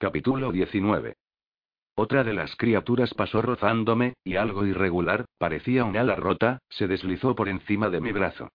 Capítulo 0.00 0.50
19. 0.50 1.12
Otra 1.94 2.24
de 2.24 2.32
las 2.32 2.56
criaturas 2.56 3.12
pasó 3.12 3.42
rozándome, 3.42 4.14
y 4.24 4.36
algo 4.36 4.64
irregular, 4.64 5.26
parecía 5.36 5.84
un 5.84 5.94
ala 5.94 6.16
rota, 6.16 6.60
se 6.70 6.88
deslizó 6.88 7.34
por 7.34 7.50
encima 7.50 7.90
de 7.90 8.00
mi 8.00 8.10
brazo. 8.10 8.48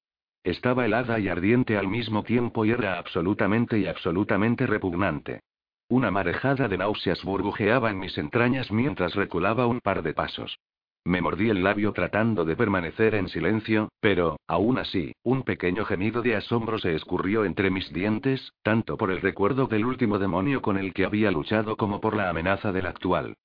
Estaba 0.43 0.87
helada 0.87 1.19
y 1.19 1.27
ardiente 1.27 1.77
al 1.77 1.87
mismo 1.87 2.23
tiempo 2.23 2.65
y 2.65 2.71
era 2.71 2.97
absolutamente 2.97 3.77
y 3.77 3.85
absolutamente 3.85 4.65
repugnante. 4.65 5.41
Una 5.87 6.09
marejada 6.09 6.67
de 6.67 6.79
náuseas 6.79 7.23
burbujeaba 7.23 7.91
en 7.91 7.99
mis 7.99 8.17
entrañas 8.17 8.71
mientras 8.71 9.13
reculaba 9.13 9.67
un 9.67 9.81
par 9.81 10.01
de 10.01 10.15
pasos. 10.15 10.57
Me 11.05 11.21
mordí 11.21 11.51
el 11.51 11.63
labio 11.63 11.93
tratando 11.93 12.45
de 12.45 12.55
permanecer 12.55 13.13
en 13.13 13.29
silencio, 13.29 13.89
pero, 13.99 14.39
aún 14.47 14.79
así, 14.79 15.13
un 15.21 15.43
pequeño 15.43 15.85
gemido 15.85 16.23
de 16.23 16.35
asombro 16.35 16.79
se 16.79 16.95
escurrió 16.95 17.45
entre 17.45 17.69
mis 17.69 17.93
dientes, 17.93 18.53
tanto 18.63 18.97
por 18.97 19.11
el 19.11 19.21
recuerdo 19.21 19.67
del 19.67 19.85
último 19.85 20.17
demonio 20.17 20.63
con 20.63 20.77
el 20.77 20.95
que 20.95 21.05
había 21.05 21.29
luchado 21.29 21.77
como 21.77 22.01
por 22.01 22.15
la 22.15 22.31
amenaza 22.31 22.71
del 22.71 22.87
actual. 22.87 23.35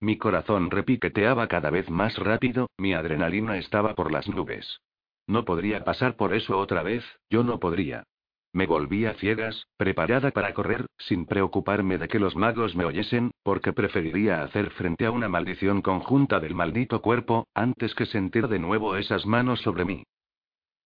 Mi 0.00 0.16
corazón 0.16 0.70
repiqueteaba 0.70 1.46
cada 1.46 1.68
vez 1.68 1.90
más 1.90 2.16
rápido, 2.16 2.70
mi 2.78 2.94
adrenalina 2.94 3.58
estaba 3.58 3.94
por 3.94 4.10
las 4.10 4.26
nubes. 4.26 4.80
No 5.26 5.44
podría 5.44 5.84
pasar 5.84 6.16
por 6.16 6.32
eso 6.32 6.58
otra 6.58 6.82
vez, 6.82 7.04
yo 7.28 7.44
no 7.44 7.60
podría. 7.60 8.04
Me 8.52 8.66
volví 8.66 9.04
a 9.04 9.14
ciegas, 9.14 9.66
preparada 9.76 10.30
para 10.30 10.54
correr, 10.54 10.86
sin 10.98 11.26
preocuparme 11.26 11.98
de 11.98 12.08
que 12.08 12.18
los 12.18 12.34
magos 12.34 12.74
me 12.74 12.84
oyesen, 12.84 13.30
porque 13.42 13.72
preferiría 13.72 14.42
hacer 14.42 14.70
frente 14.70 15.04
a 15.06 15.10
una 15.10 15.28
maldición 15.28 15.82
conjunta 15.82 16.40
del 16.40 16.54
maldito 16.54 17.02
cuerpo, 17.02 17.46
antes 17.54 17.94
que 17.94 18.06
sentir 18.06 18.48
de 18.48 18.58
nuevo 18.58 18.96
esas 18.96 19.26
manos 19.26 19.60
sobre 19.60 19.84
mí. 19.84 20.04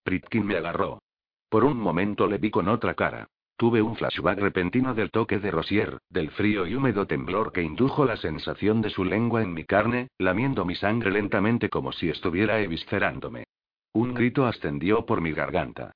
Pritkin 0.03 0.45
me 0.45 0.57
agarró. 0.57 0.99
Por 1.49 1.63
un 1.63 1.77
momento 1.77 2.27
le 2.27 2.37
vi 2.37 2.51
con 2.51 2.67
otra 2.67 2.93
cara. 2.95 3.27
Tuve 3.55 3.81
un 3.81 3.95
flashback 3.95 4.39
repentino 4.39 4.93
del 4.93 5.11
toque 5.11 5.39
de 5.39 5.51
Rosier, 5.51 5.99
del 6.09 6.31
frío 6.31 6.67
y 6.67 6.75
húmedo 6.75 7.05
temblor 7.07 7.53
que 7.53 7.61
indujo 7.61 8.03
la 8.03 8.17
sensación 8.17 8.81
de 8.81 8.89
su 8.89 9.05
lengua 9.05 9.41
en 9.41 9.53
mi 9.53 9.63
carne, 9.63 10.09
lamiendo 10.17 10.65
mi 10.65 10.75
sangre 10.75 11.11
lentamente 11.11 11.69
como 11.69 11.91
si 11.93 12.09
estuviera 12.09 12.59
eviscerándome. 12.59 13.45
Un 13.93 14.13
grito 14.13 14.47
ascendió 14.47 15.05
por 15.05 15.21
mi 15.21 15.31
garganta. 15.31 15.93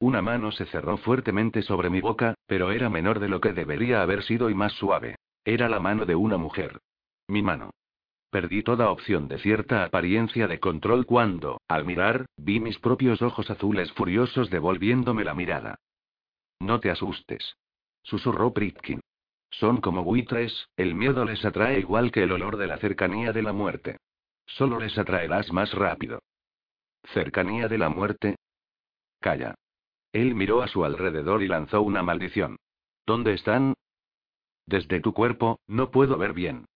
Una 0.00 0.22
mano 0.22 0.52
se 0.52 0.66
cerró 0.66 0.96
fuertemente 0.98 1.62
sobre 1.62 1.90
mi 1.90 2.00
boca, 2.00 2.34
pero 2.46 2.70
era 2.70 2.88
menor 2.88 3.18
de 3.18 3.28
lo 3.28 3.40
que 3.40 3.52
debería 3.52 4.00
haber 4.00 4.22
sido 4.22 4.48
y 4.48 4.54
más 4.54 4.72
suave. 4.74 5.16
Era 5.44 5.68
la 5.68 5.80
mano 5.80 6.06
de 6.06 6.14
una 6.14 6.36
mujer. 6.36 6.80
Mi 7.26 7.42
mano. 7.42 7.70
Perdí 8.30 8.62
toda 8.62 8.90
opción 8.90 9.26
de 9.26 9.38
cierta 9.38 9.84
apariencia 9.84 10.46
de 10.46 10.60
control 10.60 11.06
cuando, 11.06 11.60
al 11.66 11.84
mirar, 11.84 12.26
vi 12.36 12.60
mis 12.60 12.78
propios 12.78 13.22
ojos 13.22 13.50
azules 13.50 13.90
furiosos 13.92 14.50
devolviéndome 14.50 15.24
la 15.24 15.34
mirada. 15.34 15.80
No 16.60 16.78
te 16.78 16.90
asustes. 16.90 17.56
Susurró 18.02 18.52
Pritkin. 18.52 19.00
Son 19.50 19.80
como 19.80 20.04
buitres, 20.04 20.68
el 20.76 20.94
miedo 20.94 21.24
les 21.24 21.44
atrae 21.44 21.80
igual 21.80 22.12
que 22.12 22.22
el 22.22 22.32
olor 22.32 22.56
de 22.56 22.66
la 22.66 22.78
cercanía 22.78 23.32
de 23.32 23.42
la 23.42 23.52
muerte. 23.52 23.96
Solo 24.46 24.78
les 24.78 24.96
atraerás 24.98 25.52
más 25.52 25.72
rápido. 25.72 26.20
¿Cercanía 27.14 27.68
de 27.68 27.78
la 27.78 27.88
muerte? 27.88 28.36
Calla. 29.20 29.54
Él 30.20 30.34
miró 30.34 30.62
a 30.62 30.68
su 30.68 30.84
alrededor 30.84 31.44
y 31.44 31.48
lanzó 31.48 31.80
una 31.82 32.02
maldición. 32.02 32.56
¿Dónde 33.06 33.34
están? 33.34 33.74
Desde 34.66 35.00
tu 35.00 35.12
cuerpo, 35.12 35.60
no 35.68 35.92
puedo 35.92 36.18
ver 36.18 36.32
bien. 36.32 36.66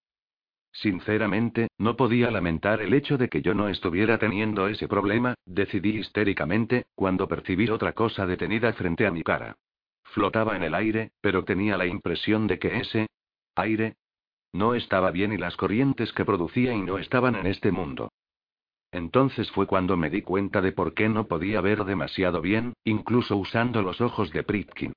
Sinceramente, 0.71 1.69
no 1.77 1.97
podía 1.97 2.31
lamentar 2.31 2.81
el 2.81 2.95
hecho 2.95 3.19
de 3.19 3.29
que 3.29 3.43
yo 3.43 3.53
no 3.53 3.69
estuviera 3.69 4.19
teniendo 4.19 4.69
ese 4.69 4.87
problema, 4.87 5.35
decidí 5.45 5.98
histéricamente, 5.98 6.87
cuando 6.95 7.27
percibí 7.27 7.69
otra 7.69 7.93
cosa 7.95 8.27
detenida 8.27 8.73
frente 8.75 9.07
a 9.07 9.11
mi 9.11 9.25
cara. 9.25 9.57
Flotaba 10.05 10.57
en 10.57 10.63
el 10.63 10.75
aire, 10.75 11.11
pero 11.20 11.45
tenía 11.45 11.77
la 11.77 11.87
impresión 11.87 12.47
de 12.47 12.61
que 12.61 12.79
ese 12.79 13.09
aire 13.57 13.97
no 14.53 14.75
estaba 14.75 15.11
bien 15.11 15.33
y 15.33 15.37
las 15.37 15.57
corrientes 15.57 16.13
que 16.13 16.25
producía 16.25 16.73
y 16.75 16.81
no 16.81 16.98
estaban 16.98 17.35
en 17.35 17.47
este 17.47 17.73
mundo. 17.73 18.13
Entonces 18.93 19.51
fue 19.51 19.67
cuando 19.67 19.97
me 19.97 20.11
di 20.11 20.21
cuenta 20.21 20.61
de 20.61 20.73
por 20.73 20.92
qué 20.92 21.08
no 21.08 21.27
podía 21.27 21.63
ver 21.63 21.85
demasiado 21.85 22.42
bien, 22.42 22.75
incluso 22.85 23.36
usando 23.36 23.80
los 23.83 24.01
ojos 24.03 24.30
de 24.33 24.42
Pritkin. 24.42 24.92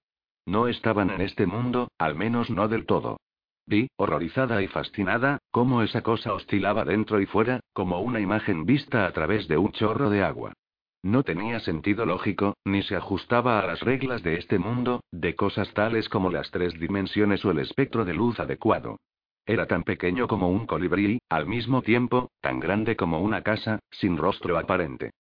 No 0.45 0.67
estaban 0.67 1.09
en 1.09 1.22
este 1.22 1.45
mundo, 1.45 1.88
al 1.97 2.16
menos 2.16 2.50
no 2.50 2.67
del 2.67 2.85
todo. 2.85 3.17
Vi, 3.66 3.88
horrorizada 3.95 4.61
y 4.61 4.67
fascinada, 4.67 5.39
cómo 5.50 5.81
esa 5.81 6.03
cosa 6.03 6.33
oscilaba 6.33 6.85
dentro 6.85 7.19
y 7.19 7.25
fuera, 7.25 7.61
como 7.73 8.01
una 8.01 8.19
imagen 8.19 8.66
vista 8.66 9.07
a 9.07 9.11
través 9.11 9.47
de 9.47 9.57
un 9.57 9.72
chorro 9.72 10.09
de 10.09 10.23
agua. 10.23 10.53
No 11.01 11.23
tenía 11.23 11.59
sentido 11.59 12.06
lógico, 12.06 12.57
ni 12.66 12.83
se 12.83 12.95
ajustaba 12.95 13.59
a 13.59 13.66
las 13.66 13.79
reglas 13.79 14.23
de 14.23 14.38
este 14.38 14.59
mundo, 14.59 15.01
de 15.12 15.35
cosas 15.35 15.73
tales 15.73 16.09
como 16.09 16.29
las 16.29 16.51
tres 16.51 16.79
dimensiones 16.79 17.45
o 17.45 17.51
el 17.51 17.59
espectro 17.59 18.06
de 18.06 18.13
luz 18.13 18.39
adecuado. 18.39 18.97
Era 19.45 19.67
tan 19.67 19.83
pequeño 19.83 20.28
como 20.28 20.50
un 20.50 20.66
colibrí, 20.66 21.19
al 21.29 21.45
mismo 21.45 21.81
tiempo, 21.81 22.31
tan 22.41 22.59
grande 22.59 22.95
como 22.95 23.19
una 23.19 23.41
casa, 23.41 23.79
sin 23.91 24.17
rostro 24.17 24.57
aparente. 24.57 25.11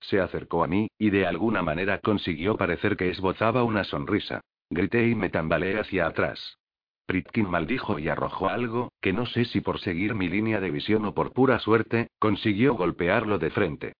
Se 0.00 0.20
acercó 0.20 0.64
a 0.64 0.66
mí, 0.66 0.88
y 0.98 1.10
de 1.10 1.26
alguna 1.26 1.62
manera 1.62 1.98
consiguió 1.98 2.56
parecer 2.56 2.96
que 2.96 3.10
esbozaba 3.10 3.62
una 3.62 3.84
sonrisa. 3.84 4.40
Grité 4.70 5.06
y 5.06 5.14
me 5.14 5.28
tambaleé 5.28 5.78
hacia 5.78 6.06
atrás. 6.06 6.58
Pritkin 7.06 7.48
maldijo 7.48 7.98
y 7.98 8.08
arrojó 8.08 8.48
algo, 8.48 8.90
que 9.00 9.12
no 9.12 9.26
sé 9.26 9.44
si 9.44 9.60
por 9.60 9.80
seguir 9.80 10.14
mi 10.14 10.28
línea 10.28 10.60
de 10.60 10.70
visión 10.70 11.04
o 11.04 11.12
por 11.12 11.32
pura 11.32 11.58
suerte, 11.58 12.08
consiguió 12.18 12.74
golpearlo 12.74 13.38
de 13.38 13.50
frente. 13.50 13.92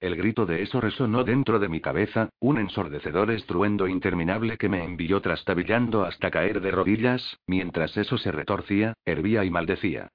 El 0.00 0.16
grito 0.16 0.46
de 0.46 0.62
eso 0.62 0.80
resonó 0.80 1.24
dentro 1.24 1.58
de 1.58 1.68
mi 1.68 1.82
cabeza, 1.82 2.30
un 2.40 2.56
ensordecedor 2.56 3.30
estruendo 3.30 3.86
interminable 3.86 4.56
que 4.56 4.70
me 4.70 4.82
envió 4.82 5.20
trastabillando 5.20 6.04
hasta 6.04 6.30
caer 6.30 6.62
de 6.62 6.70
rodillas, 6.70 7.38
mientras 7.46 7.94
eso 7.98 8.16
se 8.16 8.32
retorcía, 8.32 8.94
hervía 9.04 9.44
y 9.44 9.50
maldecía. 9.50 10.08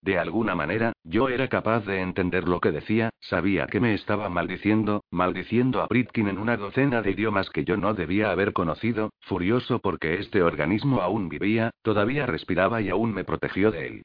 De 0.00 0.16
alguna 0.16 0.54
manera, 0.54 0.92
yo 1.02 1.28
era 1.28 1.48
capaz 1.48 1.84
de 1.86 2.00
entender 2.00 2.48
lo 2.48 2.60
que 2.60 2.70
decía, 2.70 3.10
sabía 3.18 3.66
que 3.66 3.80
me 3.80 3.94
estaba 3.94 4.28
maldiciendo, 4.28 5.02
maldiciendo 5.10 5.82
a 5.82 5.88
Britkin 5.88 6.28
en 6.28 6.38
una 6.38 6.56
docena 6.56 7.02
de 7.02 7.10
idiomas 7.10 7.50
que 7.50 7.64
yo 7.64 7.76
no 7.76 7.92
debía 7.94 8.30
haber 8.30 8.52
conocido, 8.52 9.10
furioso 9.22 9.80
porque 9.80 10.14
este 10.14 10.40
organismo 10.42 11.02
aún 11.02 11.28
vivía, 11.28 11.72
todavía 11.82 12.26
respiraba 12.26 12.80
y 12.80 12.88
aún 12.88 13.12
me 13.12 13.24
protegió 13.24 13.72
de 13.72 13.86
él. 13.88 14.02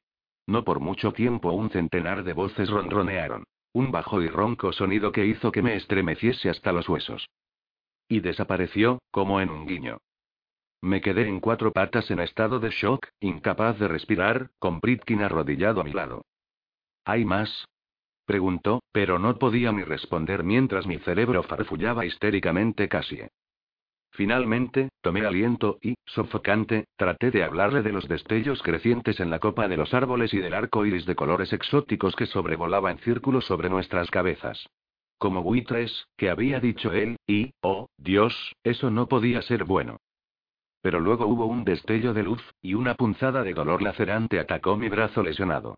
No 0.47 0.63
por 0.63 0.79
mucho 0.79 1.13
tiempo 1.13 1.51
un 1.51 1.69
centenar 1.69 2.23
de 2.23 2.33
voces 2.33 2.69
ronronearon. 2.69 3.45
Un 3.75 3.91
bajo 3.91 4.21
y 4.21 4.29
ronco 4.29 4.71
sonido 4.71 5.11
que 5.11 5.25
hizo 5.25 5.51
que 5.51 5.61
me 5.61 5.75
estremeciese 5.75 6.49
hasta 6.49 6.71
los 6.71 6.87
huesos. 6.87 7.27
Y 8.07 8.21
desapareció, 8.21 8.99
como 9.11 9.41
en 9.41 9.49
un 9.49 9.67
guiño. 9.67 9.97
Me 10.81 11.01
quedé 11.01 11.27
en 11.27 11.41
cuatro 11.41 11.73
patas 11.73 12.09
en 12.09 12.21
estado 12.21 12.61
de 12.61 12.69
shock, 12.69 13.05
incapaz 13.19 13.77
de 13.77 13.89
respirar, 13.89 14.49
con 14.59 14.79
Pritkin 14.79 15.21
arrodillado 15.21 15.81
a 15.81 15.83
mi 15.83 15.91
lado. 15.91 16.23
¿Hay 17.03 17.25
más? 17.25 17.67
Preguntó, 18.25 18.81
pero 18.93 19.19
no 19.19 19.37
podía 19.37 19.73
ni 19.73 19.83
responder 19.83 20.45
mientras 20.45 20.87
mi 20.87 20.99
cerebro 20.99 21.43
farfullaba 21.43 22.05
histéricamente 22.05 22.87
casi. 22.87 23.23
Finalmente, 24.15 24.89
tomé 25.01 25.25
aliento 25.25 25.77
y, 25.81 25.95
sofocante, 26.05 26.85
traté 26.95 27.31
de 27.31 27.43
hablarle 27.43 27.81
de 27.81 27.91
los 27.91 28.07
destellos 28.07 28.61
crecientes 28.63 29.19
en 29.19 29.29
la 29.29 29.39
copa 29.39 29.67
de 29.67 29.75
los 29.75 29.93
árboles 29.93 30.33
y 30.33 30.37
del 30.37 30.53
arco 30.53 30.85
iris 30.85 31.05
de 31.05 31.15
colores 31.15 31.51
exóticos 31.51 32.15
que 32.15 32.25
sobrevolaba 32.25 32.91
en 32.91 32.99
círculos 32.99 33.45
sobre 33.45 33.69
nuestras 33.69 34.09
cabezas. 34.09 34.69
Como 35.17 35.43
buitres, 35.43 36.07
que 36.15 36.29
había 36.29 36.61
dicho 36.61 36.93
él, 36.93 37.17
y, 37.27 37.51
oh, 37.61 37.87
Dios, 37.97 38.53
eso 38.63 38.89
no 38.89 39.07
podía 39.07 39.41
ser 39.41 39.65
bueno. 39.65 39.97
Pero 40.81 41.01
luego 41.01 41.25
hubo 41.25 41.45
un 41.45 41.65
destello 41.65 42.13
de 42.13 42.23
luz, 42.23 42.41
y 42.61 42.73
una 42.73 42.95
punzada 42.95 43.43
de 43.43 43.53
dolor 43.53 43.81
lacerante 43.81 44.39
atacó 44.39 44.77
mi 44.77 44.87
brazo 44.87 45.23
lesionado. 45.23 45.77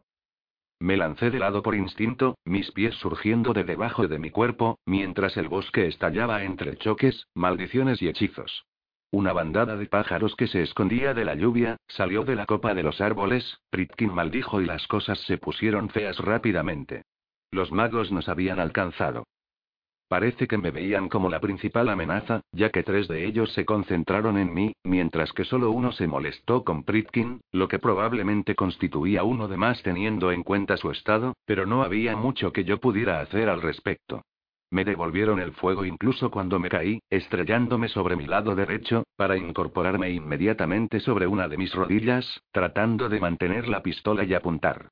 Me 0.80 0.96
lancé 0.96 1.32
de 1.32 1.40
lado 1.40 1.64
por 1.64 1.76
instinto, 1.76 2.38
mis 2.46 2.72
pies 2.72 2.94
surgiendo 2.96 3.54
de 3.54 3.64
debajo 3.64 4.08
de 4.08 4.20
mi 4.20 4.30
cuerpo, 4.30 4.80
mientras 4.86 5.36
el 5.38 5.48
bosque 5.48 5.88
estallaba 5.88 6.44
entre 6.44 6.78
choques, 6.78 7.28
maldiciones 7.34 8.02
y 8.02 8.08
hechizos. 8.08 8.66
Una 9.10 9.34
bandada 9.34 9.78
de 9.78 9.88
pájaros 9.88 10.36
que 10.36 10.48
se 10.48 10.62
escondía 10.62 11.14
de 11.14 11.26
la 11.26 11.34
lluvia, 11.34 11.78
salió 11.88 12.24
de 12.24 12.36
la 12.36 12.46
copa 12.46 12.74
de 12.74 12.84
los 12.84 13.02
árboles, 13.02 13.60
Pritkin 13.70 14.14
maldijo 14.14 14.62
y 14.62 14.66
las 14.66 14.86
cosas 14.88 15.20
se 15.22 15.38
pusieron 15.38 15.90
feas 15.90 16.20
rápidamente. 16.20 17.04
Los 17.50 17.72
magos 17.72 18.12
nos 18.12 18.28
habían 18.30 18.60
alcanzado. 18.60 19.24
Parece 20.08 20.48
que 20.48 20.58
me 20.58 20.72
veían 20.72 21.10
como 21.10 21.30
la 21.30 21.42
principal 21.42 21.90
amenaza, 21.90 22.42
ya 22.54 22.70
que 22.70 22.84
tres 22.84 23.10
de 23.10 23.26
ellos 23.26 23.52
se 23.52 23.66
concentraron 23.66 24.38
en 24.38 24.54
mí, 24.54 24.74
mientras 24.84 25.34
que 25.34 25.44
solo 25.44 25.72
uno 25.72 25.92
se 25.92 26.08
molestó 26.08 26.64
con 26.64 26.84
Pritkin, 26.84 27.42
lo 27.52 27.68
que 27.68 27.78
probablemente 27.78 28.56
constituía 28.56 29.24
uno 29.24 29.50
de 29.50 29.58
más 29.58 29.84
teniendo 29.84 30.32
en 30.32 30.44
cuenta 30.44 30.78
su 30.78 30.92
estado, 30.92 31.36
pero 31.46 31.66
no 31.66 31.84
había 31.84 32.16
mucho 32.16 32.54
que 32.54 32.64
yo 32.64 32.80
pudiera 32.80 33.20
hacer 33.20 33.50
al 33.50 33.62
respecto. 33.62 34.22
Me 34.70 34.86
devolvieron 34.86 35.40
el 35.40 35.52
fuego 35.54 35.84
incluso 35.84 36.32
cuando 36.32 36.58
me 36.58 36.70
caí, 36.70 37.00
estrellándome 37.10 37.90
sobre 37.90 38.16
mi 38.16 38.28
lado 38.28 38.56
derecho, 38.56 39.04
para 39.18 39.38
incorporarme 39.38 40.12
inmediatamente 40.12 41.02
sobre 41.02 41.28
una 41.28 41.50
de 41.50 41.58
mis 41.58 41.74
rodillas, 41.74 42.42
tratando 42.52 43.10
de 43.10 43.20
mantener 43.20 43.68
la 43.68 43.84
pistola 43.84 44.24
y 44.24 44.34
apuntar. 44.34 44.90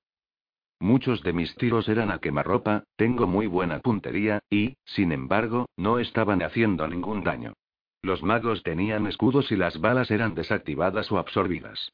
Muchos 0.80 1.24
de 1.24 1.34
mis 1.34 1.56
tiros 1.56 1.88
eran 1.88 2.12
a 2.12 2.20
quemarropa, 2.20 2.84
tengo 2.96 3.28
muy 3.28 3.48
buena 3.48 3.80
puntería, 3.80 4.40
y, 4.50 4.78
sin 4.86 5.12
embargo, 5.12 5.68
no 5.78 6.00
estaban 6.00 6.42
haciendo 6.42 6.88
ningún 6.88 7.24
daño. 7.24 7.54
Los 8.02 8.22
magos 8.22 8.62
tenían 8.64 9.08
escudos 9.08 9.52
y 9.52 9.56
las 9.56 9.80
balas 9.80 10.12
eran 10.12 10.36
desactivadas 10.36 11.12
o 11.12 11.18
absorbidas. 11.18 11.92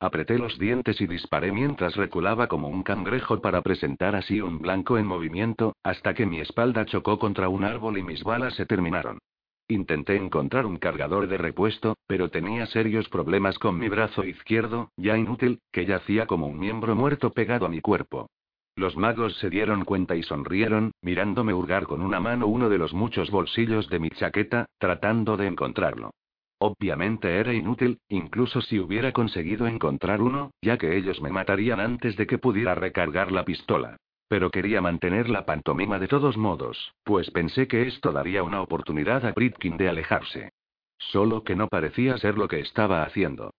Apreté 0.00 0.36
los 0.36 0.58
dientes 0.58 1.00
y 1.00 1.06
disparé 1.06 1.52
mientras 1.52 1.94
reculaba 1.94 2.48
como 2.48 2.68
un 2.68 2.82
cangrejo 2.82 3.40
para 3.40 3.62
presentar 3.62 4.16
así 4.16 4.40
un 4.40 4.58
blanco 4.58 4.98
en 4.98 5.06
movimiento, 5.06 5.76
hasta 5.84 6.12
que 6.12 6.26
mi 6.26 6.40
espalda 6.40 6.84
chocó 6.84 7.20
contra 7.20 7.48
un 7.48 7.62
árbol 7.62 7.98
y 7.98 8.02
mis 8.02 8.24
balas 8.24 8.54
se 8.56 8.66
terminaron. 8.66 9.18
Intenté 9.68 10.16
encontrar 10.16 10.66
un 10.66 10.76
cargador 10.76 11.28
de 11.28 11.38
repuesto, 11.38 11.96
pero 12.06 12.28
tenía 12.30 12.66
serios 12.66 13.08
problemas 13.08 13.58
con 13.58 13.78
mi 13.78 13.88
brazo 13.88 14.24
izquierdo, 14.24 14.90
ya 14.96 15.16
inútil, 15.16 15.60
que 15.70 15.86
yacía 15.86 16.26
como 16.26 16.46
un 16.46 16.58
miembro 16.58 16.94
muerto 16.94 17.30
pegado 17.30 17.66
a 17.66 17.68
mi 17.68 17.80
cuerpo. 17.80 18.28
Los 18.74 18.96
magos 18.96 19.36
se 19.38 19.50
dieron 19.50 19.84
cuenta 19.84 20.16
y 20.16 20.22
sonrieron, 20.22 20.92
mirándome 21.02 21.52
hurgar 21.52 21.86
con 21.86 22.00
una 22.00 22.20
mano 22.20 22.46
uno 22.46 22.68
de 22.68 22.78
los 22.78 22.94
muchos 22.94 23.30
bolsillos 23.30 23.88
de 23.88 23.98
mi 23.98 24.08
chaqueta, 24.10 24.66
tratando 24.78 25.36
de 25.36 25.46
encontrarlo. 25.46 26.10
Obviamente 26.58 27.36
era 27.36 27.52
inútil, 27.52 27.98
incluso 28.08 28.60
si 28.62 28.78
hubiera 28.78 29.12
conseguido 29.12 29.66
encontrar 29.66 30.22
uno, 30.22 30.52
ya 30.62 30.78
que 30.78 30.96
ellos 30.96 31.20
me 31.20 31.30
matarían 31.30 31.80
antes 31.80 32.16
de 32.16 32.26
que 32.26 32.38
pudiera 32.38 32.74
recargar 32.74 33.32
la 33.32 33.44
pistola. 33.44 33.96
Pero 34.32 34.50
quería 34.50 34.80
mantener 34.80 35.28
la 35.28 35.44
pantomima 35.44 35.98
de 35.98 36.08
todos 36.08 36.38
modos, 36.38 36.94
pues 37.04 37.30
pensé 37.30 37.68
que 37.68 37.86
esto 37.86 38.12
daría 38.12 38.42
una 38.42 38.62
oportunidad 38.62 39.26
a 39.26 39.32
Britkin 39.32 39.76
de 39.76 39.90
alejarse. 39.90 40.52
Solo 40.96 41.44
que 41.44 41.54
no 41.54 41.68
parecía 41.68 42.16
ser 42.16 42.38
lo 42.38 42.48
que 42.48 42.60
estaba 42.60 43.02
haciendo. 43.02 43.52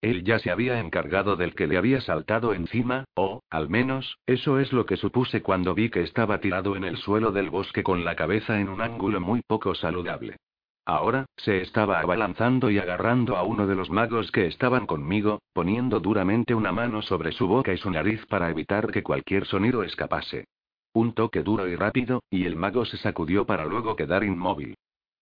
Él 0.00 0.24
ya 0.24 0.38
se 0.38 0.50
había 0.50 0.80
encargado 0.80 1.36
del 1.36 1.54
que 1.54 1.66
le 1.66 1.76
había 1.76 2.00
saltado 2.00 2.54
encima, 2.54 3.04
o, 3.14 3.42
al 3.50 3.68
menos, 3.68 4.16
eso 4.24 4.58
es 4.58 4.72
lo 4.72 4.86
que 4.86 4.96
supuse 4.96 5.42
cuando 5.42 5.74
vi 5.74 5.90
que 5.90 6.00
estaba 6.00 6.40
tirado 6.40 6.76
en 6.76 6.84
el 6.84 6.96
suelo 6.96 7.30
del 7.30 7.50
bosque 7.50 7.82
con 7.82 8.02
la 8.02 8.16
cabeza 8.16 8.58
en 8.58 8.70
un 8.70 8.80
ángulo 8.80 9.20
muy 9.20 9.42
poco 9.42 9.74
saludable. 9.74 10.38
Ahora, 10.84 11.26
se 11.36 11.60
estaba 11.62 12.00
abalanzando 12.00 12.70
y 12.70 12.78
agarrando 12.78 13.36
a 13.36 13.42
uno 13.42 13.66
de 13.66 13.74
los 13.74 13.90
magos 13.90 14.32
que 14.32 14.46
estaban 14.46 14.86
conmigo, 14.86 15.40
poniendo 15.52 16.00
duramente 16.00 16.54
una 16.54 16.72
mano 16.72 17.02
sobre 17.02 17.32
su 17.32 17.46
boca 17.46 17.72
y 17.72 17.78
su 17.78 17.90
nariz 17.90 18.24
para 18.26 18.50
evitar 18.50 18.90
que 18.90 19.02
cualquier 19.02 19.46
sonido 19.46 19.82
escapase. 19.82 20.46
Un 20.92 21.12
toque 21.12 21.42
duro 21.42 21.68
y 21.68 21.76
rápido, 21.76 22.22
y 22.30 22.44
el 22.46 22.56
mago 22.56 22.84
se 22.84 22.96
sacudió 22.96 23.46
para 23.46 23.64
luego 23.64 23.94
quedar 23.94 24.24
inmóvil. 24.24 24.74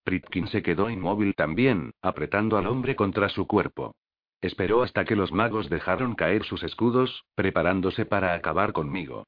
Pritkin 0.05 0.47
se 0.49 0.63
quedó 0.63 0.89
inmóvil 0.89 1.35
también, 1.35 1.91
apretando 2.01 2.57
al 2.57 2.67
hombre 2.67 2.97
contra 2.97 3.29
su 3.29 3.47
cuerpo. 3.47 3.95
Esperó 4.41 4.83
hasta 4.83 5.05
que 5.05 5.17
los 5.17 5.33
magos 5.33 5.69
dejaron 5.69 6.15
caer 6.15 6.45
sus 6.45 6.63
escudos, 6.63 7.25
preparándose 7.35 8.07
para 8.07 8.33
acabar 8.33 8.73
conmigo. 8.73 9.25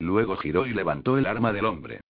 Luego 0.00 0.36
giró 0.36 0.66
y 0.66 0.72
levantó 0.72 1.18
el 1.18 1.26
arma 1.26 1.52
del 1.52 1.66
hombre. 1.66 2.00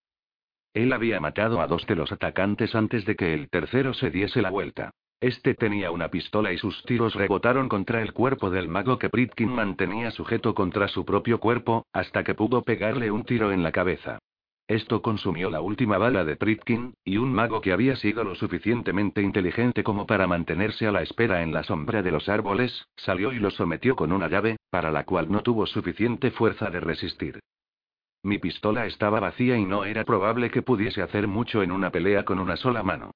Él 0.74 0.92
había 0.92 1.20
matado 1.20 1.60
a 1.60 1.68
dos 1.68 1.86
de 1.86 1.94
los 1.94 2.10
atacantes 2.10 2.74
antes 2.74 3.04
de 3.06 3.14
que 3.14 3.32
el 3.32 3.48
tercero 3.48 3.94
se 3.94 4.10
diese 4.10 4.42
la 4.42 4.50
vuelta. 4.50 4.90
Este 5.20 5.54
tenía 5.54 5.92
una 5.92 6.08
pistola 6.08 6.52
y 6.52 6.58
sus 6.58 6.82
tiros 6.82 7.14
rebotaron 7.14 7.68
contra 7.68 8.02
el 8.02 8.12
cuerpo 8.12 8.50
del 8.50 8.66
mago 8.66 8.98
que 8.98 9.08
Pritkin 9.08 9.48
mantenía 9.48 10.10
sujeto 10.10 10.52
contra 10.52 10.88
su 10.88 11.04
propio 11.04 11.38
cuerpo, 11.38 11.86
hasta 11.92 12.24
que 12.24 12.34
pudo 12.34 12.62
pegarle 12.62 13.12
un 13.12 13.24
tiro 13.24 13.52
en 13.52 13.62
la 13.62 13.70
cabeza. 13.70 14.18
Esto 14.66 15.00
consumió 15.00 15.48
la 15.48 15.60
última 15.60 15.96
bala 15.96 16.24
de 16.24 16.34
Pritkin, 16.34 16.94
y 17.04 17.18
un 17.18 17.32
mago 17.32 17.60
que 17.60 17.72
había 17.72 17.94
sido 17.94 18.24
lo 18.24 18.34
suficientemente 18.34 19.22
inteligente 19.22 19.84
como 19.84 20.06
para 20.06 20.26
mantenerse 20.26 20.88
a 20.88 20.92
la 20.92 21.02
espera 21.02 21.42
en 21.42 21.52
la 21.52 21.62
sombra 21.62 22.02
de 22.02 22.10
los 22.10 22.28
árboles, 22.28 22.86
salió 22.96 23.32
y 23.32 23.38
lo 23.38 23.50
sometió 23.50 23.94
con 23.94 24.10
una 24.10 24.28
llave, 24.28 24.56
para 24.70 24.90
la 24.90 25.04
cual 25.04 25.30
no 25.30 25.42
tuvo 25.42 25.66
suficiente 25.66 26.32
fuerza 26.32 26.68
de 26.70 26.80
resistir. 26.80 27.40
Mi 28.24 28.38
pistola 28.38 28.86
estaba 28.86 29.20
vacía 29.20 29.58
y 29.58 29.66
no 29.66 29.84
era 29.84 30.02
probable 30.04 30.50
que 30.50 30.62
pudiese 30.62 31.02
hacer 31.02 31.28
mucho 31.28 31.62
en 31.62 31.70
una 31.70 31.90
pelea 31.90 32.24
con 32.24 32.38
una 32.38 32.56
sola 32.56 32.82
mano. 32.82 33.10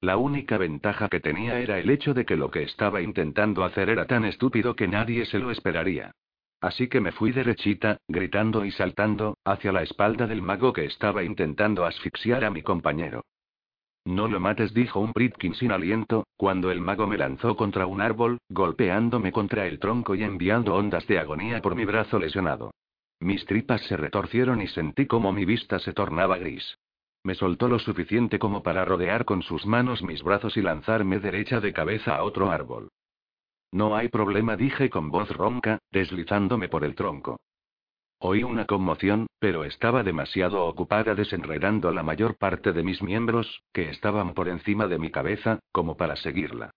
La 0.00 0.16
única 0.16 0.56
ventaja 0.56 1.10
que 1.10 1.20
tenía 1.20 1.60
era 1.60 1.78
el 1.78 1.90
hecho 1.90 2.14
de 2.14 2.24
que 2.24 2.34
lo 2.34 2.50
que 2.50 2.62
estaba 2.62 3.02
intentando 3.02 3.62
hacer 3.62 3.90
era 3.90 4.06
tan 4.06 4.24
estúpido 4.24 4.74
que 4.74 4.88
nadie 4.88 5.26
se 5.26 5.38
lo 5.38 5.50
esperaría. 5.50 6.12
Así 6.62 6.88
que 6.88 7.02
me 7.02 7.12
fui 7.12 7.30
derechita, 7.30 7.98
gritando 8.08 8.64
y 8.64 8.70
saltando, 8.70 9.36
hacia 9.44 9.70
la 9.70 9.82
espalda 9.82 10.26
del 10.26 10.40
mago 10.40 10.72
que 10.72 10.86
estaba 10.86 11.22
intentando 11.22 11.84
asfixiar 11.84 12.42
a 12.42 12.50
mi 12.50 12.62
compañero. 12.62 13.22
No 14.06 14.28
lo 14.28 14.40
mates, 14.40 14.72
dijo 14.72 14.98
un 14.98 15.12
Pritkin 15.12 15.54
sin 15.54 15.72
aliento, 15.72 16.26
cuando 16.38 16.70
el 16.70 16.80
mago 16.80 17.06
me 17.06 17.18
lanzó 17.18 17.54
contra 17.54 17.86
un 17.86 18.00
árbol, 18.00 18.38
golpeándome 18.48 19.30
contra 19.30 19.66
el 19.66 19.78
tronco 19.78 20.14
y 20.14 20.22
enviando 20.22 20.74
ondas 20.74 21.06
de 21.06 21.18
agonía 21.18 21.60
por 21.60 21.74
mi 21.74 21.84
brazo 21.84 22.18
lesionado. 22.18 22.70
Mis 23.20 23.44
tripas 23.46 23.82
se 23.82 23.96
retorcieron 23.96 24.60
y 24.60 24.68
sentí 24.68 25.06
como 25.06 25.32
mi 25.32 25.44
vista 25.44 25.78
se 25.78 25.92
tornaba 25.92 26.38
gris. 26.38 26.78
Me 27.22 27.34
soltó 27.34 27.68
lo 27.68 27.78
suficiente 27.78 28.38
como 28.38 28.62
para 28.62 28.84
rodear 28.84 29.24
con 29.24 29.42
sus 29.42 29.64
manos 29.64 30.02
mis 30.02 30.22
brazos 30.22 30.56
y 30.56 30.62
lanzarme 30.62 31.20
derecha 31.20 31.60
de 31.60 31.72
cabeza 31.72 32.16
a 32.16 32.22
otro 32.22 32.50
árbol. 32.50 32.90
No 33.72 33.96
hay 33.96 34.08
problema, 34.08 34.56
dije 34.56 34.90
con 34.90 35.10
voz 35.10 35.30
ronca, 35.30 35.78
deslizándome 35.90 36.68
por 36.68 36.84
el 36.84 36.94
tronco. 36.94 37.38
Oí 38.18 38.42
una 38.42 38.66
conmoción, 38.66 39.26
pero 39.38 39.64
estaba 39.64 40.02
demasiado 40.02 40.64
ocupada 40.66 41.14
desenredando 41.14 41.90
la 41.90 42.02
mayor 42.02 42.36
parte 42.36 42.72
de 42.72 42.82
mis 42.82 43.02
miembros, 43.02 43.62
que 43.72 43.90
estaban 43.90 44.34
por 44.34 44.48
encima 44.48 44.86
de 44.86 44.98
mi 44.98 45.10
cabeza, 45.10 45.60
como 45.72 45.96
para 45.96 46.16
seguirla. 46.16 46.70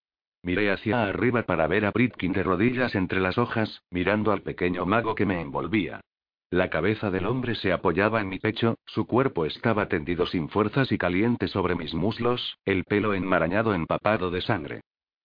Miré 0.43 0.71
hacia 0.71 1.03
arriba 1.03 1.43
para 1.43 1.67
ver 1.67 1.85
a 1.85 1.91
Britkin 1.91 2.31
de 2.31 2.43
rodillas 2.43 2.95
entre 2.95 3.19
las 3.19 3.37
hojas, 3.37 3.81
mirando 3.91 4.31
al 4.31 4.41
pequeño 4.41 4.85
mago 4.85 5.13
que 5.13 5.25
me 5.25 5.41
envolvía. 5.41 6.01
La 6.49 6.69
cabeza 6.69 7.11
del 7.11 7.25
hombre 7.25 7.55
se 7.55 7.73
apoyaba 7.73 8.21
en 8.21 8.29
mi 8.29 8.39
pecho, 8.39 8.77
su 8.85 9.05
cuerpo 9.05 9.45
estaba 9.45 9.89
tendido 9.89 10.25
sin 10.25 10.47
fuerzas 10.47 10.93
y 10.93 10.97
caliente 10.97 11.49
sobre 11.49 11.75
mis 11.75 11.93
muslos, 11.93 12.57
el 12.63 12.85
pelo 12.85 13.13
enmarañado 13.13 13.73
empapado 13.73 14.31
de 14.31 14.39
sangre. 14.41 14.81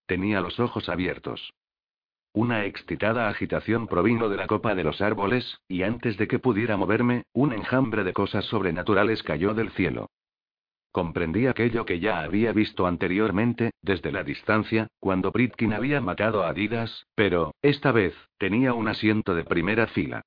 Tenía 0.06 0.40
los 0.40 0.58
ojos 0.58 0.88
abiertos. 0.88 1.52
Una 2.34 2.64
excitada 2.64 3.28
agitación 3.28 3.86
provino 3.86 4.28
de 4.28 4.36
la 4.36 4.48
copa 4.48 4.74
de 4.74 4.82
los 4.82 5.00
árboles, 5.00 5.60
y 5.68 5.84
antes 5.84 6.16
de 6.16 6.26
que 6.26 6.40
pudiera 6.40 6.76
moverme, 6.76 7.22
un 7.32 7.52
enjambre 7.52 8.02
de 8.02 8.12
cosas 8.12 8.44
sobrenaturales 8.46 9.22
cayó 9.22 9.54
del 9.54 9.70
cielo. 9.70 10.08
Comprendí 10.90 11.46
aquello 11.46 11.86
que 11.86 12.00
ya 12.00 12.20
había 12.20 12.52
visto 12.52 12.86
anteriormente, 12.86 13.70
desde 13.80 14.10
la 14.10 14.24
distancia, 14.24 14.88
cuando 14.98 15.30
Pritkin 15.30 15.72
había 15.72 16.00
matado 16.00 16.44
a 16.44 16.52
Didas, 16.52 17.06
pero, 17.14 17.54
esta 17.62 17.92
vez, 17.92 18.12
tenía 18.38 18.74
un 18.74 18.88
asiento 18.88 19.36
de 19.36 19.44
primera 19.44 19.86
fila. 19.86 20.22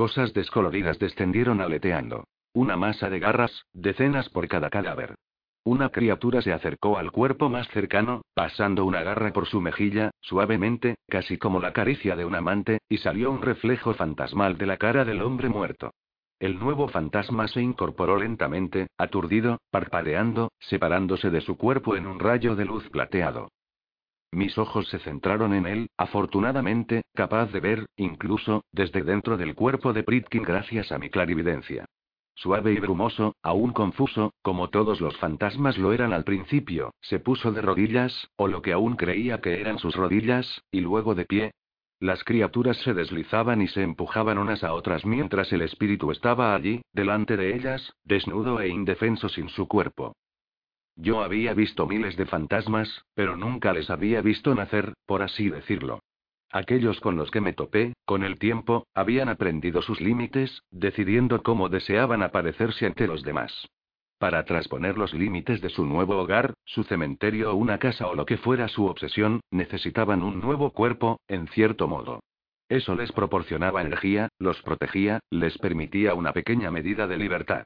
Cosas 0.00 0.32
descoloridas 0.32 0.98
descendieron 0.98 1.60
aleteando. 1.60 2.24
Una 2.54 2.74
masa 2.74 3.10
de 3.10 3.18
garras, 3.18 3.66
decenas 3.74 4.30
por 4.30 4.48
cada 4.48 4.70
cadáver. 4.70 5.14
Una 5.62 5.90
criatura 5.90 6.40
se 6.40 6.54
acercó 6.54 6.96
al 6.96 7.12
cuerpo 7.12 7.50
más 7.50 7.68
cercano, 7.68 8.22
pasando 8.32 8.86
una 8.86 9.02
garra 9.02 9.30
por 9.34 9.46
su 9.46 9.60
mejilla, 9.60 10.10
suavemente, 10.22 10.94
casi 11.06 11.36
como 11.36 11.60
la 11.60 11.74
caricia 11.74 12.16
de 12.16 12.24
un 12.24 12.34
amante, 12.34 12.78
y 12.88 12.96
salió 12.96 13.30
un 13.30 13.42
reflejo 13.42 13.92
fantasmal 13.92 14.56
de 14.56 14.64
la 14.64 14.78
cara 14.78 15.04
del 15.04 15.20
hombre 15.20 15.50
muerto. 15.50 15.90
El 16.38 16.58
nuevo 16.58 16.88
fantasma 16.88 17.46
se 17.48 17.60
incorporó 17.60 18.16
lentamente, 18.16 18.86
aturdido, 18.96 19.58
parpadeando, 19.70 20.50
separándose 20.60 21.28
de 21.28 21.42
su 21.42 21.58
cuerpo 21.58 21.94
en 21.94 22.06
un 22.06 22.20
rayo 22.20 22.56
de 22.56 22.64
luz 22.64 22.88
plateado. 22.88 23.50
Mis 24.32 24.56
ojos 24.58 24.88
se 24.88 25.00
centraron 25.00 25.54
en 25.54 25.66
él, 25.66 25.90
afortunadamente, 25.96 27.02
capaz 27.14 27.46
de 27.52 27.60
ver, 27.60 27.86
incluso, 27.96 28.64
desde 28.70 29.02
dentro 29.02 29.36
del 29.36 29.54
cuerpo 29.54 29.92
de 29.92 30.04
Pritkin 30.04 30.44
gracias 30.44 30.92
a 30.92 30.98
mi 30.98 31.10
clarividencia. 31.10 31.86
Suave 32.34 32.72
y 32.72 32.78
brumoso, 32.78 33.34
aún 33.42 33.72
confuso, 33.72 34.32
como 34.40 34.70
todos 34.70 35.00
los 35.00 35.16
fantasmas 35.18 35.76
lo 35.78 35.92
eran 35.92 36.12
al 36.12 36.24
principio, 36.24 36.94
se 37.00 37.18
puso 37.18 37.52
de 37.52 37.60
rodillas, 37.60 38.30
o 38.36 38.46
lo 38.46 38.62
que 38.62 38.72
aún 38.72 38.96
creía 38.96 39.40
que 39.40 39.60
eran 39.60 39.78
sus 39.78 39.96
rodillas, 39.96 40.62
y 40.70 40.80
luego 40.80 41.14
de 41.14 41.26
pie. 41.26 41.50
Las 41.98 42.24
criaturas 42.24 42.78
se 42.78 42.94
deslizaban 42.94 43.60
y 43.60 43.68
se 43.68 43.82
empujaban 43.82 44.38
unas 44.38 44.64
a 44.64 44.72
otras 44.72 45.04
mientras 45.04 45.52
el 45.52 45.60
espíritu 45.60 46.12
estaba 46.12 46.54
allí, 46.54 46.80
delante 46.94 47.36
de 47.36 47.54
ellas, 47.54 47.92
desnudo 48.04 48.60
e 48.60 48.68
indefenso 48.68 49.28
sin 49.28 49.50
su 49.50 49.68
cuerpo. 49.68 50.14
Yo 51.02 51.22
había 51.22 51.54
visto 51.54 51.86
miles 51.86 52.14
de 52.18 52.26
fantasmas, 52.26 53.06
pero 53.14 53.34
nunca 53.34 53.72
les 53.72 53.88
había 53.88 54.20
visto 54.20 54.54
nacer, 54.54 54.92
por 55.06 55.22
así 55.22 55.48
decirlo. 55.48 56.00
Aquellos 56.52 57.00
con 57.00 57.16
los 57.16 57.30
que 57.30 57.40
me 57.40 57.54
topé, 57.54 57.94
con 58.04 58.22
el 58.22 58.38
tiempo, 58.38 58.86
habían 58.92 59.30
aprendido 59.30 59.80
sus 59.80 59.98
límites, 60.02 60.62
decidiendo 60.70 61.42
cómo 61.42 61.70
deseaban 61.70 62.22
aparecerse 62.22 62.84
ante 62.84 63.06
los 63.06 63.22
demás. 63.22 63.66
Para 64.18 64.44
trasponer 64.44 64.98
los 64.98 65.14
límites 65.14 65.62
de 65.62 65.70
su 65.70 65.86
nuevo 65.86 66.18
hogar, 66.18 66.52
su 66.66 66.84
cementerio 66.84 67.52
o 67.52 67.54
una 67.54 67.78
casa 67.78 68.06
o 68.06 68.14
lo 68.14 68.26
que 68.26 68.36
fuera 68.36 68.68
su 68.68 68.84
obsesión, 68.84 69.40
necesitaban 69.50 70.22
un 70.22 70.38
nuevo 70.38 70.72
cuerpo, 70.72 71.18
en 71.28 71.48
cierto 71.48 71.88
modo. 71.88 72.20
Eso 72.68 72.94
les 72.94 73.10
proporcionaba 73.12 73.80
energía, 73.80 74.28
los 74.38 74.60
protegía, 74.60 75.20
les 75.30 75.56
permitía 75.56 76.12
una 76.12 76.34
pequeña 76.34 76.70
medida 76.70 77.06
de 77.06 77.16
libertad 77.16 77.64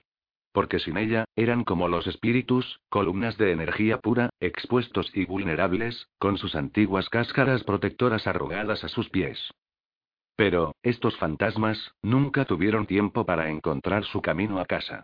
porque 0.55 0.79
sin 0.79 0.97
ella, 0.97 1.25
eran 1.35 1.65
como 1.65 1.89
los 1.89 2.07
espíritus, 2.07 2.81
columnas 2.89 3.37
de 3.39 3.51
energía 3.51 3.99
pura, 3.99 4.31
expuestos 4.39 5.11
y 5.13 5.25
vulnerables, 5.25 6.07
con 6.19 6.39
sus 6.39 6.55
antiguas 6.55 7.09
cáscaras 7.09 7.65
protectoras 7.65 8.29
arrugadas 8.29 8.85
a 8.85 8.89
sus 8.89 9.11
pies. 9.11 9.51
Pero, 10.37 10.77
estos 10.85 11.17
fantasmas, 11.19 11.93
nunca 12.03 12.45
tuvieron 12.45 12.87
tiempo 12.87 13.27
para 13.27 13.51
encontrar 13.51 14.05
su 14.05 14.23
camino 14.23 14.61
a 14.61 14.65
casa. 14.65 15.03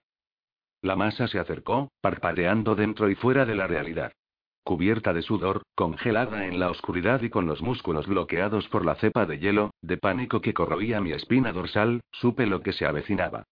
La 0.82 0.94
masa 0.94 1.26
se 1.26 1.40
acercó, 1.40 1.90
parpadeando 2.00 2.76
dentro 2.76 3.10
y 3.10 3.16
fuera 3.16 3.44
de 3.44 3.56
la 3.56 3.66
realidad. 3.66 4.12
cubierta 4.62 5.12
de 5.12 5.22
sudor, 5.22 5.62
congelada 5.74 6.46
en 6.46 6.60
la 6.60 6.70
oscuridad 6.70 7.22
y 7.22 7.30
con 7.30 7.46
los 7.46 7.60
músculos 7.60 8.06
bloqueados 8.06 8.68
por 8.68 8.84
la 8.84 8.94
cepa 8.94 9.26
de 9.26 9.40
hielo, 9.40 9.72
de 9.82 9.96
pánico 9.96 10.40
que 10.40 10.54
corroía 10.54 11.00
mi 11.00 11.10
espina 11.10 11.52
dorsal, 11.52 12.02
supe 12.12 12.46
lo 12.46 12.62
que 12.62 12.72
se 12.72 12.86
avecinaba. 12.86 13.46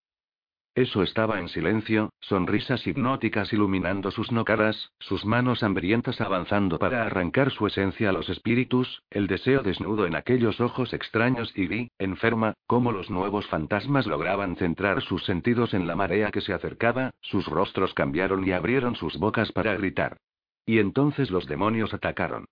Eso 0.79 1.03
estaba 1.03 1.41
en 1.41 1.49
silencio, 1.49 2.11
sonrisas 2.21 2.87
hipnóticas 2.87 3.53
iluminando 3.53 4.13
sus 4.13 4.31
nocaras, 4.31 4.93
sus 5.01 5.25
manos 5.25 5.65
hambrientas 5.65 6.21
avanzando 6.21 6.79
para 6.79 7.03
arrancar 7.03 7.51
su 7.51 7.67
esencia 7.67 8.11
a 8.11 8.13
los 8.13 8.29
espíritus, 8.29 9.03
el 9.11 9.27
deseo 9.27 9.65
desnudo 9.65 10.07
en 10.07 10.15
aquellos 10.15 10.61
ojos 10.61 10.93
extraños 10.93 11.53
y 11.57 11.67
vi, 11.67 11.91
enferma, 11.99 12.55
cómo 12.69 12.93
los 12.93 13.11
nuevos 13.11 13.49
fantasmas 13.49 14.07
lograban 14.07 14.55
centrar 14.55 15.03
sus 15.03 15.25
sentidos 15.25 15.75
en 15.75 15.89
la 15.89 15.97
marea 15.97 16.31
que 16.31 16.43
se 16.43 16.53
acercaba, 16.53 17.11
sus 17.23 17.47
rostros 17.47 17.93
cambiaron 17.93 18.47
y 18.47 18.53
abrieron 18.53 18.95
sus 18.95 19.19
bocas 19.19 19.51
para 19.51 19.75
gritar. 19.77 20.19
Y 20.65 20.79
entonces 20.79 21.33
los 21.33 21.49
demonios 21.49 21.93
atacaron. 21.93 22.45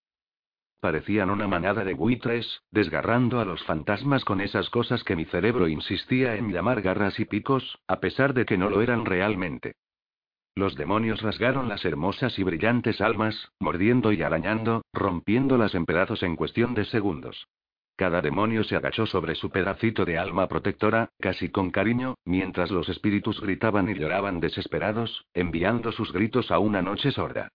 Parecían 0.86 1.30
una 1.30 1.48
manada 1.48 1.82
de 1.82 1.94
buitres, 1.94 2.62
desgarrando 2.70 3.40
a 3.40 3.44
los 3.44 3.60
fantasmas 3.64 4.24
con 4.24 4.40
esas 4.40 4.70
cosas 4.70 5.02
que 5.02 5.16
mi 5.16 5.24
cerebro 5.24 5.66
insistía 5.66 6.36
en 6.36 6.52
llamar 6.52 6.80
garras 6.80 7.18
y 7.18 7.24
picos, 7.24 7.80
a 7.88 7.98
pesar 7.98 8.34
de 8.34 8.44
que 8.44 8.56
no 8.56 8.70
lo 8.70 8.80
eran 8.80 9.04
realmente. 9.04 9.74
Los 10.54 10.76
demonios 10.76 11.22
rasgaron 11.22 11.68
las 11.68 11.84
hermosas 11.84 12.38
y 12.38 12.44
brillantes 12.44 13.00
almas, 13.00 13.50
mordiendo 13.58 14.12
y 14.12 14.22
arañando, 14.22 14.82
rompiéndolas 14.92 15.74
en 15.74 15.86
pedazos 15.86 16.22
en 16.22 16.36
cuestión 16.36 16.74
de 16.74 16.84
segundos. 16.84 17.48
Cada 17.96 18.22
demonio 18.22 18.62
se 18.62 18.76
agachó 18.76 19.06
sobre 19.06 19.34
su 19.34 19.50
pedacito 19.50 20.04
de 20.04 20.18
alma 20.18 20.46
protectora, 20.46 21.10
casi 21.18 21.48
con 21.48 21.72
cariño, 21.72 22.14
mientras 22.24 22.70
los 22.70 22.88
espíritus 22.88 23.40
gritaban 23.40 23.88
y 23.88 23.94
lloraban 23.94 24.38
desesperados, 24.38 25.26
enviando 25.34 25.90
sus 25.90 26.12
gritos 26.12 26.52
a 26.52 26.60
una 26.60 26.80
noche 26.80 27.10
sorda. 27.10 27.48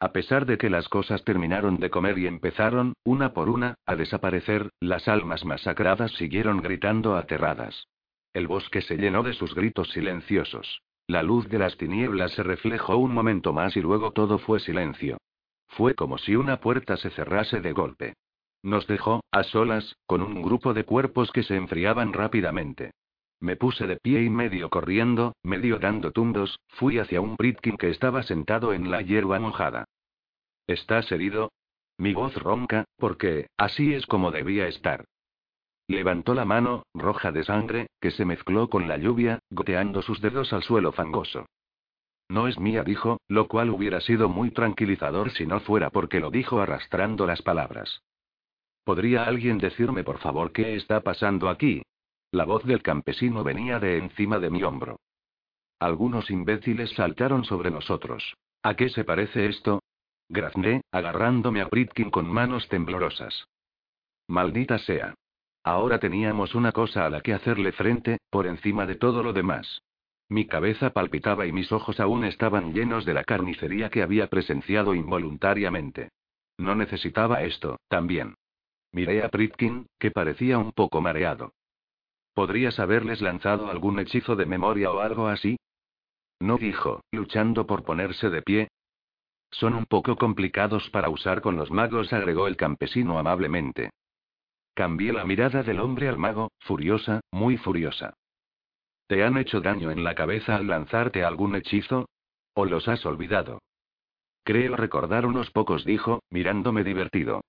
A 0.00 0.12
pesar 0.12 0.46
de 0.46 0.58
que 0.58 0.70
las 0.70 0.88
cosas 0.88 1.24
terminaron 1.24 1.78
de 1.78 1.90
comer 1.90 2.18
y 2.18 2.28
empezaron, 2.28 2.92
una 3.04 3.32
por 3.32 3.48
una, 3.48 3.74
a 3.84 3.96
desaparecer, 3.96 4.70
las 4.78 5.08
almas 5.08 5.44
masacradas 5.44 6.12
siguieron 6.12 6.62
gritando 6.62 7.16
aterradas. 7.16 7.88
El 8.32 8.46
bosque 8.46 8.80
se 8.80 8.96
llenó 8.96 9.24
de 9.24 9.32
sus 9.32 9.54
gritos 9.56 9.90
silenciosos. 9.90 10.82
La 11.08 11.24
luz 11.24 11.48
de 11.48 11.58
las 11.58 11.76
tinieblas 11.76 12.32
se 12.32 12.44
reflejó 12.44 12.96
un 12.96 13.12
momento 13.12 13.52
más 13.52 13.76
y 13.76 13.80
luego 13.80 14.12
todo 14.12 14.38
fue 14.38 14.60
silencio. 14.60 15.18
Fue 15.66 15.94
como 15.94 16.18
si 16.18 16.36
una 16.36 16.60
puerta 16.60 16.96
se 16.96 17.10
cerrase 17.10 17.60
de 17.60 17.72
golpe. 17.72 18.14
Nos 18.62 18.86
dejó, 18.86 19.22
a 19.32 19.42
solas, 19.42 19.96
con 20.06 20.22
un 20.22 20.42
grupo 20.42 20.74
de 20.74 20.84
cuerpos 20.84 21.32
que 21.32 21.42
se 21.42 21.56
enfriaban 21.56 22.12
rápidamente. 22.12 22.92
Me 23.40 23.56
puse 23.56 23.86
de 23.86 23.96
pie 23.96 24.22
y 24.22 24.30
medio 24.30 24.68
corriendo, 24.68 25.34
medio 25.44 25.78
dando 25.78 26.10
tumbos, 26.10 26.58
fui 26.68 26.98
hacia 26.98 27.20
un 27.20 27.36
Pritkin 27.36 27.76
que 27.76 27.88
estaba 27.88 28.22
sentado 28.24 28.72
en 28.72 28.90
la 28.90 29.00
hierba 29.00 29.38
mojada. 29.38 29.84
¿Estás 30.68 31.10
herido? 31.10 31.50
Mi 31.96 32.12
voz 32.12 32.34
ronca, 32.36 32.84
porque, 32.98 33.46
así 33.56 33.94
es 33.94 34.04
como 34.06 34.30
debía 34.30 34.68
estar. 34.68 35.06
Levantó 35.88 36.34
la 36.34 36.44
mano, 36.44 36.82
roja 36.92 37.32
de 37.32 37.42
sangre, 37.42 37.86
que 38.02 38.10
se 38.10 38.26
mezcló 38.26 38.68
con 38.68 38.86
la 38.86 38.98
lluvia, 38.98 39.38
goteando 39.48 40.02
sus 40.02 40.20
dedos 40.20 40.52
al 40.52 40.62
suelo 40.62 40.92
fangoso. 40.92 41.46
No 42.28 42.48
es 42.48 42.60
mía, 42.60 42.84
dijo, 42.84 43.16
lo 43.28 43.48
cual 43.48 43.70
hubiera 43.70 44.02
sido 44.02 44.28
muy 44.28 44.50
tranquilizador 44.50 45.30
si 45.30 45.46
no 45.46 45.60
fuera 45.60 45.88
porque 45.88 46.20
lo 46.20 46.30
dijo 46.30 46.60
arrastrando 46.60 47.26
las 47.26 47.40
palabras. 47.40 48.02
¿Podría 48.84 49.24
alguien 49.24 49.56
decirme 49.56 50.04
por 50.04 50.18
favor 50.18 50.52
qué 50.52 50.76
está 50.76 51.00
pasando 51.00 51.48
aquí? 51.48 51.80
La 52.30 52.44
voz 52.44 52.62
del 52.64 52.82
campesino 52.82 53.42
venía 53.42 53.80
de 53.80 53.96
encima 53.96 54.38
de 54.38 54.50
mi 54.50 54.62
hombro. 54.62 55.00
Algunos 55.78 56.30
imbéciles 56.30 56.90
saltaron 56.90 57.46
sobre 57.46 57.70
nosotros. 57.70 58.34
¿A 58.62 58.74
qué 58.74 58.90
se 58.90 59.04
parece 59.04 59.46
esto? 59.46 59.80
Grazné, 60.28 60.82
agarrándome 60.92 61.60
a 61.60 61.66
Britkin 61.66 62.10
con 62.10 62.26
manos 62.26 62.68
temblorosas. 62.68 63.48
Maldita 64.26 64.78
sea. 64.78 65.14
Ahora 65.64 65.98
teníamos 65.98 66.54
una 66.54 66.72
cosa 66.72 67.06
a 67.06 67.10
la 67.10 67.20
que 67.20 67.34
hacerle 67.34 67.72
frente, 67.72 68.18
por 68.30 68.46
encima 68.46 68.86
de 68.86 68.94
todo 68.94 69.22
lo 69.22 69.32
demás. 69.32 69.82
Mi 70.28 70.46
cabeza 70.46 70.90
palpitaba 70.90 71.46
y 71.46 71.52
mis 71.52 71.72
ojos 71.72 72.00
aún 72.00 72.24
estaban 72.24 72.74
llenos 72.74 73.06
de 73.06 73.14
la 73.14 73.24
carnicería 73.24 73.88
que 73.88 74.02
había 74.02 74.28
presenciado 74.28 74.94
involuntariamente. 74.94 76.10
No 76.58 76.74
necesitaba 76.74 77.42
esto, 77.42 77.78
también. 77.88 78.34
Miré 78.92 79.22
a 79.22 79.30
Pritkin, 79.30 79.86
que 79.98 80.10
parecía 80.10 80.58
un 80.58 80.72
poco 80.72 81.00
mareado. 81.00 81.52
¿Podrías 82.34 82.78
haberles 82.78 83.22
lanzado 83.22 83.70
algún 83.70 83.98
hechizo 83.98 84.36
de 84.36 84.46
memoria 84.46 84.90
o 84.90 85.00
algo 85.00 85.28
así? 85.28 85.58
No 86.40 86.58
dijo, 86.58 87.02
luchando 87.10 87.66
por 87.66 87.84
ponerse 87.84 88.30
de 88.30 88.42
pie. 88.42 88.68
Son 89.50 89.74
un 89.74 89.86
poco 89.86 90.16
complicados 90.16 90.88
para 90.90 91.08
usar 91.08 91.40
con 91.40 91.56
los 91.56 91.70
magos, 91.70 92.12
agregó 92.12 92.46
el 92.46 92.56
campesino 92.56 93.18
amablemente. 93.18 93.90
Cambié 94.74 95.12
la 95.12 95.24
mirada 95.24 95.62
del 95.62 95.80
hombre 95.80 96.08
al 96.08 96.18
mago, 96.18 96.52
furiosa, 96.60 97.20
muy 97.32 97.56
furiosa. 97.56 98.14
¿Te 99.08 99.24
han 99.24 99.38
hecho 99.38 99.60
daño 99.60 99.90
en 99.90 100.04
la 100.04 100.14
cabeza 100.14 100.56
al 100.56 100.66
lanzarte 100.66 101.24
algún 101.24 101.56
hechizo? 101.56 102.08
¿O 102.54 102.66
los 102.66 102.86
has 102.88 103.04
olvidado? 103.06 103.60
Creo 104.44 104.76
recordar 104.76 105.26
unos 105.26 105.50
pocos, 105.50 105.84
dijo, 105.84 106.22
mirándome 106.30 106.84
divertido. 106.84 107.40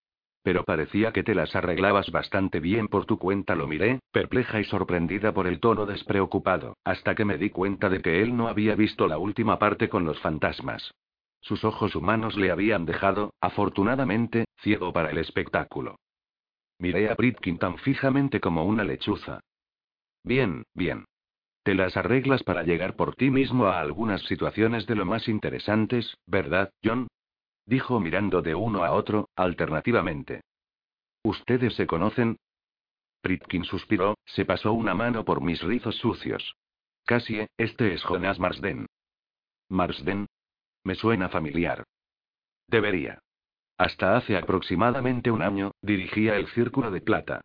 Pero 0.41 0.63
parecía 0.63 1.11
que 1.11 1.23
te 1.23 1.35
las 1.35 1.55
arreglabas 1.55 2.11
bastante 2.11 2.59
bien 2.59 2.87
por 2.87 3.05
tu 3.05 3.19
cuenta. 3.19 3.55
Lo 3.55 3.67
miré, 3.67 3.99
perpleja 4.11 4.59
y 4.59 4.63
sorprendida 4.63 5.33
por 5.33 5.47
el 5.47 5.59
tono 5.59 5.85
despreocupado, 5.85 6.77
hasta 6.85 7.13
que 7.13 7.25
me 7.25 7.37
di 7.37 7.49
cuenta 7.49 7.89
de 7.89 8.01
que 8.01 8.21
él 8.21 8.35
no 8.35 8.47
había 8.47 8.75
visto 8.75 9.07
la 9.07 9.17
última 9.17 9.59
parte 9.59 9.89
con 9.89 10.05
los 10.05 10.19
fantasmas. 10.21 10.93
Sus 11.41 11.63
ojos 11.63 11.95
humanos 11.95 12.37
le 12.37 12.51
habían 12.51 12.85
dejado, 12.85 13.33
afortunadamente, 13.41 14.45
ciego 14.61 14.93
para 14.93 15.11
el 15.11 15.17
espectáculo. 15.17 15.97
Miré 16.79 17.09
a 17.09 17.15
Britkin 17.15 17.57
tan 17.57 17.77
fijamente 17.77 18.39
como 18.39 18.65
una 18.65 18.83
lechuza. 18.83 19.41
Bien, 20.23 20.63
bien. 20.73 21.05
Te 21.63 21.75
las 21.75 21.97
arreglas 21.97 22.43
para 22.43 22.63
llegar 22.63 22.95
por 22.95 23.15
ti 23.15 23.29
mismo 23.29 23.67
a 23.67 23.79
algunas 23.79 24.21
situaciones 24.23 24.85
de 24.87 24.95
lo 24.95 25.05
más 25.05 25.27
interesantes, 25.27 26.17
¿verdad, 26.25 26.71
John? 26.83 27.07
dijo 27.65 27.99
mirando 27.99 28.41
de 28.41 28.55
uno 28.55 28.83
a 28.83 28.91
otro, 28.91 29.29
alternativamente. 29.35 30.41
¿Ustedes 31.23 31.75
se 31.75 31.85
conocen? 31.85 32.37
Pritkin 33.21 33.65
suspiró, 33.65 34.17
se 34.25 34.45
pasó 34.45 34.73
una 34.73 34.95
mano 34.95 35.25
por 35.25 35.41
mis 35.41 35.61
rizos 35.61 35.95
sucios. 35.97 36.55
Casi, 37.05 37.45
este 37.57 37.93
es 37.93 38.01
Jonas 38.03 38.39
Marsden. 38.39 38.87
¿Marsden? 39.67 40.27
Me 40.83 40.95
suena 40.95 41.29
familiar. 41.29 41.83
Debería. 42.67 43.19
Hasta 43.77 44.17
hace 44.17 44.37
aproximadamente 44.37 45.31
un 45.31 45.41
año, 45.41 45.71
dirigía 45.81 46.35
el 46.35 46.47
Círculo 46.47 46.91
de 46.91 47.01
Plata. 47.01 47.41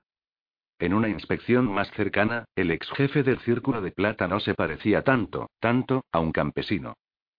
En 0.78 0.92
una 0.92 1.08
inspección 1.08 1.72
más 1.72 1.90
cercana, 1.92 2.44
el 2.56 2.70
ex 2.70 2.90
jefe 2.90 3.22
del 3.22 3.38
Círculo 3.40 3.80
de 3.80 3.92
Plata 3.92 4.26
no 4.26 4.40
se 4.40 4.54
parecía 4.54 5.02
tanto, 5.02 5.48
tanto, 5.60 6.04
a 6.10 6.18
un 6.18 6.32
campesino. 6.32 6.94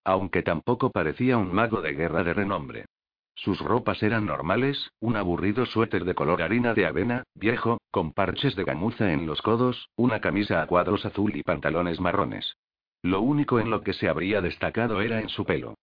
Aunque 0.06 0.44
tampoco 0.44 0.92
parecía 0.92 1.38
un 1.38 1.54
mago 1.54 1.82
de 1.82 1.94
guerra 1.94 2.24
de 2.24 2.34
renombre. 2.34 2.86
Sus 3.36 3.60
ropas 3.60 4.02
eran 4.02 4.26
normales, 4.26 4.92
un 5.02 5.18
aburrido 5.18 5.66
suéter 5.66 6.06
de 6.06 6.16
color 6.16 6.42
harina 6.42 6.74
de 6.74 6.86
avena, 6.86 7.24
viejo, 7.36 7.80
con 7.92 8.14
parches 8.14 8.56
de 8.56 8.64
gamuza 8.64 9.12
en 9.12 9.26
los 9.26 9.42
codos, 9.42 9.90
una 9.98 10.22
camisa 10.22 10.62
a 10.62 10.68
cuadros 10.68 11.06
azul 11.06 11.36
y 11.36 11.44
pantalones 11.44 12.00
marrones. 12.00 12.56
Lo 13.02 13.22
único 13.22 13.60
en 13.60 13.70
lo 13.70 13.82
que 13.82 13.94
se 13.94 14.08
habría 14.08 14.42
destacado 14.42 15.02
era 15.02 15.20
en 15.20 15.30
su 15.30 15.44
pelo. 15.44 15.76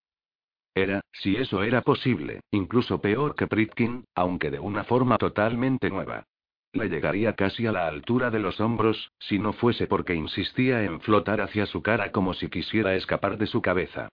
Era, 0.74 1.02
si 1.12 1.36
eso 1.36 1.62
era 1.62 1.82
posible, 1.82 2.40
incluso 2.50 3.00
peor 3.00 3.34
que 3.34 3.46
Pritkin, 3.46 4.04
aunque 4.14 4.50
de 4.50 4.58
una 4.58 4.84
forma 4.84 5.18
totalmente 5.18 5.90
nueva. 5.90 6.24
Le 6.72 6.88
llegaría 6.88 7.34
casi 7.34 7.66
a 7.66 7.72
la 7.72 7.86
altura 7.86 8.30
de 8.30 8.38
los 8.38 8.58
hombros, 8.58 9.12
si 9.18 9.38
no 9.38 9.52
fuese 9.52 9.86
porque 9.86 10.14
insistía 10.14 10.84
en 10.84 11.00
flotar 11.00 11.42
hacia 11.42 11.66
su 11.66 11.82
cara 11.82 12.10
como 12.10 12.32
si 12.32 12.48
quisiera 12.48 12.94
escapar 12.94 13.36
de 13.36 13.46
su 13.46 13.60
cabeza. 13.60 14.08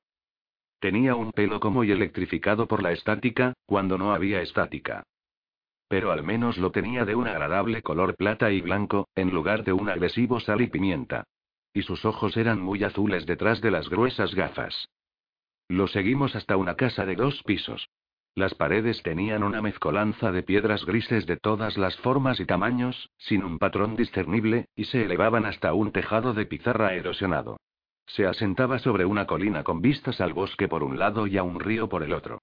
Tenía 0.80 1.16
un 1.16 1.32
pelo 1.32 1.62
como 1.62 1.86
y 1.86 1.92
electrificado 1.92 2.68
por 2.68 2.84
la 2.84 2.92
estática, 2.92 3.54
cuando 3.66 3.98
no 3.98 4.14
había 4.14 4.42
estática. 4.42 5.04
Pero 5.88 6.12
al 6.12 6.24
menos 6.24 6.58
lo 6.58 6.72
tenía 6.72 7.06
de 7.06 7.16
un 7.16 7.28
agradable 7.28 7.82
color 7.82 8.16
plata 8.16 8.52
y 8.52 8.60
blanco, 8.60 9.08
en 9.16 9.32
lugar 9.32 9.64
de 9.64 9.72
un 9.72 9.90
agresivo 9.90 10.42
sal 10.42 10.62
y 10.62 10.68
pimienta. 10.68 11.24
Y 11.74 11.84
sus 11.84 12.04
ojos 12.04 12.36
eran 12.36 12.60
muy 12.62 12.84
azules 12.84 13.26
detrás 13.26 13.62
de 13.62 13.72
las 13.72 13.90
gruesas 13.90 14.36
gafas. 14.36 14.90
Lo 15.70 15.88
seguimos 15.88 16.36
hasta 16.36 16.58
una 16.58 16.76
casa 16.76 17.06
de 17.06 17.16
dos 17.16 17.44
pisos. 17.44 17.90
Las 18.34 18.56
paredes 18.56 19.04
tenían 19.04 19.44
una 19.44 19.62
mezcolanza 19.62 20.32
de 20.32 20.42
piedras 20.42 20.84
grises 20.84 21.28
de 21.28 21.38
todas 21.38 21.78
las 21.78 21.96
formas 21.98 22.40
y 22.40 22.46
tamaños, 22.46 23.12
sin 23.18 23.44
un 23.44 23.60
patrón 23.60 23.96
discernible, 23.96 24.66
y 24.76 24.86
se 24.86 25.04
elevaban 25.06 25.46
hasta 25.46 25.74
un 25.74 25.92
tejado 25.92 26.34
de 26.34 26.48
pizarra 26.48 26.96
erosionado. 26.96 27.60
Se 28.08 28.26
asentaba 28.26 28.80
sobre 28.80 29.06
una 29.06 29.28
colina 29.28 29.64
con 29.64 29.80
vistas 29.80 30.20
al 30.22 30.34
bosque 30.34 30.68
por 30.68 30.82
un 30.82 30.98
lado 30.98 31.28
y 31.28 31.38
a 31.38 31.44
un 31.44 31.60
río 31.60 31.88
por 31.88 32.02
el 32.02 32.14
otro. 32.14 32.40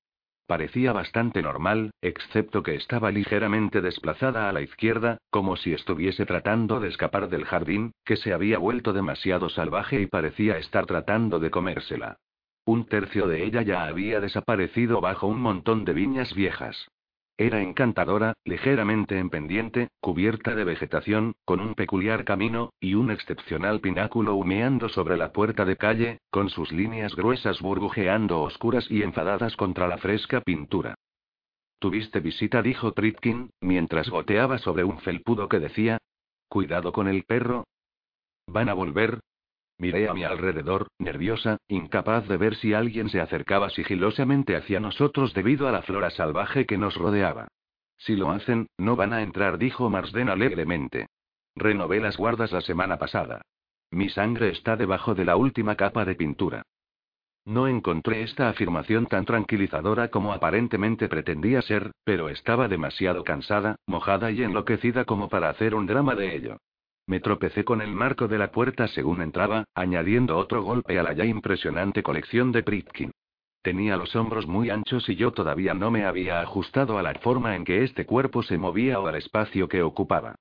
Parecía 0.46 0.92
bastante 0.92 1.42
normal, 1.42 1.90
excepto 2.02 2.62
que 2.62 2.76
estaba 2.76 3.10
ligeramente 3.10 3.80
desplazada 3.80 4.48
a 4.48 4.52
la 4.52 4.60
izquierda, 4.60 5.18
como 5.30 5.56
si 5.56 5.72
estuviese 5.72 6.26
tratando 6.26 6.78
de 6.78 6.88
escapar 6.88 7.28
del 7.28 7.44
jardín, 7.44 7.90
que 8.04 8.16
se 8.16 8.32
había 8.32 8.58
vuelto 8.58 8.92
demasiado 8.92 9.48
salvaje 9.48 10.00
y 10.00 10.06
parecía 10.06 10.58
estar 10.58 10.86
tratando 10.86 11.40
de 11.40 11.50
comérsela. 11.50 12.18
Un 12.66 12.84
tercio 12.86 13.28
de 13.28 13.44
ella 13.44 13.62
ya 13.62 13.84
había 13.84 14.20
desaparecido 14.20 15.00
bajo 15.00 15.28
un 15.28 15.40
montón 15.40 15.84
de 15.84 15.92
viñas 15.92 16.34
viejas. 16.34 16.88
Era 17.38 17.62
encantadora, 17.62 18.34
ligeramente 18.44 19.18
en 19.18 19.30
pendiente, 19.30 19.88
cubierta 20.00 20.56
de 20.56 20.64
vegetación, 20.64 21.36
con 21.44 21.60
un 21.60 21.76
peculiar 21.76 22.24
camino, 22.24 22.72
y 22.80 22.94
un 22.94 23.12
excepcional 23.12 23.80
pináculo 23.80 24.34
humeando 24.34 24.88
sobre 24.88 25.16
la 25.16 25.32
puerta 25.32 25.64
de 25.64 25.76
calle, 25.76 26.18
con 26.30 26.50
sus 26.50 26.72
líneas 26.72 27.14
gruesas 27.14 27.60
burbujeando 27.60 28.40
oscuras 28.40 28.90
y 28.90 29.02
enfadadas 29.02 29.54
contra 29.54 29.86
la 29.86 29.98
fresca 29.98 30.40
pintura. 30.40 30.96
Tuviste 31.78 32.18
visita, 32.18 32.62
dijo 32.62 32.92
Tritkin, 32.92 33.50
mientras 33.60 34.08
goteaba 34.08 34.58
sobre 34.58 34.82
un 34.82 34.98
felpudo 34.98 35.48
que 35.48 35.60
decía: 35.60 35.98
Cuidado 36.48 36.92
con 36.92 37.06
el 37.06 37.22
perro. 37.22 37.64
¿Van 38.48 38.68
a 38.68 38.74
volver? 38.74 39.20
Miré 39.78 40.08
a 40.08 40.14
mi 40.14 40.24
alrededor, 40.24 40.88
nerviosa, 40.98 41.58
incapaz 41.68 42.26
de 42.28 42.38
ver 42.38 42.56
si 42.56 42.72
alguien 42.72 43.10
se 43.10 43.20
acercaba 43.20 43.68
sigilosamente 43.70 44.56
hacia 44.56 44.80
nosotros 44.80 45.34
debido 45.34 45.68
a 45.68 45.72
la 45.72 45.82
flora 45.82 46.10
salvaje 46.10 46.64
que 46.64 46.78
nos 46.78 46.96
rodeaba. 46.96 47.48
Si 47.98 48.16
lo 48.16 48.30
hacen, 48.30 48.68
no 48.78 48.96
van 48.96 49.12
a 49.12 49.22
entrar, 49.22 49.58
dijo 49.58 49.90
Marsden 49.90 50.30
alegremente. 50.30 51.08
Renové 51.54 52.00
las 52.00 52.16
guardas 52.16 52.52
la 52.52 52.60
semana 52.62 52.98
pasada. 52.98 53.42
Mi 53.90 54.08
sangre 54.08 54.50
está 54.50 54.76
debajo 54.76 55.14
de 55.14 55.24
la 55.24 55.36
última 55.36 55.76
capa 55.76 56.04
de 56.04 56.14
pintura. 56.14 56.62
No 57.44 57.68
encontré 57.68 58.22
esta 58.22 58.48
afirmación 58.48 59.06
tan 59.06 59.24
tranquilizadora 59.24 60.08
como 60.08 60.32
aparentemente 60.32 61.08
pretendía 61.08 61.62
ser, 61.62 61.92
pero 62.02 62.28
estaba 62.28 62.66
demasiado 62.66 63.22
cansada, 63.24 63.76
mojada 63.86 64.32
y 64.32 64.42
enloquecida 64.42 65.04
como 65.04 65.28
para 65.28 65.48
hacer 65.48 65.74
un 65.74 65.86
drama 65.86 66.14
de 66.16 66.34
ello. 66.34 66.58
Me 67.08 67.20
tropecé 67.20 67.64
con 67.64 67.80
el 67.80 67.92
marco 67.92 68.26
de 68.26 68.36
la 68.36 68.50
puerta 68.50 68.88
según 68.88 69.22
entraba, 69.22 69.64
añadiendo 69.74 70.36
otro 70.36 70.62
golpe 70.62 70.98
a 70.98 71.04
la 71.04 71.12
ya 71.12 71.24
impresionante 71.24 72.02
colección 72.02 72.50
de 72.50 72.64
Pritkin. 72.64 73.12
Tenía 73.62 73.96
los 73.96 74.16
hombros 74.16 74.46
muy 74.48 74.70
anchos 74.70 75.08
y 75.08 75.14
yo 75.14 75.32
todavía 75.32 75.72
no 75.72 75.92
me 75.92 76.04
había 76.04 76.40
ajustado 76.40 76.98
a 76.98 77.02
la 77.02 77.14
forma 77.14 77.54
en 77.54 77.64
que 77.64 77.84
este 77.84 78.06
cuerpo 78.06 78.42
se 78.42 78.58
movía 78.58 78.98
o 78.98 79.06
al 79.06 79.14
espacio 79.14 79.68
que 79.68 79.82
ocupaba. 79.82 80.34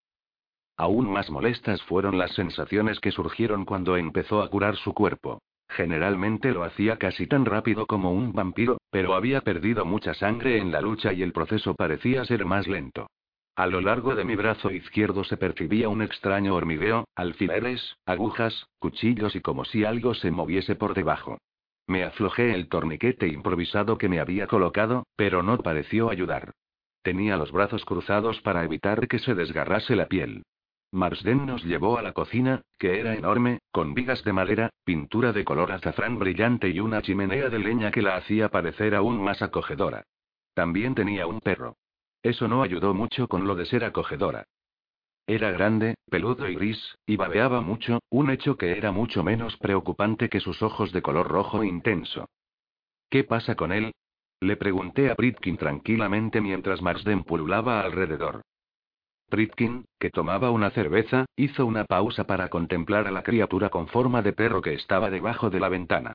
Aún 0.75 1.07
más 1.11 1.29
molestas 1.29 1.83
fueron 1.83 2.17
las 2.17 2.31
sensaciones 2.33 2.99
que 2.99 3.11
surgieron 3.11 3.65
cuando 3.65 3.95
empezó 3.95 4.41
a 4.41 4.49
curar 4.49 4.75
su 4.75 4.93
cuerpo. 4.93 5.41
Generalmente 5.69 6.51
lo 6.51 6.63
hacía 6.63 6.97
casi 6.97 7.27
tan 7.27 7.45
rápido 7.45 7.85
como 7.85 8.11
un 8.11 8.33
vampiro, 8.33 8.79
pero 8.89 9.13
había 9.13 9.41
perdido 9.41 9.85
mucha 9.85 10.15
sangre 10.15 10.57
en 10.57 10.71
la 10.71 10.81
lucha 10.81 11.13
y 11.13 11.21
el 11.21 11.31
proceso 11.31 11.75
parecía 11.75 12.25
ser 12.25 12.45
más 12.45 12.67
lento. 12.67 13.07
A 13.55 13.67
lo 13.67 13.79
largo 13.79 14.15
de 14.15 14.25
mi 14.25 14.35
brazo 14.35 14.69
izquierdo 14.69 15.23
se 15.23 15.37
percibía 15.37 15.87
un 15.87 16.01
extraño 16.01 16.55
hormigueo, 16.55 17.07
alfileres, 17.15 17.95
agujas, 18.05 18.67
cuchillos 18.79 19.33
y 19.35 19.39
como 19.39 19.63
si 19.63 19.85
algo 19.85 20.13
se 20.13 20.29
moviese 20.29 20.75
por 20.75 20.93
debajo. 20.93 21.37
Me 21.87 22.03
aflojé 22.03 22.53
el 22.53 22.67
torniquete 22.67 23.27
improvisado 23.27 23.97
que 23.97 24.09
me 24.09 24.19
había 24.19 24.47
colocado, 24.47 25.05
pero 25.15 25.41
no 25.41 25.57
pareció 25.59 26.09
ayudar. 26.09 26.51
Tenía 27.01 27.37
los 27.37 27.53
brazos 27.53 27.85
cruzados 27.85 28.41
para 28.41 28.65
evitar 28.65 29.07
que 29.07 29.19
se 29.19 29.35
desgarrase 29.35 29.95
la 29.95 30.07
piel. 30.07 30.43
Marsden 30.91 31.45
nos 31.45 31.63
llevó 31.63 31.97
a 31.97 32.01
la 32.01 32.11
cocina, 32.11 32.61
que 32.77 32.99
era 32.99 33.15
enorme, 33.15 33.59
con 33.71 33.93
vigas 33.93 34.23
de 34.25 34.33
madera, 34.33 34.69
pintura 34.83 35.31
de 35.31 35.45
color 35.45 35.71
azafrán 35.71 36.19
brillante 36.19 36.69
y 36.69 36.81
una 36.81 37.01
chimenea 37.01 37.49
de 37.49 37.59
leña 37.59 37.91
que 37.91 38.01
la 38.01 38.17
hacía 38.17 38.49
parecer 38.49 38.95
aún 38.95 39.23
más 39.23 39.41
acogedora. 39.41 40.03
También 40.53 40.95
tenía 40.95 41.27
un 41.27 41.39
perro. 41.39 41.77
Eso 42.25 42.47
no 42.47 42.63
ayudó 42.63 42.95
mucho 42.95 43.27
con 43.27 43.45
lo 43.45 43.53
de 43.53 43.67
ser 43.67 43.83
acogedora. 43.83 44.47
Era 45.27 45.51
grande, 45.51 45.93
peludo 46.09 46.49
y 46.49 46.55
gris, 46.55 46.97
y 47.05 47.17
babeaba 47.17 47.61
mucho, 47.61 47.99
un 48.09 48.31
hecho 48.31 48.57
que 48.57 48.75
era 48.75 48.91
mucho 48.91 49.23
menos 49.23 49.55
preocupante 49.57 50.27
que 50.27 50.39
sus 50.39 50.63
ojos 50.63 50.91
de 50.91 51.03
color 51.03 51.27
rojo 51.27 51.63
intenso. 51.63 52.27
¿Qué 53.11 53.25
pasa 53.25 53.53
con 53.53 53.71
él? 53.71 53.93
Le 54.39 54.57
pregunté 54.57 55.11
a 55.11 55.15
Pritkin 55.15 55.57
tranquilamente 55.57 56.41
mientras 56.41 56.81
Marsden 56.81 57.23
pululaba 57.25 57.81
alrededor. 57.81 58.41
Pritkin, 59.29 59.85
que 59.99 60.09
tomaba 60.09 60.49
una 60.49 60.71
cerveza, 60.71 61.27
hizo 61.35 61.63
una 61.67 61.85
pausa 61.85 62.25
para 62.25 62.49
contemplar 62.49 63.05
a 63.05 63.11
la 63.11 63.21
criatura 63.21 63.69
con 63.69 63.87
forma 63.87 64.23
de 64.23 64.33
perro 64.33 64.63
que 64.63 64.73
estaba 64.73 65.11
debajo 65.11 65.51
de 65.51 65.59
la 65.59 65.69
ventana. 65.69 66.13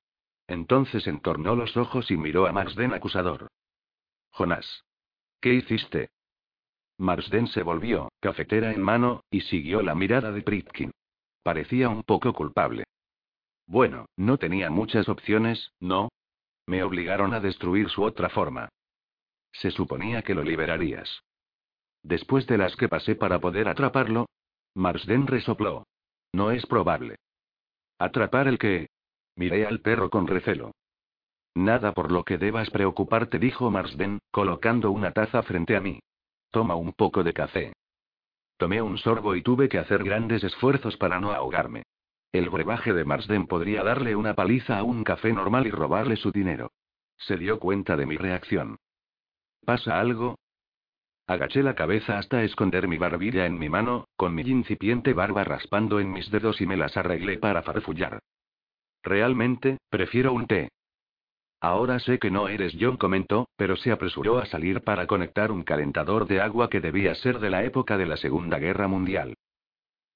Entonces 0.48 1.06
entornó 1.06 1.54
los 1.54 1.76
ojos 1.76 2.10
y 2.10 2.16
miró 2.16 2.48
a 2.48 2.52
Marsden 2.52 2.94
acusador. 2.94 3.46
Jonás. 4.32 4.82
¿Qué 5.40 5.54
hiciste? 5.54 6.10
Marsden 6.98 7.46
se 7.46 7.62
volvió, 7.62 8.10
cafetera 8.20 8.72
en 8.72 8.82
mano, 8.82 9.22
y 9.30 9.40
siguió 9.40 9.80
la 9.80 9.94
mirada 9.94 10.32
de 10.32 10.42
Pritkin. 10.42 10.90
Parecía 11.42 11.88
un 11.88 12.02
poco 12.02 12.34
culpable. 12.34 12.84
Bueno, 13.66 14.06
no 14.16 14.36
tenía 14.36 14.68
muchas 14.68 15.08
opciones, 15.08 15.72
¿no? 15.80 16.10
Me 16.66 16.82
obligaron 16.82 17.32
a 17.32 17.40
destruir 17.40 17.88
su 17.88 18.02
otra 18.02 18.28
forma. 18.28 18.68
Se 19.52 19.70
suponía 19.70 20.22
que 20.22 20.34
lo 20.34 20.42
liberarías. 20.42 21.22
Después 22.02 22.46
de 22.46 22.58
las 22.58 22.76
que 22.76 22.88
pasé 22.88 23.14
para 23.14 23.40
poder 23.40 23.68
atraparlo. 23.68 24.26
Marsden 24.74 25.26
resopló. 25.26 25.86
No 26.32 26.50
es 26.50 26.66
probable. 26.66 27.16
¿Atrapar 27.98 28.46
el 28.46 28.58
qué? 28.58 28.88
Miré 29.36 29.66
al 29.66 29.80
perro 29.80 30.10
con 30.10 30.26
recelo. 30.26 30.72
Nada 31.54 31.92
por 31.92 32.12
lo 32.12 32.24
que 32.24 32.38
debas 32.38 32.70
preocuparte, 32.70 33.38
dijo 33.38 33.70
Marsden, 33.70 34.20
colocando 34.30 34.90
una 34.90 35.12
taza 35.12 35.42
frente 35.42 35.76
a 35.76 35.80
mí. 35.80 36.00
Toma 36.50 36.74
un 36.74 36.92
poco 36.92 37.22
de 37.22 37.32
café. 37.32 37.72
Tomé 38.56 38.82
un 38.82 38.98
sorbo 38.98 39.34
y 39.34 39.42
tuve 39.42 39.68
que 39.68 39.78
hacer 39.78 40.04
grandes 40.04 40.44
esfuerzos 40.44 40.96
para 40.96 41.18
no 41.18 41.32
ahogarme. 41.32 41.84
El 42.32 42.50
brebaje 42.50 42.92
de 42.92 43.04
Marsden 43.04 43.46
podría 43.46 43.82
darle 43.82 44.14
una 44.14 44.34
paliza 44.34 44.78
a 44.78 44.84
un 44.84 45.02
café 45.02 45.32
normal 45.32 45.66
y 45.66 45.70
robarle 45.70 46.16
su 46.16 46.30
dinero. 46.30 46.70
Se 47.16 47.36
dio 47.36 47.58
cuenta 47.58 47.96
de 47.96 48.06
mi 48.06 48.16
reacción. 48.16 48.76
¿Pasa 49.64 49.98
algo? 49.98 50.38
Agaché 51.26 51.62
la 51.62 51.74
cabeza 51.74 52.18
hasta 52.18 52.42
esconder 52.42 52.88
mi 52.88 52.98
barbilla 52.98 53.46
en 53.46 53.58
mi 53.58 53.68
mano, 53.68 54.06
con 54.16 54.34
mi 54.34 54.42
incipiente 54.42 55.12
barba 55.12 55.44
raspando 55.44 56.00
en 56.00 56.12
mis 56.12 56.30
dedos 56.30 56.60
y 56.60 56.66
me 56.66 56.76
las 56.76 56.96
arreglé 56.96 57.38
para 57.38 57.62
farfullar. 57.62 58.20
Realmente, 59.02 59.78
prefiero 59.88 60.32
un 60.32 60.46
té. 60.46 60.70
Ahora 61.60 61.98
sé 61.98 62.18
que 62.18 62.30
no 62.30 62.48
eres 62.48 62.74
John, 62.80 62.96
comentó, 62.96 63.48
pero 63.56 63.76
se 63.76 63.92
apresuró 63.92 64.38
a 64.38 64.46
salir 64.46 64.80
para 64.80 65.06
conectar 65.06 65.52
un 65.52 65.62
calentador 65.62 66.26
de 66.26 66.40
agua 66.40 66.70
que 66.70 66.80
debía 66.80 67.14
ser 67.14 67.38
de 67.38 67.50
la 67.50 67.64
época 67.64 67.98
de 67.98 68.06
la 68.06 68.16
Segunda 68.16 68.58
Guerra 68.58 68.88
Mundial. 68.88 69.34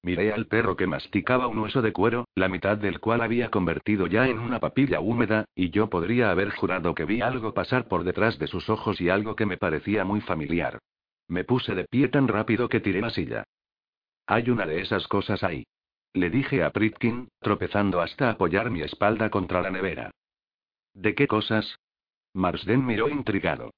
Miré 0.01 0.33
al 0.33 0.47
perro 0.47 0.75
que 0.75 0.87
masticaba 0.87 1.47
un 1.47 1.59
hueso 1.59 1.81
de 1.81 1.91
cuero, 1.91 2.27
la 2.35 2.47
mitad 2.47 2.77
del 2.77 2.99
cual 2.99 3.21
había 3.21 3.49
convertido 3.49 4.07
ya 4.07 4.27
en 4.27 4.39
una 4.39 4.59
papilla 4.59 4.99
húmeda, 4.99 5.45
y 5.55 5.69
yo 5.69 5.89
podría 5.89 6.31
haber 6.31 6.49
jurado 6.51 6.95
que 6.95 7.05
vi 7.05 7.21
algo 7.21 7.53
pasar 7.53 7.87
por 7.87 8.03
detrás 8.03 8.39
de 8.39 8.47
sus 8.47 8.69
ojos 8.69 8.99
y 8.99 9.09
algo 9.09 9.35
que 9.35 9.45
me 9.45 9.57
parecía 9.57 10.03
muy 10.03 10.21
familiar. 10.21 10.79
Me 11.27 11.43
puse 11.43 11.75
de 11.75 11.85
pie 11.85 12.07
tan 12.07 12.27
rápido 12.27 12.69
que 12.69 12.79
tiré 12.79 13.01
la 13.01 13.09
silla. 13.09 13.43
Hay 14.27 14.49
una 14.49 14.65
de 14.65 14.81
esas 14.81 15.07
cosas 15.07 15.43
ahí. 15.43 15.65
Le 16.13 16.29
dije 16.29 16.63
a 16.63 16.71
Pritkin, 16.71 17.27
tropezando 17.39 18.01
hasta 18.01 18.29
apoyar 18.31 18.69
mi 18.71 18.81
espalda 18.81 19.29
contra 19.29 19.61
la 19.61 19.69
nevera. 19.69 20.11
¿De 20.95 21.13
qué 21.13 21.27
cosas? 21.27 21.77
Marsden 22.33 22.85
miró 22.85 23.09
intrigado. 23.09 23.71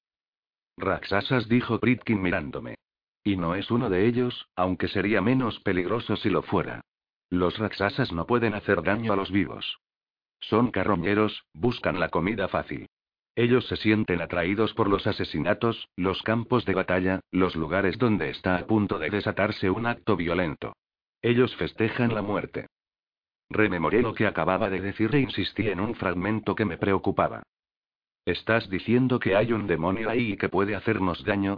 Raxasas 0.76 1.48
dijo 1.48 1.80
Pritkin 1.80 2.22
mirándome. 2.22 2.76
Y 3.24 3.36
no 3.36 3.56
es 3.56 3.70
uno 3.70 3.90
de 3.90 4.06
ellos, 4.06 4.48
aunque 4.54 4.88
sería 4.88 5.20
menos 5.20 5.58
peligroso 5.60 6.16
si 6.16 6.30
lo 6.30 6.42
fuera. 6.42 6.80
Los 7.28 7.58
Raxasas 7.58 8.12
no 8.12 8.26
pueden 8.26 8.54
hacer 8.54 8.82
daño 8.82 9.12
a 9.12 9.16
los 9.16 9.32
vivos. 9.32 9.80
Son 10.40 10.70
carroñeros, 10.70 11.44
buscan 11.52 11.98
la 11.98 12.08
comida 12.08 12.46
fácil. 12.48 12.86
Ellos 13.34 13.66
se 13.66 13.76
sienten 13.76 14.20
atraídos 14.20 14.72
por 14.74 14.88
los 14.88 15.06
asesinatos, 15.06 15.88
los 15.96 16.22
campos 16.22 16.64
de 16.64 16.74
batalla, 16.74 17.20
los 17.32 17.56
lugares 17.56 17.98
donde 17.98 18.30
está 18.30 18.56
a 18.56 18.66
punto 18.66 18.98
de 18.98 19.10
desatarse 19.10 19.70
un 19.70 19.86
acto 19.86 20.16
violento. 20.16 20.74
Ellos 21.20 21.54
festejan 21.56 22.14
la 22.14 22.22
muerte. 22.22 22.66
Rememoré 23.50 24.02
lo 24.02 24.14
que 24.14 24.26
acababa 24.26 24.68
de 24.68 24.80
decir 24.80 25.14
e 25.14 25.20
insistí 25.20 25.68
en 25.68 25.80
un 25.80 25.94
fragmento 25.94 26.54
que 26.54 26.64
me 26.64 26.76
preocupaba. 26.76 27.42
¿Estás 28.26 28.68
diciendo 28.68 29.18
que 29.18 29.36
hay 29.36 29.52
un 29.52 29.66
demonio 29.66 30.10
ahí 30.10 30.32
y 30.32 30.36
que 30.36 30.50
puede 30.50 30.76
hacernos 30.76 31.24
daño? 31.24 31.56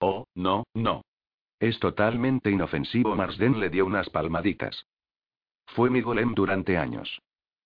Oh, 0.00 0.24
no, 0.34 0.64
no. 0.74 1.02
Es 1.58 1.80
totalmente 1.80 2.50
inofensivo. 2.50 3.16
Marsden 3.16 3.58
le 3.58 3.70
dio 3.70 3.86
unas 3.86 4.10
palmaditas. 4.10 4.86
Fue 5.66 5.90
mi 5.90 6.02
golem 6.02 6.34
durante 6.34 6.76
años. 6.76 7.20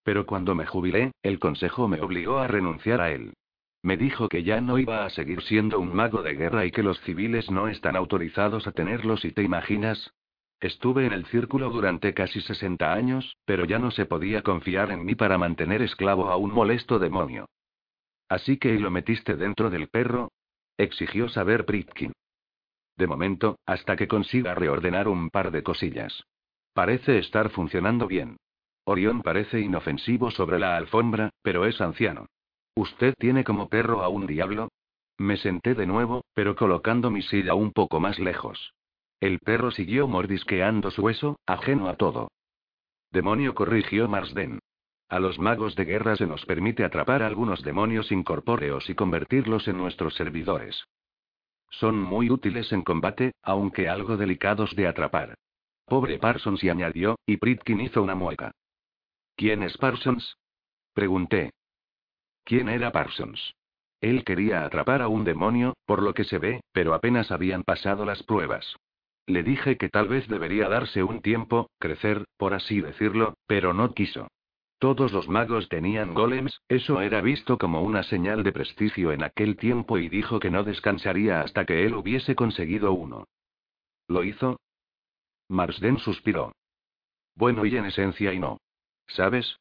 Pero 0.05 0.25
cuando 0.25 0.55
me 0.55 0.67
jubilé, 0.67 1.13
el 1.23 1.39
consejo 1.39 1.89
me 1.89 2.01
obligó 2.01 2.39
a 2.39 2.47
renunciar 2.47 3.01
a 3.01 3.11
él. 3.11 3.35
Me 3.83 3.97
dijo 3.97 4.29
que 4.29 4.45
ya 4.45 4.61
no 4.61 4.79
iba 4.79 5.05
a 5.05 5.11
seguir 5.11 5.43
siendo 5.43 5.81
un 5.81 5.95
mago 5.95 6.23
de 6.23 6.35
guerra 6.35 6.65
y 6.65 6.71
que 6.71 6.85
los 6.85 7.01
civiles 7.01 7.51
no 7.51 7.69
están 7.69 7.97
autorizados 7.97 8.67
a 8.67 8.73
tenerlos 8.73 9.25
y 9.25 9.33
te 9.33 9.43
imaginas, 9.43 10.13
Estuve 10.63 11.07
en 11.07 11.13
el 11.13 11.27
círculo 11.27 11.71
durante 11.71 12.15
casi 12.15 12.41
60 12.41 12.93
años, 12.93 13.37
pero 13.45 13.65
ya 13.65 13.81
no 13.81 13.91
se 13.91 14.07
podía 14.07 14.43
confiar 14.43 14.93
en 14.93 15.05
mí 15.05 15.17
para 15.17 15.37
mantener 15.37 15.83
esclavo 15.83 16.31
a 16.31 16.37
un 16.37 16.53
molesto 16.53 17.01
demonio. 17.01 17.47
Así 18.29 18.59
que 18.59 18.79
lo 18.79 18.93
metiste 18.93 19.35
dentro 19.35 19.71
del 19.71 19.89
perro? 19.89 20.31
exigió 20.79 21.29
saber 21.29 21.65
Pritkin. 21.65 22.13
De 22.97 23.09
momento, 23.09 23.59
hasta 23.67 23.97
que 23.97 24.07
consiga 24.07 24.55
reordenar 24.55 25.09
un 25.09 25.31
par 25.31 25.51
de 25.51 25.65
cosillas. 25.65 26.23
Parece 26.73 27.19
estar 27.19 27.51
funcionando 27.51 28.07
bien. 28.07 28.37
Orión 28.85 29.21
parece 29.23 29.59
inofensivo 29.59 30.31
sobre 30.31 30.61
la 30.61 30.77
alfombra, 30.77 31.31
pero 31.43 31.67
es 31.67 31.81
anciano. 31.81 32.27
¿Usted 32.77 33.15
tiene 33.19 33.43
como 33.43 33.69
perro 33.69 34.05
a 34.05 34.09
un 34.09 34.29
diablo? 34.29 34.69
Me 35.19 35.37
senté 35.39 35.75
de 35.75 35.87
nuevo, 35.87 36.23
pero 36.35 36.55
colocando 36.55 37.11
mi 37.11 37.23
silla 37.23 37.55
un 37.55 37.73
poco 37.73 37.99
más 37.99 38.21
lejos. 38.21 38.73
El 39.23 39.39
perro 39.39 39.71
siguió 39.71 40.09
mordisqueando 40.09 40.91
su 40.91 41.01
hueso, 41.03 41.39
ajeno 41.47 41.89
a 41.89 41.95
todo. 41.95 42.33
Demonio 43.13 43.55
corrigió 43.55 44.09
Marsden. 44.09 44.59
A 45.09 45.21
los 45.21 45.39
magos 45.39 45.77
de 45.77 45.85
guerra 45.85 46.17
se 46.17 46.27
nos 46.27 46.45
permite 46.45 46.83
atrapar 46.83 47.23
algunos 47.23 47.63
demonios 47.63 48.11
incorpóreos 48.11 48.91
y 48.91 48.97
convertirlos 48.97 49.69
en 49.69 49.77
nuestros 49.77 50.17
servidores. 50.17 50.87
Son 51.71 52.03
muy 52.03 52.31
útiles 52.31 52.73
en 52.73 52.83
combate, 52.83 53.31
aunque 53.45 53.89
algo 53.89 54.17
delicados 54.17 54.75
de 54.75 54.89
atrapar. 54.89 55.37
Pobre 55.87 56.19
Parsons 56.19 56.65
y 56.65 56.71
añadió, 56.71 57.15
y 57.25 57.37
Pritkin 57.37 57.81
hizo 57.81 58.03
una 58.03 58.17
mueca. 58.17 58.51
¿Quién 59.37 59.63
es 59.63 59.79
Parsons? 59.79 60.37
Pregunté. 60.95 61.53
¿Quién 62.43 62.69
era 62.69 62.91
Parsons? 62.91 63.55
Él 64.01 64.25
quería 64.25 64.65
atrapar 64.65 65.01
a 65.01 65.07
un 65.07 65.23
demonio, 65.23 65.75
por 65.87 66.03
lo 66.03 66.13
que 66.13 66.25
se 66.25 66.39
ve, 66.39 66.61
pero 66.73 66.93
apenas 66.93 67.31
habían 67.31 67.63
pasado 67.63 68.05
las 68.05 68.25
pruebas. 68.25 68.77
Le 69.27 69.43
dije 69.43 69.77
que 69.77 69.89
tal 69.89 70.09
vez 70.09 70.27
debería 70.29 70.69
darse 70.69 71.03
un 71.03 71.23
tiempo, 71.23 71.71
crecer, 71.79 72.25
por 72.37 72.55
así 72.55 72.81
decirlo, 72.81 73.35
pero 73.47 73.73
no 73.73 73.95
quiso. 73.95 74.29
Todos 74.79 75.13
los 75.13 75.29
magos 75.29 75.69
tenían 75.69 76.13
golems, 76.13 76.61
eso 76.69 77.01
era 77.01 77.21
visto 77.21 77.57
como 77.57 77.83
una 77.83 78.03
señal 78.03 78.43
de 78.43 78.51
prestigio 78.51 79.13
en 79.13 79.23
aquel 79.23 79.57
tiempo 79.57 79.99
y 79.99 80.09
dijo 80.09 80.41
que 80.41 80.51
no 80.51 80.65
descansaría 80.65 81.41
hasta 81.41 81.65
que 81.65 81.87
él 81.87 81.95
hubiese 81.95 82.35
conseguido 82.35 82.93
uno. 82.93 83.29
¿Lo 84.09 84.25
hizo? 84.25 84.59
Marsden 85.49 85.99
suspiró. 85.99 86.53
Bueno 87.37 87.65
y 87.65 87.77
en 87.77 87.85
esencia 87.85 88.33
y 88.33 88.41
no. 88.41 88.59
¿Sabes? 89.07 89.57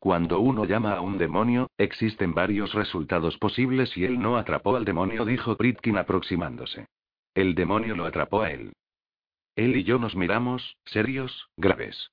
Cuando 0.00 0.40
uno 0.40 0.64
llama 0.64 0.94
a 0.94 1.00
un 1.00 1.16
demonio, 1.16 1.70
existen 1.78 2.34
varios 2.34 2.74
resultados 2.74 3.38
posibles 3.38 3.96
y 3.96 4.04
él 4.04 4.18
no 4.18 4.36
atrapó 4.36 4.74
al 4.74 4.84
demonio, 4.84 5.24
dijo 5.24 5.56
Pritkin 5.56 5.96
aproximándose. 5.96 6.86
El 7.34 7.54
demonio 7.54 7.94
lo 7.94 8.04
atrapó 8.04 8.42
a 8.42 8.50
él. 8.50 8.72
Él 9.56 9.74
y 9.74 9.84
yo 9.84 9.98
nos 9.98 10.14
miramos, 10.14 10.76
serios, 10.84 11.48
graves. 11.56 12.10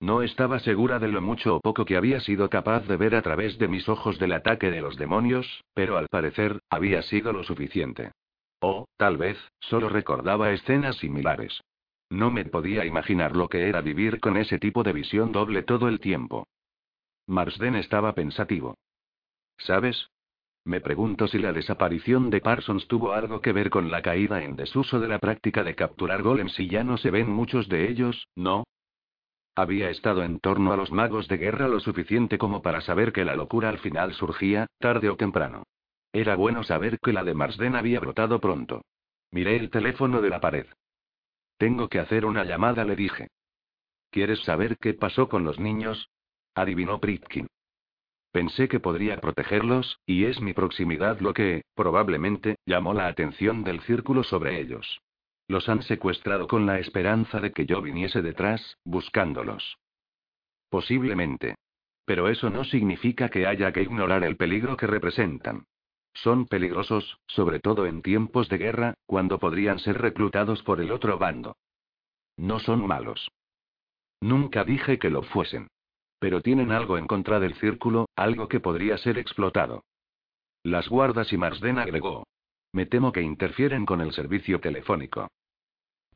No 0.00 0.22
estaba 0.22 0.58
segura 0.58 0.98
de 0.98 1.08
lo 1.08 1.20
mucho 1.20 1.56
o 1.56 1.60
poco 1.60 1.84
que 1.84 1.96
había 1.96 2.20
sido 2.20 2.50
capaz 2.50 2.86
de 2.88 2.96
ver 2.96 3.14
a 3.14 3.22
través 3.22 3.58
de 3.58 3.68
mis 3.68 3.88
ojos 3.88 4.18
del 4.18 4.32
ataque 4.32 4.70
de 4.70 4.80
los 4.80 4.96
demonios, 4.96 5.62
pero 5.72 5.98
al 5.98 6.08
parecer, 6.08 6.60
había 6.68 7.02
sido 7.02 7.32
lo 7.32 7.44
suficiente. 7.44 8.12
O, 8.60 8.86
tal 8.96 9.18
vez, 9.18 9.38
solo 9.60 9.88
recordaba 9.88 10.52
escenas 10.52 10.96
similares. 10.96 11.60
No 12.08 12.30
me 12.30 12.44
podía 12.44 12.84
imaginar 12.84 13.36
lo 13.36 13.48
que 13.48 13.68
era 13.68 13.82
vivir 13.82 14.18
con 14.18 14.36
ese 14.36 14.58
tipo 14.58 14.82
de 14.82 14.92
visión 14.92 15.32
doble 15.32 15.62
todo 15.62 15.86
el 15.86 16.00
tiempo. 16.00 16.48
Marsden 17.26 17.76
estaba 17.76 18.14
pensativo. 18.14 18.74
¿Sabes? 19.58 20.10
Me 20.70 20.80
pregunto 20.80 21.26
si 21.26 21.40
la 21.40 21.52
desaparición 21.52 22.30
de 22.30 22.40
Parsons 22.40 22.86
tuvo 22.86 23.12
algo 23.12 23.40
que 23.40 23.52
ver 23.52 23.70
con 23.70 23.90
la 23.90 24.02
caída 24.02 24.44
en 24.44 24.54
desuso 24.54 25.00
de 25.00 25.08
la 25.08 25.18
práctica 25.18 25.64
de 25.64 25.74
capturar 25.74 26.22
golems 26.22 26.60
y 26.60 26.68
ya 26.68 26.84
no 26.84 26.96
se 26.96 27.10
ven 27.10 27.28
muchos 27.28 27.68
de 27.68 27.90
ellos, 27.90 28.28
¿no? 28.36 28.62
Había 29.56 29.90
estado 29.90 30.22
en 30.22 30.38
torno 30.38 30.72
a 30.72 30.76
los 30.76 30.92
magos 30.92 31.26
de 31.26 31.38
guerra 31.38 31.66
lo 31.66 31.80
suficiente 31.80 32.38
como 32.38 32.62
para 32.62 32.82
saber 32.82 33.12
que 33.12 33.24
la 33.24 33.34
locura 33.34 33.68
al 33.68 33.78
final 33.78 34.14
surgía, 34.14 34.68
tarde 34.78 35.10
o 35.10 35.16
temprano. 35.16 35.64
Era 36.12 36.36
bueno 36.36 36.62
saber 36.62 37.00
que 37.00 37.12
la 37.12 37.24
de 37.24 37.34
Marsden 37.34 37.74
había 37.74 37.98
brotado 37.98 38.40
pronto. 38.40 38.82
Miré 39.32 39.56
el 39.56 39.70
teléfono 39.70 40.22
de 40.22 40.30
la 40.30 40.40
pared. 40.40 40.66
Tengo 41.58 41.88
que 41.88 41.98
hacer 41.98 42.24
una 42.24 42.44
llamada, 42.44 42.84
le 42.84 42.94
dije. 42.94 43.26
¿Quieres 44.10 44.38
saber 44.44 44.76
qué 44.78 44.94
pasó 44.94 45.28
con 45.28 45.42
los 45.42 45.58
niños? 45.58 46.10
Adivinó 46.54 47.00
Pritkin. 47.00 47.48
Pensé 48.32 48.68
que 48.68 48.78
podría 48.78 49.20
protegerlos, 49.20 49.98
y 50.06 50.24
es 50.24 50.40
mi 50.40 50.52
proximidad 50.52 51.20
lo 51.20 51.34
que, 51.34 51.62
probablemente, 51.74 52.56
llamó 52.64 52.94
la 52.94 53.08
atención 53.08 53.64
del 53.64 53.80
círculo 53.80 54.22
sobre 54.22 54.60
ellos. 54.60 55.00
Los 55.48 55.68
han 55.68 55.82
secuestrado 55.82 56.46
con 56.46 56.64
la 56.64 56.78
esperanza 56.78 57.40
de 57.40 57.52
que 57.52 57.66
yo 57.66 57.82
viniese 57.82 58.22
detrás, 58.22 58.78
buscándolos. 58.84 59.78
Posiblemente. 60.68 61.56
Pero 62.04 62.28
eso 62.28 62.50
no 62.50 62.62
significa 62.64 63.28
que 63.28 63.46
haya 63.46 63.72
que 63.72 63.82
ignorar 63.82 64.22
el 64.22 64.36
peligro 64.36 64.76
que 64.76 64.86
representan. 64.86 65.64
Son 66.14 66.46
peligrosos, 66.46 67.18
sobre 67.26 67.58
todo 67.58 67.86
en 67.86 68.02
tiempos 68.02 68.48
de 68.48 68.58
guerra, 68.58 68.94
cuando 69.06 69.38
podrían 69.40 69.80
ser 69.80 70.00
reclutados 70.00 70.62
por 70.62 70.80
el 70.80 70.92
otro 70.92 71.18
bando. 71.18 71.56
No 72.36 72.60
son 72.60 72.86
malos. 72.86 73.30
Nunca 74.20 74.64
dije 74.64 74.98
que 74.98 75.10
lo 75.10 75.22
fuesen. 75.22 75.68
Pero 76.20 76.42
tienen 76.42 76.70
algo 76.70 76.96
en 76.98 77.08
contra 77.08 77.40
del 77.40 77.54
círculo, 77.54 78.08
algo 78.14 78.46
que 78.46 78.60
podría 78.60 78.96
ser 78.98 79.18
explotado. 79.18 79.82
Las 80.62 80.88
guardas 80.88 81.32
y 81.32 81.36
Marsden 81.36 81.78
agregó. 81.78 82.24
Me 82.72 82.86
temo 82.86 83.10
que 83.10 83.22
interfieren 83.22 83.84
con 83.84 84.00
el 84.00 84.12
servicio 84.12 84.60
telefónico. 84.60 85.28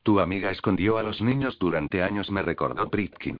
Tu 0.03 0.19
amiga 0.19 0.51
escondió 0.51 0.99
a 0.99 1.03
los 1.03 1.19
niños 1.21 1.57
durante 1.59 2.03
años, 2.03 2.29
me 2.29 2.43
recordó 2.43 2.89
Pritkin. 2.89 3.37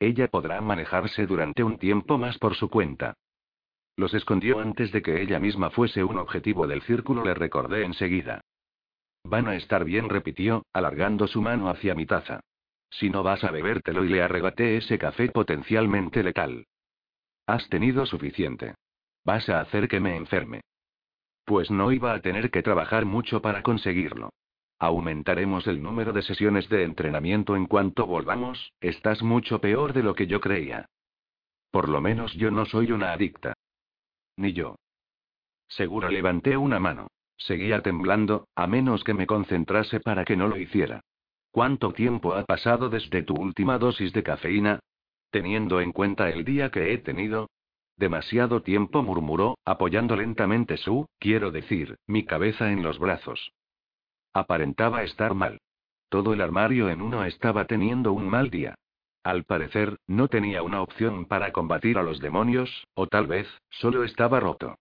Ella 0.00 0.28
podrá 0.28 0.60
manejarse 0.60 1.26
durante 1.26 1.62
un 1.62 1.78
tiempo 1.78 2.18
más 2.18 2.36
por 2.38 2.56
su 2.56 2.68
cuenta. 2.68 3.14
Los 3.96 4.14
escondió 4.14 4.60
antes 4.60 4.92
de 4.92 5.02
que 5.02 5.22
ella 5.22 5.38
misma 5.38 5.70
fuese 5.70 6.04
un 6.04 6.18
objetivo 6.18 6.66
del 6.66 6.82
círculo, 6.82 7.24
le 7.24 7.34
recordé 7.34 7.84
enseguida. 7.84 8.40
Van 9.24 9.48
a 9.48 9.56
estar 9.56 9.84
bien, 9.84 10.08
repitió, 10.08 10.64
alargando 10.72 11.26
su 11.26 11.40
mano 11.42 11.68
hacia 11.68 11.94
mi 11.94 12.06
taza. 12.06 12.40
Si 12.90 13.10
no 13.10 13.22
vas 13.22 13.44
a 13.44 13.50
bebértelo 13.50 14.04
y 14.04 14.08
le 14.08 14.22
arrebaté 14.22 14.76
ese 14.76 14.98
café 14.98 15.28
potencialmente 15.30 16.22
letal. 16.22 16.66
Has 17.46 17.68
tenido 17.68 18.06
suficiente. 18.06 18.74
Vas 19.24 19.48
a 19.48 19.60
hacer 19.60 19.88
que 19.88 20.00
me 20.00 20.16
enferme. 20.16 20.62
Pues 21.44 21.70
no 21.70 21.92
iba 21.92 22.12
a 22.12 22.20
tener 22.20 22.50
que 22.50 22.62
trabajar 22.62 23.04
mucho 23.04 23.40
para 23.40 23.62
conseguirlo. 23.62 24.30
Aumentaremos 24.78 25.66
el 25.66 25.82
número 25.82 26.12
de 26.12 26.22
sesiones 26.22 26.68
de 26.68 26.84
entrenamiento 26.84 27.56
en 27.56 27.66
cuanto 27.66 28.06
volvamos, 28.06 28.72
estás 28.80 29.22
mucho 29.22 29.60
peor 29.60 29.92
de 29.92 30.02
lo 30.02 30.14
que 30.14 30.26
yo 30.26 30.40
creía. 30.40 30.86
Por 31.70 31.88
lo 31.88 32.00
menos 32.00 32.32
yo 32.34 32.50
no 32.50 32.64
soy 32.64 32.92
una 32.92 33.12
adicta. 33.12 33.54
Ni 34.36 34.52
yo. 34.52 34.76
Seguro 35.68 36.08
levanté 36.08 36.56
una 36.56 36.78
mano. 36.78 37.08
Seguía 37.36 37.82
temblando, 37.82 38.48
a 38.54 38.66
menos 38.66 39.04
que 39.04 39.14
me 39.14 39.26
concentrase 39.26 40.00
para 40.00 40.24
que 40.24 40.36
no 40.36 40.48
lo 40.48 40.58
hiciera. 40.58 41.00
¿Cuánto 41.50 41.92
tiempo 41.92 42.34
ha 42.34 42.44
pasado 42.44 42.88
desde 42.88 43.22
tu 43.22 43.34
última 43.34 43.78
dosis 43.78 44.12
de 44.12 44.22
cafeína? 44.22 44.80
Teniendo 45.30 45.80
en 45.80 45.92
cuenta 45.92 46.28
el 46.30 46.44
día 46.44 46.70
que 46.70 46.92
he 46.92 46.98
tenido. 46.98 47.48
Demasiado 47.96 48.62
tiempo 48.62 49.02
murmuró, 49.02 49.58
apoyando 49.64 50.14
lentamente 50.14 50.76
su, 50.76 51.06
quiero 51.18 51.50
decir, 51.50 51.96
mi 52.06 52.24
cabeza 52.24 52.70
en 52.70 52.82
los 52.82 52.98
brazos. 52.98 53.52
Aparentaba 54.32 55.02
estar 55.02 55.34
mal. 55.34 55.60
Todo 56.08 56.32
el 56.32 56.40
armario 56.40 56.90
en 56.90 57.02
uno 57.02 57.24
estaba 57.24 57.66
teniendo 57.66 58.12
un 58.12 58.28
mal 58.28 58.50
día. 58.50 58.76
Al 59.24 59.44
parecer, 59.44 59.98
no 60.06 60.28
tenía 60.28 60.62
una 60.62 60.80
opción 60.80 61.26
para 61.26 61.52
combatir 61.52 61.98
a 61.98 62.02
los 62.02 62.20
demonios, 62.20 62.86
o 62.94 63.06
tal 63.08 63.26
vez, 63.26 63.48
solo 63.68 64.04
estaba 64.04 64.40
roto. 64.40 64.76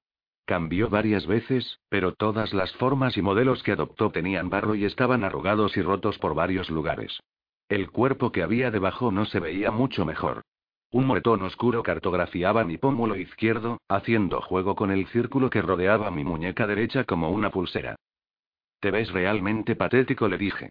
Cambió 0.47 0.89
varias 0.89 1.27
veces, 1.27 1.81
pero 1.89 2.13
todas 2.13 2.53
las 2.53 2.71
formas 2.77 3.17
y 3.17 3.21
modelos 3.21 3.63
que 3.63 3.73
adoptó 3.73 4.11
tenían 4.11 4.49
barro 4.49 4.75
y 4.75 4.85
estaban 4.85 5.25
arrugados 5.25 5.75
y 5.75 5.81
rotos 5.81 6.17
por 6.19 6.35
varios 6.35 6.69
lugares. 6.69 7.19
El 7.67 7.91
cuerpo 7.91 8.31
que 8.31 8.43
había 8.43 8.71
debajo 8.71 9.11
no 9.11 9.25
se 9.25 9.41
veía 9.41 9.71
mucho 9.71 10.05
mejor. 10.05 10.43
Un 10.89 11.05
moretón 11.05 11.41
oscuro 11.41 11.83
cartografiaba 11.83 12.63
mi 12.63 12.77
pómulo 12.77 13.17
izquierdo, 13.17 13.81
haciendo 13.89 14.39
juego 14.39 14.77
con 14.77 14.89
el 14.89 15.05
círculo 15.07 15.49
que 15.49 15.61
rodeaba 15.61 16.11
mi 16.11 16.23
muñeca 16.23 16.65
derecha 16.65 17.03
como 17.03 17.29
una 17.29 17.49
pulsera. 17.49 17.97
Te 18.79 18.89
ves 18.89 19.11
realmente 19.11 19.75
patético, 19.75 20.29
le 20.29 20.37
dije. 20.37 20.69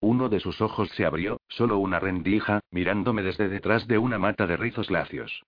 Uno 0.00 0.30
de 0.30 0.40
sus 0.40 0.62
ojos 0.62 0.88
se 0.92 1.04
abrió, 1.04 1.38
solo 1.48 1.76
una 1.76 2.00
rendija, 2.00 2.60
mirándome 2.70 3.22
desde 3.22 3.50
detrás 3.50 3.86
de 3.86 3.98
una 3.98 4.18
mata 4.18 4.46
de 4.46 4.56
rizos 4.56 4.90
lacios. 4.90 5.42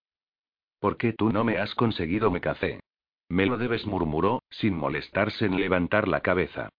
¿Por 0.81 0.99
qué 0.99 1.15
tú 1.15 1.33
no 1.33 1.45
me 1.45 1.57
has 1.57 1.75
conseguido 1.75 2.31
mi 2.31 2.41
café? 2.41 2.81
Me 3.29 3.47
lo 3.47 3.59
debes, 3.59 3.87
murmuró, 3.87 4.43
sin 4.51 4.75
molestarse 4.75 5.47
en 5.47 5.57
levantar 5.57 6.09
la 6.09 6.21
cabeza. 6.21 6.71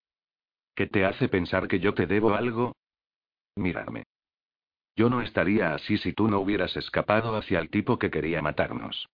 ¿Qué 0.75 0.88
te 0.88 1.05
hace 1.05 1.29
pensar 1.29 1.67
que 1.67 1.79
yo 1.79 1.93
te 1.93 2.07
debo 2.07 2.33
algo? 2.33 2.75
Mírame. 3.55 4.05
Yo 4.95 5.09
no 5.09 5.21
estaría 5.21 5.73
así 5.73 5.97
si 5.97 6.13
tú 6.13 6.27
no 6.27 6.39
hubieras 6.39 6.75
escapado 6.75 7.35
hacia 7.35 7.59
el 7.59 7.69
tipo 7.69 7.99
que 7.99 8.09
quería 8.09 8.41
matarnos. 8.41 9.07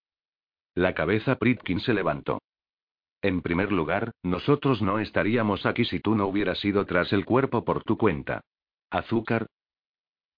La 0.73 0.93
cabeza 0.93 1.35
Pritkin 1.35 1.79
se 1.79 1.93
levantó. 1.93 2.41
En 3.21 3.41
primer 3.41 3.71
lugar, 3.71 4.11
nosotros 4.23 4.81
no 4.81 4.99
estaríamos 4.99 5.65
aquí 5.65 5.85
si 5.85 5.99
tú 5.99 6.15
no 6.15 6.27
hubieras 6.27 6.63
ido 6.63 6.85
tras 6.85 7.11
el 7.13 7.25
cuerpo 7.25 7.65
por 7.65 7.83
tu 7.83 7.97
cuenta. 7.97 8.41
¿Azúcar? 8.89 9.47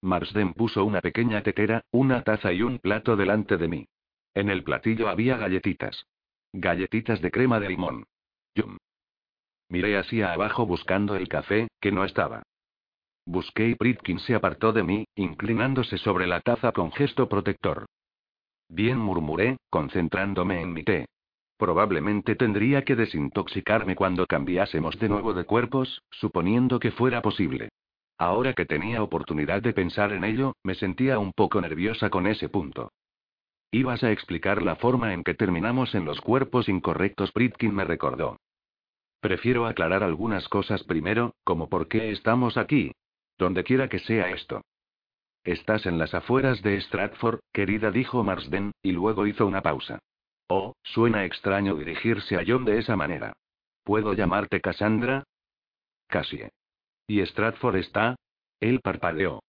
Marsden 0.00 0.54
puso 0.54 0.84
una 0.84 1.00
pequeña 1.00 1.42
tetera, 1.42 1.82
una 1.90 2.22
taza 2.22 2.52
y 2.52 2.62
un 2.62 2.78
plato 2.78 3.16
delante 3.16 3.56
de 3.56 3.68
mí. 3.68 3.88
En 4.34 4.48
el 4.48 4.64
platillo 4.64 5.08
había 5.08 5.36
galletitas. 5.36 6.06
Galletitas 6.52 7.20
de 7.20 7.30
crema 7.30 7.60
de 7.60 7.68
limón. 7.68 8.04
Yum. 8.54 8.78
Miré 9.68 9.98
hacia 9.98 10.32
abajo 10.32 10.64
buscando 10.64 11.14
el 11.14 11.28
café, 11.28 11.68
que 11.80 11.92
no 11.92 12.04
estaba. 12.04 12.42
Busqué 13.26 13.68
y 13.68 13.74
Pritkin 13.74 14.18
se 14.20 14.34
apartó 14.34 14.72
de 14.72 14.82
mí, 14.82 15.04
inclinándose 15.14 15.98
sobre 15.98 16.26
la 16.26 16.40
taza 16.40 16.72
con 16.72 16.90
gesto 16.92 17.28
protector. 17.28 17.84
Bien 18.70 18.98
murmuré, 18.98 19.58
concentrándome 19.68 20.62
en 20.62 20.72
mi 20.72 20.84
té. 20.84 21.06
Probablemente 21.58 22.36
tendría 22.36 22.82
que 22.82 22.96
desintoxicarme 22.96 23.94
cuando 23.94 24.26
cambiásemos 24.26 24.98
de 24.98 25.10
nuevo 25.10 25.34
de 25.34 25.44
cuerpos, 25.44 26.00
suponiendo 26.10 26.80
que 26.80 26.92
fuera 26.92 27.20
posible. 27.20 27.68
Ahora 28.16 28.54
que 28.54 28.64
tenía 28.64 29.02
oportunidad 29.02 29.60
de 29.60 29.74
pensar 29.74 30.12
en 30.12 30.24
ello, 30.24 30.54
me 30.62 30.74
sentía 30.74 31.18
un 31.18 31.32
poco 31.32 31.60
nerviosa 31.60 32.08
con 32.08 32.26
ese 32.26 32.48
punto. 32.48 32.90
Ibas 33.70 34.02
a 34.02 34.12
explicar 34.12 34.62
la 34.62 34.76
forma 34.76 35.12
en 35.12 35.24
que 35.24 35.34
terminamos 35.34 35.94
en 35.94 36.04
los 36.04 36.20
cuerpos 36.20 36.68
incorrectos, 36.68 37.32
Pritkin 37.32 37.74
me 37.74 37.84
recordó. 37.84 38.38
Prefiero 39.20 39.66
aclarar 39.66 40.02
algunas 40.02 40.48
cosas 40.48 40.84
primero, 40.84 41.34
como 41.44 41.68
por 41.68 41.88
qué 41.88 42.10
estamos 42.10 42.56
aquí. 42.56 42.92
Donde 43.36 43.64
quiera 43.64 43.88
que 43.88 43.98
sea 43.98 44.30
esto. 44.30 44.62
Estás 45.44 45.86
en 45.86 45.98
las 45.98 46.14
afueras 46.14 46.62
de 46.62 46.80
Stratford, 46.80 47.40
querida, 47.52 47.90
dijo 47.90 48.22
Marsden, 48.24 48.72
y 48.82 48.92
luego 48.92 49.26
hizo 49.26 49.46
una 49.46 49.62
pausa. 49.62 49.98
Oh, 50.48 50.74
suena 50.82 51.24
extraño 51.24 51.74
dirigirse 51.74 52.36
a 52.36 52.44
John 52.46 52.64
de 52.64 52.78
esa 52.78 52.96
manera. 52.96 53.34
¿Puedo 53.84 54.14
llamarte 54.14 54.60
Cassandra? 54.60 55.24
Cassie. 56.08 56.50
¿Y 57.06 57.20
Stratford 57.20 57.76
está? 57.76 58.16
Él 58.60 58.80
parpadeó. 58.80 59.42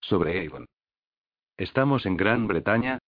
Sobre 0.00 0.44
Avon. 0.46 0.66
¿Estamos 1.56 2.06
en 2.06 2.16
Gran 2.16 2.46
Bretaña? 2.46 2.98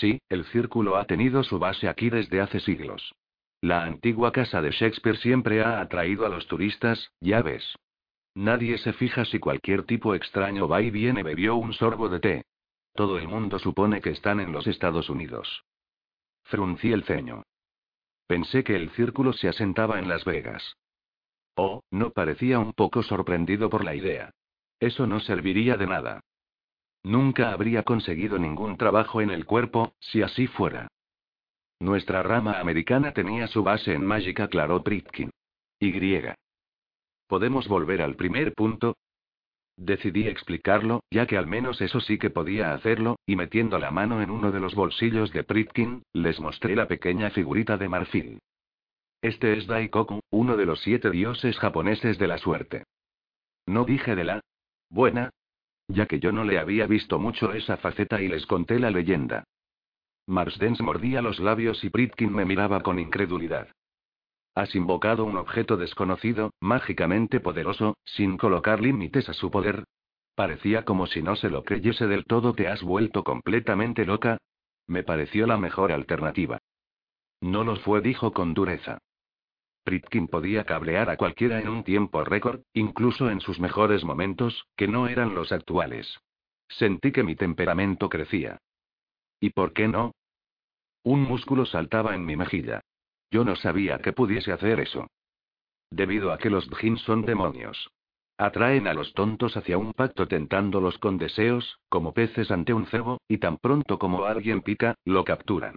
Sí, 0.00 0.20
el 0.28 0.44
círculo 0.46 0.96
ha 0.96 1.04
tenido 1.04 1.44
su 1.44 1.58
base 1.58 1.88
aquí 1.88 2.10
desde 2.10 2.40
hace 2.40 2.60
siglos. 2.60 3.14
La 3.60 3.84
antigua 3.84 4.32
casa 4.32 4.60
de 4.60 4.70
Shakespeare 4.70 5.16
siempre 5.18 5.62
ha 5.62 5.80
atraído 5.80 6.26
a 6.26 6.28
los 6.28 6.46
turistas, 6.46 7.12
ya 7.20 7.42
ves. 7.42 7.76
Nadie 8.34 8.78
se 8.78 8.92
fija 8.92 9.24
si 9.24 9.38
cualquier 9.38 9.84
tipo 9.84 10.14
extraño 10.14 10.66
va 10.66 10.82
y 10.82 10.90
viene 10.90 11.22
bebió 11.22 11.54
un 11.54 11.72
sorbo 11.72 12.08
de 12.08 12.20
té. 12.20 12.44
Todo 12.94 13.18
el 13.18 13.28
mundo 13.28 13.58
supone 13.58 14.00
que 14.00 14.10
están 14.10 14.40
en 14.40 14.52
los 14.52 14.66
Estados 14.66 15.08
Unidos. 15.08 15.64
Fruncí 16.42 16.92
el 16.92 17.04
ceño. 17.04 17.44
Pensé 18.26 18.64
que 18.64 18.76
el 18.76 18.90
círculo 18.90 19.32
se 19.32 19.48
asentaba 19.48 19.98
en 19.98 20.08
Las 20.08 20.24
Vegas. 20.24 20.76
Oh, 21.56 21.82
no 21.90 22.10
parecía 22.10 22.58
un 22.58 22.72
poco 22.72 23.02
sorprendido 23.02 23.70
por 23.70 23.84
la 23.84 23.94
idea. 23.94 24.30
Eso 24.80 25.06
no 25.06 25.20
serviría 25.20 25.76
de 25.76 25.86
nada. 25.86 26.20
Nunca 27.04 27.52
habría 27.52 27.82
conseguido 27.82 28.38
ningún 28.38 28.78
trabajo 28.78 29.20
en 29.20 29.30
el 29.30 29.44
cuerpo, 29.44 29.94
si 30.00 30.22
así 30.22 30.46
fuera. 30.46 30.88
Nuestra 31.78 32.22
rama 32.22 32.58
americana 32.58 33.12
tenía 33.12 33.46
su 33.46 33.62
base 33.62 33.92
en 33.92 34.06
Magic, 34.06 34.40
aclaró 34.40 34.82
Pritkin. 34.82 35.30
Y. 35.78 35.92
¿Podemos 37.26 37.68
volver 37.68 38.00
al 38.00 38.16
primer 38.16 38.54
punto? 38.54 38.96
Decidí 39.76 40.28
explicarlo, 40.28 41.02
ya 41.10 41.26
que 41.26 41.36
al 41.36 41.46
menos 41.46 41.80
eso 41.82 42.00
sí 42.00 42.16
que 42.16 42.30
podía 42.30 42.72
hacerlo, 42.72 43.16
y 43.26 43.36
metiendo 43.36 43.78
la 43.78 43.90
mano 43.90 44.22
en 44.22 44.30
uno 44.30 44.50
de 44.50 44.60
los 44.60 44.74
bolsillos 44.74 45.30
de 45.32 45.44
Pritkin, 45.44 46.04
les 46.14 46.40
mostré 46.40 46.74
la 46.74 46.88
pequeña 46.88 47.30
figurita 47.30 47.76
de 47.76 47.88
marfil. 47.88 48.38
Este 49.20 49.58
es 49.58 49.66
Daikoku, 49.66 50.20
uno 50.30 50.56
de 50.56 50.64
los 50.64 50.80
siete 50.80 51.10
dioses 51.10 51.58
japoneses 51.58 52.18
de 52.18 52.28
la 52.28 52.38
suerte. 52.38 52.84
No 53.66 53.84
dije 53.84 54.14
de 54.14 54.24
la 54.24 54.40
buena, 54.90 55.30
ya 55.88 56.06
que 56.06 56.20
yo 56.20 56.32
no 56.32 56.44
le 56.44 56.58
había 56.58 56.86
visto 56.86 57.18
mucho 57.18 57.52
esa 57.52 57.76
faceta 57.76 58.20
y 58.20 58.28
les 58.28 58.46
conté 58.46 58.78
la 58.78 58.90
leyenda. 58.90 59.44
Marsdens 60.26 60.80
mordía 60.80 61.20
los 61.20 61.38
labios 61.38 61.84
y 61.84 61.90
Pritkin 61.90 62.32
me 62.32 62.44
miraba 62.44 62.82
con 62.82 62.98
incredulidad. 62.98 63.68
Has 64.54 64.74
invocado 64.74 65.24
un 65.24 65.36
objeto 65.36 65.76
desconocido, 65.76 66.52
mágicamente 66.60 67.40
poderoso, 67.40 67.96
sin 68.04 68.36
colocar 68.36 68.80
límites 68.80 69.28
a 69.28 69.34
su 69.34 69.50
poder. 69.50 69.84
Parecía 70.34 70.84
como 70.84 71.06
si 71.06 71.22
no 71.22 71.36
se 71.36 71.50
lo 71.50 71.64
creyese 71.64 72.06
del 72.06 72.24
todo. 72.24 72.54
¿Te 72.54 72.68
has 72.68 72.82
vuelto 72.82 73.24
completamente 73.24 74.04
loca? 74.04 74.38
Me 74.86 75.02
pareció 75.02 75.46
la 75.46 75.56
mejor 75.56 75.92
alternativa. 75.92 76.58
No 77.40 77.64
lo 77.64 77.76
fue, 77.76 78.00
dijo 78.00 78.32
con 78.32 78.54
dureza. 78.54 78.98
Pritkin 79.84 80.28
podía 80.28 80.64
cablear 80.64 81.10
a 81.10 81.16
cualquiera 81.16 81.60
en 81.60 81.68
un 81.68 81.84
tiempo 81.84 82.24
récord, 82.24 82.62
incluso 82.72 83.30
en 83.30 83.40
sus 83.40 83.60
mejores 83.60 84.02
momentos, 84.02 84.66
que 84.76 84.88
no 84.88 85.06
eran 85.08 85.34
los 85.34 85.52
actuales. 85.52 86.18
Sentí 86.68 87.12
que 87.12 87.22
mi 87.22 87.36
temperamento 87.36 88.08
crecía. 88.08 88.58
¿Y 89.40 89.50
por 89.50 89.74
qué 89.74 89.86
no? 89.86 90.12
Un 91.02 91.22
músculo 91.22 91.66
saltaba 91.66 92.14
en 92.14 92.24
mi 92.24 92.34
mejilla. 92.34 92.80
Yo 93.30 93.44
no 93.44 93.56
sabía 93.56 93.98
que 93.98 94.14
pudiese 94.14 94.52
hacer 94.52 94.80
eso. 94.80 95.06
Debido 95.90 96.32
a 96.32 96.38
que 96.38 96.50
los 96.50 96.68
djins 96.70 97.02
son 97.02 97.22
demonios. 97.22 97.90
Atraen 98.38 98.88
a 98.88 98.94
los 98.94 99.12
tontos 99.12 99.56
hacia 99.56 99.78
un 99.78 99.92
pacto 99.92 100.26
tentándolos 100.26 100.98
con 100.98 101.18
deseos, 101.18 101.78
como 101.88 102.14
peces 102.14 102.50
ante 102.50 102.72
un 102.72 102.86
cebo, 102.86 103.20
y 103.28 103.38
tan 103.38 103.58
pronto 103.58 103.98
como 103.98 104.24
alguien 104.24 104.62
pica, 104.62 104.96
lo 105.04 105.24
capturan. 105.24 105.76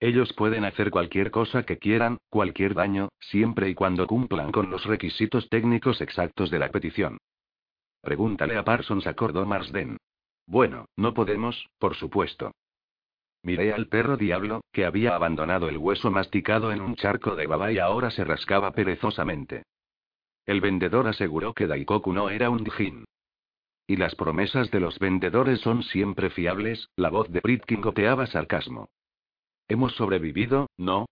Ellos 0.00 0.32
pueden 0.34 0.64
hacer 0.64 0.90
cualquier 0.90 1.30
cosa 1.30 1.64
que 1.64 1.78
quieran, 1.78 2.18
cualquier 2.30 2.74
daño, 2.74 3.08
siempre 3.20 3.68
y 3.68 3.74
cuando 3.74 4.06
cumplan 4.06 4.52
con 4.52 4.70
los 4.70 4.84
requisitos 4.84 5.48
técnicos 5.48 6.00
exactos 6.00 6.50
de 6.50 6.58
la 6.60 6.70
petición. 6.70 7.18
Pregúntale 8.00 8.56
a 8.56 8.64
Parsons, 8.64 9.06
acordó 9.08 9.44
Marsden. 9.44 9.96
Bueno, 10.46 10.86
no 10.96 11.14
podemos, 11.14 11.66
por 11.78 11.96
supuesto. 11.96 12.52
Miré 13.42 13.72
al 13.72 13.88
perro 13.88 14.16
diablo, 14.16 14.60
que 14.72 14.84
había 14.84 15.14
abandonado 15.14 15.68
el 15.68 15.78
hueso 15.78 16.10
masticado 16.10 16.72
en 16.72 16.80
un 16.80 16.94
charco 16.94 17.34
de 17.34 17.46
baba 17.46 17.72
y 17.72 17.78
ahora 17.78 18.10
se 18.10 18.24
rascaba 18.24 18.72
perezosamente. 18.72 19.64
El 20.46 20.60
vendedor 20.60 21.08
aseguró 21.08 21.54
que 21.54 21.66
Daikoku 21.66 22.12
no 22.12 22.30
era 22.30 22.50
un 22.50 22.64
Dijin. 22.64 23.04
Y 23.86 23.96
las 23.96 24.14
promesas 24.14 24.70
de 24.70 24.80
los 24.80 24.98
vendedores 24.98 25.60
son 25.60 25.82
siempre 25.82 26.30
fiables, 26.30 26.88
la 26.96 27.10
voz 27.10 27.30
de 27.30 27.40
Pritkin 27.40 27.80
goteaba 27.80 28.26
sarcasmo. 28.26 28.88
Hemos 29.68 29.94
sobrevivido, 29.96 30.68
¿no? 30.76 31.06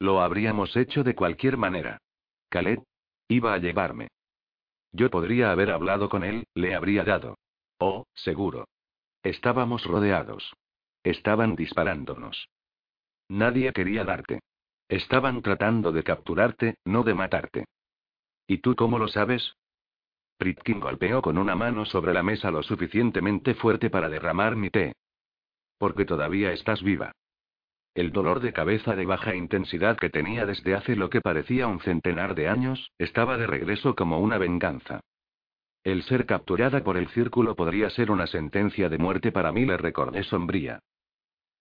Lo 0.00 0.20
habríamos 0.20 0.76
hecho 0.76 1.04
de 1.04 1.14
cualquier 1.14 1.56
manera. 1.56 1.98
Khaled 2.48 2.80
iba 3.28 3.54
a 3.54 3.58
llevarme. 3.58 4.08
Yo 4.92 5.08
podría 5.10 5.52
haber 5.52 5.70
hablado 5.70 6.08
con 6.08 6.24
él, 6.24 6.44
le 6.54 6.74
habría 6.74 7.04
dado. 7.04 7.36
Oh, 7.78 8.06
seguro. 8.14 8.66
Estábamos 9.22 9.84
rodeados. 9.84 10.52
Estaban 11.04 11.54
disparándonos. 11.54 12.48
Nadie 13.28 13.72
quería 13.72 14.04
darte. 14.04 14.40
Estaban 14.88 15.40
tratando 15.40 15.92
de 15.92 16.02
capturarte, 16.02 16.74
no 16.84 17.04
de 17.04 17.14
matarte. 17.14 17.64
¿Y 18.48 18.58
tú 18.58 18.74
cómo 18.74 18.98
lo 18.98 19.06
sabes? 19.06 19.54
Pritkin 20.36 20.80
golpeó 20.80 21.22
con 21.22 21.38
una 21.38 21.54
mano 21.54 21.84
sobre 21.84 22.12
la 22.12 22.24
mesa 22.24 22.50
lo 22.50 22.64
suficientemente 22.64 23.54
fuerte 23.54 23.90
para 23.90 24.08
derramar 24.08 24.56
mi 24.56 24.70
té. 24.70 24.94
Porque 25.78 26.04
todavía 26.04 26.52
estás 26.52 26.82
viva. 26.82 27.12
El 27.94 28.12
dolor 28.12 28.40
de 28.40 28.52
cabeza 28.52 28.94
de 28.94 29.04
baja 29.04 29.34
intensidad 29.34 29.96
que 29.96 30.10
tenía 30.10 30.46
desde 30.46 30.74
hace 30.74 30.94
lo 30.94 31.10
que 31.10 31.20
parecía 31.20 31.66
un 31.66 31.80
centenar 31.80 32.34
de 32.34 32.48
años, 32.48 32.92
estaba 32.98 33.36
de 33.36 33.46
regreso 33.46 33.96
como 33.96 34.20
una 34.20 34.38
venganza. 34.38 35.00
El 35.82 36.02
ser 36.02 36.26
capturada 36.26 36.84
por 36.84 36.96
el 36.96 37.08
círculo 37.08 37.56
podría 37.56 37.90
ser 37.90 38.10
una 38.10 38.26
sentencia 38.26 38.88
de 38.88 38.98
muerte 38.98 39.32
para 39.32 39.50
mí, 39.50 39.64
le 39.64 39.76
recordé 39.76 40.22
sombría. 40.22 40.80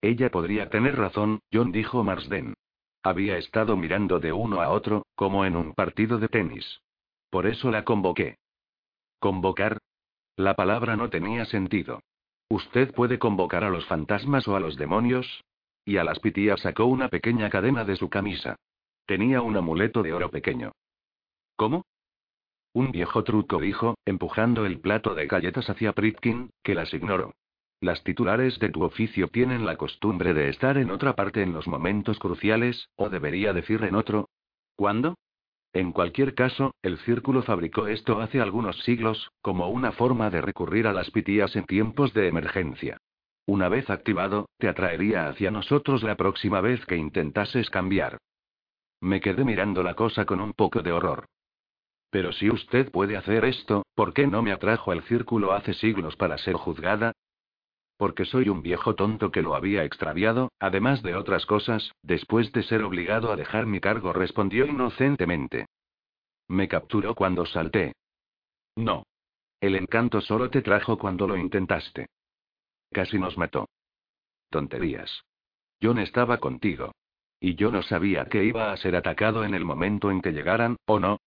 Ella 0.02 0.30
podría 0.30 0.70
tener 0.70 0.98
razón, 0.98 1.39
John 1.52 1.72
dijo 1.72 2.04
Marsden. 2.04 2.54
Había 3.02 3.38
estado 3.38 3.76
mirando 3.78 4.20
de 4.20 4.34
uno 4.34 4.62
a 4.62 4.70
otro, 4.70 5.06
como 5.15 5.46
en 5.46 5.56
un 5.56 5.74
partido 5.74 6.20
de 6.20 6.28
tenis. 6.28 6.82
Por 7.30 7.48
eso 7.48 7.72
la 7.72 7.84
convoqué. 7.86 8.38
¿Convocar? 9.20 9.78
La 10.36 10.56
palabra 10.56 10.96
no 10.96 11.10
tenía 11.10 11.46
sentido. 11.46 12.02
¿Usted 12.50 12.94
puede 12.94 13.20
convocar 13.20 13.63
a 13.63 13.70
los 13.70 13.86
fantasmas 13.86 14.48
o 14.48 14.56
a 14.56 14.60
los 14.60 14.76
demonios? 14.76 15.44
Y 15.86 15.98
a 15.98 16.04
las 16.04 16.20
pitías 16.20 16.60
sacó 16.62 16.86
una 16.86 17.10
pequeña 17.10 17.50
cadena 17.50 17.84
de 17.84 17.96
su 17.96 18.10
camisa. 18.10 18.56
Tenía 19.06 19.42
un 19.42 19.58
amuleto 19.58 20.04
de 20.04 20.13
oro 20.13 20.30
pequeño. 20.30 20.72
¿Cómo? 21.56 21.86
Un 22.74 22.92
viejo 22.92 23.24
truco 23.24 23.60
dijo, 23.60 23.96
empujando 24.06 24.65
el 24.65 24.80
plato 24.80 25.15
de 25.15 25.26
galletas 25.26 25.70
hacia 25.70 25.94
Pritkin, 25.94 26.52
que 26.63 26.76
las 26.76 26.94
ignoró. 26.94 27.34
Las 27.82 28.04
titulares 28.04 28.60
de 28.60 28.70
tu 28.70 28.84
oficio 28.84 29.30
tienen 29.30 29.65
la 29.65 29.78
costumbre 29.78 30.34
de 30.34 30.50
estar 30.50 30.78
en 30.78 30.92
otra 30.92 31.15
parte 31.15 31.42
en 31.42 31.54
los 31.54 31.68
momentos 31.68 32.20
cruciales, 32.20 32.89
o 32.96 33.10
debería 33.10 33.54
decir 33.54 33.84
en 33.84 33.96
otro. 33.96 34.30
¿Cuándo? 34.76 35.15
En 35.74 35.92
cualquier 35.92 36.36
caso, 36.36 36.74
el 36.82 36.98
círculo 37.00 37.42
fabricó 37.42 37.88
esto 37.88 38.20
hace 38.22 38.42
algunos 38.42 38.78
siglos, 38.84 39.32
como 39.42 39.70
una 39.70 39.92
forma 39.92 40.30
de 40.30 40.42
recurrir 40.42 40.88
a 40.88 40.94
las 40.94 41.10
pitías 41.12 41.56
en 41.56 41.65
tiempos 41.65 42.13
de 42.13 42.28
emergencia. 42.28 42.98
Una 43.50 43.68
vez 43.68 43.90
activado, 43.90 44.48
te 44.60 44.68
atraería 44.68 45.28
hacia 45.28 45.50
nosotros 45.50 46.04
la 46.04 46.16
próxima 46.16 46.62
vez 46.62 46.86
que 46.86 46.96
intentases 46.96 47.72
cambiar. 47.72 48.20
Me 49.02 49.22
quedé 49.22 49.44
mirando 49.44 49.82
la 49.82 49.96
cosa 49.96 50.24
con 50.26 50.40
un 50.40 50.54
poco 50.54 50.84
de 50.84 50.92
horror. 50.92 51.26
Pero 52.12 52.32
si 52.32 52.52
usted 52.52 52.92
puede 52.92 53.18
hacer 53.18 53.46
esto, 53.46 53.88
¿por 53.96 54.14
qué 54.14 54.28
no 54.28 54.44
me 54.44 54.52
atrajo 54.52 54.92
al 54.92 55.02
círculo 55.02 55.52
hace 55.52 55.74
siglos 55.74 56.16
para 56.16 56.38
ser 56.38 56.58
juzgada? 56.58 57.14
Porque 57.98 58.26
soy 58.26 58.50
un 58.50 58.62
viejo 58.62 58.94
tonto 58.94 59.32
que 59.32 59.42
lo 59.42 59.56
había 59.56 59.84
extraviado, 59.84 60.52
además 60.60 61.02
de 61.02 61.16
otras 61.16 61.48
cosas, 61.48 61.92
después 62.04 62.52
de 62.52 62.62
ser 62.62 62.84
obligado 62.84 63.32
a 63.32 63.36
dejar 63.36 63.66
mi 63.66 63.80
cargo, 63.80 64.14
respondió 64.14 64.68
inocentemente. 64.68 65.66
Me 66.48 66.68
capturó 66.68 67.16
cuando 67.16 67.48
salté. 67.48 67.94
No. 68.76 69.08
El 69.60 69.76
encanto 69.76 70.22
solo 70.22 70.52
te 70.52 70.62
trajo 70.62 71.00
cuando 71.00 71.26
lo 71.26 71.36
intentaste. 71.36 72.10
Casi 72.91 73.19
nos 73.19 73.38
mató. 73.38 73.67
Tonterías. 74.49 75.23
John 75.82 75.99
estaba 75.99 76.38
contigo. 76.38 76.91
Y 77.39 77.56
yo 77.56 77.71
no 77.71 77.82
sabía 77.84 78.25
que 78.25 78.43
iba 78.43 78.71
a 78.71 78.78
ser 78.78 78.95
atacado 78.95 79.45
en 79.45 79.54
el 79.54 79.63
momento 79.63 80.12
en 80.12 80.21
que 80.21 80.32
llegaran, 80.32 80.75
¿o 80.86 80.99
no? 80.99 81.19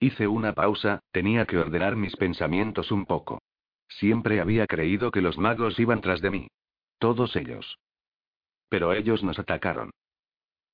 Hice 0.00 0.26
una 0.26 0.54
pausa, 0.54 1.00
tenía 1.12 1.44
que 1.44 1.58
ordenar 1.58 1.94
mis 1.94 2.16
pensamientos 2.16 2.90
un 2.90 3.06
poco. 3.06 3.40
Siempre 3.88 4.40
había 4.40 4.66
creído 4.66 5.10
que 5.10 5.20
los 5.20 5.36
magos 5.38 5.78
iban 5.78 6.00
tras 6.00 6.20
de 6.20 6.30
mí. 6.30 6.48
Todos 6.98 7.36
ellos. 7.36 7.78
Pero 8.68 8.92
ellos 8.92 9.22
nos 9.22 9.38
atacaron. 9.38 9.90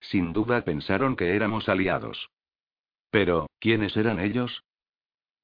Sin 0.01 0.33
duda 0.33 0.63
pensaron 0.63 1.17
que 1.17 1.35
éramos 1.35 1.69
aliados. 1.69 2.29
Pero, 3.11 3.49
¿quiénes 3.59 3.97
eran 3.97 4.21
ellos? 4.21 4.63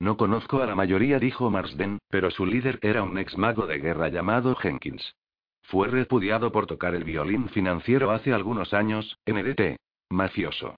No 0.02 0.16
conozco 0.16 0.60
a 0.60 0.66
la 0.66 0.74
mayoría, 0.74 1.20
dijo 1.20 1.48
Marsden, 1.48 2.00
pero 2.08 2.32
su 2.32 2.44
líder 2.44 2.80
era 2.82 3.04
un 3.04 3.18
ex 3.18 3.38
mago 3.38 3.68
de 3.68 3.78
guerra 3.78 4.08
llamado 4.08 4.56
Jenkins. 4.56 5.14
Fue 5.62 5.86
repudiado 5.86 6.50
por 6.50 6.66
tocar 6.66 6.96
el 6.96 7.04
violín 7.04 7.48
financiero 7.50 8.10
hace 8.10 8.32
algunos 8.32 8.74
años, 8.74 9.16
NDT. 9.26 9.76
Mafioso. 10.10 10.74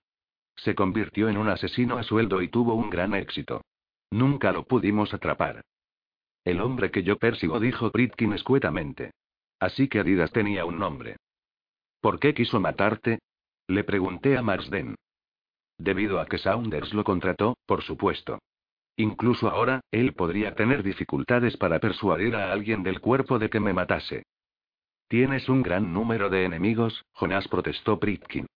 Se 0.57 0.75
convirtió 0.75 1.31
en 1.31 1.39
un 1.39 1.49
asesino 1.49 1.97
a 1.97 2.03
sueldo 2.03 2.43
y 2.43 2.49
tuvo 2.49 2.75
un 2.75 2.91
gran 2.91 3.15
éxito. 3.15 3.63
Nunca 4.11 4.53
lo 4.53 4.67
pudimos 4.67 5.15
atrapar. 5.15 5.63
El 6.45 6.61
hombre 6.61 6.91
que 6.91 7.03
yo 7.03 7.17
persigo, 7.17 7.59
dijo 7.61 7.91
Pritkin 7.91 8.35
escuetamente. 8.35 9.13
Así 9.59 9.89
que 9.89 10.01
Adidas 10.01 10.33
tenía 10.33 10.67
un 10.67 10.79
nombre. 10.79 11.17
¿Por 12.03 12.21
qué 12.21 12.35
quiso 12.35 12.61
matarte? 12.61 13.21
Le 13.69 13.85
pregunté 13.85 14.37
a 14.37 14.43
Marsden. 14.43 14.97
Debido 15.79 16.21
a 16.21 16.27
que 16.27 16.37
Saunders 16.37 16.93
lo 16.93 17.05
contrató, 17.05 17.57
por 17.65 17.83
supuesto. 17.83 18.39
Incluso 18.97 19.49
ahora, 19.49 19.81
él 19.91 20.13
podría 20.15 20.55
tener 20.55 20.83
dificultades 20.83 21.57
para 21.57 21.81
persuadir 21.81 22.37
a 22.37 22.53
alguien 22.53 22.83
del 22.83 23.01
cuerpo 23.01 23.39
de 23.39 23.51
que 23.51 23.61
me 23.61 23.73
matase. 23.73 24.25
Tienes 25.09 25.49
un 25.49 25.63
gran 25.63 25.93
número 25.93 26.31
de 26.31 26.45
enemigos, 26.45 27.05
Jonas 27.15 27.49
protestó 27.49 27.99
Pritkin. 27.99 28.47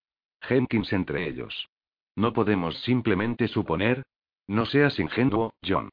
Jenkins 0.42 0.92
entre 0.92 1.28
ellos. 1.28 1.68
No 2.14 2.32
podemos 2.32 2.76
simplemente 2.82 3.48
suponer. 3.48 4.04
No 4.46 4.64
seas 4.66 4.98
ingenuo, 4.98 5.52
John. 5.66 5.90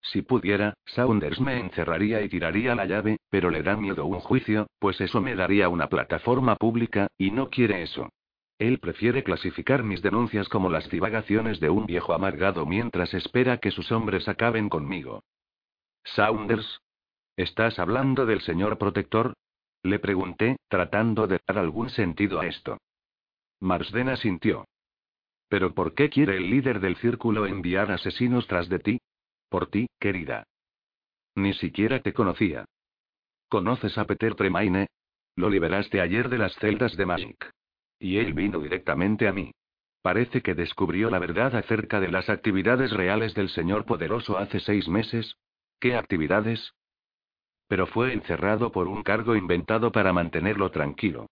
Si 0.00 0.22
pudiera, 0.22 0.74
Saunders 0.84 1.40
me 1.40 1.60
encerraría 1.60 2.20
y 2.22 2.28
tiraría 2.28 2.74
la 2.74 2.86
llave, 2.86 3.18
pero 3.30 3.50
le 3.50 3.62
da 3.62 3.76
miedo 3.76 4.04
un 4.04 4.20
juicio, 4.20 4.66
pues 4.80 5.00
eso 5.00 5.20
me 5.20 5.36
daría 5.36 5.68
una 5.68 5.88
plataforma 5.88 6.56
pública, 6.56 7.06
y 7.16 7.30
no 7.30 7.48
quiere 7.48 7.82
eso. 7.82 8.10
Él 8.58 8.78
prefiere 8.78 9.24
clasificar 9.24 9.82
mis 9.82 10.02
denuncias 10.02 10.48
como 10.48 10.68
las 10.68 10.88
divagaciones 10.88 11.58
de 11.60 11.70
un 11.70 11.86
viejo 11.86 12.14
amargado 12.14 12.66
mientras 12.66 13.12
espera 13.14 13.58
que 13.58 13.70
sus 13.70 13.90
hombres 13.90 14.28
acaben 14.28 14.68
conmigo. 14.68 15.24
Saunders. 16.04 16.80
¿Estás 17.36 17.78
hablando 17.78 18.26
del 18.26 18.40
señor 18.42 18.78
protector? 18.78 19.34
Le 19.82 19.98
pregunté, 19.98 20.56
tratando 20.68 21.26
de 21.26 21.40
dar 21.46 21.58
algún 21.58 21.90
sentido 21.90 22.40
a 22.40 22.46
esto. 22.46 22.78
Marsden 23.60 24.08
asintió. 24.08 24.66
¿Pero 25.48 25.74
por 25.74 25.94
qué 25.94 26.08
quiere 26.08 26.36
el 26.36 26.50
líder 26.50 26.80
del 26.80 26.96
círculo 26.96 27.46
enviar 27.46 27.90
asesinos 27.90 28.46
tras 28.46 28.68
de 28.68 28.78
ti? 28.78 29.00
Por 29.48 29.68
ti, 29.68 29.86
querida. 29.98 30.44
Ni 31.34 31.54
siquiera 31.54 32.00
te 32.00 32.12
conocía. 32.12 32.64
¿Conoces 33.48 33.98
a 33.98 34.06
Peter 34.06 34.34
Tremaine? 34.34 34.86
Lo 35.36 35.48
liberaste 35.48 36.00
ayer 36.00 36.28
de 36.28 36.38
las 36.38 36.54
celdas 36.56 36.96
de 36.96 37.06
Magic. 37.06 37.50
Y 38.02 38.18
él 38.18 38.34
vino 38.34 38.58
directamente 38.58 39.28
a 39.28 39.32
mí. 39.32 39.52
Parece 40.02 40.42
que 40.42 40.56
descubrió 40.56 41.08
la 41.08 41.20
verdad 41.20 41.54
acerca 41.54 42.00
de 42.00 42.10
las 42.10 42.28
actividades 42.28 42.90
reales 42.90 43.32
del 43.36 43.48
Señor 43.48 43.84
Poderoso 43.84 44.38
hace 44.38 44.58
seis 44.58 44.88
meses. 44.88 45.36
¿Qué 45.78 45.94
actividades? 45.94 46.74
Pero 47.68 47.86
fue 47.86 48.12
encerrado 48.12 48.72
por 48.72 48.88
un 48.88 49.04
cargo 49.04 49.36
inventado 49.36 49.92
para 49.92 50.12
mantenerlo 50.12 50.72
tranquilo. 50.72 51.28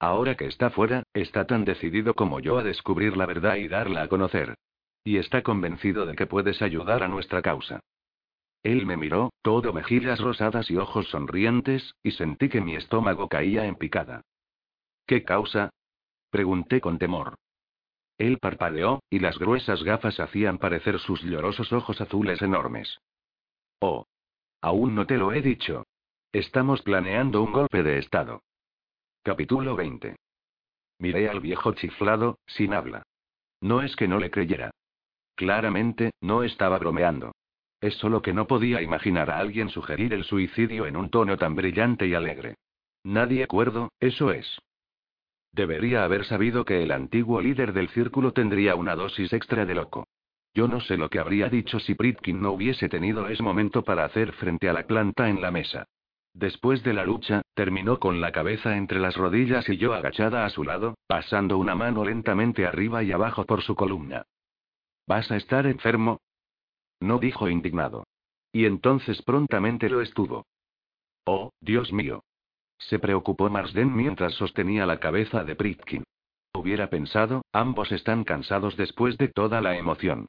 Ahora 0.00 0.34
que 0.34 0.46
está 0.46 0.70
fuera, 0.70 1.02
está 1.12 1.46
tan 1.46 1.66
decidido 1.66 2.14
como 2.14 2.40
yo 2.40 2.56
a 2.56 2.62
descubrir 2.62 3.18
la 3.18 3.26
verdad 3.26 3.56
y 3.56 3.68
darla 3.68 4.00
a 4.00 4.08
conocer. 4.08 4.54
Y 5.04 5.18
está 5.18 5.42
convencido 5.42 6.06
de 6.06 6.16
que 6.16 6.26
puedes 6.26 6.62
ayudar 6.62 7.02
a 7.02 7.08
nuestra 7.08 7.42
causa. 7.42 7.80
Él 8.62 8.86
me 8.86 8.96
miró, 8.96 9.30
todo 9.42 9.74
mejillas 9.74 10.20
rosadas 10.20 10.70
y 10.70 10.78
ojos 10.78 11.06
sonrientes, 11.08 11.94
y 12.02 12.12
sentí 12.12 12.48
que 12.48 12.62
mi 12.62 12.76
estómago 12.76 13.28
caía 13.28 13.66
en 13.66 13.74
picada. 13.74 14.22
¿Qué 15.06 15.22
causa? 15.22 15.68
Pregunté 16.32 16.80
con 16.80 16.98
temor. 16.98 17.34
Él 18.16 18.38
parpadeó, 18.38 19.02
y 19.10 19.18
las 19.18 19.38
gruesas 19.38 19.82
gafas 19.82 20.18
hacían 20.18 20.56
parecer 20.56 20.98
sus 20.98 21.20
llorosos 21.22 21.70
ojos 21.74 22.00
azules 22.00 22.40
enormes. 22.40 23.02
Oh. 23.80 24.06
Aún 24.62 24.94
no 24.94 25.06
te 25.06 25.18
lo 25.18 25.34
he 25.34 25.42
dicho. 25.42 25.84
Estamos 26.32 26.80
planeando 26.80 27.42
un 27.42 27.52
golpe 27.52 27.82
de 27.82 27.98
Estado. 27.98 28.40
Capítulo 29.22 29.76
20. 29.76 30.16
Miré 31.00 31.28
al 31.28 31.40
viejo 31.40 31.74
chiflado, 31.74 32.38
sin 32.46 32.72
habla. 32.72 33.02
No 33.60 33.82
es 33.82 33.94
que 33.94 34.08
no 34.08 34.18
le 34.18 34.30
creyera. 34.30 34.70
Claramente, 35.34 36.12
no 36.22 36.44
estaba 36.44 36.78
bromeando. 36.78 37.32
Es 37.78 37.94
solo 37.96 38.22
que 38.22 38.32
no 38.32 38.46
podía 38.46 38.80
imaginar 38.80 39.28
a 39.28 39.38
alguien 39.38 39.68
sugerir 39.68 40.14
el 40.14 40.24
suicidio 40.24 40.86
en 40.86 40.96
un 40.96 41.10
tono 41.10 41.36
tan 41.36 41.54
brillante 41.54 42.06
y 42.06 42.14
alegre. 42.14 42.54
Nadie 43.04 43.44
acuerdo, 43.44 43.90
eso 44.00 44.32
es. 44.32 44.58
Debería 45.52 46.04
haber 46.04 46.24
sabido 46.24 46.64
que 46.64 46.82
el 46.82 46.92
antiguo 46.92 47.40
líder 47.40 47.72
del 47.72 47.88
círculo 47.90 48.32
tendría 48.32 48.74
una 48.74 48.96
dosis 48.96 49.32
extra 49.32 49.66
de 49.66 49.74
loco. 49.74 50.06
Yo 50.54 50.68
no 50.68 50.80
sé 50.80 50.96
lo 50.96 51.10
que 51.10 51.18
habría 51.18 51.48
dicho 51.48 51.78
si 51.78 51.94
Pritkin 51.94 52.40
no 52.40 52.52
hubiese 52.52 52.88
tenido 52.88 53.28
ese 53.28 53.42
momento 53.42 53.82
para 53.82 54.04
hacer 54.04 54.32
frente 54.32 54.68
a 54.68 54.72
la 54.72 54.86
planta 54.86 55.28
en 55.28 55.40
la 55.40 55.50
mesa. 55.50 55.86
Después 56.34 56.82
de 56.82 56.94
la 56.94 57.04
lucha, 57.04 57.42
terminó 57.54 57.98
con 57.98 58.20
la 58.20 58.32
cabeza 58.32 58.76
entre 58.76 58.98
las 58.98 59.16
rodillas 59.16 59.68
y 59.68 59.76
yo 59.76 59.92
agachada 59.92 60.46
a 60.46 60.50
su 60.50 60.64
lado, 60.64 60.94
pasando 61.06 61.58
una 61.58 61.74
mano 61.74 62.04
lentamente 62.04 62.66
arriba 62.66 63.02
y 63.02 63.12
abajo 63.12 63.44
por 63.44 63.62
su 63.62 63.74
columna. 63.74 64.24
¿Vas 65.06 65.30
a 65.30 65.36
estar 65.36 65.66
enfermo? 65.66 66.20
No 67.00 67.18
dijo 67.18 67.48
indignado. 67.48 68.04
Y 68.52 68.64
entonces 68.64 69.20
prontamente 69.22 69.90
lo 69.90 70.00
estuvo. 70.00 70.46
Oh, 71.24 71.50
Dios 71.60 71.92
mío. 71.92 72.24
Se 72.88 72.98
preocupó 72.98 73.48
Marsden 73.48 73.94
mientras 73.94 74.34
sostenía 74.34 74.86
la 74.86 74.98
cabeza 74.98 75.44
de 75.44 75.56
Pritkin. 75.56 76.04
Hubiera 76.54 76.90
pensado, 76.90 77.42
ambos 77.52 77.92
están 77.92 78.24
cansados 78.24 78.76
después 78.76 79.16
de 79.18 79.28
toda 79.28 79.60
la 79.60 79.76
emoción. 79.76 80.26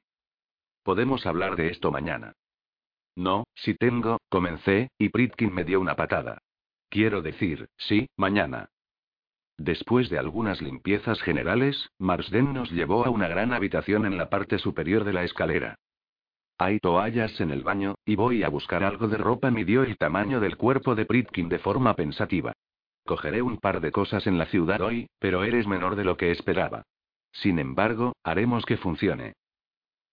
Podemos 0.82 1.26
hablar 1.26 1.56
de 1.56 1.68
esto 1.68 1.90
mañana. 1.90 2.32
No, 3.16 3.44
si 3.54 3.74
tengo, 3.74 4.18
comencé, 4.28 4.90
y 4.98 5.08
Pritkin 5.10 5.52
me 5.52 5.64
dio 5.64 5.80
una 5.80 5.96
patada. 5.96 6.38
Quiero 6.88 7.22
decir, 7.22 7.68
sí, 7.76 8.08
mañana. 8.16 8.68
Después 9.56 10.10
de 10.10 10.18
algunas 10.18 10.60
limpiezas 10.60 11.20
generales, 11.22 11.90
Marsden 11.98 12.52
nos 12.52 12.70
llevó 12.70 13.06
a 13.06 13.10
una 13.10 13.28
gran 13.28 13.52
habitación 13.52 14.04
en 14.04 14.16
la 14.16 14.28
parte 14.28 14.58
superior 14.58 15.04
de 15.04 15.12
la 15.12 15.24
escalera. 15.24 15.76
Hay 16.58 16.78
toallas 16.78 17.40
en 17.40 17.50
el 17.50 17.62
baño, 17.62 17.96
y 18.04 18.14
voy 18.14 18.42
a 18.44 18.48
buscar 18.48 18.84
algo 18.84 19.08
de 19.08 19.16
ropa. 19.16 19.50
Midió 19.50 19.82
el 19.82 19.96
tamaño 19.96 20.40
del 20.40 20.56
cuerpo 20.56 20.94
de 20.94 21.04
Pritkin 21.04 21.48
de 21.48 21.58
forma 21.58 21.94
pensativa. 21.94 22.52
Cogeré 23.04 23.42
un 23.42 23.58
par 23.58 23.80
de 23.80 23.90
cosas 23.90 24.26
en 24.26 24.38
la 24.38 24.46
ciudad 24.46 24.80
hoy, 24.80 25.08
pero 25.18 25.44
eres 25.44 25.66
menor 25.66 25.96
de 25.96 26.04
lo 26.04 26.16
que 26.16 26.30
esperaba. 26.30 26.84
Sin 27.32 27.58
embargo, 27.58 28.14
haremos 28.22 28.64
que 28.64 28.76
funcione. 28.76 29.34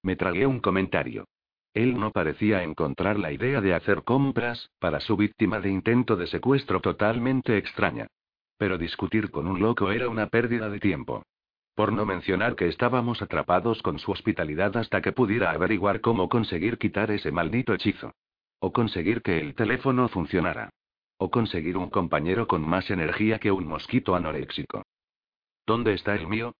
Me 0.04 0.16
tragué 0.16 0.48
un 0.48 0.60
comentario. 0.60 1.26
Él 1.74 1.98
no 1.98 2.12
parecía 2.12 2.64
encontrar 2.64 3.18
la 3.18 3.32
idea 3.32 3.62
de 3.62 3.74
hacer 3.74 4.04
compras, 4.04 4.70
para 4.80 5.00
su 5.00 5.16
víctima 5.16 5.60
de 5.60 5.70
intento 5.70 6.18
de 6.18 6.28
secuestro 6.28 6.82
totalmente 6.82 7.58
extraña. 7.58 8.08
Pero 8.58 8.78
discutir 8.78 9.32
con 9.32 9.48
un 9.48 9.62
loco 9.62 9.92
era 9.92 10.10
una 10.10 10.28
pérdida 10.28 10.70
de 10.70 10.80
tiempo. 10.80 11.24
Por 11.76 11.94
no 11.94 12.06
mencionar 12.06 12.56
que 12.56 12.68
estábamos 12.68 13.22
atrapados 13.22 13.82
con 13.82 13.98
su 13.98 14.12
hospitalidad 14.12 14.76
hasta 14.78 15.02
que 15.02 15.14
pudiera 15.14 15.52
averiguar 15.52 16.02
cómo 16.02 16.28
conseguir 16.30 16.78
quitar 16.78 17.12
ese 17.12 17.32
maldito 17.32 17.74
hechizo. 17.74 18.14
O 18.60 18.74
conseguir 18.74 19.22
que 19.22 19.40
el 19.40 19.56
teléfono 19.56 20.08
funcionara. 20.10 20.70
O 21.18 21.32
conseguir 21.32 21.78
un 21.78 21.90
compañero 21.90 22.48
con 22.48 22.62
más 22.62 22.90
energía 22.92 23.40
que 23.40 23.52
un 23.52 23.66
mosquito 23.68 24.16
anoréxico. 24.16 24.84
¿Dónde 25.66 25.94
está 25.94 26.16
el 26.16 26.28
mío? 26.28 26.54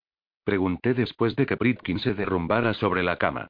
Pregunté 0.44 0.94
después 0.94 1.36
de 1.36 1.46
que 1.46 1.58
Pritkin 1.58 2.00
se 2.00 2.14
derrumbara 2.14 2.74
sobre 2.74 3.04
la 3.04 3.18
cama. 3.18 3.48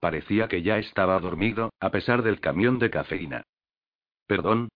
Parecía 0.00 0.48
que 0.48 0.62
ya 0.62 0.78
estaba 0.78 1.18
dormido, 1.20 1.72
a 1.78 1.90
pesar 1.90 2.22
del 2.22 2.40
camión 2.40 2.78
de 2.78 2.90
cafeína. 2.90 3.44
¿Perdón? 4.26 4.68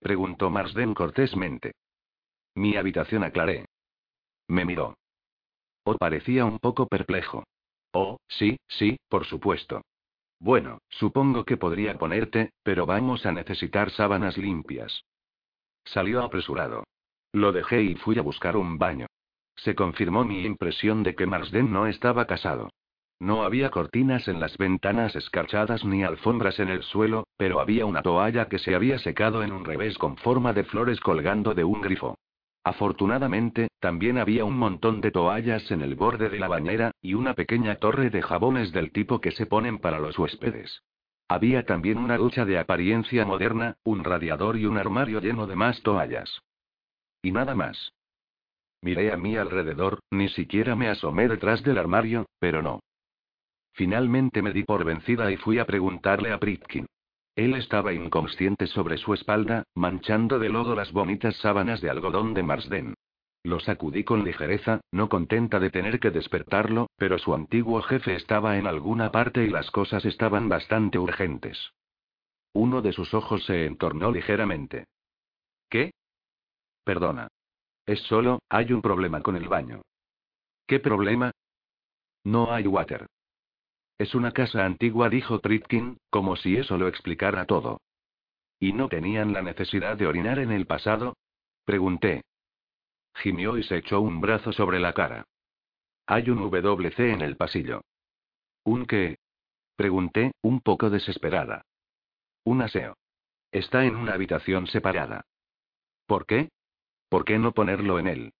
preguntó 0.00 0.50
Marsden 0.50 0.94
cortésmente. 0.94 1.72
Mi 2.54 2.76
habitación 2.76 3.22
aclaré. 3.22 3.66
Me 4.48 4.64
miró. 4.64 4.96
O 5.84 5.96
parecía 5.96 6.44
un 6.44 6.58
poco 6.58 6.86
perplejo. 6.86 7.44
Oh, 7.92 8.18
sí, 8.26 8.56
sí, 8.66 8.96
por 9.08 9.24
supuesto. 9.26 9.82
Bueno, 10.40 10.78
supongo 10.88 11.44
que 11.44 11.56
podría 11.56 11.96
ponerte, 11.96 12.50
pero 12.62 12.86
vamos 12.86 13.24
a 13.24 13.32
necesitar 13.32 13.90
sábanas 13.90 14.36
limpias. 14.36 15.04
Salió 15.84 16.22
apresurado. 16.22 16.84
Lo 17.32 17.52
dejé 17.52 17.82
y 17.82 17.94
fui 17.94 18.18
a 18.18 18.22
buscar 18.22 18.56
un 18.56 18.78
baño. 18.78 19.06
Se 19.56 19.74
confirmó 19.74 20.24
mi 20.24 20.44
impresión 20.44 21.02
de 21.02 21.14
que 21.14 21.26
Marsden 21.26 21.72
no 21.72 21.86
estaba 21.86 22.26
casado. 22.26 22.70
No 23.20 23.44
había 23.44 23.70
cortinas 23.70 24.26
en 24.28 24.40
las 24.40 24.56
ventanas 24.58 25.14
escarchadas 25.14 25.84
ni 25.84 26.02
alfombras 26.02 26.58
en 26.58 26.68
el 26.68 26.82
suelo, 26.82 27.24
pero 27.36 27.60
había 27.60 27.86
una 27.86 28.02
toalla 28.02 28.48
que 28.48 28.58
se 28.58 28.74
había 28.74 28.98
secado 28.98 29.42
en 29.42 29.52
un 29.52 29.64
revés 29.64 29.96
con 29.98 30.16
forma 30.16 30.52
de 30.52 30.64
flores 30.64 31.00
colgando 31.00 31.54
de 31.54 31.64
un 31.64 31.80
grifo. 31.80 32.16
Afortunadamente, 32.64 33.68
también 33.78 34.16
había 34.16 34.46
un 34.46 34.56
montón 34.56 35.02
de 35.02 35.10
toallas 35.10 35.70
en 35.70 35.82
el 35.82 35.96
borde 35.96 36.30
de 36.30 36.38
la 36.38 36.48
bañera, 36.48 36.92
y 37.02 37.12
una 37.12 37.34
pequeña 37.34 37.76
torre 37.76 38.08
de 38.08 38.22
jabones 38.22 38.72
del 38.72 38.90
tipo 38.90 39.20
que 39.20 39.32
se 39.32 39.44
ponen 39.44 39.78
para 39.78 39.98
los 39.98 40.18
huéspedes. 40.18 40.82
Había 41.28 41.66
también 41.66 41.98
una 41.98 42.16
ducha 42.16 42.46
de 42.46 42.58
apariencia 42.58 43.26
moderna, 43.26 43.76
un 43.84 44.02
radiador 44.02 44.56
y 44.56 44.64
un 44.64 44.78
armario 44.78 45.20
lleno 45.20 45.46
de 45.46 45.56
más 45.56 45.82
toallas. 45.82 46.40
Y 47.22 47.32
nada 47.32 47.54
más. 47.54 47.92
Miré 48.80 49.12
a 49.12 49.18
mi 49.18 49.36
alrededor, 49.36 50.00
ni 50.10 50.28
siquiera 50.30 50.74
me 50.74 50.88
asomé 50.88 51.28
detrás 51.28 51.62
del 51.62 51.78
armario, 51.78 52.26
pero 52.38 52.62
no. 52.62 52.80
Finalmente 53.72 54.40
me 54.40 54.52
di 54.52 54.64
por 54.64 54.84
vencida 54.84 55.30
y 55.30 55.36
fui 55.36 55.58
a 55.58 55.66
preguntarle 55.66 56.32
a 56.32 56.38
Pritkin. 56.38 56.86
Él 57.36 57.54
estaba 57.54 57.92
inconsciente 57.92 58.66
sobre 58.68 58.96
su 58.96 59.12
espalda, 59.12 59.64
manchando 59.74 60.38
de 60.38 60.48
lodo 60.48 60.76
las 60.76 60.92
bonitas 60.92 61.36
sábanas 61.36 61.80
de 61.80 61.90
algodón 61.90 62.32
de 62.32 62.42
Marsden. 62.44 62.94
Lo 63.42 63.60
sacudí 63.60 64.04
con 64.04 64.24
ligereza, 64.24 64.80
no 64.92 65.08
contenta 65.08 65.58
de 65.58 65.70
tener 65.70 66.00
que 66.00 66.10
despertarlo, 66.10 66.88
pero 66.96 67.18
su 67.18 67.34
antiguo 67.34 67.82
jefe 67.82 68.14
estaba 68.14 68.56
en 68.56 68.66
alguna 68.66 69.10
parte 69.10 69.44
y 69.44 69.50
las 69.50 69.70
cosas 69.70 70.04
estaban 70.04 70.48
bastante 70.48 70.98
urgentes. 70.98 71.72
Uno 72.54 72.82
de 72.82 72.92
sus 72.92 73.12
ojos 73.12 73.44
se 73.44 73.66
entornó 73.66 74.12
ligeramente. 74.12 74.86
¿Qué? 75.68 75.92
Perdona. 76.84 77.28
Es 77.84 78.00
solo, 78.02 78.38
hay 78.48 78.72
un 78.72 78.80
problema 78.80 79.20
con 79.22 79.36
el 79.36 79.48
baño. 79.48 79.82
¿Qué 80.66 80.78
problema? 80.78 81.32
No 82.22 82.52
hay 82.52 82.66
water. 82.66 83.06
Es 83.98 84.14
una 84.14 84.32
casa 84.32 84.64
antigua, 84.64 85.08
dijo 85.08 85.38
Tritkin, 85.38 85.98
como 86.10 86.36
si 86.36 86.56
eso 86.56 86.76
lo 86.76 86.88
explicara 86.88 87.46
todo. 87.46 87.80
¿Y 88.58 88.72
no 88.72 88.88
tenían 88.88 89.32
la 89.32 89.42
necesidad 89.42 89.96
de 89.96 90.06
orinar 90.06 90.38
en 90.38 90.50
el 90.50 90.66
pasado? 90.66 91.16
Pregunté. 91.64 92.22
Gimió 93.14 93.56
y 93.56 93.62
se 93.62 93.76
echó 93.76 94.00
un 94.00 94.20
brazo 94.20 94.52
sobre 94.52 94.80
la 94.80 94.92
cara. 94.92 95.24
Hay 96.06 96.28
un 96.28 96.38
WC 96.38 97.12
en 97.12 97.20
el 97.20 97.36
pasillo. 97.36 97.82
¿Un 98.64 98.86
qué? 98.86 99.18
Pregunté, 99.76 100.32
un 100.42 100.60
poco 100.60 100.90
desesperada. 100.90 101.62
Un 102.44 102.62
aseo. 102.62 102.96
Está 103.52 103.84
en 103.84 103.96
una 103.96 104.14
habitación 104.14 104.66
separada. 104.66 105.24
¿Por 106.06 106.26
qué? 106.26 106.50
¿Por 107.08 107.24
qué 107.24 107.38
no 107.38 107.52
ponerlo 107.52 107.98
en 107.98 108.08
él? 108.08 108.32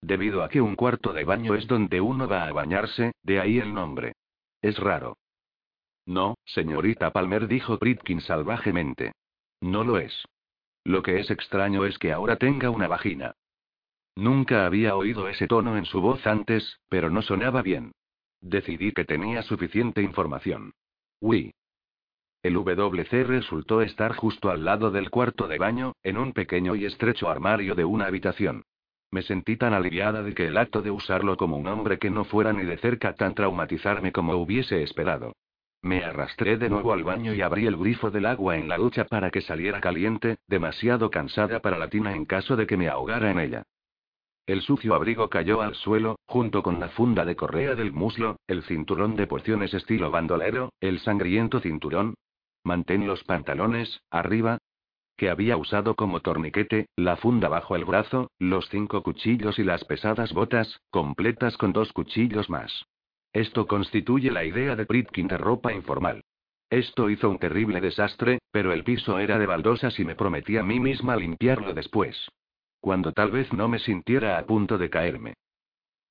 Debido 0.00 0.42
a 0.42 0.48
que 0.48 0.60
un 0.60 0.74
cuarto 0.74 1.12
de 1.12 1.24
baño 1.24 1.54
es 1.54 1.66
donde 1.68 2.00
uno 2.00 2.26
va 2.26 2.44
a 2.44 2.52
bañarse, 2.52 3.12
de 3.22 3.40
ahí 3.40 3.58
el 3.58 3.72
nombre. 3.72 4.14
Es 4.62 4.78
raro. 4.78 5.18
No, 6.06 6.36
señorita 6.44 7.12
Palmer, 7.12 7.48
dijo 7.48 7.78
Pritkin 7.78 8.20
salvajemente. 8.20 9.12
No 9.60 9.84
lo 9.84 9.98
es. 9.98 10.24
Lo 10.84 11.02
que 11.02 11.20
es 11.20 11.30
extraño 11.30 11.84
es 11.84 11.98
que 11.98 12.12
ahora 12.12 12.36
tenga 12.36 12.70
una 12.70 12.88
vagina. 12.88 13.34
Nunca 14.16 14.66
había 14.66 14.96
oído 14.96 15.28
ese 15.28 15.46
tono 15.46 15.76
en 15.76 15.84
su 15.84 16.00
voz 16.00 16.26
antes, 16.26 16.80
pero 16.88 17.10
no 17.10 17.22
sonaba 17.22 17.62
bien. 17.62 17.92
Decidí 18.40 18.92
que 18.92 19.04
tenía 19.04 19.42
suficiente 19.42 20.02
información. 20.02 20.72
Uy. 21.20 21.54
El 22.42 22.54
WC 22.54 23.24
resultó 23.24 23.82
estar 23.82 24.14
justo 24.14 24.50
al 24.50 24.64
lado 24.64 24.90
del 24.90 25.10
cuarto 25.10 25.46
de 25.46 25.58
baño, 25.58 25.94
en 26.02 26.18
un 26.18 26.32
pequeño 26.32 26.74
y 26.74 26.84
estrecho 26.84 27.30
armario 27.30 27.76
de 27.76 27.84
una 27.84 28.06
habitación. 28.06 28.64
Me 29.12 29.20
sentí 29.20 29.58
tan 29.58 29.74
aliviada 29.74 30.22
de 30.22 30.34
que 30.34 30.46
el 30.46 30.56
acto 30.56 30.80
de 30.80 30.90
usarlo 30.90 31.36
como 31.36 31.58
un 31.58 31.68
hombre 31.68 31.98
que 31.98 32.10
no 32.10 32.24
fuera 32.24 32.54
ni 32.54 32.64
de 32.64 32.78
cerca 32.78 33.14
tan 33.14 33.34
traumatizarme 33.34 34.10
como 34.10 34.34
hubiese 34.36 34.82
esperado. 34.82 35.34
Me 35.82 36.02
arrastré 36.02 36.56
de 36.56 36.70
nuevo 36.70 36.94
al 36.94 37.04
baño 37.04 37.34
y 37.34 37.42
abrí 37.42 37.66
el 37.66 37.76
grifo 37.76 38.10
del 38.10 38.24
agua 38.24 38.56
en 38.56 38.68
la 38.68 38.78
ducha 38.78 39.04
para 39.04 39.30
que 39.30 39.42
saliera 39.42 39.80
caliente, 39.80 40.38
demasiado 40.48 41.10
cansada 41.10 41.60
para 41.60 41.76
la 41.76 41.88
tina 41.88 42.14
en 42.16 42.24
caso 42.24 42.56
de 42.56 42.66
que 42.66 42.78
me 42.78 42.88
ahogara 42.88 43.30
en 43.30 43.38
ella. 43.38 43.64
El 44.46 44.62
sucio 44.62 44.94
abrigo 44.94 45.28
cayó 45.28 45.60
al 45.60 45.74
suelo, 45.74 46.16
junto 46.26 46.62
con 46.62 46.80
la 46.80 46.88
funda 46.88 47.26
de 47.26 47.36
correa 47.36 47.74
del 47.74 47.92
muslo, 47.92 48.38
el 48.46 48.62
cinturón 48.62 49.14
de 49.14 49.26
porciones 49.26 49.74
estilo 49.74 50.10
bandolero, 50.10 50.72
el 50.80 51.00
sangriento 51.00 51.60
cinturón. 51.60 52.14
Mantén 52.64 53.06
los 53.06 53.24
pantalones, 53.24 54.00
arriba, 54.10 54.58
que 55.22 55.30
había 55.30 55.56
usado 55.56 55.94
como 55.94 56.18
torniquete, 56.18 56.88
la 56.96 57.16
funda 57.16 57.48
bajo 57.48 57.76
el 57.76 57.84
brazo, 57.84 58.32
los 58.40 58.68
cinco 58.70 59.04
cuchillos 59.04 59.56
y 59.60 59.62
las 59.62 59.84
pesadas 59.84 60.32
botas, 60.32 60.80
completas 60.90 61.56
con 61.56 61.72
dos 61.72 61.92
cuchillos 61.92 62.50
más. 62.50 62.86
Esto 63.32 63.68
constituye 63.68 64.32
la 64.32 64.44
idea 64.44 64.74
de 64.74 64.84
Pritkin 64.84 65.28
de 65.28 65.38
ropa 65.38 65.72
informal. 65.72 66.24
Esto 66.68 67.08
hizo 67.08 67.30
un 67.30 67.38
terrible 67.38 67.80
desastre, 67.80 68.40
pero 68.50 68.72
el 68.72 68.82
piso 68.82 69.20
era 69.20 69.38
de 69.38 69.46
baldosas 69.46 69.96
y 70.00 70.04
me 70.04 70.16
prometí 70.16 70.56
a 70.56 70.64
mí 70.64 70.80
misma 70.80 71.14
limpiarlo 71.14 71.72
después. 71.72 72.28
Cuando 72.80 73.12
tal 73.12 73.30
vez 73.30 73.52
no 73.52 73.68
me 73.68 73.78
sintiera 73.78 74.38
a 74.38 74.44
punto 74.44 74.76
de 74.76 74.90
caerme. 74.90 75.34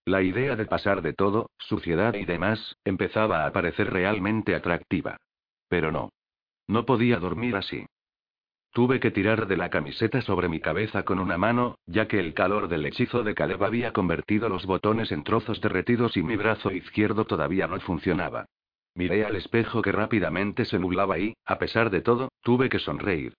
La 0.06 0.22
idea 0.22 0.56
de 0.56 0.68
pasar 0.68 1.02
de 1.02 1.12
todo, 1.12 1.50
suciedad 1.58 2.14
y 2.14 2.24
demás, 2.24 2.78
empezaba 2.86 3.46
a 3.46 3.52
parecer 3.52 3.92
realmente 3.92 4.56
atractiva. 4.56 5.18
Pero 5.68 5.92
no. 5.92 6.12
No 6.66 6.86
podía 6.86 7.18
dormir 7.18 7.58
así. 7.58 7.86
Tuve 8.74 9.02
que 9.02 9.12
tirar 9.12 9.48
de 9.48 9.58
la 9.58 9.70
camiseta 9.70 10.22
sobre 10.22 10.48
mi 10.48 10.62
cabeza 10.62 11.04
con 11.04 11.20
una 11.20 11.38
mano, 11.38 11.78
ya 11.88 12.08
que 12.08 12.22
el 12.22 12.34
calor 12.34 12.70
del 12.70 12.86
hechizo 12.86 13.22
de 13.22 13.36
Caleb 13.36 13.62
había 13.66 13.92
convertido 13.92 14.48
los 14.48 14.66
botones 14.66 15.12
en 15.12 15.26
trozos 15.26 15.60
derretidos 15.60 16.16
y 16.16 16.24
mi 16.24 16.38
brazo 16.38 16.72
izquierdo 16.72 17.26
todavía 17.26 17.68
no 17.68 17.78
funcionaba. 17.82 18.46
Miré 18.96 19.26
al 19.26 19.36
espejo 19.36 19.82
que 19.82 19.92
rápidamente 19.92 20.64
se 20.64 20.80
nublaba 20.80 21.20
y, 21.20 21.34
a 21.46 21.60
pesar 21.60 21.90
de 21.90 22.00
todo, 22.00 22.30
tuve 22.42 22.70
que 22.70 22.80
sonreír. 22.80 23.34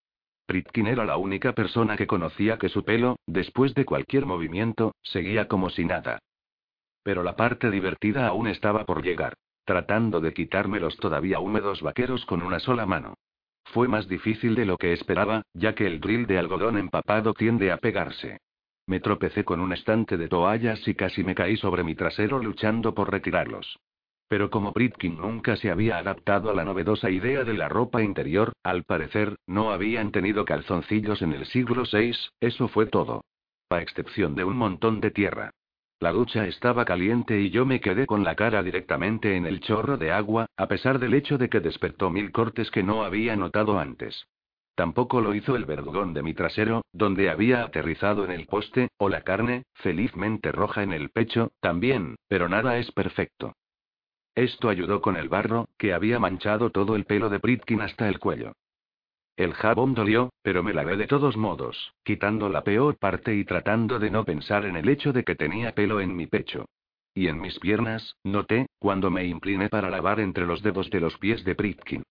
Pritkin 0.45 0.87
era 0.87 1.07
la 1.07 1.17
única 1.17 1.55
persona 1.55 1.97
que 1.97 2.07
conocía 2.07 2.59
que 2.59 2.69
su 2.69 2.85
pelo, 2.85 3.17
después 3.27 3.75
de 3.75 3.87
cualquier 3.87 4.27
movimiento, 4.27 4.95
seguía 5.03 5.49
como 5.49 5.71
si 5.71 5.87
nada. 5.87 6.19
Pero 7.03 7.23
la 7.23 7.37
parte 7.37 7.71
divertida 7.71 8.27
aún 8.27 8.49
estaba 8.49 8.85
por 8.85 9.03
llegar. 9.03 9.33
Tratando 9.65 10.21
de 10.21 10.35
quitarme 10.35 10.79
los 10.79 10.97
todavía 10.99 11.41
húmedos 11.41 11.81
vaqueros 11.81 12.27
con 12.27 12.43
una 12.43 12.59
sola 12.59 12.85
mano. 12.85 13.15
Fue 13.65 13.89
más 13.89 14.09
difícil 14.09 14.55
de 14.55 14.67
lo 14.67 14.77
que 14.77 14.93
esperaba, 14.93 15.43
ya 15.55 15.75
que 15.75 15.87
el 15.87 16.01
drill 16.01 16.27
de 16.27 16.39
algodón 16.39 16.79
empapado 16.79 17.35
tiende 17.35 17.73
a 17.73 17.79
pegarse. 17.79 18.39
Me 18.87 19.01
tropecé 19.01 19.45
con 19.45 19.61
un 19.61 19.73
estante 19.73 20.17
de 20.17 20.29
toallas 20.29 20.87
y 20.87 20.95
casi 20.95 21.25
me 21.25 21.35
caí 21.35 21.57
sobre 21.57 21.85
mi 21.85 21.95
trasero 21.95 22.39
luchando 22.39 22.95
por 22.95 23.11
retirarlos. 23.11 23.79
Pero 24.29 24.51
como 24.51 24.73
Britkin 24.73 25.17
nunca 25.17 25.57
se 25.57 25.71
había 25.71 25.99
adaptado 25.99 26.51
a 26.51 26.55
la 26.55 26.65
novedosa 26.65 27.11
idea 27.11 27.45
de 27.45 27.55
la 27.55 27.69
ropa 27.69 28.03
interior, 28.03 28.53
al 28.63 28.85
parecer, 28.85 29.37
no 29.47 29.73
habían 29.73 30.11
tenido 30.11 30.45
calzoncillos 30.45 31.23
en 31.23 31.33
el 31.33 31.47
siglo 31.47 31.85
VI, 31.91 32.13
eso 32.41 32.69
fue 32.69 32.87
todo. 32.87 33.25
A 33.71 33.81
excepción 33.81 34.35
de 34.35 34.45
un 34.45 34.57
montón 34.57 35.01
de 35.01 35.11
tierra. 35.11 35.51
La 36.03 36.11
ducha 36.11 36.49
estaba 36.49 36.85
caliente 36.85 37.41
y 37.41 37.51
yo 37.51 37.65
me 37.65 37.81
quedé 37.81 38.07
con 38.07 38.25
la 38.25 38.35
cara 38.35 38.65
directamente 38.65 39.37
en 39.37 39.47
el 39.47 39.61
chorro 39.61 39.97
de 39.97 40.11
agua, 40.11 40.47
a 40.57 40.67
pesar 40.67 40.99
del 40.99 41.15
hecho 41.15 41.39
de 41.39 41.49
que 41.49 41.61
despertó 41.61 42.11
mil 42.11 42.33
cortes 42.33 42.73
que 42.73 42.83
no 42.83 43.05
había 43.05 43.37
notado 43.37 43.79
antes. 43.79 44.27
Tampoco 44.75 45.21
lo 45.21 45.33
hizo 45.33 45.55
el 45.55 45.65
verdugón 45.65 46.13
de 46.13 46.25
mi 46.25 46.35
trasero, 46.35 46.83
donde 46.93 47.31
había 47.31 47.63
aterrizado 47.63 48.25
en 48.25 48.33
el 48.33 48.47
poste, 48.47 48.89
o 48.97 49.09
la 49.09 49.21
carne, 49.21 49.63
felizmente 49.75 50.51
roja 50.51 50.83
en 50.83 50.93
el 50.93 51.11
pecho, 51.11 51.53
también, 51.61 52.17
pero 52.27 52.49
nada 52.49 52.79
es 52.79 52.91
perfecto. 52.91 53.55
Esto 54.35 54.71
ayudó 54.71 55.03
con 55.03 55.17
el 55.17 55.29
barro, 55.29 55.69
que 55.79 55.95
había 55.95 56.19
manchado 56.19 56.71
todo 56.71 56.97
el 56.97 57.05
pelo 57.05 57.31
de 57.31 57.39
Pritkin 57.39 57.81
hasta 57.81 58.09
el 58.09 58.19
cuello. 58.19 58.55
El 59.37 59.55
jabón 59.55 59.95
dolió, 59.95 60.31
pero 60.43 60.63
me 60.63 60.75
lavé 60.75 60.97
de 60.97 61.07
todos 61.07 61.37
modos, 61.37 61.95
quitando 62.05 62.49
la 62.51 62.65
peor 62.65 62.99
parte 62.99 63.35
y 63.35 63.45
tratando 63.45 63.99
de 63.99 64.11
no 64.11 64.25
pensar 64.25 64.67
en 64.67 64.77
el 64.77 64.89
hecho 64.89 65.13
de 65.13 65.25
que 65.25 65.35
tenía 65.35 65.75
pelo 65.75 66.01
en 66.01 66.15
mi 66.15 66.27
pecho. 66.27 66.67
Y 67.15 67.29
en 67.29 67.41
mis 67.41 67.59
piernas, 67.59 68.17
noté, 68.25 68.67
cuando 68.79 69.11
me 69.11 69.25
incliné 69.25 69.69
para 69.69 69.91
lavar 69.91 70.21
entre 70.21 70.47
los 70.47 70.63
dedos 70.63 70.91
de 70.91 71.01
los 71.01 71.17
pies 71.19 71.45
de 71.45 71.55
Pritkin. 71.55 72.03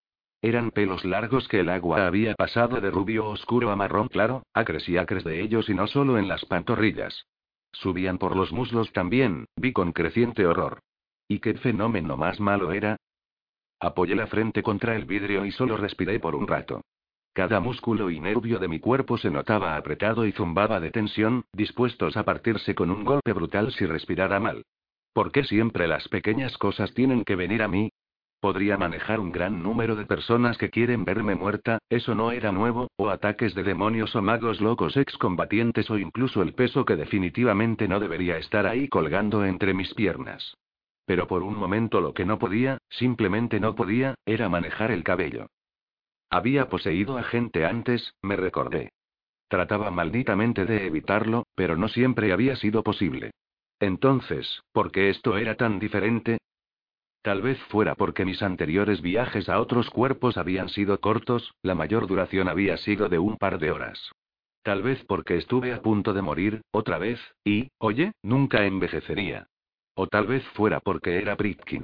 Eran 0.42 0.72
pelos 0.72 1.06
largos 1.06 1.48
que 1.48 1.60
el 1.60 1.70
agua 1.70 2.08
había 2.08 2.34
pasado 2.34 2.82
de 2.82 2.90
rubio 2.90 3.28
oscuro 3.28 3.70
a 3.70 3.76
marrón 3.76 4.08
claro, 4.08 4.44
acres 4.54 4.90
y 4.90 4.98
acres 4.98 5.24
de 5.24 5.42
ellos 5.42 5.70
y 5.70 5.76
no 5.76 5.86
solo 5.86 6.18
en 6.18 6.28
las 6.28 6.46
pantorrillas. 6.46 7.28
Subían 7.72 8.18
por 8.18 8.36
los 8.36 8.52
muslos 8.52 8.92
también, 8.92 9.46
vi 9.56 9.72
con 9.72 9.92
creciente 9.94 10.48
horror. 10.48 10.80
¿Y 11.28 11.40
qué 11.40 11.54
fenómeno 11.54 12.18
más 12.18 12.40
malo 12.40 12.72
era? 12.72 12.98
Apoyé 13.80 14.16
la 14.16 14.28
frente 14.28 14.64
contra 14.64 14.96
el 14.96 15.06
vidrio 15.06 15.46
y 15.46 15.52
solo 15.52 15.78
respiré 15.78 16.20
por 16.20 16.36
un 16.36 16.48
rato. 16.48 16.82
Cada 17.34 17.62
músculo 17.62 18.10
y 18.10 18.20
nervio 18.20 18.60
de 18.60 18.68
mi 18.68 18.80
cuerpo 18.80 19.18
se 19.18 19.30
notaba 19.30 19.78
apretado 19.78 20.26
y 20.26 20.34
zumbaba 20.34 20.82
de 20.82 20.92
tensión, 20.92 21.46
dispuestos 21.54 22.18
a 22.18 22.24
partirse 22.24 22.76
con 22.76 22.92
un 22.92 23.06
golpe 23.06 23.32
brutal 23.32 23.72
si 23.72 23.86
respirara 23.86 24.42
mal. 24.42 24.66
¿Por 25.14 25.32
qué 25.32 25.46
siempre 25.46 25.88
las 25.88 26.10
pequeñas 26.10 26.58
cosas 26.58 26.94
tienen 26.94 27.24
que 27.24 27.38
venir 27.38 27.64
a 27.64 27.70
mí? 27.70 27.90
Podría 28.42 28.76
manejar 28.76 29.22
un 29.22 29.32
gran 29.32 29.64
número 29.64 29.96
de 29.96 30.06
personas 30.06 30.58
que 30.58 30.70
quieren 30.70 31.06
verme 31.06 31.36
muerta, 31.36 31.80
eso 31.90 32.16
no 32.16 32.32
era 32.32 32.52
nuevo, 32.52 32.90
o 32.98 33.10
ataques 33.10 33.56
de 33.56 33.64
demonios 33.64 34.14
o 34.16 34.22
magos 34.22 34.60
locos 34.60 34.98
excombatientes 34.98 35.90
o 35.90 35.98
incluso 35.98 36.42
el 36.42 36.54
peso 36.54 36.84
que 36.84 36.98
definitivamente 36.98 37.88
no 37.88 38.02
debería 38.02 38.38
estar 38.38 38.66
ahí 38.68 38.90
colgando 38.90 39.46
entre 39.46 39.74
mis 39.74 39.94
piernas. 39.94 40.58
pero 41.06 41.28
por 41.28 41.44
un 41.44 41.58
momento 41.58 42.00
lo 42.00 42.14
que 42.14 42.26
no 42.26 42.40
podía, 42.40 42.78
simplemente 42.90 43.60
no 43.60 43.76
podía, 43.76 44.16
era 44.26 44.48
manejar 44.50 44.92
el 44.92 45.04
cabello. 45.04 45.48
Había 46.32 46.70
poseído 46.70 47.18
a 47.18 47.24
gente 47.24 47.66
antes, 47.66 48.16
me 48.22 48.38
recordé. 48.38 48.94
Trataba 49.50 49.92
malditamente 49.92 50.66
de 50.66 50.88
evitarlo, 50.88 51.46
pero 51.56 51.76
no 51.76 51.90
siempre 51.90 52.32
había 52.32 52.56
sido 52.56 52.84
posible. 52.84 53.32
Entonces, 53.82 54.62
¿por 54.72 54.94
qué 54.94 55.10
esto 55.10 55.38
era 55.38 55.56
tan 55.56 55.78
diferente? 55.78 56.38
Tal 57.22 57.42
vez 57.42 57.60
fuera 57.64 57.96
porque 57.96 58.24
mis 58.24 58.42
anteriores 58.42 59.02
viajes 59.02 59.50
a 59.50 59.60
otros 59.60 59.90
cuerpos 59.90 60.38
habían 60.38 60.70
sido 60.70 61.02
cortos, 61.02 61.54
la 61.64 61.76
mayor 61.76 62.08
duración 62.08 62.48
había 62.48 62.78
sido 62.78 63.10
de 63.10 63.20
un 63.20 63.36
par 63.38 63.60
de 63.60 63.72
horas. 63.72 64.12
Tal 64.64 64.84
vez 64.84 65.04
porque 65.06 65.36
estuve 65.36 65.74
a 65.74 65.82
punto 65.82 66.14
de 66.14 66.22
morir, 66.22 66.62
otra 66.72 66.98
vez, 66.98 67.20
y, 67.44 67.70
oye, 67.78 68.14
nunca 68.24 68.66
envejecería. 68.66 69.48
O 69.96 70.08
tal 70.08 70.28
vez 70.28 70.46
fuera 70.54 70.80
porque 70.80 71.18
era 71.18 71.36
Pritkin. 71.36 71.84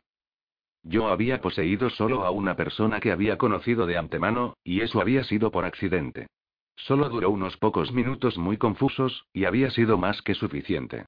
Yo 0.83 1.07
había 1.09 1.41
poseído 1.41 1.89
solo 1.89 2.23
a 2.23 2.31
una 2.31 2.55
persona 2.55 2.99
que 2.99 3.11
había 3.11 3.37
conocido 3.37 3.85
de 3.85 3.97
antemano, 3.97 4.55
y 4.63 4.81
eso 4.81 5.01
había 5.01 5.23
sido 5.23 5.51
por 5.51 5.65
accidente. 5.65 6.27
Solo 6.75 7.09
duró 7.09 7.31
unos 7.31 7.57
pocos 7.57 7.91
minutos 7.91 8.37
muy 8.37 8.57
confusos, 8.57 9.25
y 9.33 9.45
había 9.45 9.69
sido 9.71 9.97
más 9.97 10.21
que 10.21 10.35
suficiente. 10.35 11.05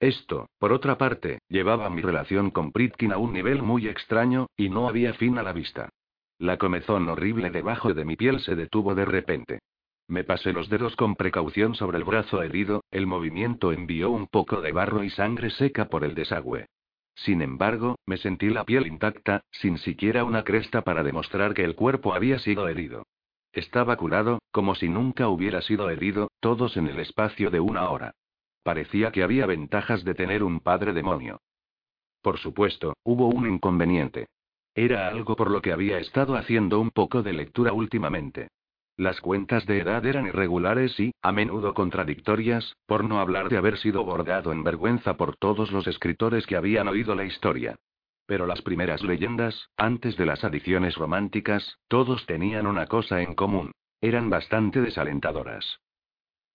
Esto, 0.00 0.48
por 0.58 0.72
otra 0.72 0.96
parte, 0.96 1.40
llevaba 1.48 1.90
mi 1.90 2.02
relación 2.02 2.50
con 2.50 2.72
Pritkin 2.72 3.12
a 3.12 3.18
un 3.18 3.32
nivel 3.32 3.62
muy 3.62 3.88
extraño, 3.88 4.46
y 4.56 4.70
no 4.70 4.88
había 4.88 5.12
fin 5.14 5.38
a 5.38 5.42
la 5.42 5.52
vista. 5.52 5.90
La 6.38 6.56
comezón 6.56 7.08
horrible 7.08 7.50
debajo 7.50 7.92
de 7.94 8.04
mi 8.04 8.16
piel 8.16 8.40
se 8.40 8.54
detuvo 8.54 8.94
de 8.94 9.04
repente. 9.04 9.58
Me 10.06 10.24
pasé 10.24 10.52
los 10.52 10.68
dedos 10.68 10.96
con 10.96 11.16
precaución 11.16 11.74
sobre 11.74 11.98
el 11.98 12.04
brazo 12.04 12.42
herido, 12.42 12.84
el 12.90 13.06
movimiento 13.06 13.72
envió 13.72 14.10
un 14.10 14.26
poco 14.28 14.60
de 14.62 14.72
barro 14.72 15.02
y 15.02 15.10
sangre 15.10 15.50
seca 15.50 15.88
por 15.88 16.04
el 16.04 16.14
desagüe. 16.14 16.66
Sin 17.24 17.42
embargo, 17.42 17.98
me 18.06 18.16
sentí 18.16 18.48
la 18.48 18.64
piel 18.64 18.86
intacta, 18.86 19.42
sin 19.50 19.78
siquiera 19.78 20.24
una 20.24 20.44
cresta 20.44 20.82
para 20.82 21.02
demostrar 21.02 21.52
que 21.52 21.64
el 21.64 21.74
cuerpo 21.74 22.14
había 22.14 22.38
sido 22.38 22.68
herido. 22.68 23.06
Estaba 23.52 23.96
curado, 23.96 24.40
como 24.52 24.76
si 24.76 24.88
nunca 24.88 25.28
hubiera 25.28 25.60
sido 25.62 25.90
herido, 25.90 26.30
todos 26.40 26.76
en 26.76 26.86
el 26.86 27.00
espacio 27.00 27.50
de 27.50 27.58
una 27.58 27.90
hora. 27.90 28.14
Parecía 28.62 29.10
que 29.10 29.24
había 29.24 29.46
ventajas 29.46 30.04
de 30.04 30.14
tener 30.14 30.44
un 30.44 30.60
padre 30.60 30.92
demonio. 30.92 31.40
Por 32.22 32.38
supuesto, 32.38 32.94
hubo 33.02 33.26
un 33.26 33.48
inconveniente. 33.48 34.28
Era 34.74 35.08
algo 35.08 35.34
por 35.34 35.50
lo 35.50 35.60
que 35.60 35.72
había 35.72 35.98
estado 35.98 36.36
haciendo 36.36 36.78
un 36.78 36.90
poco 36.90 37.22
de 37.24 37.32
lectura 37.32 37.72
últimamente. 37.72 38.48
Las 38.98 39.20
cuentas 39.20 39.64
de 39.64 39.78
edad 39.78 40.04
eran 40.04 40.26
irregulares 40.26 40.98
y, 40.98 41.12
a 41.22 41.30
menudo 41.30 41.72
contradictorias, 41.72 42.74
por 42.84 43.04
no 43.04 43.20
hablar 43.20 43.48
de 43.48 43.56
haber 43.56 43.78
sido 43.78 44.04
bordado 44.04 44.50
en 44.50 44.64
vergüenza 44.64 45.16
por 45.16 45.36
todos 45.36 45.70
los 45.70 45.86
escritores 45.86 46.48
que 46.48 46.56
habían 46.56 46.88
oído 46.88 47.14
la 47.14 47.24
historia. 47.24 47.76
Pero 48.26 48.44
las 48.44 48.60
primeras 48.60 49.04
leyendas, 49.04 49.68
antes 49.76 50.16
de 50.16 50.26
las 50.26 50.42
adiciones 50.42 50.96
románticas, 50.96 51.78
todos 51.86 52.26
tenían 52.26 52.66
una 52.66 52.88
cosa 52.88 53.22
en 53.22 53.36
común. 53.36 53.70
Eran 54.00 54.30
bastante 54.30 54.80
desalentadoras. 54.80 55.78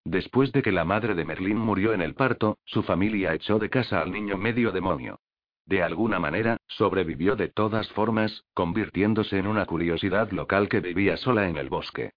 Después 0.03 0.51
de 0.51 0.63
que 0.63 0.73
la 0.73 0.83
madre 0.83 1.15
de 1.15 1.23
Merlín 1.23 1.57
murió 1.57 1.93
en 1.93 2.01
el 2.01 2.13
parto, 2.13 2.57
su 2.65 2.83
familia 2.83 3.33
echó 3.33 3.57
de 3.57 3.69
casa 3.69 4.01
al 4.01 4.11
niño 4.11 4.35
medio 4.37 4.73
demonio. 4.73 5.21
De 5.65 5.81
alguna 5.81 6.19
manera, 6.19 6.57
sobrevivió 6.67 7.37
de 7.37 7.47
todas 7.47 7.89
formas, 7.93 8.43
convirtiéndose 8.53 9.37
en 9.37 9.47
una 9.47 9.65
curiosidad 9.65 10.29
local 10.31 10.67
que 10.67 10.81
vivía 10.81 11.15
sola 11.15 11.47
en 11.47 11.55
el 11.55 11.69
bosque. 11.69 12.11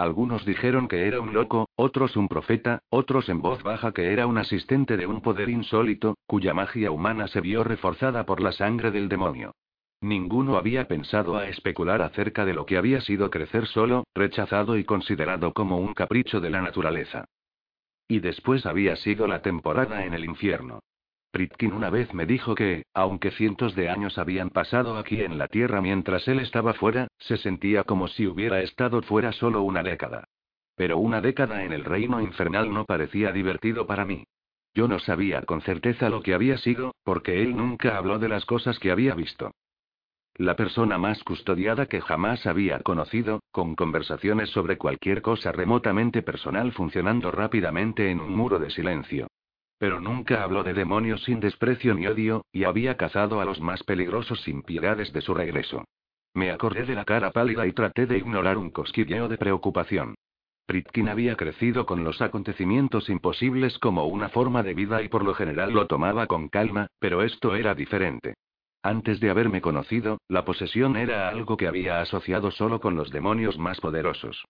Algunos 0.00 0.46
dijeron 0.46 0.88
que 0.88 1.06
era 1.06 1.20
un 1.20 1.34
loco, 1.34 1.68
otros 1.76 2.16
un 2.16 2.26
profeta, 2.26 2.78
otros 2.88 3.28
en 3.28 3.42
voz 3.42 3.62
baja 3.62 3.92
que 3.92 4.14
era 4.14 4.26
un 4.26 4.38
asistente 4.38 4.96
de 4.96 5.06
un 5.06 5.20
poder 5.20 5.50
insólito, 5.50 6.16
cuya 6.26 6.54
magia 6.54 6.90
humana 6.90 7.28
se 7.28 7.42
vio 7.42 7.64
reforzada 7.64 8.24
por 8.24 8.40
la 8.40 8.52
sangre 8.52 8.92
del 8.92 9.10
demonio. 9.10 9.52
Ninguno 10.00 10.56
había 10.56 10.88
pensado 10.88 11.36
a 11.36 11.48
especular 11.48 12.00
acerca 12.00 12.46
de 12.46 12.54
lo 12.54 12.64
que 12.64 12.78
había 12.78 13.02
sido 13.02 13.28
crecer 13.28 13.66
solo, 13.66 14.04
rechazado 14.14 14.78
y 14.78 14.84
considerado 14.84 15.52
como 15.52 15.76
un 15.76 15.92
capricho 15.92 16.40
de 16.40 16.48
la 16.48 16.62
naturaleza. 16.62 17.26
Y 18.08 18.20
después 18.20 18.64
había 18.64 18.96
sido 18.96 19.26
la 19.26 19.42
temporada 19.42 20.06
en 20.06 20.14
el 20.14 20.24
infierno. 20.24 20.80
Pritkin 21.30 21.72
una 21.72 21.90
vez 21.90 22.12
me 22.12 22.26
dijo 22.26 22.54
que, 22.54 22.84
aunque 22.92 23.30
cientos 23.30 23.76
de 23.76 23.88
años 23.88 24.18
habían 24.18 24.50
pasado 24.50 24.98
aquí 24.98 25.22
en 25.22 25.38
la 25.38 25.46
Tierra 25.46 25.80
mientras 25.80 26.26
él 26.26 26.40
estaba 26.40 26.74
fuera, 26.74 27.06
se 27.18 27.36
sentía 27.36 27.84
como 27.84 28.08
si 28.08 28.26
hubiera 28.26 28.60
estado 28.62 29.00
fuera 29.02 29.30
solo 29.32 29.62
una 29.62 29.82
década. 29.82 30.24
Pero 30.74 30.98
una 30.98 31.20
década 31.20 31.64
en 31.64 31.72
el 31.72 31.84
reino 31.84 32.20
infernal 32.20 32.72
no 32.72 32.84
parecía 32.84 33.32
divertido 33.32 33.86
para 33.86 34.04
mí. 34.04 34.24
Yo 34.74 34.88
no 34.88 34.98
sabía 34.98 35.42
con 35.42 35.60
certeza 35.62 36.10
lo 36.10 36.22
que 36.22 36.34
había 36.34 36.56
sido, 36.58 36.94
porque 37.04 37.42
él 37.42 37.56
nunca 37.56 37.96
habló 37.96 38.18
de 38.18 38.28
las 38.28 38.44
cosas 38.44 38.78
que 38.78 38.90
había 38.90 39.14
visto. 39.14 39.52
La 40.36 40.56
persona 40.56 40.96
más 40.96 41.22
custodiada 41.22 41.86
que 41.86 42.00
jamás 42.00 42.46
había 42.46 42.80
conocido, 42.80 43.40
con 43.50 43.74
conversaciones 43.74 44.50
sobre 44.50 44.78
cualquier 44.78 45.22
cosa 45.22 45.52
remotamente 45.52 46.22
personal 46.22 46.72
funcionando 46.72 47.30
rápidamente 47.30 48.10
en 48.10 48.20
un 48.20 48.34
muro 48.34 48.58
de 48.58 48.70
silencio. 48.70 49.28
Pero 49.80 49.98
nunca 49.98 50.42
habló 50.42 50.62
de 50.62 50.74
demonios 50.74 51.24
sin 51.24 51.40
desprecio 51.40 51.94
ni 51.94 52.06
odio, 52.06 52.44
y 52.52 52.64
había 52.64 52.98
cazado 52.98 53.40
a 53.40 53.46
los 53.46 53.62
más 53.62 53.82
peligrosos 53.82 54.42
sin 54.42 54.62
piedad 54.62 54.98
desde 54.98 55.22
su 55.22 55.32
regreso. 55.32 55.86
Me 56.34 56.50
acordé 56.50 56.84
de 56.84 56.94
la 56.94 57.06
cara 57.06 57.30
pálida 57.30 57.66
y 57.66 57.72
traté 57.72 58.04
de 58.04 58.18
ignorar 58.18 58.58
un 58.58 58.70
cosquilleo 58.70 59.26
de 59.26 59.38
preocupación. 59.38 60.16
Pritkin 60.66 61.08
había 61.08 61.34
crecido 61.34 61.86
con 61.86 62.04
los 62.04 62.20
acontecimientos 62.20 63.08
imposibles 63.08 63.78
como 63.78 64.04
una 64.04 64.28
forma 64.28 64.62
de 64.62 64.74
vida 64.74 65.00
y 65.02 65.08
por 65.08 65.24
lo 65.24 65.32
general 65.32 65.72
lo 65.72 65.86
tomaba 65.86 66.26
con 66.26 66.50
calma, 66.50 66.88
pero 66.98 67.22
esto 67.22 67.56
era 67.56 67.74
diferente. 67.74 68.34
Antes 68.82 69.18
de 69.18 69.30
haberme 69.30 69.62
conocido, 69.62 70.18
la 70.28 70.44
posesión 70.44 70.98
era 70.98 71.30
algo 71.30 71.56
que 71.56 71.66
había 71.66 72.02
asociado 72.02 72.50
solo 72.50 72.82
con 72.82 72.96
los 72.96 73.10
demonios 73.10 73.58
más 73.58 73.80
poderosos. 73.80 74.44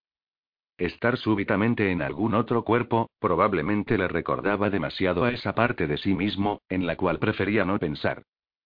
Estar 0.81 1.19
súbitamente 1.19 1.91
en 1.91 2.01
algún 2.01 2.35
otro 2.35 2.65
cuerpo, 2.65 3.11
probablemente 3.19 3.99
le 3.99 4.09
recordaba 4.09 4.71
demasiado 4.71 5.25
a 5.25 5.31
esa 5.31 5.55
parte 5.55 5.87
de 5.87 5.99
sí 5.99 6.15
mismo, 6.15 6.63
en 6.71 6.87
la 6.87 6.97
cual 6.97 7.19
prefería 7.19 7.67
no 7.67 7.79
pensar. 7.79 8.23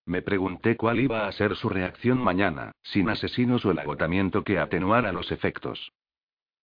Me 0.06 0.22
pregunté 0.22 0.76
cuál 0.76 1.00
iba 1.00 1.26
a 1.26 1.32
ser 1.32 1.56
su 1.56 1.68
reacción 1.68 2.22
mañana, 2.22 2.70
sin 2.84 3.08
asesinos 3.08 3.64
o 3.64 3.72
el 3.72 3.80
agotamiento 3.80 4.44
que 4.44 4.60
atenuara 4.60 5.10
los 5.10 5.32
efectos. 5.32 5.90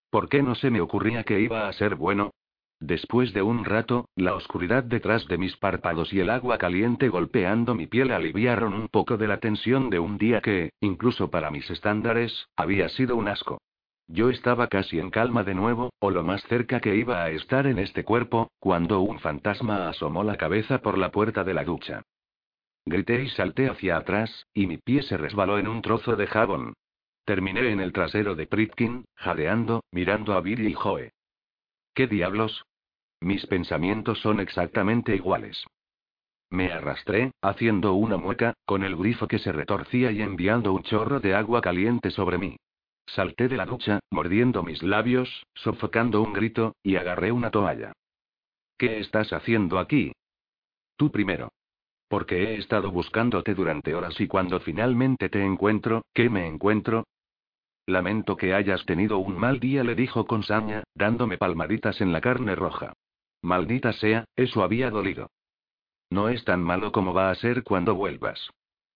¿Por 0.09 0.29
qué 0.29 0.41
no 0.41 0.55
se 0.55 0.69
me 0.69 0.79
ocurría 0.79 1.25
que 1.25 1.41
iba 1.41 1.67
a 1.67 1.73
ser 1.73 1.95
bueno? 1.95 2.31
Después 2.79 3.33
de 3.33 3.41
un 3.41 3.65
rato, 3.65 4.07
la 4.15 4.35
oscuridad 4.35 4.85
detrás 4.85 5.27
de 5.27 5.37
mis 5.37 5.57
párpados 5.57 6.13
y 6.13 6.21
el 6.21 6.29
agua 6.29 6.59
caliente 6.59 7.09
golpeando 7.09 7.75
mi 7.75 7.87
piel 7.87 8.11
aliviaron 8.11 8.73
un 8.73 8.87
poco 8.87 9.17
de 9.17 9.27
la 9.27 9.41
tensión 9.41 9.89
de 9.89 9.99
un 9.99 10.17
día 10.17 10.39
que, 10.39 10.71
incluso 10.79 11.29
para 11.29 11.51
mis 11.51 11.69
estándares, 11.69 12.47
había 12.55 12.87
sido 12.87 13.17
un 13.17 13.27
asco. 13.27 13.59
Yo 14.13 14.29
estaba 14.29 14.67
casi 14.67 14.99
en 14.99 15.09
calma 15.09 15.45
de 15.45 15.55
nuevo, 15.55 15.93
o 15.99 16.11
lo 16.11 16.21
más 16.21 16.43
cerca 16.43 16.81
que 16.81 16.97
iba 16.97 17.23
a 17.23 17.29
estar 17.29 17.65
en 17.65 17.79
este 17.79 18.03
cuerpo, 18.03 18.51
cuando 18.59 18.99
un 18.99 19.19
fantasma 19.19 19.87
asomó 19.87 20.25
la 20.25 20.35
cabeza 20.35 20.81
por 20.81 20.97
la 20.97 21.11
puerta 21.11 21.45
de 21.45 21.53
la 21.53 21.63
ducha. 21.63 22.03
Grité 22.85 23.23
y 23.23 23.29
salté 23.29 23.69
hacia 23.69 23.95
atrás, 23.95 24.47
y 24.53 24.67
mi 24.67 24.77
pie 24.77 25.03
se 25.03 25.15
resbaló 25.15 25.59
en 25.59 25.69
un 25.69 25.81
trozo 25.81 26.17
de 26.17 26.27
jabón. 26.27 26.73
Terminé 27.23 27.71
en 27.71 27.79
el 27.79 27.93
trasero 27.93 28.35
de 28.35 28.47
Pritkin, 28.47 29.05
jadeando, 29.15 29.85
mirando 29.91 30.33
a 30.33 30.41
Billy 30.41 30.71
y 30.71 30.73
Joe. 30.73 31.13
¿Qué 31.93 32.07
diablos? 32.07 32.65
Mis 33.21 33.45
pensamientos 33.45 34.19
son 34.19 34.41
exactamente 34.41 35.15
iguales. 35.15 35.63
Me 36.49 36.73
arrastré, 36.73 37.31
haciendo 37.41 37.93
una 37.93 38.17
mueca, 38.17 38.55
con 38.65 38.83
el 38.83 38.97
grifo 38.97 39.29
que 39.29 39.39
se 39.39 39.53
retorcía 39.53 40.11
y 40.11 40.21
enviando 40.21 40.73
un 40.73 40.83
chorro 40.83 41.21
de 41.21 41.33
agua 41.33 41.61
caliente 41.61 42.11
sobre 42.11 42.37
mí. 42.37 42.57
Salté 43.05 43.47
de 43.47 43.57
la 43.57 43.65
ducha, 43.65 43.99
mordiendo 44.09 44.63
mis 44.63 44.81
labios, 44.83 45.45
sofocando 45.53 46.21
un 46.21 46.33
grito, 46.33 46.75
y 46.83 46.95
agarré 46.95 47.31
una 47.31 47.51
toalla. 47.51 47.93
¿Qué 48.77 48.99
estás 48.99 49.33
haciendo 49.33 49.79
aquí? 49.79 50.13
Tú 50.95 51.11
primero. 51.11 51.51
Porque 52.07 52.43
he 52.43 52.57
estado 52.57 52.91
buscándote 52.91 53.53
durante 53.53 53.95
horas 53.95 54.19
y 54.19 54.27
cuando 54.27 54.59
finalmente 54.59 55.29
te 55.29 55.43
encuentro, 55.43 56.03
¿qué 56.13 56.29
me 56.29 56.47
encuentro? 56.47 57.05
Lamento 57.85 58.37
que 58.37 58.53
hayas 58.53 58.85
tenido 58.85 59.17
un 59.17 59.37
mal 59.37 59.59
día, 59.59 59.83
le 59.83 59.95
dijo 59.95 60.25
con 60.25 60.43
saña, 60.43 60.83
dándome 60.93 61.37
palmaditas 61.37 62.01
en 62.01 62.11
la 62.11 62.21
carne 62.21 62.55
roja. 62.55 62.93
Maldita 63.41 63.93
sea, 63.93 64.25
eso 64.35 64.63
había 64.63 64.89
dolido. 64.89 65.29
No 66.09 66.29
es 66.29 66.43
tan 66.43 66.61
malo 66.61 66.91
como 66.91 67.13
va 67.13 67.31
a 67.31 67.35
ser 67.35 67.63
cuando 67.63 67.95
vuelvas. 67.95 68.49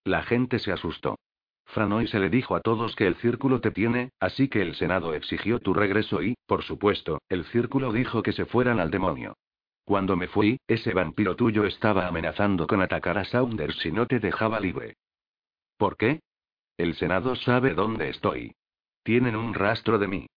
La 0.03 0.22
gente 0.24 0.60
se 0.60 0.72
asustó. 0.72 1.18
Franoy 1.66 2.07
se 2.07 2.20
le 2.20 2.30
dijo 2.30 2.55
a 2.55 2.61
todos 2.61 2.95
que 2.95 3.07
el 3.07 3.16
círculo 3.16 3.59
te 3.59 3.72
tiene, 3.72 4.11
así 4.20 4.47
que 4.47 4.61
el 4.61 4.76
Senado 4.76 5.13
exigió 5.13 5.59
tu 5.59 5.74
regreso 5.74 6.22
y, 6.22 6.36
por 6.45 6.63
supuesto, 6.63 7.22
el 7.30 7.45
círculo 7.45 7.91
dijo 7.91 8.24
que 8.24 8.34
se 8.34 8.45
fueran 8.45 8.80
al 8.80 8.91
demonio. 8.91 9.36
Cuando 9.84 10.16
me 10.16 10.28
fui, 10.28 10.59
ese 10.68 10.93
vampiro 10.93 11.36
tuyo 11.36 11.66
estaba 11.66 12.07
amenazando 12.07 12.66
con 12.66 12.82
atacar 12.82 13.18
a 13.18 13.26
Saunders 13.26 13.78
si 13.78 13.91
no 13.91 14.07
te 14.07 14.20
dejaba 14.20 14.59
libre. 14.59 14.95
¿Por 15.78 15.97
qué? 15.97 16.22
El 16.78 16.95
Senado 16.95 17.36
sabe 17.36 17.74
dónde 17.74 18.09
estoy. 18.09 18.55
Tienen 19.03 19.36
un 19.36 19.53
rastro 19.53 19.99
de 19.99 20.07
mí. 20.07 20.28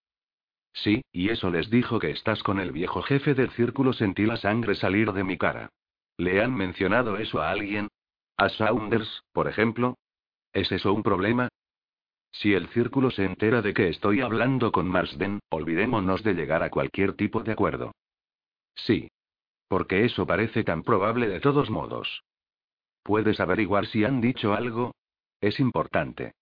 Sí, 0.73 1.03
y 1.13 1.31
eso 1.31 1.51
les 1.51 1.71
dijo 1.71 1.99
que 1.99 2.11
estás 2.11 2.43
con 2.43 2.61
el 2.61 2.73
viejo 2.73 3.03
jefe 3.03 3.35
del 3.35 3.51
círculo. 3.51 3.93
Sentí 3.93 4.27
la 4.27 4.37
sangre 4.37 4.75
salir 4.75 5.13
de 5.13 5.25
mi 5.25 5.39
cara. 5.39 5.71
¿Le 6.19 6.43
han 6.43 6.55
mencionado 6.55 7.17
eso 7.17 7.41
a 7.41 7.51
alguien? 7.51 7.89
¿A 8.37 8.49
Saunders, 8.51 9.25
por 9.33 9.49
ejemplo? 9.49 9.97
¿Es 10.53 10.73
eso 10.73 10.93
un 10.93 11.03
problema? 11.03 11.49
Si 12.31 12.55
el 12.55 12.69
círculo 12.69 13.11
se 13.11 13.25
entera 13.25 13.63
de 13.63 13.75
que 13.75 13.89
estoy 13.89 14.21
hablando 14.21 14.71
con 14.73 14.89
Marsden, 14.89 15.41
olvidémonos 15.51 16.23
de 16.23 16.35
llegar 16.35 16.63
a 16.63 16.71
cualquier 16.71 17.15
tipo 17.15 17.43
de 17.43 17.53
acuerdo. 17.53 17.93
Sí. 18.75 19.11
Porque 19.69 20.05
eso 20.05 20.27
parece 20.27 20.65
tan 20.65 20.83
probable 20.83 21.29
de 21.29 21.41
todos 21.41 21.69
modos. 21.69 22.23
¿Puedes 23.03 23.41
averiguar 23.41 23.87
si 23.87 24.05
han 24.05 24.21
dicho 24.21 24.55
algo? 24.55 24.95
Es 25.41 25.61
importante. 25.61 26.33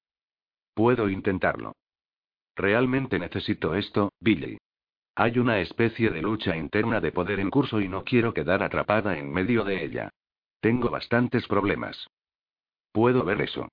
Puedo 0.75 1.09
intentarlo. 1.09 1.73
Realmente 2.55 3.19
necesito 3.19 3.75
esto, 3.75 4.13
Billy. 4.21 4.59
Hay 5.15 5.39
una 5.39 5.61
especie 5.61 6.11
de 6.11 6.23
lucha 6.23 6.57
interna 6.57 7.01
de 7.01 7.11
poder 7.11 7.41
en 7.41 7.51
curso 7.51 7.81
y 7.81 7.89
no 7.89 8.05
quiero 8.05 8.35
quedar 8.35 8.63
atrapada 8.63 9.19
en 9.19 9.33
medio 9.33 9.65
de 9.65 9.85
ella. 9.85 10.11
Tengo 10.61 10.91
bastantes 10.91 11.47
problemas. 11.47 12.09
Puedo 12.93 13.25
ver 13.25 13.41
eso. 13.41 13.69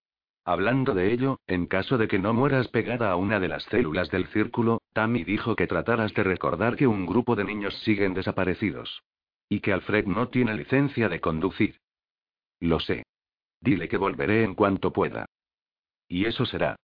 Hablando 0.45 0.93
de 0.93 1.13
ello, 1.13 1.39
en 1.47 1.67
caso 1.67 1.97
de 1.97 2.09
que 2.09 2.19
no 2.19 2.33
mueras 2.33 2.67
pegada 2.67 3.11
a 3.11 3.15
una 3.15 3.39
de 3.39 3.47
las 3.47 3.63
células 3.63 4.09
del 4.11 4.27
círculo, 4.27 4.81
Tammy 4.91 5.23
dijo 5.23 5.55
que 5.55 5.67
trataras 5.67 6.13
de 6.13 6.23
recordar 6.23 6.75
que 6.75 6.85
un 6.85 7.05
grupo 7.05 7.37
de 7.37 7.45
niños 7.45 7.73
siguen 7.83 8.13
desaparecidos. 8.13 9.03
Y 9.47 9.61
que 9.61 9.71
Alfred 9.71 10.05
no 10.05 10.27
tiene 10.27 10.53
licencia 10.53 11.07
de 11.07 11.21
conducir. 11.21 11.79
Lo 12.59 12.79
sé. 12.79 13.03
Dile 13.61 13.87
que 13.87 13.97
volveré 13.97 14.43
en 14.43 14.55
cuanto 14.55 14.91
pueda. 14.91 15.25
Y 16.09 16.25
eso 16.25 16.45
será. 16.45 16.75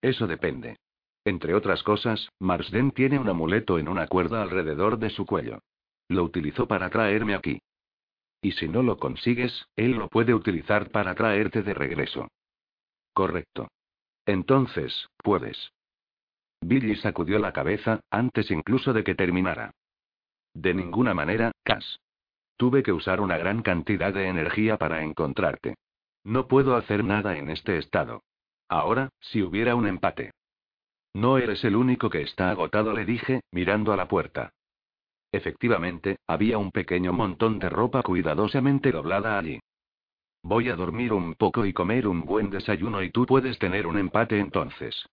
Eso 0.00 0.28
depende. 0.28 0.76
Entre 1.24 1.54
otras 1.54 1.82
cosas, 1.82 2.28
Marsden 2.38 2.92
tiene 2.92 3.18
un 3.18 3.28
amuleto 3.28 3.80
en 3.80 3.88
una 3.88 4.06
cuerda 4.06 4.42
alrededor 4.42 4.98
de 4.98 5.10
su 5.10 5.26
cuello. 5.26 5.58
Lo 6.06 6.22
utilizó 6.22 6.68
para 6.68 6.88
traerme 6.88 7.34
aquí. 7.34 7.58
Y 8.40 8.52
si 8.52 8.68
no 8.68 8.84
lo 8.84 8.96
consigues, 8.98 9.66
él 9.74 9.92
lo 9.92 10.08
puede 10.08 10.34
utilizar 10.34 10.90
para 10.90 11.16
traerte 11.16 11.64
de 11.64 11.74
regreso. 11.74 12.28
Correcto. 13.16 13.68
Entonces, 14.26 15.08
puedes. 15.16 15.72
Billy 16.60 16.96
sacudió 16.96 17.38
la 17.38 17.54
cabeza, 17.54 18.00
antes 18.10 18.50
incluso 18.50 18.92
de 18.92 19.04
que 19.04 19.14
terminara. 19.14 19.70
De 20.52 20.74
ninguna 20.74 21.14
manera, 21.14 21.52
Cass. 21.64 21.98
Tuve 22.58 22.82
que 22.82 22.92
usar 22.92 23.22
una 23.22 23.38
gran 23.38 23.62
cantidad 23.62 24.12
de 24.12 24.28
energía 24.28 24.76
para 24.76 25.02
encontrarte. 25.02 25.76
No 26.24 26.46
puedo 26.46 26.76
hacer 26.76 27.04
nada 27.04 27.38
en 27.38 27.48
este 27.48 27.78
estado. 27.78 28.22
Ahora, 28.68 29.08
si 29.18 29.42
hubiera 29.42 29.76
un 29.76 29.86
empate. 29.86 30.32
No 31.14 31.38
eres 31.38 31.64
el 31.64 31.74
único 31.74 32.10
que 32.10 32.20
está 32.20 32.50
agotado, 32.50 32.92
le 32.92 33.06
dije, 33.06 33.40
mirando 33.50 33.94
a 33.94 33.96
la 33.96 34.08
puerta. 34.08 34.52
Efectivamente, 35.32 36.18
había 36.26 36.58
un 36.58 36.70
pequeño 36.70 37.14
montón 37.14 37.60
de 37.60 37.70
ropa 37.70 38.02
cuidadosamente 38.02 38.92
doblada 38.92 39.38
allí. 39.38 39.58
Voy 40.42 40.68
a 40.68 40.76
dormir 40.76 41.12
un 41.12 41.34
poco 41.34 41.66
y 41.66 41.72
comer 41.72 42.06
un 42.06 42.24
buen 42.24 42.50
desayuno 42.50 43.02
y 43.02 43.10
tú 43.10 43.26
puedes 43.26 43.58
tener 43.58 43.86
un 43.86 43.98
empate 43.98 44.38
entonces. 44.38 45.06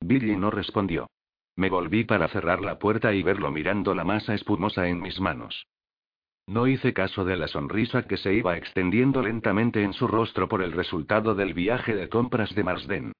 Billy 0.00 0.36
no 0.36 0.50
respondió. 0.50 1.08
Me 1.56 1.68
volví 1.68 2.04
para 2.04 2.28
cerrar 2.28 2.60
la 2.60 2.78
puerta 2.78 3.12
y 3.12 3.22
verlo 3.22 3.50
mirando 3.50 3.94
la 3.94 4.04
masa 4.04 4.34
espumosa 4.34 4.88
en 4.88 5.00
mis 5.00 5.20
manos. 5.20 5.66
No 6.46 6.66
hice 6.66 6.92
caso 6.92 7.24
de 7.24 7.36
la 7.36 7.48
sonrisa 7.48 8.02
que 8.02 8.16
se 8.16 8.34
iba 8.34 8.56
extendiendo 8.56 9.22
lentamente 9.22 9.82
en 9.82 9.92
su 9.92 10.08
rostro 10.08 10.48
por 10.48 10.62
el 10.62 10.72
resultado 10.72 11.34
del 11.34 11.54
viaje 11.54 11.94
de 11.94 12.08
compras 12.08 12.54
de 12.54 12.64
Marsden. 12.64 13.12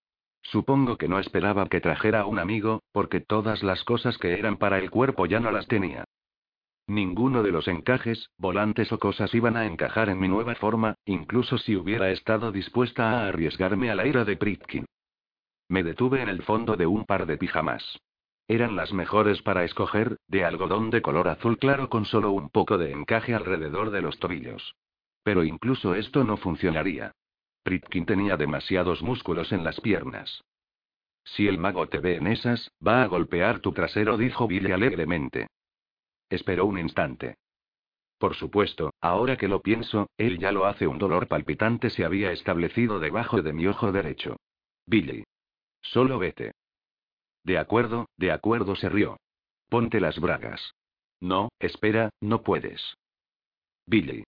Supongo 0.43 0.97
que 0.97 1.07
no 1.07 1.19
esperaba 1.21 1.69
que 1.69 1.81
trajera 1.81 2.23
a 2.23 2.27
un 2.27 2.39
amigo, 2.39 2.83
porque 2.93 3.21
todas 3.21 3.63
las 3.63 3.85
cosas 3.85 4.19
que 4.19 4.33
eran 4.33 4.57
para 4.57 4.79
el 4.79 4.91
cuerpo 4.91 5.27
ya 5.27 5.39
no 5.39 5.53
las 5.53 5.69
tenía. 5.69 6.05
Ninguno 6.91 7.45
de 7.45 7.53
los 7.53 7.69
encajes, 7.69 8.31
volantes 8.37 8.91
o 8.91 8.99
cosas 8.99 9.33
iban 9.33 9.57
a 9.57 9.65
encajar 9.65 10.09
en 10.09 10.19
mi 10.19 10.27
nueva 10.27 10.57
forma, 10.57 10.97
incluso 11.05 11.57
si 11.57 11.77
hubiera 11.77 12.11
estado 12.11 12.51
dispuesta 12.51 13.13
a 13.13 13.29
arriesgarme 13.29 13.93
a 13.93 13.95
la 13.95 14.09
ira 14.09 14.25
de 14.25 14.37
Pritkin. 14.37 14.87
Me 15.69 15.85
detuve 15.85 16.21
en 16.21 16.29
el 16.29 16.43
fondo 16.43 16.75
de 16.77 16.89
un 16.89 17.05
par 17.05 17.27
de 17.27 17.39
pijamas. 17.39 18.01
Eran 18.49 18.75
las 18.75 18.93
mejores 18.93 19.41
para 19.41 19.63
escoger, 19.63 20.17
de 20.27 20.45
algodón 20.45 20.91
de 20.91 21.01
color 21.01 21.29
azul 21.29 21.59
claro 21.59 21.89
con 21.89 22.07
solo 22.07 22.33
un 22.33 22.51
poco 22.51 22.77
de 22.77 22.91
encaje 22.91 23.37
alrededor 23.37 23.93
de 23.93 24.03
los 24.03 24.19
tobillos. 24.19 24.75
Pero 25.23 25.45
incluso 25.45 25.95
esto 25.95 26.25
no 26.25 26.39
funcionaría. 26.39 27.13
Pritkin 27.63 28.05
tenía 28.05 28.37
demasiados 28.37 29.01
músculos 29.01 29.53
en 29.53 29.63
las 29.63 29.81
piernas. 29.81 30.43
Si 31.23 31.47
el 31.47 31.57
mago 31.57 31.89
te 31.89 32.01
ve 32.01 32.17
en 32.17 32.27
esas, 32.27 32.73
va 32.85 33.05
a 33.05 33.07
golpear 33.07 33.61
tu 33.61 33.71
trasero, 33.71 34.17
dijo 34.17 34.49
Billy 34.49 34.73
alegremente. 34.73 35.47
Esperó 36.31 36.65
un 36.65 36.79
instante. 36.79 37.37
Por 38.19 38.35
supuesto, 38.35 38.93
ahora 39.01 39.37
que 39.37 39.49
lo 39.49 39.63
pienso, 39.63 40.09
él 40.17 40.39
ya 40.39 40.53
lo 40.53 40.67
hace. 40.67 40.87
Un 40.87 40.99
dolor 40.99 41.27
palpitante 41.27 41.91
se 41.91 42.05
había 42.05 42.33
establecido 42.33 43.01
debajo 43.01 43.43
de 43.43 43.53
mi 43.53 43.67
ojo 43.67 43.93
derecho. 43.93 44.37
Billy. 44.87 45.25
Solo 45.83 46.19
vete. 46.19 46.53
De 47.45 47.59
acuerdo, 47.59 48.09
de 48.17 48.31
acuerdo, 48.31 48.77
se 48.77 48.89
rió. 48.89 49.17
Ponte 49.69 50.01
las 50.01 50.21
bragas. 50.21 50.75
No, 51.21 51.49
espera, 51.59 52.11
no 52.21 52.43
puedes. 52.43 52.95
Billy. 53.87 54.25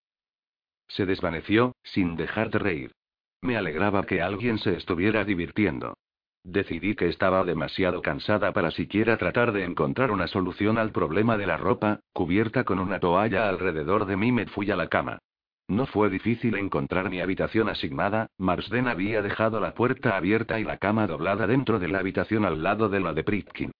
Se 0.88 1.07
desvaneció, 1.07 1.72
sin 1.82 2.16
dejar 2.16 2.50
de 2.50 2.59
reír. 2.59 2.92
Me 3.42 3.57
alegraba 3.57 4.05
que 4.07 4.22
alguien 4.22 4.59
se 4.59 4.74
estuviera 4.76 5.24
divirtiendo. 5.24 5.94
Decidí 6.45 6.97
que 6.97 7.09
estaba 7.09 7.45
demasiado 7.45 8.03
cansada 8.03 8.53
para 8.53 8.72
siquiera 8.72 9.16
tratar 9.16 9.53
de 9.53 9.64
encontrar 9.64 10.11
una 10.11 10.26
solución 10.26 10.76
al 10.76 10.90
problema 10.90 11.36
de 11.36 11.47
la 11.47 11.57
ropa, 11.57 12.01
cubierta 12.12 12.64
con 12.64 12.80
una 12.80 12.99
toalla 12.99 13.49
alrededor 13.49 14.07
de 14.07 14.16
mí 14.16 14.32
me 14.32 14.47
fui 14.47 14.70
a 14.70 14.76
la 14.76 14.88
cama. 14.88 15.18
No 15.68 15.86
fue 15.86 16.11
difícil 16.11 16.57
encontrar 16.57 17.11
mi 17.11 17.20
habitación 17.20 17.68
asignada, 17.68 18.26
Marsden 18.38 18.88
había 18.88 19.22
dejado 19.22 19.61
la 19.61 19.74
puerta 19.74 20.16
abierta 20.16 20.59
y 20.59 20.64
la 20.64 20.78
cama 20.78 21.07
doblada 21.07 21.47
dentro 21.47 21.78
de 21.78 21.88
la 21.88 22.01
habitación 22.01 22.45
al 22.45 22.62
lado 22.62 22.88
de 22.88 23.01
la 23.01 23.12
de 23.12 23.22
Pritkin. 23.22 23.70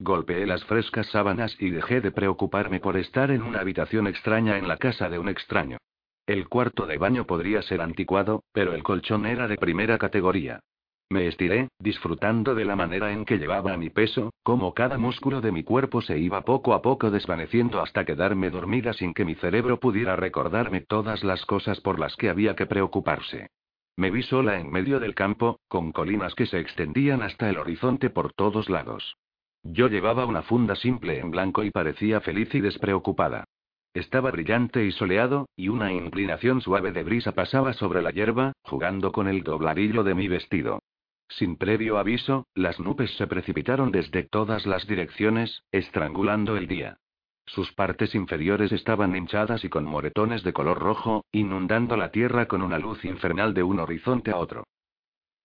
Golpeé 0.00 0.44
las 0.44 0.64
frescas 0.64 1.06
sábanas 1.06 1.56
y 1.60 1.70
dejé 1.70 2.00
de 2.00 2.10
preocuparme 2.10 2.80
por 2.80 2.96
estar 2.96 3.30
en 3.30 3.42
una 3.42 3.60
habitación 3.60 4.08
extraña 4.08 4.58
en 4.58 4.68
la 4.68 4.76
casa 4.76 5.08
de 5.08 5.18
un 5.18 5.28
extraño. 5.28 5.78
El 6.26 6.48
cuarto 6.48 6.86
de 6.86 6.98
baño 6.98 7.26
podría 7.26 7.62
ser 7.62 7.80
anticuado, 7.80 8.42
pero 8.52 8.74
el 8.74 8.82
colchón 8.82 9.24
era 9.24 9.46
de 9.46 9.56
primera 9.56 9.96
categoría. 9.96 10.60
Me 11.08 11.28
estiré, 11.28 11.68
disfrutando 11.78 12.56
de 12.56 12.64
la 12.64 12.74
manera 12.74 13.12
en 13.12 13.24
que 13.24 13.38
llevaba 13.38 13.76
mi 13.76 13.90
peso, 13.90 14.32
como 14.42 14.74
cada 14.74 14.98
músculo 14.98 15.40
de 15.40 15.52
mi 15.52 15.62
cuerpo 15.62 16.02
se 16.02 16.18
iba 16.18 16.40
poco 16.42 16.74
a 16.74 16.82
poco 16.82 17.12
desvaneciendo 17.12 17.80
hasta 17.80 18.04
quedarme 18.04 18.50
dormida 18.50 18.92
sin 18.92 19.14
que 19.14 19.24
mi 19.24 19.36
cerebro 19.36 19.78
pudiera 19.78 20.16
recordarme 20.16 20.80
todas 20.80 21.22
las 21.22 21.46
cosas 21.46 21.80
por 21.80 22.00
las 22.00 22.16
que 22.16 22.28
había 22.28 22.56
que 22.56 22.66
preocuparse. 22.66 23.50
Me 23.96 24.10
vi 24.10 24.22
sola 24.22 24.58
en 24.58 24.68
medio 24.68 24.98
del 24.98 25.14
campo, 25.14 25.60
con 25.68 25.92
colinas 25.92 26.34
que 26.34 26.46
se 26.46 26.58
extendían 26.58 27.22
hasta 27.22 27.48
el 27.48 27.58
horizonte 27.58 28.10
por 28.10 28.32
todos 28.32 28.68
lados. 28.68 29.16
Yo 29.62 29.86
llevaba 29.88 30.26
una 30.26 30.42
funda 30.42 30.74
simple 30.74 31.20
en 31.20 31.30
blanco 31.30 31.62
y 31.62 31.70
parecía 31.70 32.20
feliz 32.20 32.52
y 32.52 32.60
despreocupada. 32.60 33.44
Estaba 33.94 34.32
brillante 34.32 34.84
y 34.84 34.90
soleado, 34.90 35.48
y 35.56 35.68
una 35.68 35.92
inclinación 35.92 36.60
suave 36.60 36.90
de 36.90 37.04
brisa 37.04 37.32
pasaba 37.32 37.72
sobre 37.74 38.02
la 38.02 38.10
hierba, 38.10 38.52
jugando 38.64 39.12
con 39.12 39.28
el 39.28 39.44
dobladillo 39.44 40.02
de 40.02 40.14
mi 40.14 40.26
vestido. 40.26 40.80
Sin 41.28 41.56
previo 41.56 41.98
aviso, 41.98 42.46
las 42.54 42.78
nubes 42.80 43.10
se 43.16 43.26
precipitaron 43.26 43.90
desde 43.90 44.22
todas 44.22 44.66
las 44.66 44.86
direcciones, 44.86 45.64
estrangulando 45.72 46.56
el 46.56 46.68
día. 46.68 46.98
Sus 47.46 47.72
partes 47.72 48.14
inferiores 48.14 48.72
estaban 48.72 49.14
hinchadas 49.14 49.64
y 49.64 49.68
con 49.68 49.84
moretones 49.84 50.42
de 50.42 50.52
color 50.52 50.78
rojo, 50.78 51.24
inundando 51.32 51.96
la 51.96 52.10
tierra 52.10 52.46
con 52.46 52.62
una 52.62 52.78
luz 52.78 53.04
infernal 53.04 53.54
de 53.54 53.62
un 53.62 53.78
horizonte 53.78 54.30
a 54.32 54.36
otro. 54.36 54.64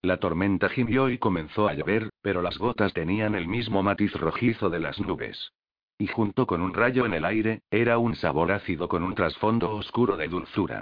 La 0.01 0.17
tormenta 0.17 0.67
gimió 0.69 1.09
y 1.09 1.19
comenzó 1.19 1.67
a 1.67 1.75
llover, 1.75 2.09
pero 2.23 2.41
las 2.41 2.57
gotas 2.57 2.91
tenían 2.93 3.35
el 3.35 3.47
mismo 3.47 3.83
matiz 3.83 4.13
rojizo 4.13 4.71
de 4.71 4.79
las 4.79 4.99
nubes. 4.99 5.51
Y 5.99 6.07
junto 6.07 6.47
con 6.47 6.61
un 6.61 6.73
rayo 6.73 7.05
en 7.05 7.13
el 7.13 7.23
aire, 7.23 7.61
era 7.69 7.99
un 7.99 8.15
sabor 8.15 8.51
ácido 8.51 8.87
con 8.87 9.03
un 9.03 9.13
trasfondo 9.13 9.69
oscuro 9.69 10.17
de 10.17 10.27
dulzura. 10.27 10.81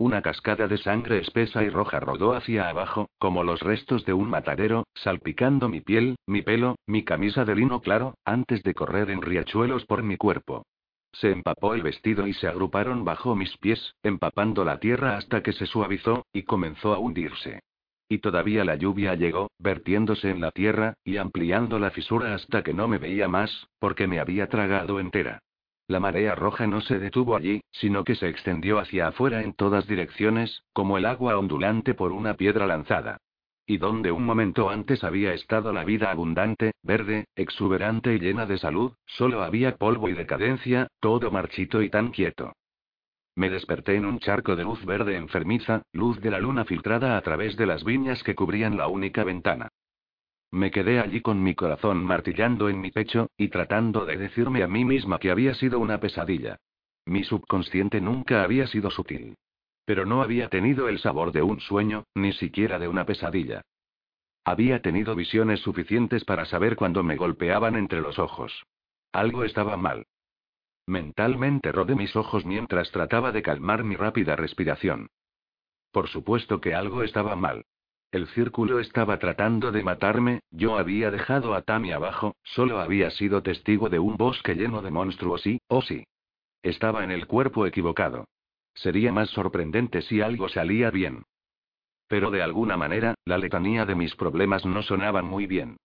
Una 0.00 0.22
cascada 0.22 0.68
de 0.68 0.78
sangre 0.78 1.18
espesa 1.18 1.64
y 1.64 1.70
roja 1.70 1.98
rodó 1.98 2.32
hacia 2.32 2.68
abajo, 2.68 3.10
como 3.18 3.42
los 3.42 3.60
restos 3.60 4.04
de 4.04 4.12
un 4.12 4.30
matadero, 4.30 4.86
salpicando 4.94 5.68
mi 5.68 5.80
piel, 5.80 6.14
mi 6.24 6.40
pelo, 6.42 6.76
mi 6.86 7.02
camisa 7.02 7.44
de 7.44 7.56
lino 7.56 7.80
claro, 7.80 8.14
antes 8.24 8.62
de 8.62 8.74
correr 8.74 9.10
en 9.10 9.22
riachuelos 9.22 9.86
por 9.86 10.04
mi 10.04 10.16
cuerpo. 10.16 10.64
Se 11.12 11.32
empapó 11.32 11.74
el 11.74 11.82
vestido 11.82 12.28
y 12.28 12.32
se 12.34 12.46
agruparon 12.46 13.04
bajo 13.04 13.34
mis 13.34 13.56
pies, 13.56 13.96
empapando 14.04 14.64
la 14.64 14.78
tierra 14.78 15.16
hasta 15.16 15.42
que 15.42 15.52
se 15.52 15.66
suavizó, 15.66 16.26
y 16.32 16.44
comenzó 16.44 16.94
a 16.94 17.00
hundirse. 17.00 17.58
Y 18.08 18.18
todavía 18.18 18.64
la 18.64 18.76
lluvia 18.76 19.16
llegó, 19.16 19.50
vertiéndose 19.58 20.30
en 20.30 20.40
la 20.40 20.52
tierra, 20.52 20.94
y 21.02 21.16
ampliando 21.16 21.80
la 21.80 21.90
fisura 21.90 22.36
hasta 22.36 22.62
que 22.62 22.72
no 22.72 22.86
me 22.86 22.98
veía 22.98 23.26
más, 23.26 23.66
porque 23.80 24.06
me 24.06 24.20
había 24.20 24.48
tragado 24.48 25.00
entera. 25.00 25.40
La 25.88 26.00
marea 26.00 26.34
roja 26.34 26.66
no 26.66 26.82
se 26.82 26.98
detuvo 26.98 27.34
allí, 27.34 27.62
sino 27.70 28.04
que 28.04 28.14
se 28.14 28.28
extendió 28.28 28.78
hacia 28.78 29.08
afuera 29.08 29.42
en 29.42 29.54
todas 29.54 29.86
direcciones, 29.86 30.62
como 30.74 30.98
el 30.98 31.06
agua 31.06 31.38
ondulante 31.38 31.94
por 31.94 32.12
una 32.12 32.34
piedra 32.34 32.66
lanzada. 32.66 33.16
Y 33.66 33.78
donde 33.78 34.12
un 34.12 34.24
momento 34.24 34.68
antes 34.68 35.02
había 35.02 35.32
estado 35.32 35.72
la 35.72 35.84
vida 35.84 36.10
abundante, 36.10 36.72
verde, 36.82 37.24
exuberante 37.34 38.14
y 38.14 38.18
llena 38.18 38.44
de 38.44 38.58
salud, 38.58 38.92
solo 39.06 39.42
había 39.42 39.76
polvo 39.76 40.10
y 40.10 40.12
decadencia, 40.12 40.88
todo 41.00 41.30
marchito 41.30 41.80
y 41.80 41.88
tan 41.88 42.10
quieto. 42.10 42.52
Me 43.34 43.48
desperté 43.48 43.94
en 43.94 44.04
un 44.04 44.18
charco 44.18 44.56
de 44.56 44.64
luz 44.64 44.84
verde 44.84 45.16
enfermiza, 45.16 45.82
luz 45.92 46.20
de 46.20 46.30
la 46.30 46.38
luna 46.38 46.66
filtrada 46.66 47.16
a 47.16 47.22
través 47.22 47.56
de 47.56 47.64
las 47.64 47.82
viñas 47.82 48.22
que 48.22 48.34
cubrían 48.34 48.76
la 48.76 48.88
única 48.88 49.24
ventana. 49.24 49.67
Me 50.50 50.70
quedé 50.70 50.98
allí 50.98 51.20
con 51.20 51.42
mi 51.42 51.54
corazón 51.54 52.02
martillando 52.04 52.68
en 52.68 52.80
mi 52.80 52.90
pecho, 52.90 53.30
y 53.36 53.48
tratando 53.48 54.06
de 54.06 54.16
decirme 54.16 54.62
a 54.62 54.68
mí 54.68 54.84
misma 54.84 55.18
que 55.18 55.30
había 55.30 55.54
sido 55.54 55.78
una 55.78 56.00
pesadilla. 56.00 56.58
Mi 57.04 57.24
subconsciente 57.24 58.00
nunca 58.00 58.42
había 58.42 58.66
sido 58.66 58.90
sutil. 58.90 59.36
Pero 59.84 60.06
no 60.06 60.22
había 60.22 60.48
tenido 60.48 60.88
el 60.88 60.98
sabor 60.98 61.32
de 61.32 61.42
un 61.42 61.60
sueño, 61.60 62.04
ni 62.14 62.32
siquiera 62.32 62.78
de 62.78 62.88
una 62.88 63.06
pesadilla. 63.06 63.62
Había 64.44 64.80
tenido 64.80 65.14
visiones 65.14 65.60
suficientes 65.60 66.24
para 66.24 66.46
saber 66.46 66.76
cuando 66.76 67.02
me 67.02 67.16
golpeaban 67.16 67.76
entre 67.76 68.00
los 68.00 68.18
ojos. 68.18 68.64
Algo 69.12 69.44
estaba 69.44 69.76
mal. 69.76 70.06
Mentalmente 70.86 71.70
rodé 71.72 71.94
mis 71.94 72.16
ojos 72.16 72.46
mientras 72.46 72.90
trataba 72.90 73.32
de 73.32 73.42
calmar 73.42 73.84
mi 73.84 73.96
rápida 73.96 74.36
respiración. 74.36 75.08
Por 75.92 76.08
supuesto 76.08 76.60
que 76.62 76.74
algo 76.74 77.02
estaba 77.02 77.36
mal. 77.36 77.66
El 78.10 78.26
círculo 78.28 78.80
estaba 78.80 79.18
tratando 79.18 79.70
de 79.70 79.82
matarme, 79.82 80.40
yo 80.50 80.78
había 80.78 81.10
dejado 81.10 81.54
a 81.54 81.60
Tammy 81.60 81.92
abajo, 81.92 82.36
solo 82.42 82.80
había 82.80 83.10
sido 83.10 83.42
testigo 83.42 83.90
de 83.90 83.98
un 83.98 84.16
bosque 84.16 84.54
lleno 84.54 84.80
de 84.80 84.90
monstruos 84.90 85.46
y, 85.46 85.60
oh 85.68 85.82
sí. 85.82 86.04
Estaba 86.62 87.04
en 87.04 87.10
el 87.10 87.26
cuerpo 87.26 87.66
equivocado. 87.66 88.24
Sería 88.74 89.12
más 89.12 89.28
sorprendente 89.30 90.00
si 90.02 90.22
algo 90.22 90.48
salía 90.48 90.90
bien. 90.90 91.24
Pero 92.06 92.30
de 92.30 92.42
alguna 92.42 92.78
manera, 92.78 93.14
la 93.26 93.36
letanía 93.36 93.84
de 93.84 93.94
mis 93.94 94.14
problemas 94.16 94.64
no 94.64 94.82
sonaban 94.82 95.26
muy 95.26 95.46
bien. 95.46 95.76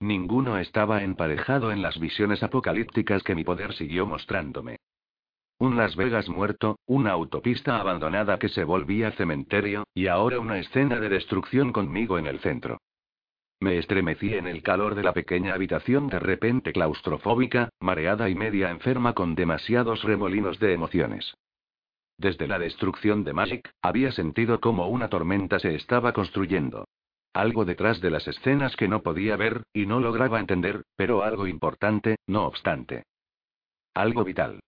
Ninguno 0.00 0.58
estaba 0.58 1.02
emparejado 1.02 1.72
en 1.72 1.80
las 1.80 1.98
visiones 1.98 2.42
apocalípticas 2.42 3.22
que 3.22 3.34
mi 3.34 3.42
poder 3.42 3.72
siguió 3.72 4.06
mostrándome. 4.06 4.76
Un 5.60 5.76
Las 5.76 5.96
Vegas 5.96 6.28
muerto, 6.28 6.78
una 6.86 7.10
autopista 7.10 7.80
abandonada 7.80 8.38
que 8.38 8.48
se 8.48 8.62
volvía 8.62 9.10
cementerio, 9.12 9.82
y 9.92 10.06
ahora 10.06 10.38
una 10.38 10.58
escena 10.58 11.00
de 11.00 11.08
destrucción 11.08 11.72
conmigo 11.72 12.16
en 12.16 12.28
el 12.28 12.38
centro. 12.38 12.78
Me 13.58 13.76
estremecí 13.76 14.34
en 14.34 14.46
el 14.46 14.62
calor 14.62 14.94
de 14.94 15.02
la 15.02 15.12
pequeña 15.12 15.54
habitación 15.54 16.06
de 16.06 16.20
repente 16.20 16.72
claustrofóbica, 16.72 17.70
mareada 17.80 18.28
y 18.28 18.36
media 18.36 18.70
enferma 18.70 19.14
con 19.14 19.34
demasiados 19.34 20.04
remolinos 20.04 20.60
de 20.60 20.74
emociones. 20.74 21.34
Desde 22.18 22.46
la 22.46 22.60
destrucción 22.60 23.24
de 23.24 23.32
Magic, 23.32 23.68
había 23.82 24.12
sentido 24.12 24.60
como 24.60 24.86
una 24.86 25.08
tormenta 25.08 25.58
se 25.58 25.74
estaba 25.74 26.12
construyendo. 26.12 26.86
Algo 27.32 27.64
detrás 27.64 28.00
de 28.00 28.10
las 28.10 28.28
escenas 28.28 28.76
que 28.76 28.86
no 28.86 29.02
podía 29.02 29.36
ver, 29.36 29.64
y 29.72 29.86
no 29.86 29.98
lograba 29.98 30.38
entender, 30.38 30.84
pero 30.94 31.24
algo 31.24 31.48
importante, 31.48 32.16
no 32.28 32.46
obstante. 32.46 33.02
Algo 33.92 34.22
vital. 34.22 34.60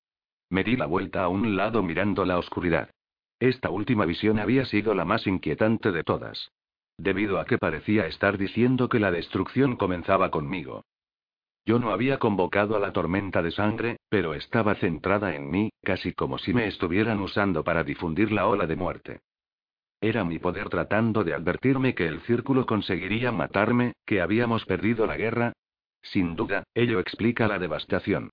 Me 0.50 0.64
di 0.64 0.76
la 0.76 0.86
vuelta 0.86 1.22
a 1.22 1.28
un 1.28 1.56
lado 1.56 1.82
mirando 1.82 2.24
la 2.24 2.38
oscuridad. 2.38 2.90
Esta 3.38 3.70
última 3.70 4.04
visión 4.04 4.38
había 4.38 4.64
sido 4.66 4.94
la 4.94 5.04
más 5.04 5.26
inquietante 5.26 5.92
de 5.92 6.02
todas. 6.02 6.50
Debido 6.98 7.38
a 7.38 7.46
que 7.46 7.56
parecía 7.56 8.06
estar 8.06 8.36
diciendo 8.36 8.88
que 8.88 8.98
la 8.98 9.10
destrucción 9.10 9.76
comenzaba 9.76 10.30
conmigo. 10.30 10.84
Yo 11.64 11.78
no 11.78 11.92
había 11.92 12.18
convocado 12.18 12.76
a 12.76 12.80
la 12.80 12.92
tormenta 12.92 13.42
de 13.42 13.52
sangre, 13.52 13.96
pero 14.08 14.34
estaba 14.34 14.74
centrada 14.74 15.34
en 15.34 15.50
mí, 15.50 15.70
casi 15.82 16.12
como 16.12 16.36
si 16.36 16.52
me 16.52 16.66
estuvieran 16.66 17.20
usando 17.20 17.62
para 17.64 17.84
difundir 17.84 18.32
la 18.32 18.46
ola 18.46 18.66
de 18.66 18.76
muerte. 18.76 19.20
Era 20.00 20.24
mi 20.24 20.38
poder 20.38 20.68
tratando 20.68 21.24
de 21.24 21.34
advertirme 21.34 21.94
que 21.94 22.06
el 22.06 22.20
círculo 22.22 22.66
conseguiría 22.66 23.30
matarme, 23.30 23.92
que 24.04 24.20
habíamos 24.20 24.64
perdido 24.64 25.06
la 25.06 25.16
guerra. 25.16 25.52
Sin 26.02 26.34
duda, 26.34 26.64
ello 26.74 26.98
explica 26.98 27.46
la 27.46 27.58
devastación. 27.58 28.30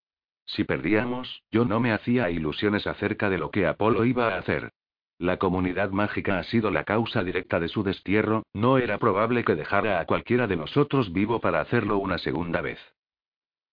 Si 0.47 0.63
perdíamos, 0.63 1.43
yo 1.51 1.65
no 1.65 1.79
me 1.79 1.91
hacía 1.91 2.31
ilusiones 2.31 2.87
acerca 2.87 3.29
de 3.29 3.37
lo 3.37 3.51
que 3.51 3.67
Apolo 3.67 4.05
iba 4.05 4.33
a 4.33 4.39
hacer. 4.39 4.71
La 5.19 5.37
comunidad 5.37 5.89
mágica 5.91 6.39
ha 6.39 6.43
sido 6.43 6.71
la 6.71 6.83
causa 6.83 7.23
directa 7.23 7.59
de 7.59 7.67
su 7.67 7.83
destierro, 7.83 8.43
no 8.53 8.77
era 8.77 8.97
probable 8.97 9.43
que 9.43 9.55
dejara 9.55 9.99
a 9.99 10.05
cualquiera 10.05 10.47
de 10.47 10.55
nosotros 10.55 11.11
vivo 11.11 11.41
para 11.41 11.59
hacerlo 11.59 11.97
una 11.97 12.17
segunda 12.17 12.61
vez. 12.61 12.79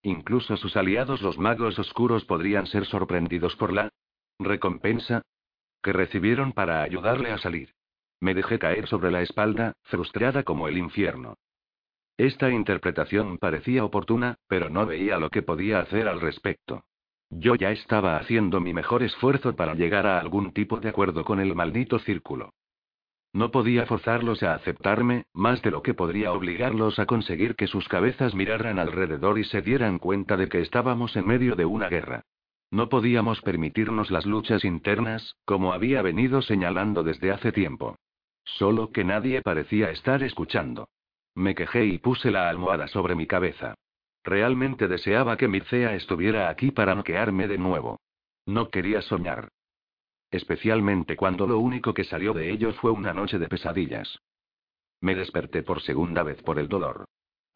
Incluso 0.02 0.56
sus 0.56 0.76
aliados 0.76 1.22
los 1.22 1.38
magos 1.38 1.78
oscuros 1.78 2.24
podrían 2.24 2.66
ser 2.66 2.86
sorprendidos 2.86 3.54
por 3.56 3.72
la 3.72 3.90
recompensa 4.38 5.22
que 5.82 5.92
recibieron 5.92 6.52
para 6.52 6.82
ayudarle 6.82 7.30
a 7.30 7.38
salir. 7.38 7.74
Me 8.20 8.34
dejé 8.34 8.58
caer 8.58 8.88
sobre 8.88 9.10
la 9.10 9.22
espalda, 9.22 9.74
frustrada 9.82 10.42
como 10.42 10.66
el 10.66 10.78
infierno. 10.78 11.36
Esta 12.16 12.50
interpretación 12.50 13.38
parecía 13.38 13.84
oportuna, 13.84 14.36
pero 14.46 14.70
no 14.70 14.86
veía 14.86 15.18
lo 15.18 15.30
que 15.30 15.42
podía 15.42 15.80
hacer 15.80 16.06
al 16.06 16.20
respecto. 16.20 16.84
Yo 17.28 17.56
ya 17.56 17.72
estaba 17.72 18.16
haciendo 18.16 18.60
mi 18.60 18.72
mejor 18.72 19.02
esfuerzo 19.02 19.56
para 19.56 19.74
llegar 19.74 20.06
a 20.06 20.20
algún 20.20 20.52
tipo 20.52 20.78
de 20.78 20.90
acuerdo 20.90 21.24
con 21.24 21.40
el 21.40 21.54
maldito 21.54 21.98
círculo. 21.98 22.52
No 23.32 23.50
podía 23.50 23.84
forzarlos 23.86 24.44
a 24.44 24.54
aceptarme, 24.54 25.24
más 25.32 25.60
de 25.62 25.72
lo 25.72 25.82
que 25.82 25.92
podría 25.92 26.32
obligarlos 26.32 27.00
a 27.00 27.06
conseguir 27.06 27.56
que 27.56 27.66
sus 27.66 27.88
cabezas 27.88 28.32
miraran 28.32 28.78
alrededor 28.78 29.40
y 29.40 29.44
se 29.44 29.60
dieran 29.60 29.98
cuenta 29.98 30.36
de 30.36 30.48
que 30.48 30.60
estábamos 30.60 31.16
en 31.16 31.26
medio 31.26 31.56
de 31.56 31.64
una 31.64 31.88
guerra. 31.88 32.22
No 32.70 32.88
podíamos 32.88 33.40
permitirnos 33.40 34.12
las 34.12 34.24
luchas 34.24 34.64
internas, 34.64 35.36
como 35.44 35.72
había 35.72 36.00
venido 36.02 36.42
señalando 36.42 37.02
desde 37.02 37.32
hace 37.32 37.50
tiempo. 37.50 37.96
Solo 38.44 38.92
que 38.92 39.02
nadie 39.02 39.42
parecía 39.42 39.90
estar 39.90 40.22
escuchando. 40.22 40.88
Me 41.34 41.54
quejé 41.54 41.84
y 41.86 41.98
puse 41.98 42.30
la 42.30 42.48
almohada 42.48 42.86
sobre 42.88 43.14
mi 43.14 43.26
cabeza. 43.26 43.74
Realmente 44.22 44.88
deseaba 44.88 45.36
que 45.36 45.48
Mircea 45.48 45.94
estuviera 45.94 46.48
aquí 46.48 46.70
para 46.70 46.94
noquearme 46.94 47.48
de 47.48 47.58
nuevo. 47.58 48.00
No 48.46 48.70
quería 48.70 49.02
soñar. 49.02 49.48
Especialmente 50.30 51.16
cuando 51.16 51.46
lo 51.46 51.58
único 51.58 51.92
que 51.94 52.04
salió 52.04 52.32
de 52.32 52.50
ello 52.50 52.72
fue 52.74 52.90
una 52.90 53.12
noche 53.12 53.38
de 53.38 53.48
pesadillas. 53.48 54.18
Me 55.00 55.14
desperté 55.14 55.62
por 55.62 55.82
segunda 55.82 56.22
vez 56.22 56.42
por 56.42 56.58
el 56.58 56.68
dolor. 56.68 57.04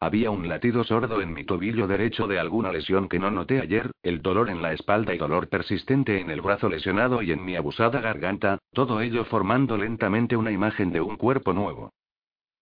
Había 0.01 0.31
un 0.31 0.47
latido 0.47 0.83
sordo 0.85 1.21
en 1.21 1.33
mi 1.33 1.43
tobillo 1.43 1.87
derecho 1.87 2.27
de 2.27 2.39
alguna 2.39 2.71
lesión 2.71 3.09
que 3.09 3.19
no 3.19 3.31
noté 3.31 3.59
ayer, 3.59 3.91
el 4.01 4.21
dolor 4.21 4.49
en 4.49 4.61
la 4.61 4.71
espalda 4.71 5.13
y 5.13 5.17
dolor 5.17 5.49
persistente 5.49 6.21
en 6.21 6.29
el 6.29 6.41
brazo 6.41 6.69
lesionado 6.69 7.21
y 7.21 7.31
en 7.31 7.43
mi 7.43 7.57
abusada 7.57 7.99
garganta, 7.99 8.59
todo 8.71 9.01
ello 9.01 9.25
formando 9.25 9.75
lentamente 9.77 10.37
una 10.37 10.51
imagen 10.51 10.91
de 10.91 11.01
un 11.01 11.17
cuerpo 11.17 11.51
nuevo. 11.51 11.91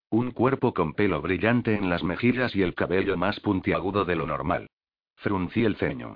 Un 0.10 0.32
cuerpo 0.32 0.74
con 0.74 0.94
pelo 0.94 1.22
brillante 1.22 1.76
en 1.76 1.90
las 1.90 2.02
mejillas 2.02 2.56
y 2.56 2.62
el 2.62 2.76
cabello 2.76 3.18
más 3.18 3.42
puntiagudo 3.42 4.06
de 4.06 4.16
lo 4.16 4.26
normal. 4.26 4.68
Fruncí 5.18 5.66
el 5.66 5.76
ceño. 5.76 6.16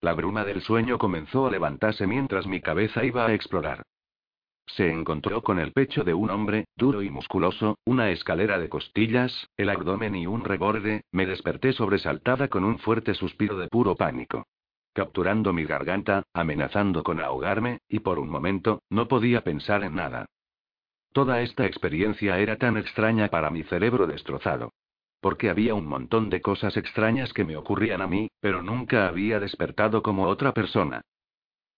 La 0.00 0.14
bruma 0.14 0.44
del 0.44 0.62
sueño 0.62 0.96
comenzó 0.96 1.48
a 1.48 1.50
levantarse 1.50 2.06
mientras 2.06 2.46
mi 2.46 2.60
cabeza 2.60 3.04
iba 3.04 3.26
a 3.26 3.34
explorar. 3.34 3.82
Se 4.66 4.88
encontró 4.88 5.42
con 5.42 5.58
el 5.58 5.72
pecho 5.72 6.04
de 6.04 6.14
un 6.14 6.30
hombre, 6.30 6.66
duro 6.76 7.02
y 7.02 7.10
musculoso, 7.10 7.78
una 7.84 8.10
escalera 8.10 8.60
de 8.60 8.68
costillas, 8.68 9.48
el 9.56 9.70
abdomen 9.70 10.14
y 10.14 10.28
un 10.28 10.44
reborde, 10.44 11.02
me 11.10 11.26
desperté 11.26 11.72
sobresaltada 11.72 12.46
con 12.46 12.62
un 12.62 12.78
fuerte 12.78 13.14
suspiro 13.14 13.58
de 13.58 13.66
puro 13.66 13.96
pánico. 13.96 14.46
Capturando 14.92 15.52
mi 15.52 15.64
garganta, 15.64 16.22
amenazando 16.32 17.02
con 17.02 17.20
ahogarme, 17.20 17.80
y 17.88 17.98
por 17.98 18.20
un 18.20 18.28
momento, 18.28 18.82
no 18.88 19.08
podía 19.08 19.42
pensar 19.42 19.82
en 19.82 19.96
nada. 19.96 20.26
Toda 21.12 21.42
esta 21.42 21.66
experiencia 21.66 22.38
era 22.38 22.56
tan 22.56 22.76
extraña 22.76 23.28
para 23.28 23.50
mi 23.50 23.64
cerebro 23.64 24.06
destrozado. 24.06 24.72
Porque 25.20 25.50
había 25.50 25.74
un 25.74 25.86
montón 25.86 26.30
de 26.30 26.40
cosas 26.40 26.76
extrañas 26.76 27.32
que 27.32 27.44
me 27.44 27.56
ocurrían 27.56 28.00
a 28.00 28.06
mí, 28.06 28.30
pero 28.40 28.62
nunca 28.62 29.08
había 29.08 29.40
despertado 29.40 30.02
como 30.02 30.28
otra 30.28 30.54
persona. 30.54 31.02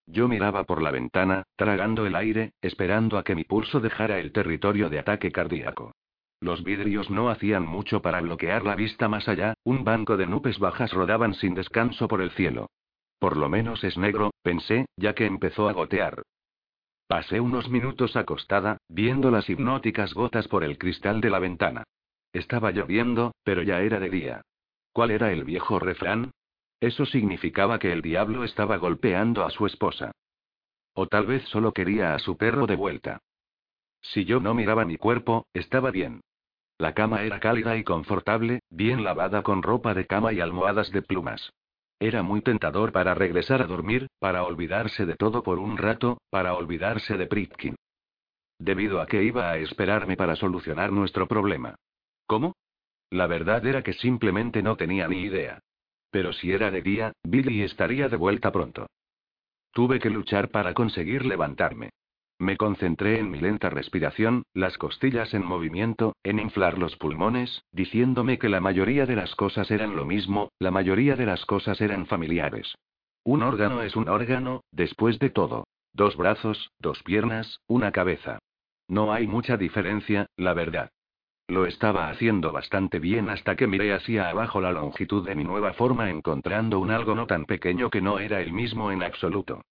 Yo 0.07 0.29
miraba 0.29 0.65
por 0.65 0.83
la 0.83 0.91
ventana, 0.91 1.45
tragando 1.57 2.07
el 2.07 2.15
aire, 2.15 2.53
esperando 2.61 3.19
a 3.19 3.25
que 3.25 3.35
mi 3.35 3.45
pulso 3.45 3.81
dejara 3.81 4.19
el 4.19 4.33
territorio 4.33 4.91
de 4.91 4.99
ataque 4.99 5.33
cardíaco. 5.33 5.93
Los 6.41 6.65
vidrios 6.65 7.09
no 7.09 7.31
hacían 7.31 7.65
mucho 7.65 8.03
para 8.03 8.21
bloquear 8.21 8.65
la 8.65 8.75
vista 8.75 9.09
más 9.09 9.29
allá, 9.29 9.55
un 9.65 9.85
banco 9.85 10.17
de 10.17 10.27
nubes 10.27 10.59
bajas 10.59 10.93
rodaban 10.93 11.35
sin 11.35 11.55
descanso 11.55 12.09
por 12.09 12.21
el 12.21 12.33
cielo. 12.33 12.69
Por 13.21 13.37
lo 13.37 13.49
menos 13.49 13.85
es 13.85 13.97
negro, 13.97 14.33
pensé, 14.43 14.87
ya 14.97 15.15
que 15.15 15.25
empezó 15.25 15.69
a 15.69 15.73
gotear. 15.73 16.23
Pasé 17.13 17.41
unos 17.41 17.69
minutos 17.69 18.17
acostada, 18.17 18.79
viendo 18.89 19.31
las 19.31 19.51
hipnóticas 19.51 20.15
gotas 20.15 20.49
por 20.49 20.65
el 20.65 20.79
cristal 20.79 21.21
de 21.21 21.29
la 21.29 21.41
ventana. 21.41 21.85
Estaba 22.33 22.71
lloviendo, 22.71 23.35
pero 23.45 23.63
ya 23.63 23.83
era 23.83 24.01
de 24.01 24.09
día. 24.09 24.41
¿Cuál 24.95 25.11
era 25.11 25.31
el 25.31 25.45
viejo 25.45 25.79
refrán? 25.79 26.33
Eso 26.81 27.05
significaba 27.05 27.79
que 27.79 27.93
el 27.93 28.01
diablo 28.01 28.45
estaba 28.45 28.79
golpeando 28.79 29.45
a 29.45 29.51
su 29.51 29.67
esposa. 29.67 30.13
O 30.95 31.07
tal 31.07 31.27
vez 31.27 31.45
solo 31.49 31.73
quería 31.73 32.15
a 32.15 32.19
su 32.19 32.39
perro 32.39 32.67
de 32.67 32.77
vuelta. 32.77 33.19
Si 34.01 34.25
yo 34.25 34.41
no 34.41 34.55
miraba 34.55 34.87
mi 34.87 34.97
cuerpo, 34.97 35.45
estaba 35.53 35.91
bien. 35.91 36.23
La 36.79 36.95
cama 36.95 37.25
era 37.25 37.41
cálida 37.41 37.77
y 37.77 37.85
confortable, 37.85 38.61
bien 38.71 39.05
lavada 39.05 39.43
con 39.43 39.63
ropa 39.63 39.93
de 39.93 40.07
cama 40.07 40.33
y 40.33 40.41
almohadas 40.41 40.91
de 40.91 41.03
plumas. 41.03 41.53
Era 42.03 42.25
muy 42.25 42.41
tentador 42.43 42.91
para 42.91 43.15
regresar 43.15 43.63
a 43.63 43.67
dormir, 43.69 44.09
para 44.19 44.43
olvidarse 44.43 45.07
de 45.07 45.15
todo 45.15 45.45
por 45.45 45.61
un 45.61 45.79
rato, 45.79 46.19
para 46.31 46.55
olvidarse 46.55 47.17
de 47.17 47.29
Pritkin. 47.29 47.77
Debido 48.59 49.01
a 49.01 49.07
que 49.07 49.23
iba 49.23 49.49
a 49.49 49.59
esperarme 49.59 50.17
para 50.17 50.35
solucionar 50.35 50.91
nuestro 50.91 51.29
problema. 51.29 51.77
¿Cómo? 52.27 52.57
La 53.11 53.29
verdad 53.29 53.65
era 53.65 53.85
que 53.85 53.93
simplemente 53.93 54.65
no 54.65 54.77
tenía 54.77 55.07
ni 55.07 55.21
idea. 55.21 55.61
Pero 56.11 56.33
si 56.33 56.51
era 56.51 56.73
de 56.73 56.83
día, 56.83 57.13
Billy 57.23 57.63
estaría 57.63 58.09
de 58.09 58.17
vuelta 58.17 58.51
pronto. 58.51 58.89
Tuve 59.71 60.01
que 60.01 60.11
luchar 60.11 60.49
para 60.49 60.75
conseguir 60.75 61.25
levantarme. 61.25 61.91
Me 62.43 62.57
concentré 62.57 63.21
en 63.21 63.31
mi 63.31 63.39
lenta 63.39 63.71
respiración, 63.71 64.43
las 64.53 64.77
costillas 64.77 65.33
en 65.33 65.47
movimiento, 65.47 66.17
en 66.25 66.41
inflar 66.41 66.77
los 66.77 66.97
pulmones, 66.97 67.63
diciéndome 67.71 68.41
que 68.41 68.49
la 68.49 68.61
mayoría 68.61 69.07
de 69.07 69.15
las 69.15 69.37
cosas 69.37 69.71
eran 69.71 69.95
lo 69.95 70.05
mismo, 70.05 70.51
la 70.59 70.73
mayoría 70.73 71.15
de 71.15 71.25
las 71.25 71.47
cosas 71.47 71.81
eran 71.81 72.07
familiares. 72.07 72.75
Un 73.23 73.45
órgano 73.45 73.83
es 73.83 73.95
un 73.95 74.09
órgano, 74.09 74.65
después 74.73 75.21
de 75.21 75.31
todo. 75.31 75.69
Dos 75.93 76.17
brazos, 76.17 76.73
dos 76.81 77.01
piernas, 77.05 77.61
una 77.69 77.93
cabeza. 77.93 78.41
No 78.89 79.13
hay 79.13 79.29
mucha 79.29 79.57
diferencia, 79.57 80.27
la 80.37 80.53
verdad. 80.53 80.91
Lo 81.47 81.65
estaba 81.65 82.09
haciendo 82.09 82.51
bastante 82.51 82.99
bien 82.99 83.31
hasta 83.31 83.55
que 83.55 83.69
miré 83.69 83.95
hacia 83.95 84.29
abajo 84.29 84.61
la 84.61 84.73
longitud 84.73 85.25
de 85.25 85.37
mi 85.37 85.45
nueva 85.45 85.75
forma 85.75 86.11
encontrando 86.11 86.81
un 86.81 86.91
algo 86.91 87.15
no 87.15 87.29
tan 87.29 87.45
pequeño 87.45 87.89
que 87.89 88.01
no 88.01 88.19
era 88.19 88.41
el 88.41 88.53
mismo 88.53 88.91
en 88.91 89.05
absoluto. 89.05 89.63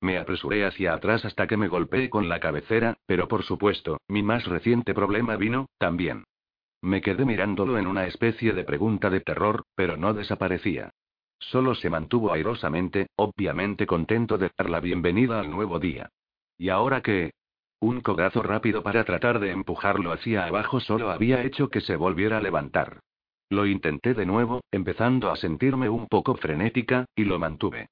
Me 0.00 0.18
apresuré 0.18 0.64
hacia 0.64 0.94
atrás 0.94 1.24
hasta 1.24 1.46
que 1.46 1.56
me 1.56 1.68
golpeé 1.68 2.08
con 2.08 2.28
la 2.28 2.38
cabecera, 2.38 2.96
pero 3.06 3.26
por 3.26 3.42
supuesto, 3.42 3.98
mi 4.08 4.22
más 4.22 4.46
reciente 4.46 4.94
problema 4.94 5.36
vino, 5.36 5.66
también. 5.78 6.24
Me 6.80 7.00
quedé 7.00 7.24
mirándolo 7.24 7.78
en 7.78 7.88
una 7.88 8.06
especie 8.06 8.52
de 8.52 8.62
pregunta 8.62 9.10
de 9.10 9.20
terror, 9.20 9.64
pero 9.74 9.96
no 9.96 10.14
desaparecía. 10.14 10.90
Solo 11.40 11.74
se 11.74 11.90
mantuvo 11.90 12.32
airosamente, 12.32 13.08
obviamente 13.16 13.86
contento 13.86 14.38
de 14.38 14.50
dar 14.56 14.70
la 14.70 14.80
bienvenida 14.80 15.40
al 15.40 15.50
nuevo 15.50 15.80
día. 15.80 16.10
¿Y 16.56 16.68
ahora 16.68 17.00
qué? 17.00 17.32
Un 17.80 18.00
codazo 18.00 18.42
rápido 18.42 18.82
para 18.82 19.04
tratar 19.04 19.38
de 19.38 19.52
empujarlo 19.52 20.12
hacia 20.12 20.46
abajo 20.46 20.80
solo 20.80 21.10
había 21.10 21.42
hecho 21.44 21.68
que 21.68 21.80
se 21.80 21.96
volviera 21.96 22.38
a 22.38 22.42
levantar. 22.42 23.00
Lo 23.50 23.66
intenté 23.66 24.14
de 24.14 24.26
nuevo, 24.26 24.62
empezando 24.72 25.30
a 25.30 25.36
sentirme 25.36 25.88
un 25.88 26.06
poco 26.06 26.34
frenética, 26.34 27.06
y 27.16 27.24
lo 27.24 27.38
mantuve. 27.38 27.88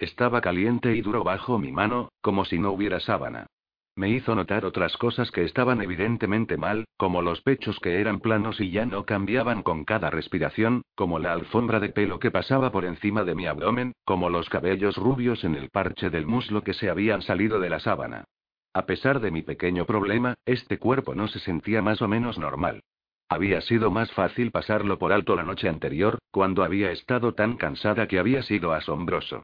Estaba 0.00 0.40
caliente 0.40 0.96
y 0.96 1.02
duro 1.02 1.24
bajo 1.24 1.58
mi 1.58 1.72
mano, 1.72 2.08
como 2.22 2.46
si 2.46 2.58
no 2.58 2.72
hubiera 2.72 3.00
sábana. 3.00 3.46
Me 3.94 4.08
hizo 4.08 4.34
notar 4.34 4.64
otras 4.64 4.96
cosas 4.96 5.30
que 5.30 5.44
estaban 5.44 5.82
evidentemente 5.82 6.56
mal, 6.56 6.86
como 6.96 7.20
los 7.20 7.42
pechos 7.42 7.78
que 7.80 8.00
eran 8.00 8.20
planos 8.20 8.62
y 8.62 8.70
ya 8.70 8.86
no 8.86 9.04
cambiaban 9.04 9.62
con 9.62 9.84
cada 9.84 10.08
respiración, 10.08 10.80
como 10.94 11.18
la 11.18 11.34
alfombra 11.34 11.80
de 11.80 11.90
pelo 11.90 12.18
que 12.18 12.30
pasaba 12.30 12.72
por 12.72 12.86
encima 12.86 13.24
de 13.24 13.34
mi 13.34 13.46
abdomen, 13.46 13.92
como 14.06 14.30
los 14.30 14.48
cabellos 14.48 14.96
rubios 14.96 15.44
en 15.44 15.54
el 15.54 15.68
parche 15.68 16.08
del 16.08 16.26
muslo 16.26 16.64
que 16.64 16.72
se 16.72 16.88
habían 16.88 17.20
salido 17.20 17.60
de 17.60 17.68
la 17.68 17.80
sábana. 17.80 18.24
A 18.72 18.86
pesar 18.86 19.20
de 19.20 19.30
mi 19.30 19.42
pequeño 19.42 19.84
problema, 19.84 20.32
este 20.46 20.78
cuerpo 20.78 21.14
no 21.14 21.28
se 21.28 21.40
sentía 21.40 21.82
más 21.82 22.00
o 22.00 22.08
menos 22.08 22.38
normal. 22.38 22.80
Había 23.28 23.60
sido 23.60 23.90
más 23.90 24.10
fácil 24.12 24.50
pasarlo 24.50 24.98
por 24.98 25.12
alto 25.12 25.36
la 25.36 25.42
noche 25.42 25.68
anterior, 25.68 26.18
cuando 26.30 26.64
había 26.64 26.90
estado 26.90 27.34
tan 27.34 27.58
cansada 27.58 28.08
que 28.08 28.18
había 28.18 28.42
sido 28.42 28.72
asombroso. 28.72 29.42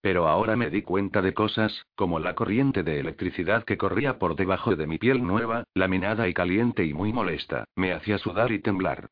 Pero 0.00 0.28
ahora 0.28 0.56
me 0.56 0.70
di 0.70 0.82
cuenta 0.82 1.22
de 1.22 1.34
cosas, 1.34 1.86
como 1.96 2.20
la 2.20 2.34
corriente 2.34 2.82
de 2.82 3.00
electricidad 3.00 3.64
que 3.64 3.76
corría 3.76 4.18
por 4.18 4.36
debajo 4.36 4.76
de 4.76 4.86
mi 4.86 4.98
piel 4.98 5.26
nueva, 5.26 5.64
laminada 5.74 6.28
y 6.28 6.34
caliente 6.34 6.84
y 6.84 6.94
muy 6.94 7.12
molesta, 7.12 7.64
me 7.74 7.92
hacía 7.92 8.18
sudar 8.18 8.52
y 8.52 8.60
temblar. 8.60 9.08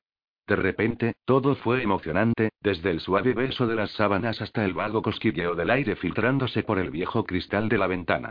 De 0.47 0.55
repente, 0.55 1.15
todo 1.25 1.57
fue 1.57 1.83
emocionante, 1.83 2.51
desde 2.61 2.91
el 2.91 3.01
suave 3.01 3.35
beso 3.35 3.67
de 3.67 3.75
las 3.75 3.91
sábanas 3.93 4.41
hasta 4.41 4.65
el 4.65 4.75
vago 4.75 5.03
cosquilleo 5.03 5.57
del 5.57 5.71
aire 5.71 5.97
filtrándose 5.97 6.63
por 6.63 6.79
el 6.79 6.91
viejo 6.91 7.25
cristal 7.25 7.69
de 7.69 7.79
la 7.79 7.89
ventana. 7.89 8.31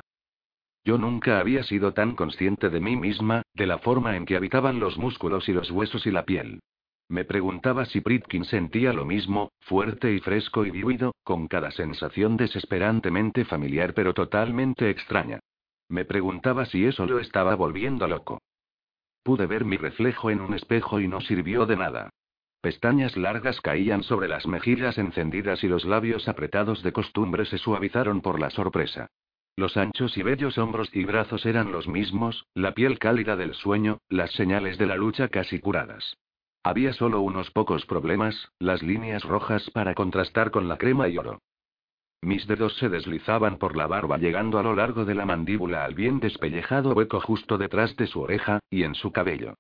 Yo 0.86 0.98
nunca 0.98 1.40
había 1.40 1.64
sido 1.64 1.94
tan 1.94 2.16
consciente 2.16 2.70
de 2.70 2.80
mí 2.80 2.96
misma, 2.96 3.42
de 3.54 3.68
la 3.68 3.80
forma 3.80 4.16
en 4.16 4.26
que 4.26 4.38
habitaban 4.38 4.80
los 4.80 4.98
músculos 4.98 5.50
y 5.50 5.54
los 5.54 5.72
huesos 5.72 6.06
y 6.06 6.12
la 6.12 6.24
piel. 6.26 6.62
Me 7.08 7.24
preguntaba 7.24 7.86
si 7.86 8.02
Pritkin 8.02 8.46
sentía 8.46 8.92
lo 8.92 9.06
mismo, 9.06 9.52
fuerte 9.60 10.12
y 10.12 10.20
fresco 10.20 10.66
y 10.66 10.72
vivido, 10.72 11.14
con 11.24 11.48
cada 11.48 11.70
sensación 11.72 12.36
desesperantemente 12.36 13.46
familiar 13.46 13.94
pero 13.94 14.14
totalmente 14.14 14.90
extraña. 14.90 15.40
Me 15.88 16.06
preguntaba 16.06 16.66
si 16.66 16.86
eso 16.86 17.06
lo 17.06 17.20
estaba 17.20 17.56
volviendo 17.56 18.08
loco. 18.08 18.42
Pude 19.22 19.46
ver 19.46 19.66
mi 19.66 19.78
reflejo 19.78 20.32
en 20.32 20.42
un 20.42 20.56
espejo 20.56 21.00
y 21.00 21.08
no 21.08 21.22
sirvió 21.22 21.66
de 21.66 21.78
nada. 21.78 22.10
Pestañas 22.62 23.16
largas 23.16 23.62
caían 23.62 24.02
sobre 24.02 24.28
las 24.28 24.48
mejillas 24.48 24.98
encendidas 24.98 25.64
y 25.64 25.68
los 25.68 25.86
labios 25.86 26.28
apretados 26.28 26.82
de 26.82 26.92
costumbre 26.92 27.46
se 27.46 27.60
suavizaron 27.60 28.22
por 28.22 28.40
la 28.40 28.50
sorpresa. 28.50 29.08
Los 29.56 29.78
anchos 29.78 30.18
y 30.18 30.24
bellos 30.24 30.58
hombros 30.58 30.90
y 30.92 31.06
brazos 31.06 31.46
eran 31.46 31.72
los 31.72 31.88
mismos, 31.88 32.48
la 32.56 32.74
piel 32.74 32.98
cálida 32.98 33.36
del 33.36 33.54
sueño, 33.54 34.00
las 34.10 34.32
señales 34.32 34.80
de 34.80 34.88
la 34.88 34.96
lucha 34.96 35.28
casi 35.28 35.60
curadas. 35.60 36.18
Había 36.66 36.94
solo 36.94 37.22
unos 37.22 37.52
pocos 37.52 37.86
problemas, 37.86 38.52
las 38.58 38.82
líneas 38.82 39.24
rojas 39.24 39.70
para 39.70 39.94
contrastar 39.94 40.50
con 40.50 40.68
la 40.68 40.80
crema 40.80 41.08
y 41.08 41.16
oro. 41.20 41.44
Mis 42.24 42.48
dedos 42.48 42.76
se 42.78 42.90
deslizaban 42.90 43.60
por 43.60 43.78
la 43.78 43.86
barba 43.86 44.18
llegando 44.18 44.58
a 44.58 44.64
lo 44.64 44.74
largo 44.74 45.06
de 45.06 45.14
la 45.14 45.28
mandíbula 45.28 45.86
al 45.86 45.94
bien 45.94 46.20
despellejado 46.20 46.94
hueco 46.94 47.22
justo 47.22 47.60
detrás 47.60 47.96
de 47.98 48.08
su 48.08 48.20
oreja, 48.20 48.62
y 48.72 48.82
en 48.82 48.96
su 48.96 49.12
cabello. 49.12 49.54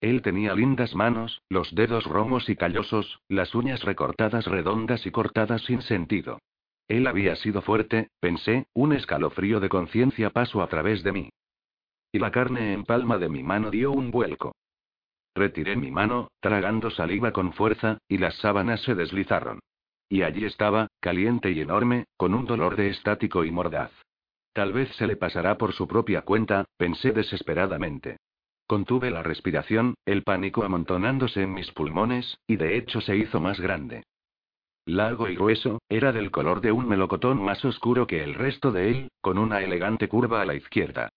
Él 0.00 0.22
tenía 0.22 0.54
lindas 0.54 0.94
manos, 0.94 1.42
los 1.48 1.74
dedos 1.74 2.04
romos 2.04 2.48
y 2.48 2.54
callosos, 2.54 3.18
las 3.26 3.56
uñas 3.56 3.82
recortadas 3.82 4.46
redondas 4.46 5.04
y 5.04 5.10
cortadas 5.10 5.62
sin 5.62 5.82
sentido. 5.82 6.38
Él 6.86 7.08
había 7.08 7.34
sido 7.34 7.62
fuerte, 7.62 8.10
pensé, 8.20 8.66
un 8.72 8.92
escalofrío 8.92 9.58
de 9.58 9.68
conciencia 9.68 10.30
pasó 10.30 10.62
a 10.62 10.68
través 10.68 11.02
de 11.02 11.10
mí. 11.10 11.30
Y 12.12 12.20
la 12.20 12.30
carne 12.30 12.72
en 12.72 12.84
palma 12.84 13.18
de 13.18 13.28
mi 13.28 13.42
mano 13.42 13.68
dio 13.68 13.90
un 13.90 14.12
vuelco. 14.12 14.52
Retiré 15.34 15.76
mi 15.76 15.90
mano, 15.90 16.28
tragando 16.40 16.90
saliva 16.90 17.32
con 17.32 17.52
fuerza, 17.52 17.98
y 18.08 18.18
las 18.18 18.36
sábanas 18.36 18.82
se 18.82 18.94
deslizaron. 18.94 19.60
Y 20.08 20.22
allí 20.22 20.44
estaba, 20.44 20.88
caliente 21.00 21.50
y 21.52 21.60
enorme, 21.60 22.04
con 22.16 22.34
un 22.34 22.44
dolor 22.44 22.76
de 22.76 22.88
estático 22.88 23.44
y 23.44 23.50
mordaz. 23.50 23.90
Tal 24.52 24.72
vez 24.72 24.94
se 24.96 25.06
le 25.06 25.16
pasará 25.16 25.56
por 25.56 25.72
su 25.72 25.88
propia 25.88 26.22
cuenta, 26.22 26.66
pensé 26.76 27.12
desesperadamente. 27.12 28.18
Contuve 28.66 29.10
la 29.10 29.22
respiración, 29.22 29.94
el 30.04 30.22
pánico 30.22 30.64
amontonándose 30.64 31.42
en 31.42 31.54
mis 31.54 31.70
pulmones, 31.72 32.38
y 32.46 32.56
de 32.56 32.76
hecho 32.76 33.00
se 33.00 33.16
hizo 33.16 33.40
más 33.40 33.58
grande. 33.58 34.02
Largo 34.84 35.28
y 35.28 35.36
grueso, 35.36 35.80
era 35.88 36.12
del 36.12 36.30
color 36.30 36.60
de 36.60 36.72
un 36.72 36.88
melocotón 36.88 37.42
más 37.42 37.64
oscuro 37.64 38.06
que 38.06 38.22
el 38.22 38.34
resto 38.34 38.72
de 38.72 38.90
él, 38.90 39.08
con 39.20 39.38
una 39.38 39.62
elegante 39.62 40.08
curva 40.08 40.42
a 40.42 40.44
la 40.44 40.54
izquierda. 40.54 41.08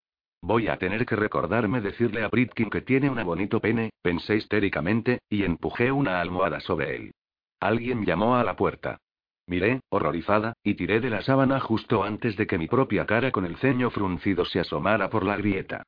Voy 0.42 0.68
a 0.68 0.78
tener 0.78 1.06
que 1.06 1.16
recordarme 1.16 1.82
decirle 1.82 2.24
a 2.24 2.28
Britkin 2.28 2.70
que 2.70 2.82
tiene 2.82 3.10
un 3.10 3.24
bonito 3.24 3.60
pene, 3.60 3.92
pensé 4.02 4.36
histéricamente, 4.36 5.20
y 5.30 5.44
empujé 5.44 5.92
una 5.92 6.22
almohada 6.22 6.60
sobre 6.60 6.96
él. 6.96 7.12
Alguien 7.60 8.06
llamó 8.06 8.36
a 8.36 8.44
la 8.44 8.56
puerta. 8.56 9.00
Miré, 9.48 9.82
horrorizada, 9.90 10.54
y 10.64 10.74
tiré 10.76 11.00
de 11.00 11.10
la 11.10 11.22
sábana 11.22 11.60
justo 11.60 12.04
antes 12.04 12.36
de 12.36 12.48
que 12.48 12.58
mi 12.58 12.68
propia 12.68 13.06
cara 13.06 13.32
con 13.32 13.46
el 13.46 13.58
ceño 13.58 13.90
fruncido 13.92 14.46
se 14.46 14.60
asomara 14.60 15.10
por 15.10 15.24
la 15.24 15.38
grieta. 15.38 15.84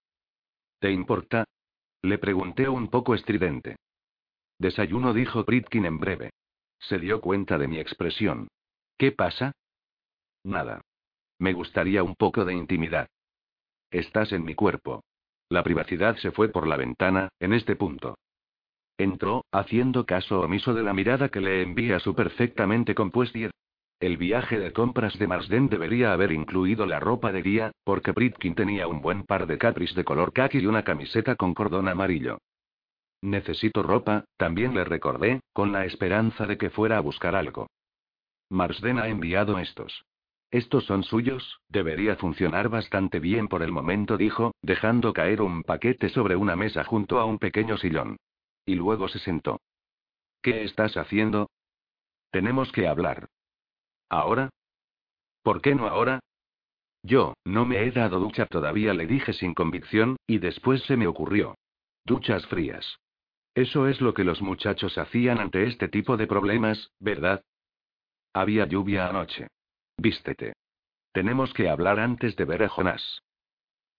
¿Te 0.79 0.91
importa? 0.91 1.45
Le 2.01 2.17
pregunté 2.19 2.69
un 2.69 2.89
poco 2.89 3.15
estridente. 3.15 3.77
Desayuno, 4.59 5.13
dijo 5.13 5.43
Britkin 5.43 5.85
en 5.85 5.99
breve. 5.99 6.31
Se 6.79 6.99
dio 6.99 7.21
cuenta 7.21 7.57
de 7.57 7.67
mi 7.67 7.79
expresión. 7.79 8.47
¿Qué 8.97 9.11
pasa? 9.11 9.51
Nada. 10.43 10.81
Me 11.39 11.53
gustaría 11.53 12.03
un 12.03 12.15
poco 12.15 12.45
de 12.45 12.53
intimidad. 12.53 13.07
Estás 13.91 14.31
en 14.33 14.43
mi 14.43 14.53
cuerpo. 14.53 15.03
La 15.49 15.63
privacidad 15.63 16.17
se 16.17 16.31
fue 16.31 16.49
por 16.49 16.67
la 16.67 16.75
ventana, 16.75 17.29
en 17.39 17.53
este 17.53 17.75
punto. 17.75 18.17
Entró, 18.97 19.45
haciendo 19.51 20.05
caso 20.05 20.41
omiso 20.41 20.73
de 20.73 20.83
la 20.83 20.93
mirada 20.93 21.29
que 21.29 21.39
le 21.39 21.61
envía 21.61 21.99
su 21.99 22.15
perfectamente 22.15 22.95
compuesta. 22.95 23.49
El 23.99 24.17
viaje 24.17 24.59
de 24.59 24.73
compras 24.73 25.17
de 25.17 25.27
Marsden 25.27 25.69
debería 25.69 26.13
haber 26.13 26.31
incluido 26.31 26.85
la 26.85 26.99
ropa 26.99 27.31
de 27.31 27.41
día, 27.41 27.71
porque 27.83 28.11
Britkin 28.11 28.55
tenía 28.55 28.87
un 28.87 29.01
buen 29.01 29.23
par 29.23 29.47
de 29.47 29.57
capris 29.57 29.95
de 29.95 30.03
color 30.03 30.33
khaki 30.33 30.59
y 30.59 30.65
una 30.67 30.83
camiseta 30.83 31.35
con 31.35 31.53
cordón 31.53 31.87
amarillo. 31.87 32.39
Necesito 33.21 33.81
ropa, 33.81 34.25
también 34.37 34.75
le 34.75 34.83
recordé, 34.83 35.39
con 35.53 35.71
la 35.71 35.85
esperanza 35.85 36.45
de 36.45 36.57
que 36.57 36.69
fuera 36.69 36.97
a 36.97 37.01
buscar 37.01 37.35
algo. 37.35 37.67
Marsden 38.49 38.99
ha 38.99 39.07
enviado 39.07 39.57
estos. 39.57 40.03
Estos 40.49 40.85
son 40.85 41.03
suyos, 41.03 41.59
debería 41.67 42.15
funcionar 42.15 42.69
bastante 42.69 43.19
bien 43.19 43.47
por 43.49 43.63
el 43.63 43.71
momento, 43.71 44.15
dijo, 44.17 44.53
dejando 44.61 45.11
caer 45.11 45.41
un 45.41 45.63
paquete 45.63 46.09
sobre 46.09 46.37
una 46.37 46.55
mesa 46.55 46.85
junto 46.85 47.19
a 47.19 47.25
un 47.25 47.37
pequeño 47.37 47.77
sillón. 47.77 48.17
Y 48.65 48.75
luego 48.75 49.09
se 49.09 49.19
sentó. 49.19 49.59
¿Qué 50.41 50.63
estás 50.63 50.95
haciendo? 50.95 51.49
Tenemos 52.31 52.71
que 52.71 52.87
hablar. 52.87 53.27
¿Ahora? 54.09 54.49
¿Por 55.43 55.61
qué 55.61 55.75
no 55.75 55.87
ahora? 55.87 56.21
Yo, 57.03 57.33
no 57.45 57.65
me 57.65 57.83
he 57.83 57.91
dado 57.91 58.19
ducha 58.19 58.45
todavía, 58.45 58.93
le 58.93 59.05
dije 59.05 59.33
sin 59.33 59.53
convicción, 59.53 60.17
y 60.27 60.39
después 60.39 60.81
se 60.83 60.97
me 60.97 61.07
ocurrió. 61.07 61.55
Duchas 62.05 62.45
frías. 62.47 62.99
Eso 63.53 63.87
es 63.87 64.01
lo 64.01 64.13
que 64.13 64.23
los 64.23 64.41
muchachos 64.41 64.97
hacían 64.97 65.39
ante 65.39 65.65
este 65.65 65.87
tipo 65.87 66.15
de 66.15 66.27
problemas, 66.27 66.91
¿verdad? 66.99 67.43
Había 68.33 68.65
lluvia 68.65 69.07
anoche. 69.07 69.47
Vístete. 69.97 70.53
Tenemos 71.11 71.53
que 71.53 71.69
hablar 71.69 71.99
antes 71.99 72.35
de 72.35 72.45
ver 72.45 72.63
a 72.63 72.69
Jonás. 72.69 73.23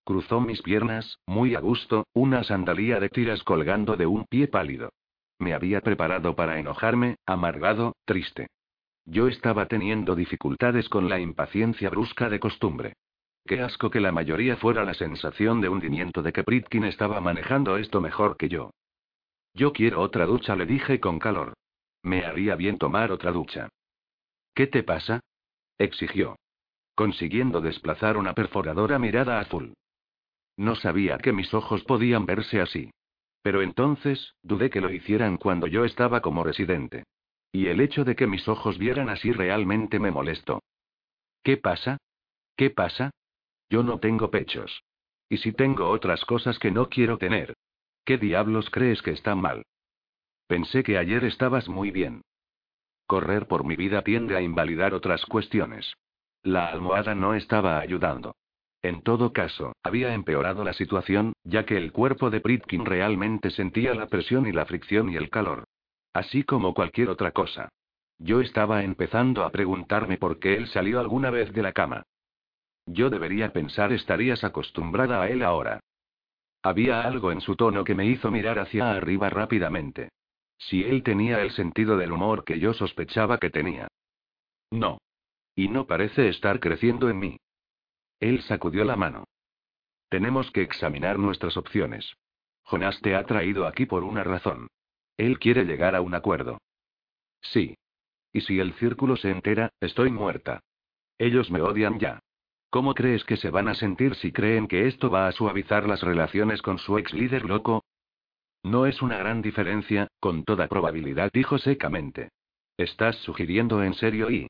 Cruzó 0.04 0.40
mis 0.40 0.62
piernas, 0.62 1.18
muy 1.26 1.54
a 1.54 1.60
gusto, 1.60 2.06
una 2.14 2.44
sandalía 2.44 3.00
de 3.00 3.08
tiras 3.08 3.42
colgando 3.42 3.96
de 3.96 4.06
un 4.06 4.24
pie 4.24 4.48
pálido. 4.48 4.90
Me 5.38 5.54
había 5.54 5.80
preparado 5.80 6.34
para 6.34 6.58
enojarme, 6.58 7.16
amargado, 7.26 7.96
triste. 8.04 8.46
Yo 9.04 9.28
estaba 9.28 9.66
teniendo 9.66 10.14
dificultades 10.14 10.88
con 10.88 11.08
la 11.08 11.18
impaciencia 11.18 11.90
brusca 11.90 12.28
de 12.28 12.40
costumbre. 12.40 12.94
Qué 13.44 13.60
asco 13.60 13.90
que 13.90 14.00
la 14.00 14.12
mayoría 14.12 14.56
fuera 14.56 14.84
la 14.84 14.94
sensación 14.94 15.60
de 15.60 15.68
hundimiento 15.68 16.22
de 16.22 16.32
que 16.32 16.44
Pritkin 16.44 16.84
estaba 16.84 17.20
manejando 17.20 17.76
esto 17.76 18.00
mejor 18.00 18.36
que 18.36 18.48
yo. 18.48 18.70
Yo 19.54 19.72
quiero 19.72 20.00
otra 20.02 20.26
ducha, 20.26 20.54
le 20.54 20.66
dije 20.66 21.00
con 21.00 21.18
calor. 21.18 21.54
Me 22.02 22.24
haría 22.24 22.54
bien 22.56 22.78
tomar 22.78 23.10
otra 23.10 23.32
ducha. 23.32 23.68
¿Qué 24.54 24.66
te 24.66 24.82
pasa? 24.82 25.20
Exigió. 25.78 26.36
Consiguiendo 26.94 27.60
desplazar 27.60 28.16
una 28.16 28.34
perforadora 28.34 28.98
mirada 28.98 29.40
azul. 29.40 29.74
No 30.56 30.74
sabía 30.74 31.18
que 31.18 31.32
mis 31.32 31.54
ojos 31.54 31.84
podían 31.84 32.26
verse 32.26 32.60
así. 32.60 32.90
Pero 33.42 33.62
entonces, 33.62 34.34
dudé 34.42 34.68
que 34.70 34.80
lo 34.80 34.92
hicieran 34.92 35.36
cuando 35.36 35.68
yo 35.68 35.84
estaba 35.84 36.20
como 36.20 36.42
residente. 36.42 37.04
Y 37.52 37.68
el 37.68 37.80
hecho 37.80 38.04
de 38.04 38.16
que 38.16 38.26
mis 38.26 38.46
ojos 38.48 38.78
vieran 38.78 39.08
así 39.08 39.32
realmente 39.32 39.98
me 39.98 40.10
molestó. 40.10 40.60
¿Qué 41.42 41.56
pasa? 41.56 41.98
¿Qué 42.56 42.70
pasa? 42.70 43.10
Yo 43.70 43.82
no 43.82 44.00
tengo 44.00 44.30
pechos. 44.30 44.82
Y 45.28 45.38
si 45.38 45.52
tengo 45.52 45.88
otras 45.88 46.24
cosas 46.24 46.58
que 46.58 46.70
no 46.70 46.88
quiero 46.88 47.18
tener. 47.18 47.54
¿Qué 48.04 48.18
diablos 48.18 48.70
crees 48.70 49.02
que 49.02 49.12
está 49.12 49.34
mal? 49.34 49.64
Pensé 50.46 50.82
que 50.82 50.98
ayer 50.98 51.24
estabas 51.24 51.68
muy 51.68 51.90
bien. 51.90 52.22
Correr 53.08 53.46
por 53.46 53.64
mi 53.64 53.74
vida 53.74 54.02
tiende 54.02 54.36
a 54.36 54.42
invalidar 54.42 54.92
otras 54.92 55.24
cuestiones. 55.24 55.94
La 56.42 56.66
almohada 56.66 57.14
no 57.14 57.32
estaba 57.32 57.80
ayudando. 57.80 58.36
En 58.82 59.00
todo 59.00 59.32
caso, 59.32 59.72
había 59.82 60.12
empeorado 60.12 60.62
la 60.62 60.74
situación, 60.74 61.32
ya 61.42 61.64
que 61.64 61.78
el 61.78 61.90
cuerpo 61.90 62.28
de 62.28 62.42
Pritkin 62.42 62.84
realmente 62.84 63.48
sentía 63.48 63.94
la 63.94 64.08
presión 64.08 64.46
y 64.46 64.52
la 64.52 64.66
fricción 64.66 65.08
y 65.08 65.16
el 65.16 65.30
calor. 65.30 65.64
Así 66.12 66.44
como 66.44 66.74
cualquier 66.74 67.08
otra 67.08 67.30
cosa. 67.30 67.70
Yo 68.18 68.42
estaba 68.42 68.84
empezando 68.84 69.42
a 69.42 69.50
preguntarme 69.50 70.18
por 70.18 70.38
qué 70.38 70.56
él 70.56 70.66
salió 70.68 71.00
alguna 71.00 71.30
vez 71.30 71.50
de 71.54 71.62
la 71.62 71.72
cama. 71.72 72.02
Yo 72.84 73.08
debería 73.08 73.54
pensar 73.54 73.90
estarías 73.90 74.44
acostumbrada 74.44 75.22
a 75.22 75.30
él 75.30 75.42
ahora. 75.42 75.80
Había 76.62 77.00
algo 77.00 77.32
en 77.32 77.40
su 77.40 77.56
tono 77.56 77.84
que 77.84 77.94
me 77.94 78.04
hizo 78.04 78.30
mirar 78.30 78.58
hacia 78.58 78.90
arriba 78.90 79.30
rápidamente. 79.30 80.10
Si 80.58 80.82
él 80.82 81.02
tenía 81.02 81.40
el 81.40 81.52
sentido 81.52 81.96
del 81.96 82.12
humor 82.12 82.44
que 82.44 82.58
yo 82.58 82.74
sospechaba 82.74 83.38
que 83.38 83.50
tenía. 83.50 83.88
No. 84.70 84.98
Y 85.54 85.68
no 85.68 85.86
parece 85.86 86.28
estar 86.28 86.60
creciendo 86.60 87.08
en 87.08 87.18
mí. 87.18 87.40
Él 88.20 88.42
sacudió 88.42 88.84
la 88.84 88.96
mano. 88.96 89.24
Tenemos 90.08 90.50
que 90.50 90.62
examinar 90.62 91.18
nuestras 91.18 91.56
opciones. 91.56 92.14
Jonás 92.62 93.00
te 93.00 93.14
ha 93.14 93.24
traído 93.24 93.66
aquí 93.66 93.86
por 93.86 94.04
una 94.04 94.24
razón. 94.24 94.68
Él 95.16 95.38
quiere 95.38 95.64
llegar 95.64 95.94
a 95.94 96.00
un 96.00 96.14
acuerdo. 96.14 96.58
Sí. 97.40 97.76
Y 98.32 98.42
si 98.42 98.58
el 98.60 98.74
círculo 98.74 99.16
se 99.16 99.30
entera, 99.30 99.70
estoy 99.80 100.10
muerta. 100.10 100.60
Ellos 101.18 101.50
me 101.50 101.60
odian 101.60 101.98
ya. 101.98 102.20
¿Cómo 102.70 102.94
crees 102.94 103.24
que 103.24 103.36
se 103.36 103.50
van 103.50 103.68
a 103.68 103.74
sentir 103.74 104.14
si 104.16 104.32
creen 104.32 104.68
que 104.68 104.86
esto 104.86 105.10
va 105.10 105.26
a 105.26 105.32
suavizar 105.32 105.88
las 105.88 106.02
relaciones 106.02 106.60
con 106.60 106.78
su 106.78 106.98
ex 106.98 107.12
líder 107.14 107.44
loco? 107.44 107.84
No 108.62 108.86
es 108.86 109.02
una 109.02 109.16
gran 109.18 109.42
diferencia, 109.42 110.08
con 110.20 110.44
toda 110.44 110.68
probabilidad, 110.68 111.30
dijo 111.32 111.58
secamente. 111.58 112.30
Estás 112.76 113.16
sugiriendo 113.16 113.82
en 113.82 113.94
serio 113.94 114.30
y... 114.30 114.48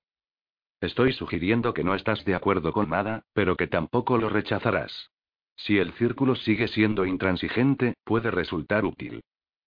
Estoy 0.81 1.13
sugiriendo 1.13 1.75
que 1.75 1.85
no 1.85 1.95
estás 1.95 2.25
de 2.25 2.35
acuerdo 2.35 2.73
con 2.73 2.91
nada, 2.91 3.23
pero 3.33 3.57
que 3.57 3.67
tampoco 3.67 4.17
lo 4.17 4.29
rechazarás. 4.29 5.11
Si 5.57 5.79
el 5.79 5.93
círculo 5.95 6.37
sigue 6.37 6.69
siendo 6.69 7.05
intransigente, 7.05 7.95
puede 8.05 8.31
resultar 8.31 8.85
útil. 8.85 9.23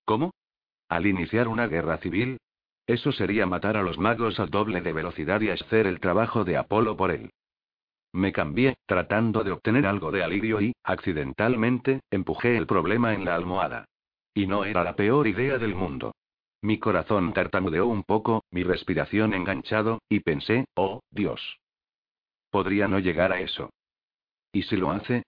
¿Cómo? 0.05 0.33
¿Al 0.87 1.05
iniciar 1.05 1.47
una 1.47 1.67
guerra 1.67 1.97
civil? 1.97 2.37
Eso 2.87 3.11
sería 3.11 3.45
matar 3.45 3.77
a 3.77 3.83
los 3.83 3.97
magos 3.97 4.39
al 4.39 4.49
doble 4.49 4.81
de 4.81 4.93
velocidad 4.93 5.41
y 5.41 5.49
hacer 5.49 5.87
el 5.87 5.99
trabajo 5.99 6.43
de 6.43 6.57
Apolo 6.57 6.95
por 6.97 7.11
él. 7.11 7.29
Me 8.13 8.31
cambié, 8.33 8.75
tratando 8.85 9.43
de 9.43 9.51
obtener 9.51 9.85
algo 9.85 10.11
de 10.11 10.23
alivio 10.23 10.61
y, 10.61 10.73
accidentalmente, 10.83 12.01
empujé 12.09 12.57
el 12.57 12.67
problema 12.67 13.13
en 13.13 13.23
la 13.23 13.35
almohada. 13.35 13.85
Y 14.33 14.47
no 14.47 14.65
era 14.65 14.83
la 14.83 14.95
peor 14.95 15.27
idea 15.27 15.57
del 15.57 15.75
mundo. 15.75 16.13
Mi 16.61 16.77
corazón 16.77 17.33
tartamudeó 17.33 17.87
un 17.87 18.03
poco, 18.03 18.43
mi 18.51 18.63
respiración 18.63 19.33
enganchado, 19.33 20.01
y 20.07 20.19
pensé, 20.19 20.65
oh, 20.75 21.01
Dios. 21.09 21.57
Podría 22.49 22.87
no 22.87 22.99
llegar 22.99 23.31
a 23.31 23.41
eso. 23.41 23.71
¿Y 24.51 24.63
si 24.63 24.77
lo 24.77 24.91
hace? 24.91 25.23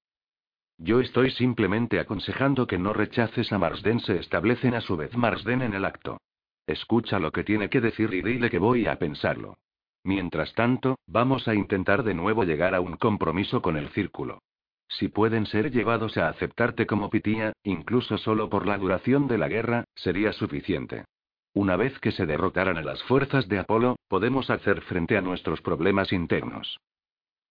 Yo 0.78 1.00
estoy 1.00 1.32
simplemente 1.32 2.00
aconsejando 2.00 2.68
que 2.68 2.78
no 2.78 2.94
rechaces 2.94 3.52
a 3.52 3.58
Marsden. 3.58 4.00
Se 4.02 4.20
establecen 4.20 4.74
a 4.74 4.82
su 4.82 4.98
vez 4.98 5.16
Marsden 5.16 5.62
en 5.62 5.74
el 5.74 5.86
acto. 5.86 6.20
Escucha 6.68 7.20
lo 7.20 7.32
que 7.32 7.44
tiene 7.44 7.70
que 7.70 7.82
decir 7.82 8.14
y 8.14 8.22
dile 8.22 8.50
que 8.50 8.60
voy 8.60 8.88
a 8.88 8.98
pensarlo. 8.98 9.58
Mientras 10.04 10.54
tanto, 10.54 11.00
vamos 11.08 11.48
a 11.48 11.56
intentar 11.56 12.04
de 12.04 12.14
nuevo 12.14 12.44
llegar 12.44 12.76
a 12.76 12.82
un 12.82 12.98
compromiso 12.98 13.62
con 13.62 13.78
el 13.78 13.90
círculo. 13.90 14.40
Si 14.88 15.08
pueden 15.08 15.46
ser 15.46 15.72
llevados 15.72 16.18
a 16.18 16.28
aceptarte 16.28 16.86
como 16.86 17.10
pitía, 17.10 17.54
incluso 17.64 18.18
solo 18.18 18.50
por 18.50 18.68
la 18.68 18.78
duración 18.78 19.28
de 19.28 19.38
la 19.38 19.48
guerra, 19.48 19.86
sería 19.96 20.34
suficiente. 20.34 21.06
Una 21.54 21.76
vez 21.76 22.00
que 22.00 22.12
se 22.12 22.26
derrotaran 22.26 22.78
a 22.78 22.82
las 22.82 23.02
fuerzas 23.04 23.48
de 23.48 23.60
Apolo, 23.60 23.96
podemos 24.08 24.50
hacer 24.50 24.82
frente 24.82 25.18
a 25.18 25.22
nuestros 25.22 25.62
problemas 25.62 26.12
internos. 26.12 26.80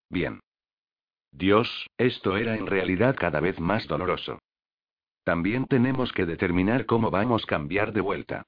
Bien. 0.09 0.41
Dios, 1.31 1.87
esto 1.97 2.37
era 2.37 2.57
en 2.57 2.67
realidad 2.67 3.17
cada 3.19 3.41
vez 3.41 3.59
más 3.59 3.87
doloroso. 3.87 4.39
También 5.25 5.67
tenemos 5.67 6.13
que 6.13 6.27
determinar 6.27 6.85
cómo 6.85 7.11
vamos 7.11 7.45
a 7.45 7.47
cambiar 7.47 7.93
de 7.93 8.01
vuelta. 8.01 8.45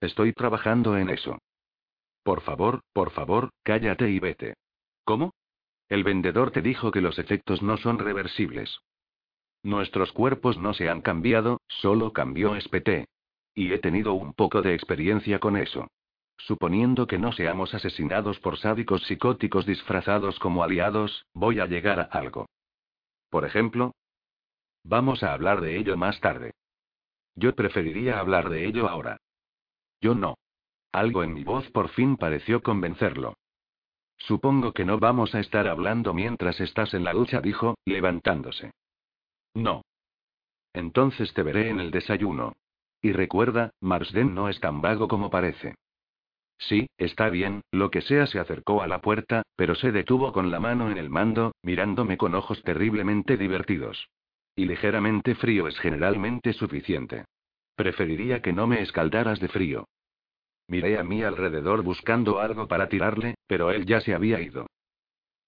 Estoy 0.00 0.32
trabajando 0.32 0.96
en 0.98 1.08
eso. 1.08 1.38
Por 2.22 2.42
favor, 2.42 2.80
por 2.92 3.10
favor, 3.10 3.50
cállate 3.62 4.10
y 4.10 4.18
vete. 4.18 4.54
¿Cómo? 5.04 5.32
El 5.88 6.02
vendedor 6.02 6.50
te 6.50 6.62
dijo 6.62 6.90
que 6.90 7.00
los 7.00 7.18
efectos 7.18 7.62
no 7.62 7.76
son 7.76 7.98
reversibles. 7.98 8.80
Nuestros 9.62 10.12
cuerpos 10.12 10.58
no 10.58 10.74
se 10.74 10.88
han 10.88 11.00
cambiado, 11.00 11.60
solo 11.68 12.12
cambió 12.12 12.60
SPT. 12.60 13.08
Y 13.54 13.72
he 13.72 13.78
tenido 13.78 14.14
un 14.14 14.34
poco 14.34 14.62
de 14.62 14.74
experiencia 14.74 15.38
con 15.38 15.56
eso. 15.56 15.88
Suponiendo 16.38 17.06
que 17.06 17.18
no 17.18 17.32
seamos 17.32 17.72
asesinados 17.74 18.38
por 18.40 18.58
sádicos 18.58 19.02
psicóticos 19.04 19.64
disfrazados 19.64 20.38
como 20.38 20.62
aliados, 20.62 21.26
voy 21.32 21.60
a 21.60 21.66
llegar 21.66 22.00
a 22.00 22.04
algo. 22.04 22.46
Por 23.30 23.44
ejemplo, 23.44 23.92
vamos 24.84 25.22
a 25.22 25.32
hablar 25.32 25.60
de 25.60 25.78
ello 25.78 25.96
más 25.96 26.20
tarde. 26.20 26.52
Yo 27.34 27.54
preferiría 27.54 28.18
hablar 28.18 28.50
de 28.50 28.66
ello 28.66 28.88
ahora. 28.88 29.18
Yo 30.00 30.14
no. 30.14 30.36
Algo 30.92 31.22
en 31.22 31.34
mi 31.34 31.44
voz 31.44 31.68
por 31.70 31.88
fin 31.88 32.16
pareció 32.16 32.62
convencerlo. 32.62 33.34
Supongo 34.18 34.72
que 34.72 34.84
no 34.84 34.98
vamos 34.98 35.34
a 35.34 35.40
estar 35.40 35.68
hablando 35.68 36.14
mientras 36.14 36.60
estás 36.60 36.94
en 36.94 37.04
la 37.04 37.12
ducha, 37.12 37.40
dijo, 37.40 37.76
levantándose. 37.84 38.72
No. 39.54 39.82
Entonces 40.72 41.32
te 41.32 41.42
veré 41.42 41.70
en 41.70 41.80
el 41.80 41.90
desayuno. 41.90 42.54
Y 43.00 43.12
recuerda, 43.12 43.70
Marsden 43.80 44.34
no 44.34 44.48
es 44.48 44.60
tan 44.60 44.80
vago 44.80 45.08
como 45.08 45.30
parece. 45.30 45.74
Sí, 46.58 46.88
está 46.96 47.28
bien, 47.28 47.62
lo 47.70 47.90
que 47.90 48.00
sea 48.00 48.26
se 48.26 48.38
acercó 48.38 48.82
a 48.82 48.88
la 48.88 49.00
puerta, 49.00 49.42
pero 49.56 49.74
se 49.74 49.92
detuvo 49.92 50.32
con 50.32 50.50
la 50.50 50.58
mano 50.58 50.90
en 50.90 50.96
el 50.96 51.10
mando, 51.10 51.54
mirándome 51.62 52.16
con 52.16 52.34
ojos 52.34 52.62
terriblemente 52.62 53.36
divertidos. 53.36 54.08
Y 54.54 54.64
ligeramente 54.64 55.34
frío 55.34 55.68
es 55.68 55.78
generalmente 55.78 56.54
suficiente. 56.54 57.26
Preferiría 57.74 58.40
que 58.40 58.54
no 58.54 58.66
me 58.66 58.80
escaldaras 58.80 59.38
de 59.38 59.48
frío. 59.48 59.86
Miré 60.68 60.98
a 60.98 61.04
mi 61.04 61.22
alrededor 61.22 61.82
buscando 61.82 62.40
algo 62.40 62.66
para 62.66 62.88
tirarle, 62.88 63.36
pero 63.46 63.70
él 63.70 63.86
ya 63.86 64.00
se 64.00 64.14
había 64.14 64.40
ido. 64.40 64.66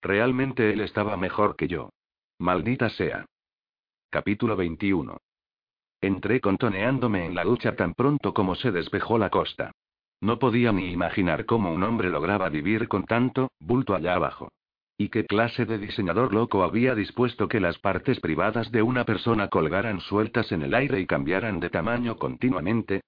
Realmente 0.00 0.72
él 0.72 0.80
estaba 0.80 1.16
mejor 1.16 1.56
que 1.56 1.66
yo. 1.66 1.90
Maldita 2.38 2.88
sea. 2.90 3.26
Capítulo 4.10 4.54
21. 4.56 5.18
Entré 6.00 6.40
contoneándome 6.40 7.26
en 7.26 7.34
la 7.34 7.42
ducha 7.42 7.74
tan 7.74 7.94
pronto 7.94 8.32
como 8.32 8.54
se 8.54 8.70
despejó 8.70 9.18
la 9.18 9.30
costa. 9.30 9.72
No 10.20 10.38
podía 10.38 10.72
ni 10.72 10.92
imaginar 10.92 11.46
cómo 11.46 11.72
un 11.72 11.82
hombre 11.82 12.10
lograba 12.10 12.48
vivir 12.48 12.86
con 12.86 13.04
tanto 13.04 13.50
bulto 13.58 13.96
allá 13.96 14.14
abajo. 14.14 14.52
¿Y 14.96 15.08
qué 15.10 15.26
clase 15.26 15.64
de 15.64 15.78
diseñador 15.78 16.32
loco 16.32 16.62
había 16.62 16.94
dispuesto 16.94 17.48
que 17.48 17.60
las 17.60 17.78
partes 17.78 18.20
privadas 18.20 18.70
de 18.70 18.82
una 18.82 19.04
persona 19.04 19.48
colgaran 19.48 20.00
sueltas 20.00 20.50
en 20.52 20.62
el 20.62 20.74
aire 20.74 21.00
y 21.00 21.06
cambiaran 21.06 21.58
de 21.60 21.70
tamaño 21.70 22.16
continuamente? 22.16 23.02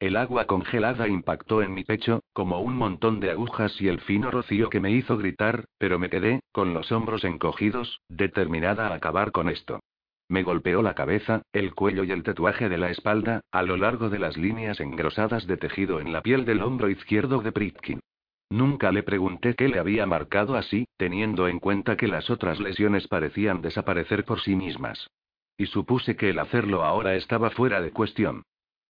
El 0.00 0.16
agua 0.16 0.46
congelada 0.46 1.08
impactó 1.08 1.62
en 1.62 1.72
mi 1.72 1.84
pecho, 1.84 2.22
como 2.32 2.60
un 2.60 2.76
montón 2.76 3.20
de 3.20 3.30
agujas 3.30 3.80
y 3.80 3.88
el 3.88 4.00
fino 4.00 4.30
rocío 4.30 4.68
que 4.68 4.80
me 4.80 4.90
hizo 4.90 5.16
gritar, 5.16 5.66
pero 5.78 5.98
me 5.98 6.10
quedé, 6.10 6.40
con 6.52 6.74
los 6.74 6.90
hombros 6.92 7.24
encogidos, 7.24 8.00
determinada 8.08 8.88
a 8.88 8.94
acabar 8.94 9.32
con 9.32 9.48
esto. 9.48 9.80
Me 10.28 10.42
golpeó 10.42 10.82
la 10.82 10.94
cabeza, 10.94 11.42
el 11.52 11.74
cuello 11.74 12.02
y 12.02 12.10
el 12.10 12.22
tatuaje 12.22 12.68
de 12.68 12.78
la 12.78 12.90
espalda, 12.90 13.42
a 13.52 13.62
lo 13.62 13.76
largo 13.76 14.08
de 14.08 14.18
las 14.18 14.36
líneas 14.36 14.80
engrosadas 14.80 15.46
de 15.46 15.56
tejido 15.56 16.00
en 16.00 16.12
la 16.12 16.22
piel 16.22 16.44
del 16.44 16.62
hombro 16.62 16.88
izquierdo 16.88 17.40
de 17.40 17.52
Pritkin. 17.52 18.00
Nunca 18.50 18.90
le 18.92 19.02
pregunté 19.02 19.54
qué 19.54 19.68
le 19.68 19.78
había 19.78 20.06
marcado 20.06 20.56
así, 20.56 20.86
teniendo 20.96 21.48
en 21.48 21.60
cuenta 21.60 21.96
que 21.96 22.08
las 22.08 22.30
otras 22.30 22.60
lesiones 22.60 23.08
parecían 23.08 23.62
desaparecer 23.62 24.24
por 24.24 24.40
sí 24.40 24.56
mismas. 24.56 25.08
Y 25.56 25.66
supuse 25.66 26.16
que 26.16 26.30
el 26.30 26.38
hacerlo 26.38 26.84
ahora 26.84 27.14
estaba 27.14 27.50
fuera 27.50 27.80
de 27.80 27.90
cuestión. 27.90 28.42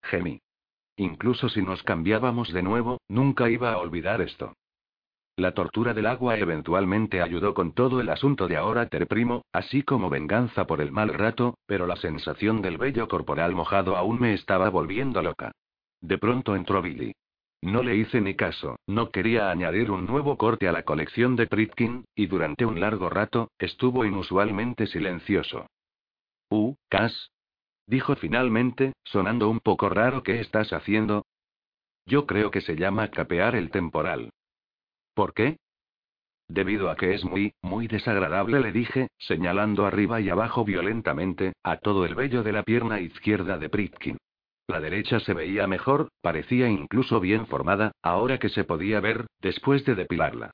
Gemí. 0.03 0.41
Incluso 0.97 1.49
si 1.49 1.63
nos 1.63 1.83
cambiábamos 1.83 2.53
de 2.53 2.63
nuevo, 2.63 3.01
nunca 3.09 3.51
iba 3.51 3.73
a 3.73 3.79
olvidar 3.79 4.21
esto. 4.21 4.55
La 5.37 5.53
tortura 5.53 5.95
del 5.95 6.07
agua 6.07 6.39
eventualmente 6.39 7.21
ayudó 7.21 7.55
con 7.55 7.73
todo 7.73 8.01
el 8.01 8.09
asunto 8.09 8.47
de 8.47 8.57
ahora 8.57 8.89
ter 8.89 9.09
primo, 9.09 9.43
así 9.53 9.83
como 9.83 10.09
venganza 10.09 10.67
por 10.67 10.81
el 10.81 10.93
mal 10.93 11.13
rato, 11.13 11.59
pero 11.67 11.89
la 11.89 11.97
sensación 11.97 12.63
del 12.63 12.79
vello 12.79 13.09
corporal 13.09 13.53
mojado 13.53 13.97
aún 13.97 14.21
me 14.21 14.33
estaba 14.33 14.71
volviendo 14.71 15.23
loca. 15.23 15.51
De 16.01 16.19
pronto 16.19 16.55
entró 16.55 16.83
Billy. 16.83 17.15
No 17.63 17.83
le 17.83 17.97
hice 17.97 18.21
ni 18.21 18.37
caso, 18.37 18.77
no 18.87 19.11
quería 19.11 19.51
añadir 19.51 19.91
un 19.91 20.07
nuevo 20.07 20.37
corte 20.37 20.69
a 20.69 20.73
la 20.73 20.85
colección 20.85 21.35
de 21.35 21.49
Pritkin, 21.49 22.05
y 22.15 22.27
durante 22.27 22.65
un 22.65 22.79
largo 22.79 23.09
rato, 23.09 23.51
estuvo 23.59 24.05
inusualmente 24.05 24.87
silencioso. 24.87 25.67
Uh, 26.51 26.75
Cas. 26.89 27.33
Dijo 27.87 28.17
finalmente, 28.17 28.95
sonando 29.05 29.49
un 29.49 29.61
poco 29.61 29.89
raro, 29.89 30.23
¿qué 30.23 30.41
estás 30.41 30.73
haciendo? 30.73 31.27
Yo 32.07 32.27
creo 32.27 32.51
que 32.51 32.61
se 32.61 32.77
llama 32.77 33.11
capear 33.11 33.57
el 33.57 33.71
temporal. 33.71 34.31
¿Por 35.15 35.35
qué? 35.35 35.59
Debido 36.49 36.91
a 36.91 36.97
que 36.97 37.15
es 37.15 37.25
muy, 37.25 37.55
muy 37.63 37.89
desagradable, 37.89 38.61
le 38.61 38.73
dije, 38.73 39.09
señalando 39.19 39.87
arriba 39.87 40.21
y 40.21 40.29
abajo 40.29 40.65
violentamente, 40.65 41.55
a 41.63 41.79
todo 41.79 42.05
el 42.05 42.15
vello 42.15 42.43
de 42.43 42.53
la 42.53 42.63
pierna 42.63 43.01
izquierda 43.01 43.59
de 43.59 43.71
Pritkin. 43.71 44.19
La 44.67 44.81
derecha 44.81 45.21
se 45.21 45.35
veía 45.35 45.67
mejor, 45.67 46.09
parecía 46.21 46.69
incluso 46.69 47.21
bien 47.21 47.47
formada, 47.47 47.93
ahora 48.03 48.39
que 48.39 48.49
se 48.49 48.65
podía 48.65 49.01
ver, 49.01 49.27
después 49.41 49.85
de 49.85 49.95
depilarla. 49.95 50.51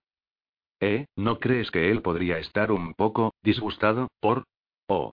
¿Eh? 0.81 1.07
¿No 1.17 1.39
crees 1.39 1.71
que 1.71 1.91
él 1.91 2.03
podría 2.03 2.39
estar 2.39 2.73
un 2.73 2.95
poco 2.95 3.35
disgustado 3.43 4.09
por... 4.21 4.45
Oh. 4.89 5.13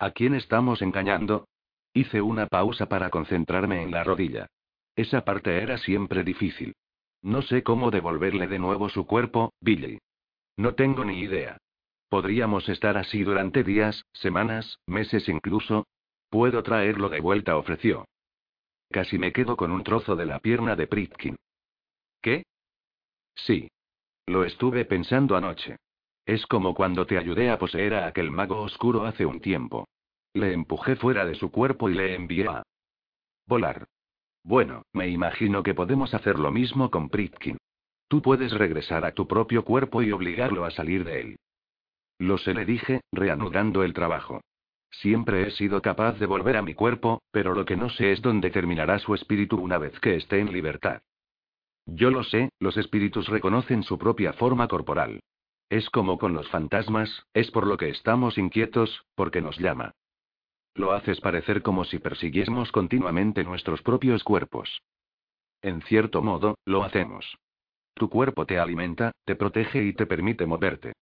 ¿A 0.00 0.12
quién 0.12 0.34
estamos 0.34 0.80
engañando? 0.80 1.46
Hice 1.92 2.22
una 2.22 2.46
pausa 2.46 2.86
para 2.86 3.10
concentrarme 3.10 3.82
en 3.82 3.90
la 3.90 4.02
rodilla. 4.02 4.46
Esa 4.96 5.26
parte 5.26 5.62
era 5.62 5.76
siempre 5.76 6.24
difícil. 6.24 6.74
No 7.20 7.42
sé 7.42 7.62
cómo 7.62 7.90
devolverle 7.90 8.46
de 8.46 8.58
nuevo 8.58 8.88
su 8.88 9.06
cuerpo, 9.06 9.52
Billy. 9.60 9.98
No 10.56 10.74
tengo 10.74 11.04
ni 11.04 11.20
idea. 11.20 11.58
Podríamos 12.08 12.66
estar 12.70 12.96
así 12.96 13.22
durante 13.24 13.62
días, 13.62 14.06
semanas, 14.14 14.78
meses 14.86 15.28
incluso. 15.28 15.86
Puedo 16.30 16.62
traerlo 16.62 17.10
de 17.10 17.20
vuelta, 17.20 17.58
ofreció. 17.58 18.06
Casi 18.90 19.18
me 19.18 19.34
quedo 19.34 19.54
con 19.58 19.70
un 19.70 19.84
trozo 19.84 20.16
de 20.16 20.24
la 20.24 20.38
pierna 20.38 20.76
de 20.76 20.86
Pritkin. 20.86 21.36
¿Qué? 22.22 22.44
Sí. 23.34 23.68
Lo 24.24 24.44
estuve 24.44 24.86
pensando 24.86 25.36
anoche. 25.36 25.76
Es 26.30 26.46
como 26.46 26.74
cuando 26.74 27.06
te 27.06 27.18
ayudé 27.18 27.50
a 27.50 27.58
poseer 27.58 27.92
a 27.92 28.06
aquel 28.06 28.30
mago 28.30 28.62
oscuro 28.62 29.04
hace 29.04 29.26
un 29.26 29.40
tiempo. 29.40 29.88
Le 30.32 30.52
empujé 30.52 30.94
fuera 30.94 31.26
de 31.26 31.34
su 31.34 31.50
cuerpo 31.50 31.90
y 31.90 31.94
le 31.94 32.14
envié 32.14 32.46
a 32.46 32.62
volar. 33.48 33.88
Bueno, 34.44 34.84
me 34.92 35.08
imagino 35.08 35.64
que 35.64 35.74
podemos 35.74 36.14
hacer 36.14 36.38
lo 36.38 36.52
mismo 36.52 36.88
con 36.88 37.08
Pritkin. 37.08 37.58
Tú 38.06 38.22
puedes 38.22 38.52
regresar 38.52 39.04
a 39.04 39.10
tu 39.10 39.26
propio 39.26 39.64
cuerpo 39.64 40.02
y 40.02 40.12
obligarlo 40.12 40.64
a 40.64 40.70
salir 40.70 41.02
de 41.02 41.20
él. 41.20 41.36
Lo 42.20 42.38
sé, 42.38 42.54
le 42.54 42.64
dije, 42.64 43.00
reanudando 43.10 43.82
el 43.82 43.92
trabajo. 43.92 44.40
Siempre 44.88 45.48
he 45.48 45.50
sido 45.50 45.82
capaz 45.82 46.12
de 46.20 46.26
volver 46.26 46.56
a 46.56 46.62
mi 46.62 46.74
cuerpo, 46.74 47.22
pero 47.32 47.56
lo 47.56 47.64
que 47.64 47.76
no 47.76 47.90
sé 47.90 48.12
es 48.12 48.22
dónde 48.22 48.50
terminará 48.50 49.00
su 49.00 49.16
espíritu 49.16 49.56
una 49.56 49.78
vez 49.78 49.98
que 49.98 50.14
esté 50.14 50.38
en 50.38 50.52
libertad. 50.52 51.02
Yo 51.86 52.12
lo 52.12 52.22
sé, 52.22 52.50
los 52.60 52.76
espíritus 52.76 53.26
reconocen 53.26 53.82
su 53.82 53.98
propia 53.98 54.32
forma 54.32 54.68
corporal. 54.68 55.18
Es 55.70 55.88
como 55.88 56.18
con 56.18 56.34
los 56.34 56.48
fantasmas, 56.48 57.26
es 57.32 57.50
por 57.52 57.66
lo 57.66 57.76
que 57.76 57.88
estamos 57.88 58.36
inquietos, 58.38 59.06
porque 59.14 59.40
nos 59.40 59.56
llama. 59.58 59.94
Lo 60.74 60.92
haces 60.92 61.20
parecer 61.20 61.62
como 61.62 61.84
si 61.84 62.00
persiguiésemos 62.00 62.72
continuamente 62.72 63.44
nuestros 63.44 63.80
propios 63.80 64.24
cuerpos. 64.24 64.82
En 65.62 65.80
cierto 65.82 66.22
modo, 66.22 66.56
lo 66.64 66.82
hacemos. 66.82 67.38
Tu 67.94 68.08
cuerpo 68.08 68.46
te 68.46 68.58
alimenta, 68.58 69.12
te 69.24 69.36
protege 69.36 69.84
y 69.84 69.92
te 69.92 70.06
permite 70.06 70.44
moverte. 70.44 70.92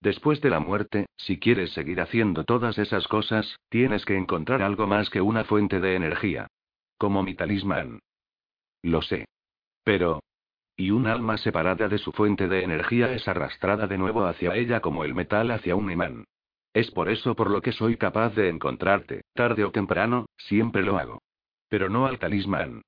Después 0.00 0.40
de 0.42 0.50
la 0.50 0.60
muerte, 0.60 1.06
si 1.16 1.38
quieres 1.38 1.72
seguir 1.72 2.00
haciendo 2.00 2.44
todas 2.44 2.78
esas 2.78 3.08
cosas, 3.08 3.56
tienes 3.70 4.04
que 4.04 4.16
encontrar 4.16 4.60
algo 4.60 4.86
más 4.86 5.08
que 5.08 5.22
una 5.22 5.44
fuente 5.44 5.80
de 5.80 5.94
energía. 5.94 6.46
Como 6.98 7.22
mi 7.22 7.34
talismán. 7.34 8.00
Lo 8.82 9.00
sé. 9.00 9.26
Pero... 9.84 10.20
Y 10.80 10.92
un 10.92 11.08
alma 11.08 11.36
separada 11.38 11.88
de 11.88 11.98
su 11.98 12.12
fuente 12.12 12.46
de 12.46 12.62
energía 12.62 13.12
es 13.12 13.26
arrastrada 13.26 13.88
de 13.88 13.98
nuevo 13.98 14.24
hacia 14.24 14.54
ella 14.54 14.78
como 14.78 15.02
el 15.02 15.12
metal 15.12 15.50
hacia 15.50 15.74
un 15.74 15.90
imán. 15.90 16.24
Es 16.72 16.92
por 16.92 17.08
eso 17.08 17.34
por 17.34 17.50
lo 17.50 17.60
que 17.60 17.72
soy 17.72 17.96
capaz 17.96 18.36
de 18.36 18.48
encontrarte, 18.48 19.22
tarde 19.34 19.64
o 19.64 19.72
temprano, 19.72 20.26
siempre 20.36 20.84
lo 20.84 20.96
hago. 20.96 21.20
Pero 21.68 21.88
no 21.88 22.06
al 22.06 22.20
talismán. 22.20 22.82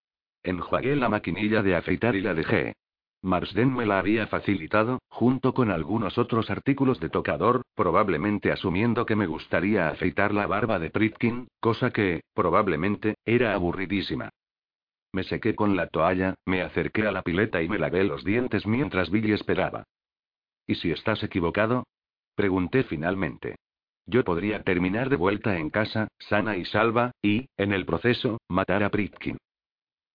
Enjuagué 0.45 0.95
la 0.95 1.09
maquinilla 1.09 1.65
de 1.65 1.75
afeitar 1.75 2.15
y 2.15 2.21
la 2.21 2.33
dejé. 2.33 2.75
Marsden 3.23 3.75
me 3.75 3.87
la 3.87 3.99
había 3.99 4.29
facilitado, 4.29 5.01
junto 5.09 5.53
con 5.53 5.73
algunos 5.73 6.17
otros 6.17 6.49
artículos 6.49 7.01
de 7.01 7.11
tocador, 7.11 7.63
probablemente 7.75 8.53
asumiendo 8.53 9.05
que 9.05 9.17
me 9.17 9.27
gustaría 9.27 9.89
afeitar 9.89 10.33
la 10.33 10.47
barba 10.47 10.79
de 10.79 10.91
Pritkin, 10.91 11.49
cosa 11.59 11.91
que, 11.91 12.23
probablemente, 12.35 13.17
era 13.25 13.53
aburridísima. 13.53 14.31
Me 15.13 15.25
sequé 15.25 15.55
con 15.55 15.77
la 15.77 15.89
toalla, 15.89 16.35
me 16.47 16.63
acerqué 16.63 17.07
a 17.07 17.13
la 17.13 17.23
pileta 17.23 17.63
y 17.63 17.69
me 17.69 17.79
lavé 17.79 18.05
los 18.05 18.25
dientes 18.25 18.67
mientras 18.67 19.11
Billy 19.11 19.33
esperaba. 19.33 19.85
¿Y 20.67 20.77
si 20.77 20.93
estás 20.93 21.23
equivocado? 21.23 21.85
Pregunté 22.35 22.85
finalmente. 22.85 23.57
Yo 24.07 24.25
podría 24.25 24.63
terminar 24.63 25.09
de 25.09 25.17
vuelta 25.17 25.59
en 25.59 25.71
casa, 25.71 26.09
sana 26.19 26.57
y 26.57 26.65
salva, 26.65 27.13
y, 27.23 27.49
en 27.57 27.73
el 27.73 27.87
proceso, 27.87 28.39
matar 28.49 28.83
a 28.83 28.91
Pritkin. 28.91 29.39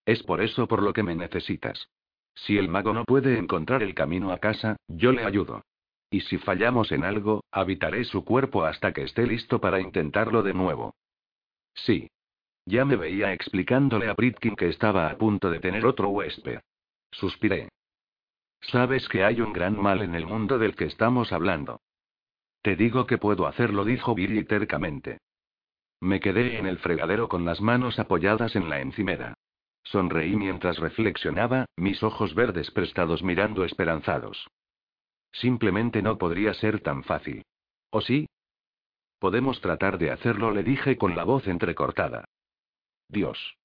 Es 0.05 0.23
por 0.23 0.41
eso 0.41 0.67
por 0.67 0.81
lo 0.81 0.93
que 0.93 1.03
me 1.03 1.15
necesitas. 1.15 1.87
Si 2.35 2.57
el 2.57 2.67
mago 2.67 2.93
no 2.93 3.05
puede 3.05 3.37
encontrar 3.37 3.81
el 3.83 3.95
camino 3.95 4.31
a 4.31 4.39
casa, 4.39 4.77
yo 4.87 5.11
le 5.11 5.23
ayudo. 5.23 5.61
Y 6.09 6.21
si 6.21 6.37
fallamos 6.37 6.91
en 6.91 7.03
algo, 7.03 7.43
habitaré 7.51 8.03
su 8.05 8.23
cuerpo 8.23 8.63
hasta 8.63 8.93
que 8.93 9.03
esté 9.03 9.25
listo 9.25 9.59
para 9.59 9.79
intentarlo 9.79 10.43
de 10.43 10.53
nuevo. 10.53 10.95
Sí. 11.73 12.09
Ya 12.65 12.83
me 12.83 12.95
veía 12.95 13.31
explicándole 13.31 14.09
a 14.09 14.15
Pritkin 14.15 14.55
que 14.55 14.69
estaba 14.69 15.09
a 15.09 15.17
punto 15.17 15.51
de 15.51 15.59
tener 15.59 15.85
otro 15.85 16.09
huésped. 16.09 16.59
Suspiré. 17.11 17.69
Sabes 18.61 19.07
que 19.07 19.23
hay 19.23 19.41
un 19.41 19.53
gran 19.53 19.79
mal 19.79 20.01
en 20.01 20.15
el 20.15 20.25
mundo 20.25 20.57
del 20.57 20.75
que 20.75 20.85
estamos 20.85 21.31
hablando. 21.31 21.81
Te 22.63 22.75
digo 22.75 23.05
que 23.05 23.19
puedo 23.19 23.45
hacerlo, 23.45 23.85
dijo 23.85 24.15
Billy 24.15 24.43
tercamente. 24.43 25.19
Me 26.01 26.19
quedé 26.19 26.57
en 26.57 26.65
el 26.65 26.79
fregadero 26.79 27.29
con 27.29 27.45
las 27.45 27.61
manos 27.61 27.99
apoyadas 27.99 28.55
en 28.55 28.69
la 28.69 28.81
encimera. 28.81 29.35
Sonreí 29.83 30.35
mientras 30.35 30.79
reflexionaba, 30.79 31.67
mis 31.77 32.01
ojos 32.01 32.33
verdes 32.33 32.71
prestados 32.71 33.21
mirando 33.21 33.63
esperanzados. 33.63 34.47
Simplemente 35.31 36.01
no 36.01 36.17
podría 36.17 36.55
ser 36.55 36.81
tan 36.81 37.03
fácil. 37.03 37.43
¿O 37.91 38.01
sí? 38.01 38.27
Podemos 39.19 39.61
tratar 39.61 39.99
de 39.99 40.09
hacerlo, 40.09 40.49
le 40.51 40.63
dije 40.63 40.97
con 40.97 41.15
la 41.15 41.23
voz 41.23 41.47
entrecortada. 41.47 42.25
Dios. 43.07 43.57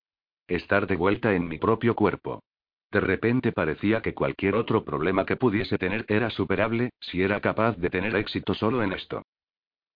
Estar 0.48 0.86
de 0.86 0.96
vuelta 0.96 1.34
en 1.34 1.48
mi 1.48 1.58
propio 1.58 1.94
cuerpo. 1.94 2.42
De 2.90 3.00
repente 3.00 3.52
parecía 3.52 4.02
que 4.02 4.14
cualquier 4.14 4.56
otro 4.56 4.84
problema 4.84 5.24
que 5.24 5.36
pudiese 5.36 5.78
tener 5.78 6.04
era 6.08 6.28
superable, 6.30 6.90
si 6.98 7.22
era 7.22 7.40
capaz 7.40 7.76
de 7.76 7.88
tener 7.88 8.16
éxito 8.16 8.54
solo 8.54 8.82
en 8.82 8.92
esto. 8.92 9.22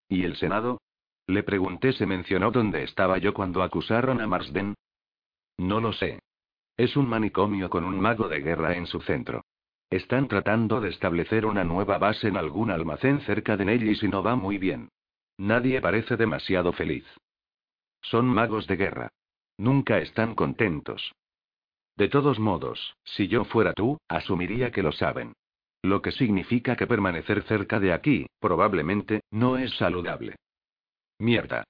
¿Y 0.08 0.24
el 0.24 0.36
Senado? 0.36 0.80
Le 1.26 1.42
pregunté, 1.42 1.92
¿se 1.92 2.06
mencionó 2.06 2.50
dónde 2.50 2.84
estaba 2.84 3.18
yo 3.18 3.34
cuando 3.34 3.62
acusaron 3.62 4.20
a 4.20 4.26
Marsden? 4.26 4.74
No 5.58 5.80
lo 5.80 5.92
sé. 5.92 6.20
Es 6.76 6.96
un 6.96 7.08
manicomio 7.08 7.70
con 7.70 7.84
un 7.84 7.98
mago 7.98 8.28
de 8.28 8.40
guerra 8.40 8.76
en 8.76 8.86
su 8.86 9.00
centro. 9.00 9.42
Están 9.90 10.28
tratando 10.28 10.80
de 10.80 10.90
establecer 10.90 11.46
una 11.46 11.64
nueva 11.64 11.98
base 11.98 12.28
en 12.28 12.36
algún 12.36 12.70
almacén 12.70 13.20
cerca 13.22 13.56
de 13.56 13.64
Nellis 13.64 14.02
y 14.02 14.08
no 14.08 14.22
va 14.22 14.36
muy 14.36 14.58
bien. 14.58 14.88
Nadie 15.38 15.80
parece 15.80 16.16
demasiado 16.16 16.72
feliz. 16.72 17.06
Son 18.02 18.26
magos 18.26 18.66
de 18.66 18.76
guerra. 18.76 19.10
Nunca 19.58 19.98
están 19.98 20.34
contentos. 20.34 21.12
De 21.96 22.08
todos 22.08 22.38
modos, 22.38 22.96
si 23.04 23.28
yo 23.28 23.44
fuera 23.44 23.72
tú, 23.72 23.98
asumiría 24.08 24.72
que 24.72 24.82
lo 24.82 24.92
saben. 24.92 25.32
Lo 25.82 26.02
que 26.02 26.12
significa 26.12 26.76
que 26.76 26.86
permanecer 26.86 27.42
cerca 27.44 27.78
de 27.78 27.92
aquí, 27.92 28.26
probablemente, 28.40 29.20
no 29.30 29.58
es 29.58 29.76
saludable. 29.76 30.36
Mierda. 31.18 31.64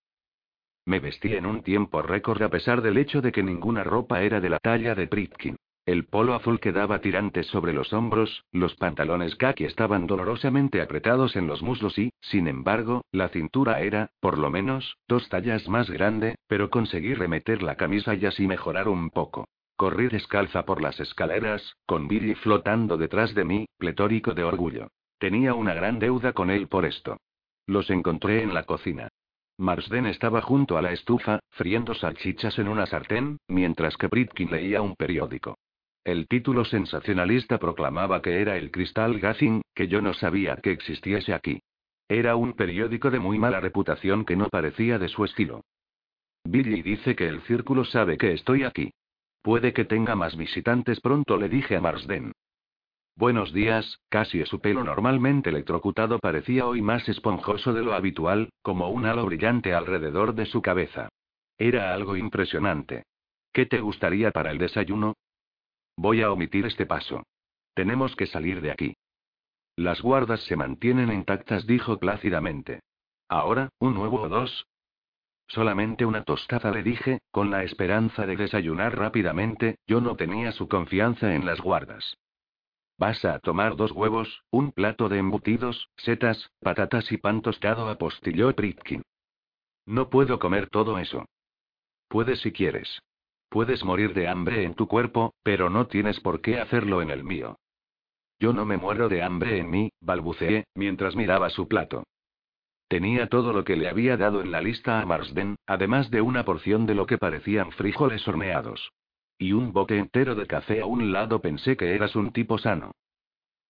Me 0.87 1.01
vestí 1.01 1.35
en 1.35 1.47
un 1.47 1.63
tiempo 1.63 2.01
récord 2.01 2.41
a 2.43 2.49
pesar 2.49 2.81
del 2.81 2.97
hecho 2.97 3.21
de 3.21 3.33
que 3.33 3.43
ninguna 3.43 3.85
ropa 3.85 4.23
era 4.23 4.41
de 4.41 4.51
la 4.51 4.59
talla 4.59 4.95
de 4.95 5.07
Pritkin. 5.07 5.57
El 5.87 6.07
polo 6.07 6.33
azul 6.33 6.61
quedaba 6.61 7.01
tirante 7.01 7.43
sobre 7.43 7.75
los 7.75 7.93
hombros, 7.93 8.47
los 8.53 8.75
pantalones 8.75 9.37
khaki 9.37 9.65
estaban 9.65 10.07
dolorosamente 10.07 10.81
apretados 10.81 11.37
en 11.37 11.47
los 11.47 11.63
muslos 11.63 11.99
y, 11.99 12.11
sin 12.23 12.49
embargo, 12.49 13.05
la 13.13 13.29
cintura 13.29 13.81
era, 13.81 14.09
por 14.21 14.39
lo 14.39 14.51
menos, 14.51 14.97
dos 15.09 15.29
tallas 15.29 15.69
más 15.69 15.91
grande, 15.91 16.37
pero 16.47 16.71
conseguí 16.71 17.13
remeter 17.13 17.63
la 17.63 17.77
camisa 17.77 18.15
y 18.15 18.25
así 18.25 18.47
mejorar 18.47 18.89
un 18.89 19.11
poco. 19.11 19.47
Corrí 19.77 20.09
descalza 20.09 20.65
por 20.65 20.81
las 20.81 20.99
escaleras, 21.01 21.77
con 21.85 22.09
Billy 22.09 22.35
flotando 22.35 22.97
detrás 22.97 23.35
de 23.35 23.45
mí, 23.45 23.67
pletórico 23.77 24.33
de 24.33 24.45
orgullo. 24.45 24.89
Tenía 25.19 25.53
una 25.53 25.75
gran 25.75 25.99
deuda 25.99 26.33
con 26.33 26.51
él 26.51 26.67
por 26.67 26.87
esto. 26.87 27.19
Los 27.67 27.91
encontré 27.91 28.43
en 28.43 28.55
la 28.55 28.63
cocina. 28.63 29.09
Marsden 29.59 30.07
estaba 30.07 30.41
junto 30.41 30.79
a 30.79 30.83
la 30.83 30.93
estufa, 30.93 31.41
friendo 31.51 31.93
salchichas 31.95 32.59
en 32.59 32.69
una 32.69 32.87
sartén, 32.87 33.37
mientras 33.49 33.99
que 33.99 34.09
Pritkin 34.09 34.51
leía 34.51 34.81
un 34.81 34.97
periódico. 34.97 35.59
El 36.05 36.29
título 36.29 36.67
sensacionalista 36.67 37.59
proclamaba 37.59 38.21
que 38.21 38.43
era 38.43 38.59
el 38.59 38.71
Cristal 38.71 39.19
Gazing, 39.19 39.63
que 39.75 39.89
yo 39.89 40.03
no 40.03 40.13
sabía 40.13 40.57
que 40.57 40.71
existiese 40.71 41.33
aquí. 41.33 41.63
Era 42.09 42.37
un 42.37 42.53
periódico 42.53 43.11
de 43.11 43.19
muy 43.19 43.39
mala 43.39 43.59
reputación 43.61 44.27
que 44.27 44.37
no 44.37 44.51
parecía 44.51 44.99
de 44.99 45.09
su 45.09 45.25
estilo. 45.25 45.63
Billy 46.45 46.83
dice 46.83 47.17
que 47.17 47.27
el 47.27 47.41
círculo 47.43 47.87
sabe 47.87 48.19
que 48.19 48.35
estoy 48.35 48.65
aquí. 48.65 48.93
Puede 49.41 49.73
que 49.73 49.87
tenga 49.87 50.15
más 50.15 50.37
visitantes 50.37 51.01
pronto, 51.01 51.39
le 51.39 51.49
dije 51.49 51.77
a 51.77 51.81
Marsden. 51.81 52.33
Buenos 53.17 53.55
días, 53.55 54.01
casi 54.11 54.45
su 54.45 54.61
pelo 54.61 54.85
normalmente 54.85 55.49
electrocutado 55.49 56.19
parecía 56.19 56.67
hoy 56.67 56.83
más 56.83 57.09
esponjoso 57.09 57.73
de 57.73 57.83
lo 57.83 57.95
habitual, 57.95 58.51
como 58.61 58.91
un 58.91 59.07
halo 59.07 59.25
brillante 59.25 59.73
alrededor 59.73 60.35
de 60.35 60.45
su 60.45 60.61
cabeza. 60.61 61.09
Era 61.57 61.95
algo 61.95 62.15
impresionante. 62.17 63.05
¿Qué 63.53 63.65
te 63.65 63.81
gustaría 63.81 64.33
para 64.33 64.51
el 64.51 64.59
desayuno? 64.59 65.15
Voy 65.97 66.23
a 66.23 66.33
omitir 66.33 66.67
este 66.67 66.87
paso. 66.87 67.25
Tenemos 67.75 68.15
que 68.17 68.27
salir 68.27 68.61
de 68.61 68.71
aquí. 68.71 68.97
Las 69.77 70.01
guardas 70.03 70.41
se 70.45 70.57
mantienen 70.57 71.13
intactas, 71.13 71.67
dijo 71.67 71.99
plácidamente. 71.99 72.81
Ahora, 73.29 73.71
un 73.79 73.95
nuevo 73.95 74.23
o 74.23 74.29
dos. 74.29 74.67
Solamente 75.49 76.07
una 76.07 76.25
tostada 76.25 76.71
le 76.71 76.83
dije, 76.83 77.21
con 77.31 77.51
la 77.51 77.65
esperanza 77.65 78.27
de 78.27 78.37
desayunar 78.37 78.97
rápidamente, 78.97 79.77
yo 79.87 80.01
no 80.01 80.17
tenía 80.17 80.53
su 80.53 80.69
confianza 80.69 81.35
en 81.35 81.45
las 81.45 81.61
guardas. 81.61 82.17
Vas 82.97 83.25
a 83.25 83.41
tomar 83.41 83.77
dos 83.77 83.91
huevos, 83.93 84.45
un 84.51 84.71
plato 84.71 85.09
de 85.09 85.19
embutidos, 85.19 85.91
setas, 85.97 86.51
patatas 86.61 87.11
y 87.11 87.19
pan 87.19 87.43
tostado, 87.43 87.89
apostilló 87.89 88.55
Pritkin. 88.55 89.03
No 89.87 90.09
puedo 90.09 90.39
comer 90.39 90.71
todo 90.71 90.99
eso. 90.99 91.27
Puedes 92.09 92.41
si 92.41 92.53
quieres. 92.53 93.03
Puedes 93.55 93.85
morir 93.85 94.15
de 94.15 94.27
hambre 94.27 94.65
en 94.65 94.75
tu 94.75 94.89
cuerpo, 94.89 95.33
pero 95.45 95.71
no 95.71 95.87
tienes 95.87 96.19
por 96.19 96.41
qué 96.41 96.59
hacerlo 96.59 97.03
en 97.03 97.11
el 97.11 97.23
mío. 97.23 97.57
Yo 98.41 98.53
no 98.53 98.65
me 98.65 98.79
muero 98.79 99.09
de 99.09 99.23
hambre 99.23 99.59
en 99.59 99.71
mí, 99.71 99.93
balbuceé, 100.01 100.65
mientras 100.75 101.15
miraba 101.15 101.51
su 101.51 101.69
plato. 101.69 102.03
Tenía 102.89 103.29
todo 103.29 103.53
lo 103.53 103.63
que 103.63 103.77
le 103.77 103.89
había 103.89 104.17
dado 104.17 104.41
en 104.41 104.51
la 104.51 104.61
lista 104.61 105.01
a 105.01 105.07
Marsden, 105.07 105.55
además 105.69 106.11
de 106.11 106.21
una 106.21 106.45
porción 106.45 106.85
de 106.85 106.97
lo 106.97 107.07
que 107.07 107.17
parecían 107.17 107.71
frijoles 107.71 108.27
horneados. 108.27 108.91
Y 109.39 109.53
un 109.53 109.73
bote 109.73 109.99
entero 109.99 110.35
de 110.35 110.49
café 110.49 110.81
a 110.81 110.87
un 110.87 111.13
lado 111.13 111.41
pensé 111.41 111.77
que 111.77 111.95
eras 111.95 112.17
un 112.17 112.33
tipo 112.33 112.59
sano. 112.59 112.91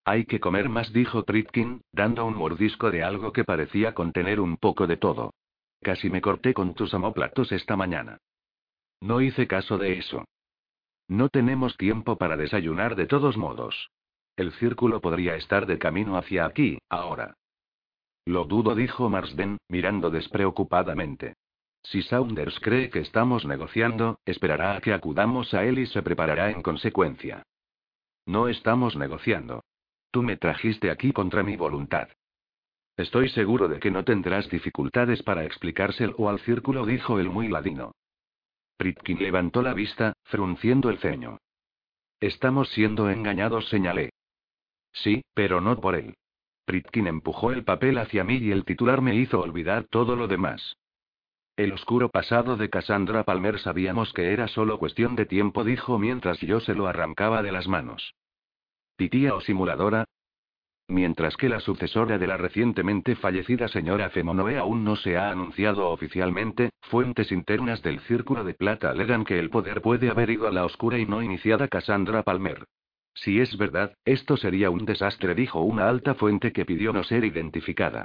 Hay 0.07 0.25
que 0.25 0.41
comer 0.41 0.71
más, 0.71 0.95
dijo 0.95 1.25
Tritkin, 1.25 1.83
dando 1.93 2.25
un 2.25 2.37
mordisco 2.37 2.91
de 2.91 3.03
algo 3.03 3.35
que 3.35 3.45
parecía 3.45 3.93
contener 3.93 4.41
un 4.41 4.57
poco 4.57 4.87
de 4.87 4.97
todo. 4.97 5.35
Casi 5.83 6.09
me 6.09 6.23
corté 6.23 6.55
con 6.55 6.73
tus 6.73 6.95
amóplatos 6.95 7.53
esta 7.53 7.77
mañana. 7.77 8.19
No 9.01 9.21
hice 9.21 9.47
caso 9.47 9.79
de 9.79 9.99
eso. 9.99 10.25
No 11.09 11.29
tenemos 11.29 11.77
tiempo 11.77 12.17
para 12.17 12.37
desayunar 12.37 12.97
de 12.97 13.07
todos 13.07 13.37
modos. 13.37 13.91
El 14.37 14.53
círculo 14.53 15.01
podría 15.01 15.37
estar 15.37 15.67
de 15.67 15.79
camino 15.79 16.17
hacia 16.17 16.47
aquí, 16.47 16.79
ahora. 16.89 17.37
Lo 18.25 18.45
dudo, 18.45 18.75
dijo 18.75 19.09
Marsden, 19.09 19.59
mirando 19.69 20.11
despreocupadamente. 20.11 21.35
Si 21.83 22.03
Saunders 22.03 22.59
cree 22.61 22.89
que 22.89 23.01
estamos 23.01 23.45
negociando, 23.45 24.19
esperará 24.25 24.77
a 24.77 24.81
que 24.81 24.95
acudamos 24.95 25.53
a 25.53 25.65
él 25.65 25.79
y 25.79 25.87
se 25.87 26.03
preparará 26.03 26.51
en 26.51 26.63
consecuencia. 26.63 27.43
No 28.27 28.49
estamos 28.49 28.97
negociando. 28.97 29.63
Tú 30.11 30.23
me 30.23 30.39
trajiste 30.39 30.91
aquí 30.91 31.13
contra 31.13 31.43
mi 31.43 31.57
voluntad. 31.57 32.09
Estoy 32.97 33.29
seguro 33.29 33.69
de 33.69 33.81
que 33.81 33.91
no 33.91 34.05
tendrás 34.05 34.49
dificultades 34.49 35.23
para 35.23 35.45
explicárselo 35.45 36.29
al 36.29 36.39
círculo, 36.41 36.87
dijo 36.87 37.19
el 37.19 37.29
muy 37.29 37.49
ladino. 37.49 37.93
Pritkin 38.77 39.19
levantó 39.19 39.63
la 39.63 39.75
vista, 39.75 40.15
frunciendo 40.25 40.91
el 40.91 40.99
ceño. 40.99 41.39
Estamos 42.21 42.69
siendo 42.71 43.11
engañados, 43.11 43.69
señalé. 43.69 44.11
Sí, 44.93 45.23
pero 45.35 45.61
no 45.61 45.81
por 45.81 45.95
él. 45.95 46.15
Pritkin 46.65 47.07
empujó 47.07 47.53
el 47.53 47.65
papel 47.65 47.99
hacia 47.99 48.25
mí 48.25 48.37
y 48.37 48.51
el 48.51 48.65
titular 48.65 49.03
me 49.03 49.15
hizo 49.15 49.41
olvidar 49.41 49.85
todo 49.85 50.17
lo 50.17 50.29
demás. 50.29 50.77
El 51.57 51.73
oscuro 51.73 52.09
pasado 52.09 52.57
de 52.57 52.69
Cassandra 52.69 53.23
Palmer 53.23 53.61
sabíamos 53.61 54.13
que 54.13 54.33
era 54.33 54.49
solo 54.49 54.79
cuestión 54.79 55.15
de 55.15 55.27
tiempo, 55.27 55.63
dijo 55.63 55.99
mientras 55.99 56.41
yo 56.41 56.59
se 56.61 56.75
lo 56.75 56.89
arrancaba 56.89 57.43
de 57.43 57.53
las 57.53 57.69
manos. 57.69 58.15
¿Titía 58.97 59.35
o 59.35 59.41
simuladora? 59.41 60.05
Mientras 60.89 61.37
que 61.37 61.49
la 61.49 61.61
sucesora 61.61 62.19
de 62.19 62.27
la 62.27 62.37
recientemente 62.37 63.17
fallecida 63.17 63.69
señora 63.69 64.11
Femonoe 64.11 64.59
aún 64.59 64.85
no 64.85 64.97
se 64.97 65.17
ha 65.17 65.31
anunciado 65.31 65.89
oficialmente, 65.89 66.71
fuentes 66.83 67.33
internas 67.33 67.83
del 67.83 68.01
Círculo 68.01 68.45
de 68.45 68.53
Plata 68.53 68.91
alegan 68.91 69.25
que 69.25 69.39
el 69.39 69.49
poder 69.49 69.81
puede 69.81 70.11
haber 70.11 70.29
ido 70.29 70.47
a 70.47 70.53
la 70.53 70.65
oscura 70.67 70.99
y 70.99 71.07
no 71.07 71.23
iniciada 71.23 71.69
Cassandra 71.69 72.23
Palmer. 72.23 72.65
Si 73.15 73.41
es 73.41 73.57
verdad, 73.57 73.95
esto 74.05 74.37
sería 74.37 74.71
un 74.71 74.85
desastre, 74.85 75.35
dijo 75.35 75.63
una 75.63 75.89
alta 75.89 76.15
fuente 76.15 76.53
que 76.53 76.67
pidió 76.67 76.93
no 76.93 77.03
ser 77.05 77.25
identificada. 77.25 78.05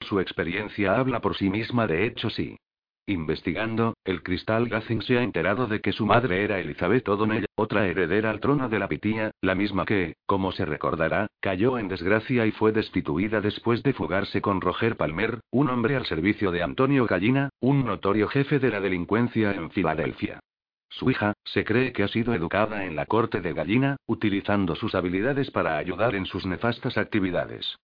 Su 0.00 0.20
experiencia 0.20 0.98
habla 0.98 1.20
por 1.20 1.36
sí 1.36 1.50
misma, 1.50 1.86
de 1.86 2.06
hecho 2.06 2.30
sí. 2.30 2.56
Investigando, 3.06 3.94
el 4.04 4.22
cristal 4.22 4.68
Gazing 4.68 5.02
se 5.02 5.18
ha 5.18 5.22
enterado 5.22 5.66
de 5.66 5.80
que 5.80 5.92
su 5.92 6.06
madre 6.06 6.44
era 6.44 6.60
Elizabeth 6.60 7.08
O'Donnell, 7.08 7.46
otra 7.56 7.86
heredera 7.86 8.30
al 8.30 8.40
trono 8.40 8.68
de 8.68 8.78
la 8.78 8.88
Pitía, 8.88 9.32
la 9.40 9.54
misma 9.54 9.84
que, 9.84 10.14
como 10.26 10.52
se 10.52 10.64
recordará, 10.64 11.26
cayó 11.40 11.78
en 11.78 11.88
desgracia 11.88 12.46
y 12.46 12.52
fue 12.52 12.72
destituida 12.72 13.40
después 13.40 13.82
de 13.82 13.94
fugarse 13.94 14.40
con 14.40 14.60
Roger 14.60 14.96
Palmer, 14.96 15.40
un 15.50 15.70
hombre 15.70 15.96
al 15.96 16.06
servicio 16.06 16.52
de 16.52 16.62
Antonio 16.62 17.06
Gallina, 17.06 17.50
un 17.60 17.84
notorio 17.84 18.28
jefe 18.28 18.58
de 18.58 18.70
la 18.70 18.80
delincuencia 18.80 19.52
en 19.52 19.70
Filadelfia. 19.70 20.40
Su 20.88 21.10
hija, 21.10 21.34
se 21.44 21.64
cree 21.64 21.92
que 21.92 22.02
ha 22.02 22.08
sido 22.08 22.34
educada 22.34 22.84
en 22.84 22.96
la 22.96 23.06
corte 23.06 23.40
de 23.40 23.52
Gallina, 23.52 23.96
utilizando 24.06 24.74
sus 24.74 24.94
habilidades 24.94 25.50
para 25.50 25.78
ayudar 25.78 26.14
en 26.14 26.26
sus 26.26 26.46
nefastas 26.46 26.98
actividades. 26.98 27.78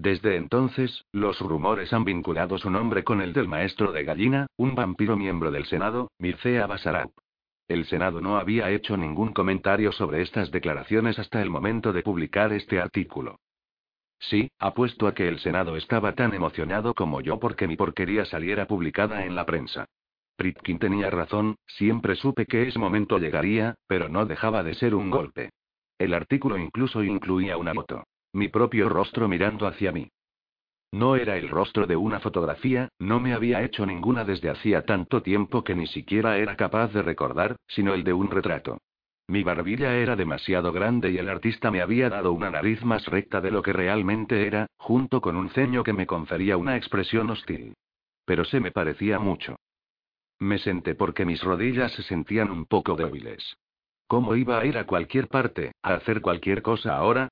Desde 0.00 0.36
entonces, 0.36 1.04
los 1.10 1.40
rumores 1.40 1.92
han 1.92 2.04
vinculado 2.04 2.56
su 2.56 2.70
nombre 2.70 3.02
con 3.02 3.20
el 3.20 3.32
del 3.32 3.48
maestro 3.48 3.90
de 3.90 4.04
gallina, 4.04 4.46
un 4.56 4.76
vampiro 4.76 5.16
miembro 5.16 5.50
del 5.50 5.66
Senado, 5.66 6.12
Mircea 6.20 6.68
Basarab. 6.68 7.10
El 7.66 7.84
Senado 7.84 8.20
no 8.20 8.38
había 8.38 8.70
hecho 8.70 8.96
ningún 8.96 9.32
comentario 9.32 9.90
sobre 9.90 10.22
estas 10.22 10.52
declaraciones 10.52 11.18
hasta 11.18 11.42
el 11.42 11.50
momento 11.50 11.92
de 11.92 12.04
publicar 12.04 12.52
este 12.52 12.80
artículo. 12.80 13.40
Sí, 14.20 14.52
apuesto 14.60 15.08
a 15.08 15.14
que 15.14 15.26
el 15.26 15.40
Senado 15.40 15.76
estaba 15.76 16.14
tan 16.14 16.32
emocionado 16.32 16.94
como 16.94 17.20
yo 17.20 17.40
porque 17.40 17.66
mi 17.66 17.74
porquería 17.74 18.24
saliera 18.24 18.68
publicada 18.68 19.24
en 19.24 19.34
la 19.34 19.46
prensa. 19.46 19.86
Pritkin 20.36 20.78
tenía 20.78 21.10
razón, 21.10 21.56
siempre 21.66 22.14
supe 22.14 22.46
que 22.46 22.68
ese 22.68 22.78
momento 22.78 23.18
llegaría, 23.18 23.74
pero 23.88 24.08
no 24.08 24.26
dejaba 24.26 24.62
de 24.62 24.74
ser 24.74 24.94
un 24.94 25.10
golpe. 25.10 25.50
El 25.98 26.14
artículo 26.14 26.56
incluso 26.56 27.02
incluía 27.02 27.56
una 27.56 27.74
foto. 27.74 28.04
Mi 28.38 28.46
propio 28.46 28.88
rostro 28.88 29.26
mirando 29.26 29.66
hacia 29.66 29.90
mí. 29.90 30.12
No 30.92 31.16
era 31.16 31.36
el 31.36 31.48
rostro 31.48 31.88
de 31.88 31.96
una 31.96 32.20
fotografía, 32.20 32.88
no 33.00 33.18
me 33.18 33.34
había 33.34 33.64
hecho 33.64 33.84
ninguna 33.84 34.24
desde 34.24 34.48
hacía 34.48 34.86
tanto 34.86 35.22
tiempo 35.22 35.64
que 35.64 35.74
ni 35.74 35.88
siquiera 35.88 36.38
era 36.38 36.56
capaz 36.56 36.92
de 36.92 37.02
recordar, 37.02 37.56
sino 37.66 37.94
el 37.94 38.04
de 38.04 38.12
un 38.12 38.30
retrato. 38.30 38.78
Mi 39.26 39.42
barbilla 39.42 39.96
era 39.96 40.14
demasiado 40.14 40.70
grande 40.70 41.10
y 41.10 41.18
el 41.18 41.28
artista 41.28 41.72
me 41.72 41.82
había 41.82 42.10
dado 42.10 42.32
una 42.32 42.48
nariz 42.48 42.80
más 42.84 43.06
recta 43.06 43.40
de 43.40 43.50
lo 43.50 43.60
que 43.60 43.72
realmente 43.72 44.46
era, 44.46 44.68
junto 44.76 45.20
con 45.20 45.36
un 45.36 45.50
ceño 45.50 45.82
que 45.82 45.92
me 45.92 46.06
confería 46.06 46.56
una 46.56 46.76
expresión 46.76 47.28
hostil. 47.30 47.74
Pero 48.24 48.44
se 48.44 48.60
me 48.60 48.70
parecía 48.70 49.18
mucho. 49.18 49.56
Me 50.38 50.58
senté 50.58 50.94
porque 50.94 51.24
mis 51.24 51.42
rodillas 51.42 51.90
se 51.90 52.04
sentían 52.04 52.52
un 52.52 52.66
poco 52.66 52.94
débiles. 52.94 53.56
¿Cómo 54.06 54.36
iba 54.36 54.60
a 54.60 54.64
ir 54.64 54.78
a 54.78 54.86
cualquier 54.86 55.26
parte, 55.26 55.72
a 55.82 55.94
hacer 55.94 56.20
cualquier 56.20 56.62
cosa 56.62 56.96
ahora? 56.96 57.28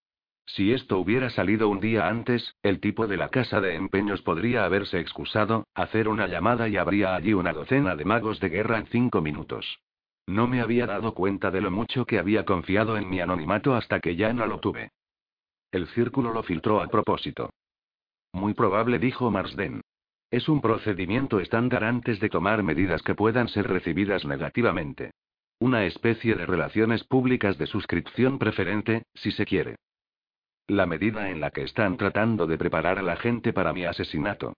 Si 0.46 0.72
esto 0.72 0.98
hubiera 0.98 1.28
salido 1.28 1.68
un 1.68 1.80
día 1.80 2.08
antes, 2.08 2.54
el 2.62 2.80
tipo 2.80 3.08
de 3.08 3.16
la 3.16 3.30
casa 3.30 3.60
de 3.60 3.74
empeños 3.74 4.22
podría 4.22 4.64
haberse 4.64 5.00
excusado, 5.00 5.66
hacer 5.74 6.08
una 6.08 6.28
llamada 6.28 6.68
y 6.68 6.76
habría 6.76 7.16
allí 7.16 7.34
una 7.34 7.52
docena 7.52 7.96
de 7.96 8.04
magos 8.04 8.38
de 8.38 8.48
guerra 8.48 8.78
en 8.78 8.86
cinco 8.86 9.20
minutos. 9.20 9.80
No 10.26 10.46
me 10.46 10.60
había 10.60 10.86
dado 10.86 11.14
cuenta 11.14 11.50
de 11.50 11.60
lo 11.60 11.70
mucho 11.70 12.06
que 12.06 12.18
había 12.18 12.44
confiado 12.44 12.96
en 12.96 13.08
mi 13.08 13.20
anonimato 13.20 13.74
hasta 13.74 14.00
que 14.00 14.14
ya 14.14 14.32
no 14.32 14.46
lo 14.46 14.60
tuve. 14.60 14.90
El 15.72 15.88
círculo 15.88 16.32
lo 16.32 16.44
filtró 16.44 16.80
a 16.80 16.88
propósito. 16.88 17.50
Muy 18.32 18.54
probable, 18.54 18.98
dijo 18.98 19.30
Marsden. 19.30 19.82
Es 20.30 20.48
un 20.48 20.60
procedimiento 20.60 21.40
estándar 21.40 21.84
antes 21.84 22.20
de 22.20 22.28
tomar 22.28 22.62
medidas 22.62 23.02
que 23.02 23.14
puedan 23.14 23.48
ser 23.48 23.68
recibidas 23.68 24.24
negativamente. 24.24 25.10
Una 25.58 25.86
especie 25.86 26.34
de 26.34 26.46
relaciones 26.46 27.04
públicas 27.04 27.58
de 27.58 27.66
suscripción 27.66 28.38
preferente, 28.38 29.04
si 29.14 29.32
se 29.32 29.44
quiere. 29.44 29.76
La 30.68 30.86
medida 30.86 31.30
en 31.30 31.40
la 31.40 31.50
que 31.50 31.62
están 31.62 31.96
tratando 31.96 32.46
de 32.46 32.58
preparar 32.58 32.98
a 32.98 33.02
la 33.02 33.16
gente 33.16 33.52
para 33.52 33.72
mi 33.72 33.84
asesinato. 33.84 34.54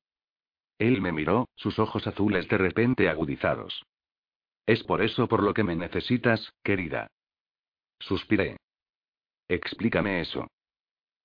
Él 0.78 1.02
me 1.02 1.12
miró, 1.12 1.48
sus 1.56 1.78
ojos 1.78 2.06
azules 2.06 2.48
de 2.48 2.56
repente 2.56 3.09
agudizados. 3.09 3.85
Es 4.66 4.85
por 4.85 5.02
eso 5.02 5.28
por 5.28 5.43
lo 5.43 5.52
que 5.52 5.64
me 5.64 5.76
necesitas, 5.76 6.52
querida. 6.62 7.09
Suspiré. 7.98 8.56
Explícame 9.48 10.20
eso. 10.20 10.47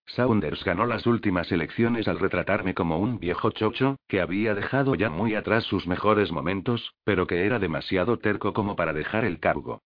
Saunders 0.05 0.63
ganó 0.63 0.85
las 0.85 1.05
últimas 1.07 1.51
elecciones 1.51 2.07
al 2.07 2.19
retratarme 2.19 2.73
como 2.73 2.99
un 2.99 3.19
viejo 3.19 3.51
chocho, 3.51 3.97
que 4.07 4.19
había 4.19 4.53
dejado 4.53 4.95
ya 4.95 5.09
muy 5.09 5.35
atrás 5.35 5.63
sus 5.63 5.87
mejores 5.87 6.31
momentos, 6.31 6.93
pero 7.03 7.25
que 7.25 7.45
era 7.45 7.59
demasiado 7.59 8.19
terco 8.19 8.53
como 8.53 8.75
para 8.75 8.91
dejar 8.91 9.23
el 9.23 9.39
cargo. 9.39 9.81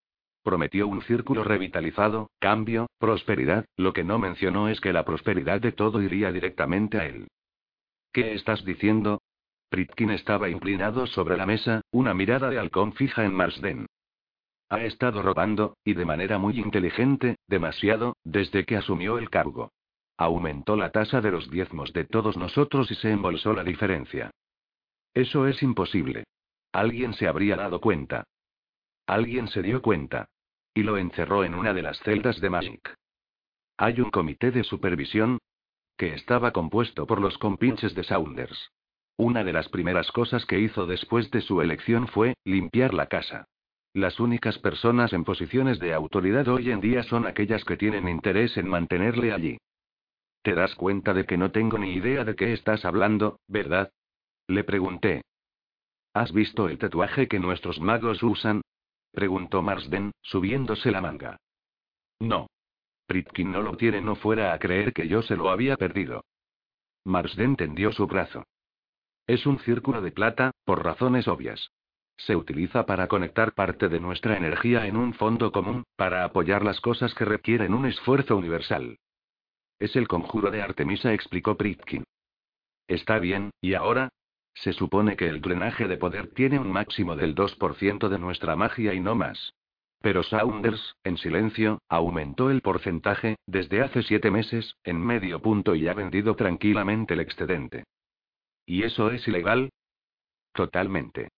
Prometió 0.47 0.87
un 0.87 1.01
círculo 1.01 1.43
revitalizado, 1.43 2.29
cambio, 2.39 2.87
prosperidad, 2.99 3.65
lo 3.75 3.91
que 3.91 4.05
no 4.05 4.17
mencionó 4.17 4.69
es 4.69 4.79
que 4.79 4.93
la 4.93 5.03
prosperidad 5.03 5.59
de 5.59 5.73
todo 5.73 6.01
iría 6.01 6.31
directamente 6.31 6.97
a 6.97 7.05
él. 7.05 7.27
¿Qué 8.13 8.33
estás 8.33 8.63
diciendo? 8.63 9.21
Pritkin 9.67 10.09
estaba 10.11 10.47
inclinado 10.47 11.05
sobre 11.05 11.35
la 11.35 11.45
mesa, 11.45 11.81
una 11.91 12.13
mirada 12.13 12.49
de 12.49 12.59
halcón 12.59 12.93
fija 12.93 13.25
en 13.25 13.33
Marsden. 13.33 13.87
Ha 14.69 14.85
estado 14.85 15.21
robando, 15.21 15.75
y 15.83 15.95
de 15.95 16.05
manera 16.05 16.37
muy 16.37 16.57
inteligente, 16.57 17.35
demasiado, 17.49 18.15
desde 18.23 18.63
que 18.63 18.77
asumió 18.77 19.17
el 19.17 19.29
cargo. 19.29 19.73
Aumentó 20.15 20.77
la 20.77 20.91
tasa 20.91 21.19
de 21.19 21.31
los 21.31 21.51
diezmos 21.51 21.91
de 21.91 22.05
todos 22.05 22.37
nosotros 22.37 22.89
y 22.89 22.95
se 22.95 23.11
embolsó 23.11 23.51
la 23.51 23.65
diferencia. 23.65 24.31
Eso 25.13 25.45
es 25.45 25.61
imposible. 25.61 26.23
Alguien 26.71 27.13
se 27.15 27.27
habría 27.27 27.57
dado 27.57 27.81
cuenta. 27.81 28.23
Alguien 29.07 29.49
se 29.49 29.61
dio 29.61 29.81
cuenta 29.81 30.29
y 30.77 30.83
lo 30.83 30.99
encerró 30.99 31.43
en 31.43 31.55
una 31.55 31.73
de 31.73 31.81
las 31.81 31.99
celdas 32.01 32.39
de 32.39 32.51
Magic. 32.51 32.93
Hay 33.77 33.99
un 33.99 34.11
comité 34.11 34.51
de 34.51 34.63
supervisión 34.63 35.39
que 35.97 36.13
estaba 36.13 36.51
compuesto 36.51 37.07
por 37.07 37.19
los 37.19 37.35
compinches 37.39 37.95
de 37.95 38.03
Saunders. 38.03 38.69
Una 39.17 39.43
de 39.43 39.53
las 39.53 39.69
primeras 39.69 40.11
cosas 40.11 40.45
que 40.45 40.59
hizo 40.59 40.85
después 40.85 41.31
de 41.31 41.41
su 41.41 41.63
elección 41.63 42.07
fue 42.07 42.35
limpiar 42.45 42.93
la 42.93 43.07
casa. 43.07 43.47
Las 43.95 44.19
únicas 44.19 44.59
personas 44.59 45.13
en 45.13 45.23
posiciones 45.23 45.79
de 45.79 45.95
autoridad 45.95 46.47
hoy 46.47 46.69
en 46.69 46.79
día 46.79 47.01
son 47.01 47.25
aquellas 47.25 47.65
que 47.65 47.75
tienen 47.75 48.07
interés 48.07 48.55
en 48.55 48.69
mantenerle 48.69 49.33
allí. 49.33 49.57
¿Te 50.43 50.53
das 50.53 50.75
cuenta 50.75 51.15
de 51.15 51.25
que 51.25 51.37
no 51.37 51.49
tengo 51.49 51.79
ni 51.79 51.93
idea 51.93 52.23
de 52.23 52.35
qué 52.35 52.53
estás 52.53 52.85
hablando, 52.85 53.39
verdad? 53.47 53.91
Le 54.47 54.63
pregunté. 54.63 55.23
¿Has 56.13 56.31
visto 56.31 56.69
el 56.69 56.77
tatuaje 56.77 57.27
que 57.27 57.39
nuestros 57.39 57.81
magos 57.81 58.21
usan? 58.21 58.61
Preguntó 59.17 59.63
Marsden, 59.63 60.11
subiéndose 60.21 60.91
la 60.91 61.01
manga. 61.01 61.37
No. 62.19 62.51
Pritkin 63.07 63.51
no 63.51 63.63
lo 63.63 63.75
tiene, 63.75 63.99
no 63.99 64.15
fuera 64.15 64.53
a 64.53 64.59
creer 64.59 64.93
que 64.93 65.07
yo 65.07 65.23
se 65.23 65.35
lo 65.35 65.49
había 65.49 65.75
perdido. 65.75 66.23
Marsden 67.03 67.55
tendió 67.55 67.91
su 67.91 68.05
brazo. 68.05 68.43
Es 69.25 69.47
un 69.47 69.57
círculo 69.61 70.03
de 70.03 70.11
plata, 70.11 70.51
por 70.65 70.85
razones 70.85 71.27
obvias. 71.27 71.71
Se 72.15 72.35
utiliza 72.35 72.85
para 72.85 73.07
conectar 73.07 73.53
parte 73.53 73.89
de 73.89 73.99
nuestra 73.99 74.37
energía 74.37 74.85
en 74.85 74.95
un 74.95 75.15
fondo 75.15 75.51
común, 75.51 75.83
para 75.95 76.23
apoyar 76.23 76.63
las 76.63 76.79
cosas 76.79 77.15
que 77.15 77.25
requieren 77.25 77.73
un 77.73 77.87
esfuerzo 77.87 78.37
universal. 78.37 78.99
Es 79.79 79.95
el 79.95 80.07
conjuro 80.07 80.51
de 80.51 80.61
Artemisa, 80.61 81.11
explicó 81.11 81.57
Pritkin. 81.57 82.03
Está 82.87 83.17
bien, 83.17 83.49
¿y 83.61 83.73
ahora? 83.73 84.09
Se 84.61 84.73
supone 84.73 85.15
que 85.15 85.27
el 85.27 85.39
drenaje 85.39 85.87
de 85.87 85.97
poder 85.97 86.33
tiene 86.33 86.57
un 86.57 86.71
máximo 86.71 87.15
del 87.15 87.35
2% 87.35 88.09
de 88.09 88.17
nuestra 88.17 88.55
magia 88.55 88.93
y 88.93 88.99
no 88.99 89.13
más. 89.13 89.53
Pero 90.01 90.23
Saunders, 90.23 90.95
en 91.03 91.17
silencio, 91.17 91.79
aumentó 91.89 92.49
el 92.49 92.61
porcentaje, 92.61 93.35
desde 93.45 93.81
hace 93.81 94.01
siete 94.01 94.31
meses, 94.31 94.75
en 94.83 94.99
medio 94.99 95.41
punto 95.41 95.75
y 95.75 95.87
ha 95.87 95.93
vendido 95.93 96.35
tranquilamente 96.35 97.13
el 97.13 97.19
excedente. 97.19 97.83
¿Y 98.65 98.83
eso 98.83 99.11
es 99.11 99.27
ilegal? 99.27 99.69
Totalmente. 100.53 101.29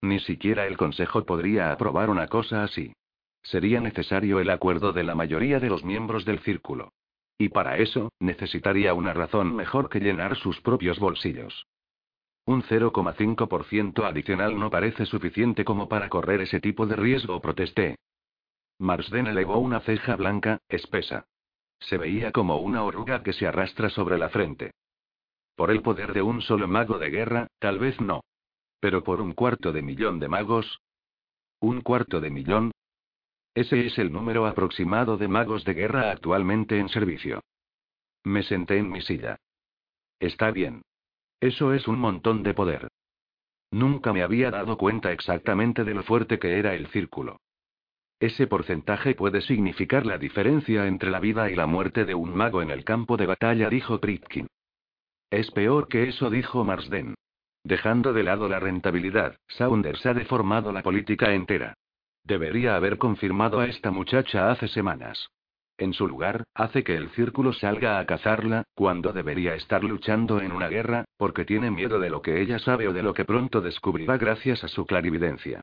Ni 0.00 0.18
siquiera 0.20 0.66
el 0.66 0.78
Consejo 0.78 1.24
podría 1.26 1.72
aprobar 1.72 2.08
una 2.08 2.26
cosa 2.26 2.64
así. 2.64 2.94
Sería 3.42 3.80
necesario 3.80 4.40
el 4.40 4.48
acuerdo 4.48 4.92
de 4.92 5.04
la 5.04 5.14
mayoría 5.14 5.60
de 5.60 5.68
los 5.68 5.84
miembros 5.84 6.24
del 6.24 6.38
círculo. 6.40 6.92
Y 7.36 7.50
para 7.50 7.76
eso, 7.76 8.10
necesitaría 8.18 8.94
una 8.94 9.12
razón 9.12 9.54
mejor 9.54 9.90
que 9.90 10.00
llenar 10.00 10.36
sus 10.36 10.60
propios 10.60 10.98
bolsillos. 10.98 11.66
Un 12.44 12.62
0,5% 12.62 14.04
adicional 14.04 14.58
no 14.58 14.68
parece 14.68 15.06
suficiente 15.06 15.64
como 15.64 15.88
para 15.88 16.08
correr 16.08 16.40
ese 16.40 16.60
tipo 16.60 16.86
de 16.86 16.96
riesgo, 16.96 17.40
protesté. 17.40 17.96
Marsden 18.78 19.28
elevó 19.28 19.58
una 19.58 19.80
ceja 19.80 20.16
blanca, 20.16 20.58
espesa. 20.68 21.26
Se 21.78 21.98
veía 21.98 22.32
como 22.32 22.56
una 22.58 22.82
oruga 22.82 23.22
que 23.22 23.32
se 23.32 23.46
arrastra 23.46 23.90
sobre 23.90 24.18
la 24.18 24.28
frente. 24.28 24.72
Por 25.54 25.70
el 25.70 25.82
poder 25.82 26.12
de 26.12 26.22
un 26.22 26.42
solo 26.42 26.66
mago 26.66 26.98
de 26.98 27.10
guerra, 27.10 27.46
tal 27.58 27.78
vez 27.78 28.00
no. 28.00 28.22
Pero 28.80 29.04
por 29.04 29.20
un 29.20 29.32
cuarto 29.32 29.72
de 29.72 29.82
millón 29.82 30.18
de 30.18 30.28
magos. 30.28 30.80
¿Un 31.60 31.80
cuarto 31.80 32.20
de 32.20 32.30
millón? 32.30 32.72
Ese 33.54 33.86
es 33.86 33.98
el 33.98 34.10
número 34.10 34.46
aproximado 34.46 35.16
de 35.16 35.28
magos 35.28 35.64
de 35.64 35.74
guerra 35.74 36.10
actualmente 36.10 36.78
en 36.78 36.88
servicio. 36.88 37.40
Me 38.24 38.42
senté 38.42 38.78
en 38.78 38.90
mi 38.90 39.00
silla. 39.02 39.36
Está 40.18 40.50
bien. 40.50 40.82
Eso 41.42 41.74
es 41.74 41.88
un 41.88 41.98
montón 41.98 42.44
de 42.44 42.54
poder. 42.54 42.86
Nunca 43.72 44.12
me 44.12 44.22
había 44.22 44.52
dado 44.52 44.78
cuenta 44.78 45.10
exactamente 45.10 45.82
de 45.82 45.92
lo 45.92 46.04
fuerte 46.04 46.38
que 46.38 46.60
era 46.60 46.76
el 46.76 46.86
círculo. 46.86 47.40
Ese 48.20 48.46
porcentaje 48.46 49.16
puede 49.16 49.40
significar 49.40 50.06
la 50.06 50.18
diferencia 50.18 50.86
entre 50.86 51.10
la 51.10 51.18
vida 51.18 51.50
y 51.50 51.56
la 51.56 51.66
muerte 51.66 52.04
de 52.04 52.14
un 52.14 52.32
mago 52.32 52.62
en 52.62 52.70
el 52.70 52.84
campo 52.84 53.16
de 53.16 53.26
batalla, 53.26 53.68
dijo 53.68 53.98
Pritkin. 53.98 54.46
Es 55.30 55.50
peor 55.50 55.88
que 55.88 56.04
eso, 56.08 56.30
dijo 56.30 56.62
Marsden. 56.62 57.16
Dejando 57.64 58.12
de 58.12 58.22
lado 58.22 58.48
la 58.48 58.60
rentabilidad, 58.60 59.36
Saunders 59.48 60.06
ha 60.06 60.14
deformado 60.14 60.70
la 60.70 60.84
política 60.84 61.34
entera. 61.34 61.74
Debería 62.22 62.76
haber 62.76 62.98
confirmado 62.98 63.58
a 63.58 63.66
esta 63.66 63.90
muchacha 63.90 64.52
hace 64.52 64.68
semanas. 64.68 65.28
En 65.82 65.94
su 65.94 66.06
lugar, 66.06 66.44
hace 66.54 66.84
que 66.84 66.94
el 66.94 67.10
círculo 67.10 67.52
salga 67.52 67.98
a 67.98 68.06
cazarla, 68.06 68.62
cuando 68.72 69.12
debería 69.12 69.56
estar 69.56 69.82
luchando 69.82 70.40
en 70.40 70.52
una 70.52 70.68
guerra, 70.68 71.06
porque 71.16 71.44
tiene 71.44 71.72
miedo 71.72 71.98
de 71.98 72.08
lo 72.08 72.22
que 72.22 72.40
ella 72.40 72.60
sabe 72.60 72.86
o 72.86 72.92
de 72.92 73.02
lo 73.02 73.14
que 73.14 73.24
pronto 73.24 73.60
descubrirá 73.60 74.16
gracias 74.16 74.62
a 74.62 74.68
su 74.68 74.86
clarividencia. 74.86 75.60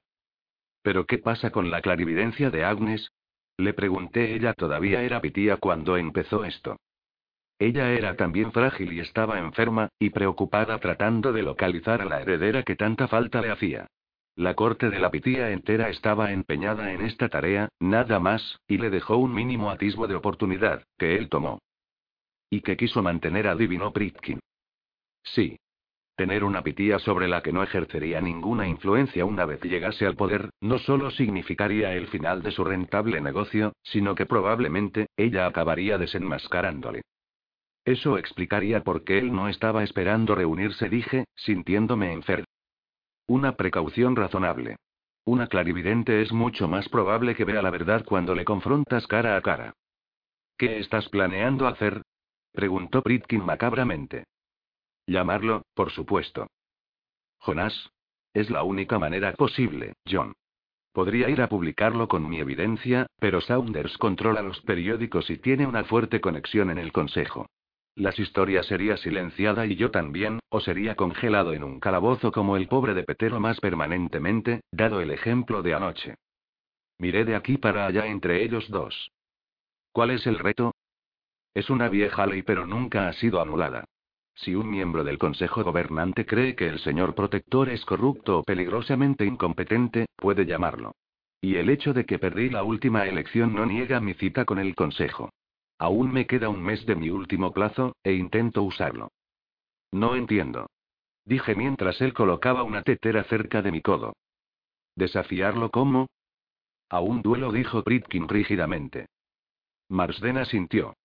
¿Pero 0.81 1.05
qué 1.05 1.19
pasa 1.19 1.51
con 1.51 1.71
la 1.71 1.79
clarividencia 1.81 2.49
de 2.49 2.65
Agnes? 2.65 3.07
Le 3.57 3.73
pregunté, 3.73 4.35
ella 4.35 4.53
todavía 4.53 5.03
era 5.03 5.21
pitía 5.21 5.55
cuando 5.55 5.95
empezó 5.95 6.43
esto. 6.43 6.75
Ella 7.57 7.93
era 7.93 8.17
también 8.17 8.51
frágil 8.51 8.91
y 8.91 8.99
estaba 8.99 9.39
enferma, 9.39 9.87
y 9.99 10.09
preocupada 10.09 10.79
tratando 10.79 11.31
de 11.31 11.43
localizar 11.43 12.01
a 12.01 12.05
la 12.05 12.21
heredera 12.21 12.63
que 12.63 12.75
tanta 12.75 13.07
falta 13.07 13.39
le 13.39 13.51
hacía. 13.51 13.87
La 14.40 14.53
corte 14.53 14.90
de 14.90 14.99
la 14.99 15.11
pitía 15.11 15.52
entera 15.52 15.90
estaba 15.90 16.32
empeñada 16.32 16.94
en 16.94 17.02
esta 17.02 17.28
tarea, 17.28 17.68
nada 17.82 18.22
más, 18.22 18.61
y 18.70 18.78
le 18.78 18.90
dejó 18.90 19.18
un 19.18 19.34
mínimo 19.34 19.70
atisbo 19.70 20.07
de 20.07 20.16
oportunidad, 20.16 20.86
que 20.98 21.18
él 21.18 21.28
tomó. 21.28 21.60
Y 22.49 22.61
que 22.61 22.78
quiso 22.78 23.03
mantener, 23.03 23.48
adivinó 23.48 23.91
Pritkin. 23.91 24.40
Sí. 25.24 25.60
Tener 26.16 26.45
una 26.45 26.64
pitía 26.64 26.99
sobre 26.99 27.28
la 27.28 27.44
que 27.44 27.52
no 27.52 27.64
ejercería 27.64 28.22
ninguna 28.22 28.66
influencia 28.66 29.26
una 29.26 29.44
vez 29.44 29.61
llegase 29.61 30.06
al 30.06 30.16
poder, 30.16 30.52
no 30.61 30.80
solo 30.80 31.11
significaría 31.11 31.94
el 31.94 32.07
final 32.07 32.41
de 32.41 32.52
su 32.52 32.64
rentable 32.64 33.20
negocio, 33.20 33.74
sino 33.84 34.16
que 34.16 34.26
probablemente, 34.26 35.07
ella 35.18 35.48
acabaría 35.48 35.98
desenmascarándole. 35.98 37.02
Eso 37.84 38.18
explicaría 38.18 38.86
por 38.86 39.03
qué 39.03 39.18
él 39.18 39.34
no 39.34 39.49
estaba 39.49 39.84
esperando 39.84 40.34
reunirse, 40.34 40.88
dije, 40.88 41.26
sintiéndome 41.36 42.14
enfermo. 42.14 42.45
Una 43.30 43.51
precaución 43.51 44.15
razonable. 44.15 44.77
Una 45.23 45.45
clarividente 45.45 46.23
es 46.23 46.34
mucho 46.34 46.68
más 46.68 46.89
probable 46.89 47.35
que 47.35 47.45
vea 47.45 47.61
la 47.61 47.69
verdad 47.69 48.03
cuando 48.03 48.34
le 48.34 48.43
confrontas 48.43 49.06
cara 49.06 49.38
a 49.38 49.41
cara. 49.41 49.76
¿Qué 50.57 50.80
estás 50.80 51.07
planeando 51.10 51.68
hacer? 51.68 52.01
preguntó 52.51 53.03
Pritkin 53.03 53.45
macabramente. 53.45 54.23
Llamarlo, 55.06 55.61
por 55.76 55.91
supuesto. 55.91 56.47
Jonás. 57.38 57.91
Es 58.34 58.49
la 58.49 58.64
única 58.64 58.97
manera 58.97 59.31
posible, 59.34 59.93
John. 60.10 60.34
Podría 60.91 61.30
ir 61.30 61.43
a 61.43 61.49
publicarlo 61.49 62.07
con 62.07 62.27
mi 62.27 62.39
evidencia, 62.39 63.06
pero 63.19 63.41
Saunders 63.41 63.95
controla 63.99 64.41
los 64.41 64.60
periódicos 64.61 65.30
y 65.30 65.38
tiene 65.38 65.68
una 65.68 65.84
fuerte 65.84 66.19
conexión 66.19 66.72
en 66.72 66.80
el 66.80 66.91
Consejo. 66.91 67.45
Las 67.99 68.17
historias 68.17 68.65
sería 68.65 68.95
silenciada 68.95 69.65
y 69.65 69.76
yo 69.76 69.91
también, 69.91 70.39
o 70.47 70.61
sería 70.61 70.95
congelado 70.95 71.51
en 71.51 71.65
un 71.65 71.81
calabozo 71.81 72.31
como 72.31 72.55
el 72.55 72.69
pobre 72.69 72.93
de 72.93 73.03
Petero 73.03 73.41
más 73.41 73.59
permanentemente, 73.59 74.61
dado 74.71 75.01
el 75.01 75.11
ejemplo 75.11 75.61
de 75.61 75.73
anoche. 75.73 76.15
Miré 76.97 77.26
de 77.26 77.35
aquí 77.35 77.57
para 77.57 77.85
allá 77.85 78.07
entre 78.07 78.41
ellos 78.41 78.69
dos. 78.69 79.11
¿Cuál 79.91 80.11
es 80.11 80.26
el 80.27 80.39
reto? 80.39 80.73
Es 81.53 81.69
una 81.69 81.89
vieja 81.89 82.26
ley 82.26 82.41
pero 82.41 82.65
nunca 82.65 83.09
ha 83.09 83.13
sido 83.13 83.41
anulada. 83.41 83.84
Si 84.34 84.55
un 84.55 84.71
miembro 84.71 85.03
del 85.03 85.17
Consejo 85.17 85.61
Gobernante 85.65 86.26
cree 86.26 86.55
que 86.55 86.69
el 86.69 86.80
señor 86.80 87.15
protector 87.15 87.67
es 87.67 87.84
corrupto 87.84 88.39
o 88.39 88.43
peligrosamente 88.43 89.26
incompetente, 89.26 90.05
puede 90.15 90.45
llamarlo. 90.45 90.93
Y 91.41 91.55
el 91.55 91.69
hecho 91.69 91.93
de 91.93 92.05
que 92.05 92.17
perdí 92.17 92.49
la 92.49 92.63
última 92.63 93.07
elección 93.07 93.53
no 93.53 93.65
niega 93.65 93.99
mi 93.99 94.13
cita 94.13 94.45
con 94.45 94.57
el 94.57 94.73
Consejo. 94.73 95.31
Aún 95.80 96.11
me 96.11 96.27
queda 96.27 96.49
un 96.49 96.61
mes 96.61 96.85
de 96.85 96.95
mi 96.95 97.10
último 97.10 97.53
plazo, 97.53 97.95
e 98.03 98.14
intento 98.14 98.64
usarlo. 98.64 99.11
No 99.91 100.15
entiendo. 100.15 100.69
Dije 101.26 101.56
mientras 101.56 102.01
él 102.01 102.14
colocaba 102.14 102.64
una 102.64 102.84
tetera 102.84 103.23
cerca 103.23 103.61
de 103.61 103.72
mi 103.72 103.81
codo. 103.81 104.14
¿Desafiarlo 104.95 105.72
cómo? 105.72 106.07
A 106.89 106.99
un 106.99 107.22
duelo, 107.22 107.51
dijo 107.51 107.84
Pritkin 107.84 108.27
rígidamente. 108.27 109.07
Marsden 109.88 110.38
asintió. 110.38 110.95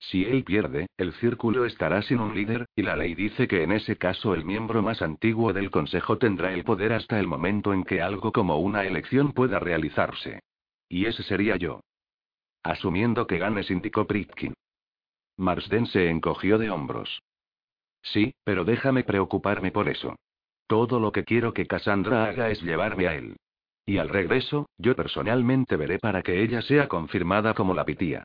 Si 0.00 0.24
él 0.24 0.42
pierde, 0.42 0.88
el 0.96 1.12
círculo 1.14 1.64
estará 1.64 2.02
sin 2.02 2.18
un 2.18 2.34
líder, 2.34 2.66
y 2.74 2.82
la 2.82 2.96
ley 2.96 3.14
dice 3.14 3.46
que 3.46 3.62
en 3.62 3.70
ese 3.70 3.96
caso 3.96 4.34
el 4.34 4.44
miembro 4.44 4.82
más 4.82 5.00
antiguo 5.00 5.52
del 5.52 5.70
Consejo 5.70 6.18
tendrá 6.18 6.52
el 6.52 6.64
poder 6.64 6.92
hasta 6.92 7.20
el 7.20 7.28
momento 7.28 7.72
en 7.72 7.84
que 7.84 8.02
algo 8.02 8.32
como 8.32 8.58
una 8.58 8.84
elección 8.84 9.32
pueda 9.32 9.60
realizarse. 9.60 10.40
Y 10.88 11.06
ese 11.06 11.22
sería 11.22 11.56
yo. 11.56 11.82
Asumiendo 12.62 13.26
que 13.26 13.38
ganes, 13.38 13.70
indicó 13.70 14.06
Pritkin. 14.06 14.54
Marsden 15.36 15.86
se 15.86 16.08
encogió 16.08 16.58
de 16.58 16.70
hombros. 16.70 17.22
Sí, 18.02 18.34
pero 18.44 18.64
déjame 18.64 19.04
preocuparme 19.04 19.72
por 19.72 19.88
eso. 19.88 20.16
Todo 20.66 21.00
lo 21.00 21.12
que 21.12 21.24
quiero 21.24 21.52
que 21.52 21.66
Cassandra 21.66 22.26
haga 22.26 22.50
es 22.50 22.62
llevarme 22.62 23.08
a 23.08 23.14
él. 23.14 23.36
Y 23.84 23.98
al 23.98 24.08
regreso, 24.08 24.68
yo 24.78 24.94
personalmente 24.94 25.76
veré 25.76 25.98
para 25.98 26.22
que 26.22 26.42
ella 26.42 26.62
sea 26.62 26.88
confirmada 26.88 27.54
como 27.54 27.74
la 27.74 27.84
pitía. 27.84 28.24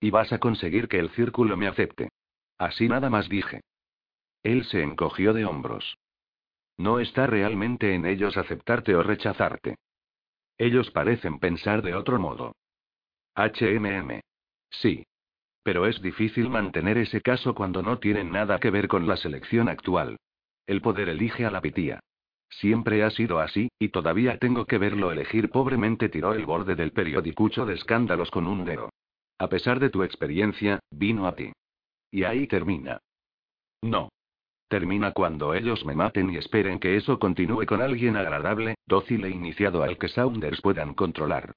Y 0.00 0.10
vas 0.10 0.32
a 0.32 0.38
conseguir 0.38 0.88
que 0.88 0.98
el 0.98 1.10
círculo 1.10 1.56
me 1.56 1.66
acepte. 1.66 2.10
Así 2.58 2.88
nada 2.88 3.08
más 3.08 3.28
dije. 3.28 3.62
Él 4.42 4.64
se 4.64 4.82
encogió 4.82 5.32
de 5.32 5.44
hombros. 5.44 5.96
No 6.76 7.00
está 7.00 7.26
realmente 7.26 7.94
en 7.94 8.04
ellos 8.04 8.36
aceptarte 8.36 8.94
o 8.94 9.02
rechazarte. 9.02 9.76
Ellos 10.58 10.90
parecen 10.90 11.38
pensar 11.38 11.82
de 11.82 11.94
otro 11.94 12.18
modo. 12.18 12.52
HMM. 13.36 14.20
Sí. 14.70 15.04
Pero 15.62 15.86
es 15.86 16.00
difícil 16.00 16.48
mantener 16.48 16.96
ese 16.98 17.20
caso 17.20 17.54
cuando 17.54 17.82
no 17.82 17.98
tienen 17.98 18.30
nada 18.30 18.58
que 18.58 18.70
ver 18.70 18.88
con 18.88 19.06
la 19.06 19.16
selección 19.16 19.68
actual. 19.68 20.16
El 20.66 20.80
poder 20.80 21.08
elige 21.08 21.44
a 21.44 21.50
la 21.50 21.60
pitía. 21.60 22.00
Siempre 22.48 23.02
ha 23.02 23.10
sido 23.10 23.40
así, 23.40 23.68
y 23.78 23.88
todavía 23.88 24.38
tengo 24.38 24.64
que 24.66 24.78
verlo 24.78 25.10
elegir 25.10 25.50
pobremente 25.50 26.08
tiró 26.08 26.34
el 26.34 26.46
borde 26.46 26.74
del 26.76 26.92
periodicucho 26.92 27.66
de 27.66 27.74
escándalos 27.74 28.30
con 28.30 28.46
un 28.46 28.64
dedo. 28.64 28.90
A 29.38 29.48
pesar 29.48 29.80
de 29.80 29.90
tu 29.90 30.02
experiencia, 30.02 30.80
vino 30.90 31.26
a 31.26 31.34
ti. 31.34 31.52
Y 32.10 32.24
ahí 32.24 32.46
termina. 32.46 33.00
No. 33.82 34.08
Termina 34.68 35.12
cuando 35.12 35.54
ellos 35.54 35.84
me 35.84 35.94
maten 35.94 36.30
y 36.30 36.38
esperen 36.38 36.78
que 36.78 36.96
eso 36.96 37.18
continúe 37.18 37.66
con 37.66 37.82
alguien 37.82 38.16
agradable, 38.16 38.76
dócil 38.86 39.24
e 39.24 39.30
iniciado 39.30 39.82
al 39.82 39.98
que 39.98 40.08
Saunders 40.08 40.60
puedan 40.60 40.94
controlar. 40.94 41.52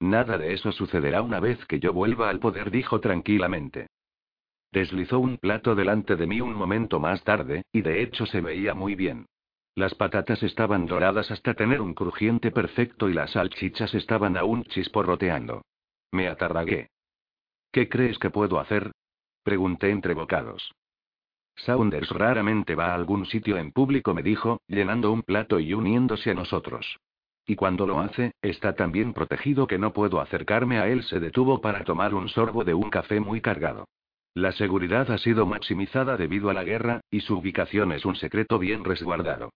Nada 0.00 0.38
de 0.38 0.54
eso 0.54 0.72
sucederá 0.72 1.20
una 1.20 1.40
vez 1.40 1.64
que 1.66 1.78
yo 1.78 1.92
vuelva 1.92 2.30
al 2.30 2.40
poder, 2.40 2.70
dijo 2.70 3.00
tranquilamente. 3.00 3.88
Deslizó 4.72 5.18
un 5.18 5.36
plato 5.36 5.74
delante 5.74 6.16
de 6.16 6.26
mí 6.26 6.40
un 6.40 6.54
momento 6.54 6.98
más 7.00 7.22
tarde, 7.22 7.62
y 7.72 7.82
de 7.82 8.02
hecho 8.02 8.24
se 8.24 8.40
veía 8.40 8.74
muy 8.74 8.94
bien. 8.94 9.26
Las 9.74 9.94
patatas 9.94 10.42
estaban 10.42 10.86
doradas 10.86 11.30
hasta 11.30 11.54
tener 11.54 11.80
un 11.80 11.94
crujiente 11.94 12.50
perfecto 12.50 13.08
y 13.08 13.14
las 13.14 13.32
salchichas 13.32 13.94
estaban 13.94 14.36
aún 14.36 14.64
chisporroteando. 14.64 15.62
Me 16.12 16.28
atarragué. 16.28 16.88
¿Qué 17.70 17.88
crees 17.88 18.18
que 18.18 18.30
puedo 18.30 18.58
hacer? 18.58 18.92
Pregunté 19.42 19.90
entre 19.90 20.14
bocados. 20.14 20.72
Saunders 21.56 22.08
raramente 22.10 22.74
va 22.74 22.92
a 22.92 22.94
algún 22.94 23.26
sitio 23.26 23.58
en 23.58 23.70
público, 23.72 24.14
me 24.14 24.22
dijo, 24.22 24.60
llenando 24.66 25.12
un 25.12 25.22
plato 25.22 25.60
y 25.60 25.74
uniéndose 25.74 26.30
a 26.30 26.34
nosotros. 26.34 26.98
Y 27.50 27.56
cuando 27.56 27.84
lo 27.84 27.98
hace, 27.98 28.30
está 28.42 28.76
tan 28.76 28.92
bien 28.92 29.12
protegido 29.12 29.66
que 29.66 29.76
no 29.76 29.92
puedo 29.92 30.20
acercarme 30.20 30.78
a 30.78 30.86
él. 30.86 31.02
Se 31.02 31.18
detuvo 31.18 31.60
para 31.60 31.82
tomar 31.82 32.14
un 32.14 32.28
sorbo 32.28 32.62
de 32.62 32.74
un 32.74 32.90
café 32.90 33.18
muy 33.18 33.40
cargado. 33.40 33.88
La 34.34 34.52
seguridad 34.52 35.10
ha 35.10 35.18
sido 35.18 35.46
maximizada 35.46 36.16
debido 36.16 36.48
a 36.48 36.54
la 36.54 36.62
guerra, 36.62 37.00
y 37.10 37.22
su 37.22 37.36
ubicación 37.36 37.90
es 37.90 38.04
un 38.04 38.14
secreto 38.14 38.60
bien 38.60 38.84
resguardado. 38.84 39.50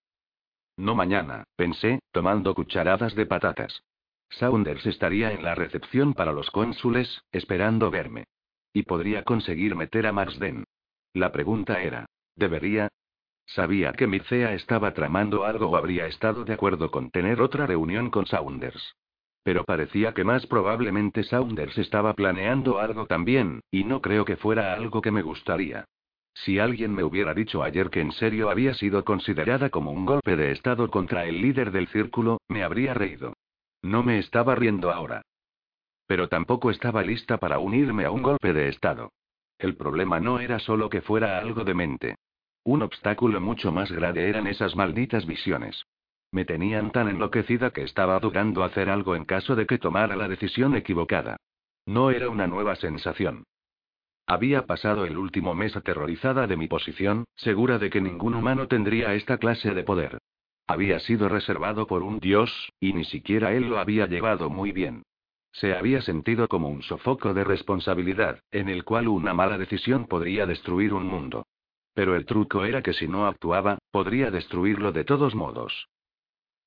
No 0.76 0.96
mañana, 0.96 1.44
pensé, 1.54 2.00
tomando 2.10 2.52
cucharadas 2.56 3.14
de 3.14 3.26
patatas. 3.26 3.84
Saunders 4.28 4.84
estaría 4.86 5.30
en 5.30 5.44
la 5.44 5.54
recepción 5.54 6.14
para 6.14 6.32
los 6.32 6.50
cónsules, 6.50 7.22
esperando 7.30 7.92
verme. 7.92 8.24
Y 8.72 8.82
podría 8.82 9.22
conseguir 9.22 9.76
meter 9.76 10.08
a 10.08 10.12
Marsden. 10.12 10.64
La 11.12 11.30
pregunta 11.30 11.80
era, 11.80 12.06
¿debería? 12.34 12.88
Sabía 13.46 13.92
que 13.92 14.06
Mircea 14.06 14.54
estaba 14.54 14.94
tramando 14.94 15.44
algo 15.44 15.68
o 15.68 15.76
habría 15.76 16.06
estado 16.06 16.44
de 16.44 16.54
acuerdo 16.54 16.90
con 16.90 17.10
tener 17.10 17.40
otra 17.40 17.66
reunión 17.66 18.10
con 18.10 18.26
Saunders. 18.26 18.96
Pero 19.42 19.64
parecía 19.64 20.14
que 20.14 20.24
más 20.24 20.46
probablemente 20.46 21.22
Saunders 21.22 21.76
estaba 21.76 22.14
planeando 22.14 22.78
algo 22.78 23.06
también, 23.06 23.60
y 23.70 23.84
no 23.84 24.00
creo 24.00 24.24
que 24.24 24.36
fuera 24.36 24.72
algo 24.72 25.02
que 25.02 25.10
me 25.10 25.22
gustaría. 25.22 25.84
Si 26.32 26.58
alguien 26.58 26.92
me 26.94 27.04
hubiera 27.04 27.34
dicho 27.34 27.62
ayer 27.62 27.90
que 27.90 28.00
en 28.00 28.10
serio 28.12 28.50
había 28.50 28.74
sido 28.74 29.04
considerada 29.04 29.70
como 29.70 29.92
un 29.92 30.04
golpe 30.04 30.34
de 30.36 30.50
Estado 30.50 30.90
contra 30.90 31.26
el 31.26 31.40
líder 31.40 31.70
del 31.70 31.86
círculo, 31.88 32.38
me 32.48 32.64
habría 32.64 32.94
reído. 32.94 33.34
No 33.82 34.02
me 34.02 34.18
estaba 34.18 34.54
riendo 34.54 34.90
ahora. 34.90 35.22
Pero 36.06 36.28
tampoco 36.28 36.70
estaba 36.70 37.02
lista 37.02 37.38
para 37.38 37.58
unirme 37.58 38.04
a 38.04 38.10
un 38.10 38.22
golpe 38.22 38.52
de 38.52 38.68
Estado. 38.68 39.10
El 39.58 39.76
problema 39.76 40.18
no 40.18 40.40
era 40.40 40.58
solo 40.58 40.88
que 40.88 41.02
fuera 41.02 41.38
algo 41.38 41.64
de 41.64 41.74
mente. 41.74 42.16
Un 42.64 42.80
obstáculo 42.80 43.42
mucho 43.42 43.72
más 43.72 43.92
grave 43.92 44.26
eran 44.28 44.46
esas 44.46 44.74
malditas 44.74 45.26
visiones. 45.26 45.84
Me 46.32 46.46
tenían 46.46 46.90
tan 46.92 47.08
enloquecida 47.08 47.70
que 47.70 47.82
estaba 47.82 48.18
dudando 48.18 48.64
hacer 48.64 48.88
algo 48.88 49.14
en 49.14 49.26
caso 49.26 49.54
de 49.54 49.66
que 49.66 49.78
tomara 49.78 50.16
la 50.16 50.28
decisión 50.28 50.74
equivocada. 50.74 51.36
No 51.84 52.10
era 52.10 52.30
una 52.30 52.46
nueva 52.46 52.74
sensación. 52.76 53.44
Había 54.26 54.64
pasado 54.64 55.04
el 55.04 55.18
último 55.18 55.54
mes 55.54 55.76
aterrorizada 55.76 56.46
de 56.46 56.56
mi 56.56 56.66
posición, 56.66 57.24
segura 57.36 57.78
de 57.78 57.90
que 57.90 58.00
ningún 58.00 58.34
humano 58.34 58.66
tendría 58.66 59.12
esta 59.14 59.36
clase 59.36 59.74
de 59.74 59.84
poder. 59.84 60.16
Había 60.66 60.98
sido 61.00 61.28
reservado 61.28 61.86
por 61.86 62.02
un 62.02 62.18
dios, 62.18 62.72
y 62.80 62.94
ni 62.94 63.04
siquiera 63.04 63.52
él 63.52 63.68
lo 63.68 63.78
había 63.78 64.06
llevado 64.06 64.48
muy 64.48 64.72
bien. 64.72 65.02
Se 65.52 65.74
había 65.76 66.00
sentido 66.00 66.48
como 66.48 66.70
un 66.70 66.82
sofoco 66.82 67.34
de 67.34 67.44
responsabilidad, 67.44 68.40
en 68.50 68.70
el 68.70 68.84
cual 68.84 69.08
una 69.08 69.34
mala 69.34 69.58
decisión 69.58 70.06
podría 70.06 70.46
destruir 70.46 70.94
un 70.94 71.06
mundo. 71.06 71.44
Pero 71.94 72.16
el 72.16 72.26
truco 72.26 72.64
era 72.64 72.82
que 72.82 72.92
si 72.92 73.08
no 73.08 73.26
actuaba, 73.26 73.78
podría 73.90 74.30
destruirlo 74.30 74.92
de 74.92 75.04
todos 75.04 75.34
modos. 75.34 75.88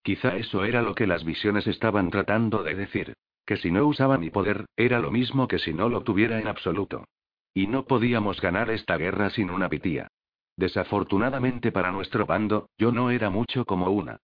Quizá 0.02 0.38
eso 0.38 0.64
era 0.64 0.82
lo 0.82 0.96
que 0.96 1.06
las 1.06 1.26
visiones 1.26 1.68
estaban 1.68 2.10
tratando 2.10 2.64
de 2.64 2.76
decir. 2.76 3.14
Que 3.46 3.58
si 3.58 3.72
no 3.72 3.86
usaba 3.86 4.18
mi 4.18 4.30
poder, 4.30 4.66
era 4.76 5.00
lo 5.00 5.12
mismo 5.12 5.48
que 5.48 5.60
si 5.60 5.74
no 5.74 5.90
lo 5.90 6.04
tuviera 6.04 6.40
en 6.40 6.48
absoluto. 6.48 7.06
Y 7.54 7.68
no 7.68 7.86
podíamos 7.86 8.42
ganar 8.42 8.70
esta 8.70 8.98
guerra 8.98 9.30
sin 9.30 9.50
una 9.50 9.70
pitía. 9.70 10.08
Desafortunadamente 10.56 11.72
para 11.72 11.92
nuestro 11.92 12.26
bando, 12.26 12.70
yo 12.78 12.92
no 12.92 13.12
era 13.12 13.30
mucho 13.30 13.66
como 13.66 13.90
una. 13.90 14.20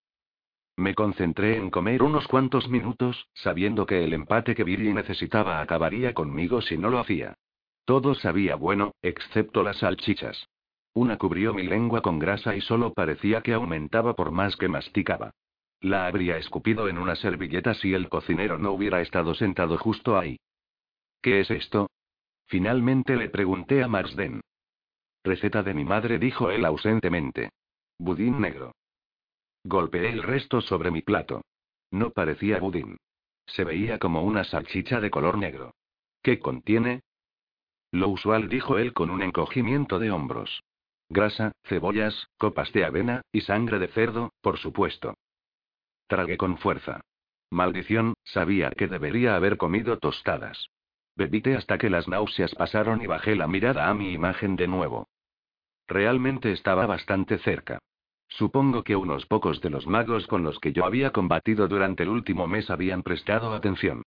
Me 0.75 0.95
concentré 0.95 1.57
en 1.57 1.69
comer 1.69 2.01
unos 2.01 2.27
cuantos 2.27 2.67
minutos, 2.67 3.27
sabiendo 3.33 3.85
que 3.85 4.03
el 4.03 4.13
empate 4.13 4.55
que 4.55 4.63
Billy 4.63 4.93
necesitaba 4.93 5.61
acabaría 5.61 6.13
conmigo 6.13 6.61
si 6.61 6.77
no 6.77 6.89
lo 6.89 6.99
hacía. 6.99 7.35
Todo 7.85 8.15
sabía 8.15 8.55
bueno, 8.55 8.93
excepto 9.01 9.61
las 9.61 9.77
salchichas. 9.77 10.47
Una 10.93 11.17
cubrió 11.17 11.53
mi 11.53 11.63
lengua 11.63 12.01
con 12.01 12.19
grasa 12.19 12.55
y 12.55 12.61
solo 12.61 12.93
parecía 12.93 13.41
que 13.41 13.53
aumentaba 13.53 14.15
por 14.15 14.31
más 14.31 14.55
que 14.57 14.67
masticaba. 14.67 15.31
La 15.81 16.05
habría 16.05 16.37
escupido 16.37 16.87
en 16.87 16.97
una 16.97 17.15
servilleta 17.15 17.73
si 17.73 17.93
el 17.93 18.09
cocinero 18.09 18.57
no 18.57 18.71
hubiera 18.71 19.01
estado 19.01 19.33
sentado 19.33 19.77
justo 19.77 20.17
ahí. 20.17 20.39
¿Qué 21.21 21.41
es 21.41 21.51
esto? 21.51 21.89
Finalmente 22.47 23.15
le 23.15 23.29
pregunté 23.29 23.83
a 23.83 23.87
Marsden. 23.87 24.41
Receta 25.23 25.63
de 25.63 25.73
mi 25.73 25.83
madre, 25.83 26.19
dijo 26.19 26.51
él 26.51 26.65
ausentemente. 26.65 27.49
Budín 27.97 28.39
negro. 28.39 28.73
Golpeé 29.63 30.09
el 30.09 30.21
resto 30.21 30.61
sobre 30.61 30.91
mi 30.91 31.01
plato. 31.01 31.41
No 31.91 32.11
parecía 32.11 32.59
budín. 32.59 32.97
Se 33.45 33.63
veía 33.63 33.99
como 33.99 34.23
una 34.23 34.43
salchicha 34.43 34.99
de 34.99 35.09
color 35.09 35.37
negro. 35.37 35.73
¿Qué 36.21 36.39
contiene? 36.39 37.01
Lo 37.91 38.09
usual, 38.09 38.49
dijo 38.49 38.77
él 38.77 38.93
con 38.93 39.09
un 39.09 39.21
encogimiento 39.21 39.99
de 39.99 40.11
hombros. 40.11 40.63
Grasa, 41.09 41.51
cebollas, 41.65 42.27
copas 42.37 42.71
de 42.73 42.85
avena, 42.85 43.21
y 43.31 43.41
sangre 43.41 43.79
de 43.79 43.87
cerdo, 43.89 44.31
por 44.41 44.57
supuesto. 44.57 45.15
Tragué 46.07 46.37
con 46.37 46.57
fuerza. 46.57 47.01
Maldición, 47.49 48.15
sabía 48.23 48.71
que 48.71 48.87
debería 48.87 49.35
haber 49.35 49.57
comido 49.57 49.99
tostadas. 49.99 50.67
Bebité 51.15 51.55
hasta 51.55 51.77
que 51.77 51.89
las 51.89 52.07
náuseas 52.07 52.55
pasaron 52.55 53.01
y 53.01 53.07
bajé 53.07 53.35
la 53.35 53.47
mirada 53.47 53.89
a 53.89 53.93
mi 53.93 54.11
imagen 54.11 54.55
de 54.55 54.67
nuevo. 54.67 55.07
Realmente 55.87 56.51
estaba 56.51 56.87
bastante 56.87 57.37
cerca. 57.37 57.79
Supongo 58.27 58.83
que 58.83 58.95
unos 58.95 59.27
pocos 59.27 59.61
de 59.61 59.69
los 59.69 59.85
magos 59.85 60.25
con 60.25 60.43
los 60.43 60.59
que 60.59 60.73
yo 60.73 60.85
había 60.85 61.11
combatido 61.11 61.67
durante 61.67 62.03
el 62.03 62.09
último 62.09 62.47
mes 62.47 62.71
habían 62.71 63.03
prestado 63.03 63.53
atención. 63.53 64.01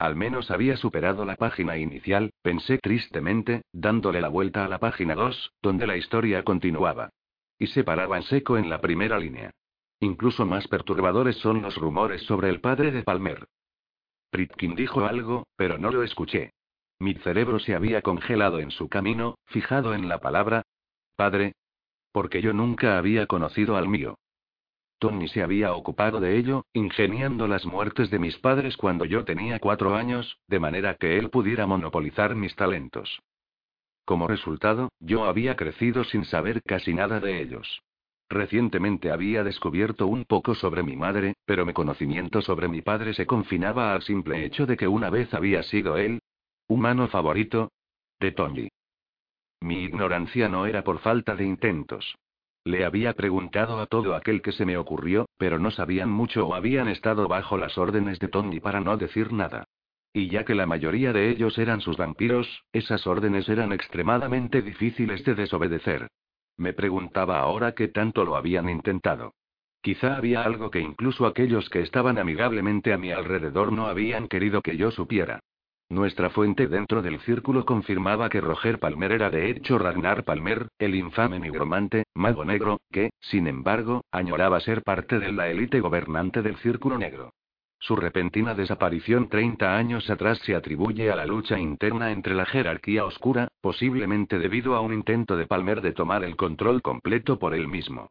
Al 0.00 0.16
menos 0.16 0.50
había 0.50 0.78
superado 0.78 1.26
la 1.26 1.36
página 1.36 1.76
inicial, 1.76 2.32
pensé 2.40 2.78
tristemente, 2.78 3.64
dándole 3.70 4.22
la 4.22 4.28
vuelta 4.28 4.64
a 4.64 4.68
la 4.68 4.78
página 4.78 5.14
2, 5.14 5.52
donde 5.60 5.86
la 5.86 5.98
historia 5.98 6.42
continuaba. 6.42 7.10
Y 7.58 7.66
se 7.66 7.84
paraba 7.84 8.16
en 8.16 8.22
seco 8.22 8.56
en 8.56 8.70
la 8.70 8.80
primera 8.80 9.18
línea. 9.18 9.50
Incluso 10.00 10.46
más 10.46 10.66
perturbadores 10.68 11.36
son 11.36 11.60
los 11.60 11.76
rumores 11.76 12.22
sobre 12.22 12.48
el 12.48 12.62
padre 12.62 12.92
de 12.92 13.02
Palmer. 13.02 13.46
Pritkin 14.30 14.74
dijo 14.74 15.04
algo, 15.04 15.46
pero 15.56 15.76
no 15.76 15.90
lo 15.90 16.02
escuché. 16.02 16.54
Mi 16.98 17.12
cerebro 17.16 17.58
se 17.58 17.74
había 17.74 18.00
congelado 18.00 18.58
en 18.58 18.70
su 18.70 18.88
camino, 18.88 19.34
fijado 19.48 19.92
en 19.92 20.08
la 20.08 20.16
palabra 20.16 20.62
padre. 21.14 21.52
Porque 22.10 22.40
yo 22.40 22.54
nunca 22.54 22.96
había 22.96 23.26
conocido 23.26 23.76
al 23.76 23.86
mío. 23.86 24.16
Tony 25.00 25.28
se 25.28 25.42
había 25.42 25.72
ocupado 25.72 26.20
de 26.20 26.36
ello, 26.36 26.66
ingeniando 26.74 27.48
las 27.48 27.64
muertes 27.64 28.10
de 28.10 28.18
mis 28.18 28.36
padres 28.36 28.76
cuando 28.76 29.06
yo 29.06 29.24
tenía 29.24 29.58
cuatro 29.58 29.96
años, 29.96 30.38
de 30.46 30.60
manera 30.60 30.94
que 30.94 31.18
él 31.18 31.30
pudiera 31.30 31.66
monopolizar 31.66 32.36
mis 32.36 32.54
talentos. 32.54 33.20
Como 34.04 34.28
resultado, 34.28 34.90
yo 35.00 35.24
había 35.24 35.56
crecido 35.56 36.04
sin 36.04 36.26
saber 36.26 36.62
casi 36.62 36.92
nada 36.92 37.18
de 37.18 37.40
ellos. 37.40 37.82
Recientemente 38.28 39.10
había 39.10 39.42
descubierto 39.42 40.06
un 40.06 40.26
poco 40.26 40.54
sobre 40.54 40.82
mi 40.82 40.96
madre, 40.96 41.34
pero 41.46 41.64
mi 41.64 41.72
conocimiento 41.72 42.42
sobre 42.42 42.68
mi 42.68 42.82
padre 42.82 43.14
se 43.14 43.26
confinaba 43.26 43.94
al 43.94 44.02
simple 44.02 44.44
hecho 44.44 44.66
de 44.66 44.76
que 44.76 44.86
una 44.86 45.08
vez 45.08 45.32
había 45.32 45.62
sido 45.62 45.96
él, 45.96 46.20
humano 46.68 47.08
favorito, 47.08 47.72
de 48.20 48.32
Tony. 48.32 48.68
Mi 49.62 49.82
ignorancia 49.82 50.48
no 50.50 50.66
era 50.66 50.84
por 50.84 50.98
falta 50.98 51.34
de 51.34 51.44
intentos. 51.44 52.16
Le 52.64 52.84
había 52.84 53.14
preguntado 53.14 53.80
a 53.80 53.86
todo 53.86 54.14
aquel 54.14 54.42
que 54.42 54.52
se 54.52 54.66
me 54.66 54.76
ocurrió, 54.76 55.26
pero 55.38 55.58
no 55.58 55.70
sabían 55.70 56.10
mucho 56.10 56.46
o 56.46 56.54
habían 56.54 56.88
estado 56.88 57.26
bajo 57.26 57.56
las 57.56 57.78
órdenes 57.78 58.18
de 58.18 58.28
Tony 58.28 58.60
para 58.60 58.80
no 58.80 58.96
decir 58.96 59.32
nada. 59.32 59.64
Y 60.12 60.28
ya 60.28 60.44
que 60.44 60.54
la 60.54 60.66
mayoría 60.66 61.12
de 61.12 61.30
ellos 61.30 61.56
eran 61.56 61.80
sus 61.80 61.96
vampiros, 61.96 62.64
esas 62.72 63.06
órdenes 63.06 63.48
eran 63.48 63.72
extremadamente 63.72 64.60
difíciles 64.60 65.24
de 65.24 65.34
desobedecer. 65.34 66.08
Me 66.56 66.74
preguntaba 66.74 67.38
ahora 67.38 67.72
qué 67.72 67.88
tanto 67.88 68.24
lo 68.24 68.36
habían 68.36 68.68
intentado. 68.68 69.32
Quizá 69.80 70.16
había 70.16 70.42
algo 70.42 70.70
que 70.70 70.80
incluso 70.80 71.24
aquellos 71.24 71.70
que 71.70 71.80
estaban 71.80 72.18
amigablemente 72.18 72.92
a 72.92 72.98
mi 72.98 73.12
alrededor 73.12 73.72
no 73.72 73.86
habían 73.86 74.28
querido 74.28 74.60
que 74.60 74.76
yo 74.76 74.90
supiera. 74.90 75.40
Nuestra 75.90 76.30
fuente 76.30 76.68
dentro 76.68 77.02
del 77.02 77.18
círculo 77.22 77.64
confirmaba 77.64 78.28
que 78.28 78.40
Roger 78.40 78.78
Palmer 78.78 79.10
era 79.10 79.28
de 79.28 79.50
hecho 79.50 79.76
Ragnar 79.76 80.22
Palmer, 80.22 80.68
el 80.78 80.94
infame 80.94 81.40
nigromante, 81.40 82.04
mago 82.14 82.44
negro, 82.44 82.80
que, 82.92 83.10
sin 83.18 83.48
embargo, 83.48 84.04
añoraba 84.12 84.60
ser 84.60 84.84
parte 84.84 85.18
de 85.18 85.32
la 85.32 85.48
élite 85.48 85.80
gobernante 85.80 86.42
del 86.42 86.56
círculo 86.58 86.96
negro. 86.96 87.32
Su 87.80 87.96
repentina 87.96 88.54
desaparición 88.54 89.28
30 89.28 89.76
años 89.76 90.08
atrás 90.10 90.38
se 90.44 90.54
atribuye 90.54 91.10
a 91.10 91.16
la 91.16 91.26
lucha 91.26 91.58
interna 91.58 92.12
entre 92.12 92.34
la 92.34 92.46
jerarquía 92.46 93.04
oscura, 93.04 93.48
posiblemente 93.60 94.38
debido 94.38 94.76
a 94.76 94.80
un 94.80 94.94
intento 94.94 95.36
de 95.36 95.48
Palmer 95.48 95.80
de 95.80 95.90
tomar 95.90 96.22
el 96.22 96.36
control 96.36 96.82
completo 96.82 97.40
por 97.40 97.52
él 97.52 97.66
mismo. 97.66 98.10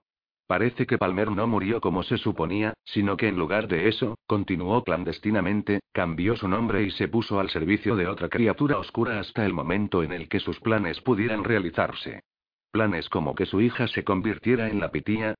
Parece 0.49 0.87
que 0.87 0.97
Palmer 0.97 1.29
no 1.29 1.45
murió 1.45 1.79
como 1.79 2.01
se 2.01 2.17
suponía, 2.17 2.73
sino 2.83 3.17
que 3.17 3.27
en 3.27 3.37
lugar 3.37 3.67
de 3.67 3.87
eso, 3.87 4.17
continuó 4.25 4.83
clandestinamente, 4.83 5.81
cambió 5.93 6.35
su 6.35 6.47
nombre 6.47 6.81
y 6.81 6.89
se 6.89 7.07
puso 7.07 7.39
al 7.39 7.51
servicio 7.51 7.95
de 7.95 8.07
otra 8.07 8.29
criatura 8.29 8.79
oscura 8.79 9.19
hasta 9.19 9.45
el 9.45 9.53
momento 9.53 10.01
en 10.01 10.11
el 10.11 10.27
que 10.27 10.39
sus 10.39 10.59
planes 10.59 11.01
pudieran 11.01 11.43
realizarse. 11.43 12.23
Planes 12.71 13.09
como 13.09 13.35
que 13.35 13.45
su 13.45 13.61
hija 13.61 13.87
se 13.89 14.03
convirtiera 14.03 14.69
en 14.69 14.79
la 14.79 14.89
pitía, 14.89 15.35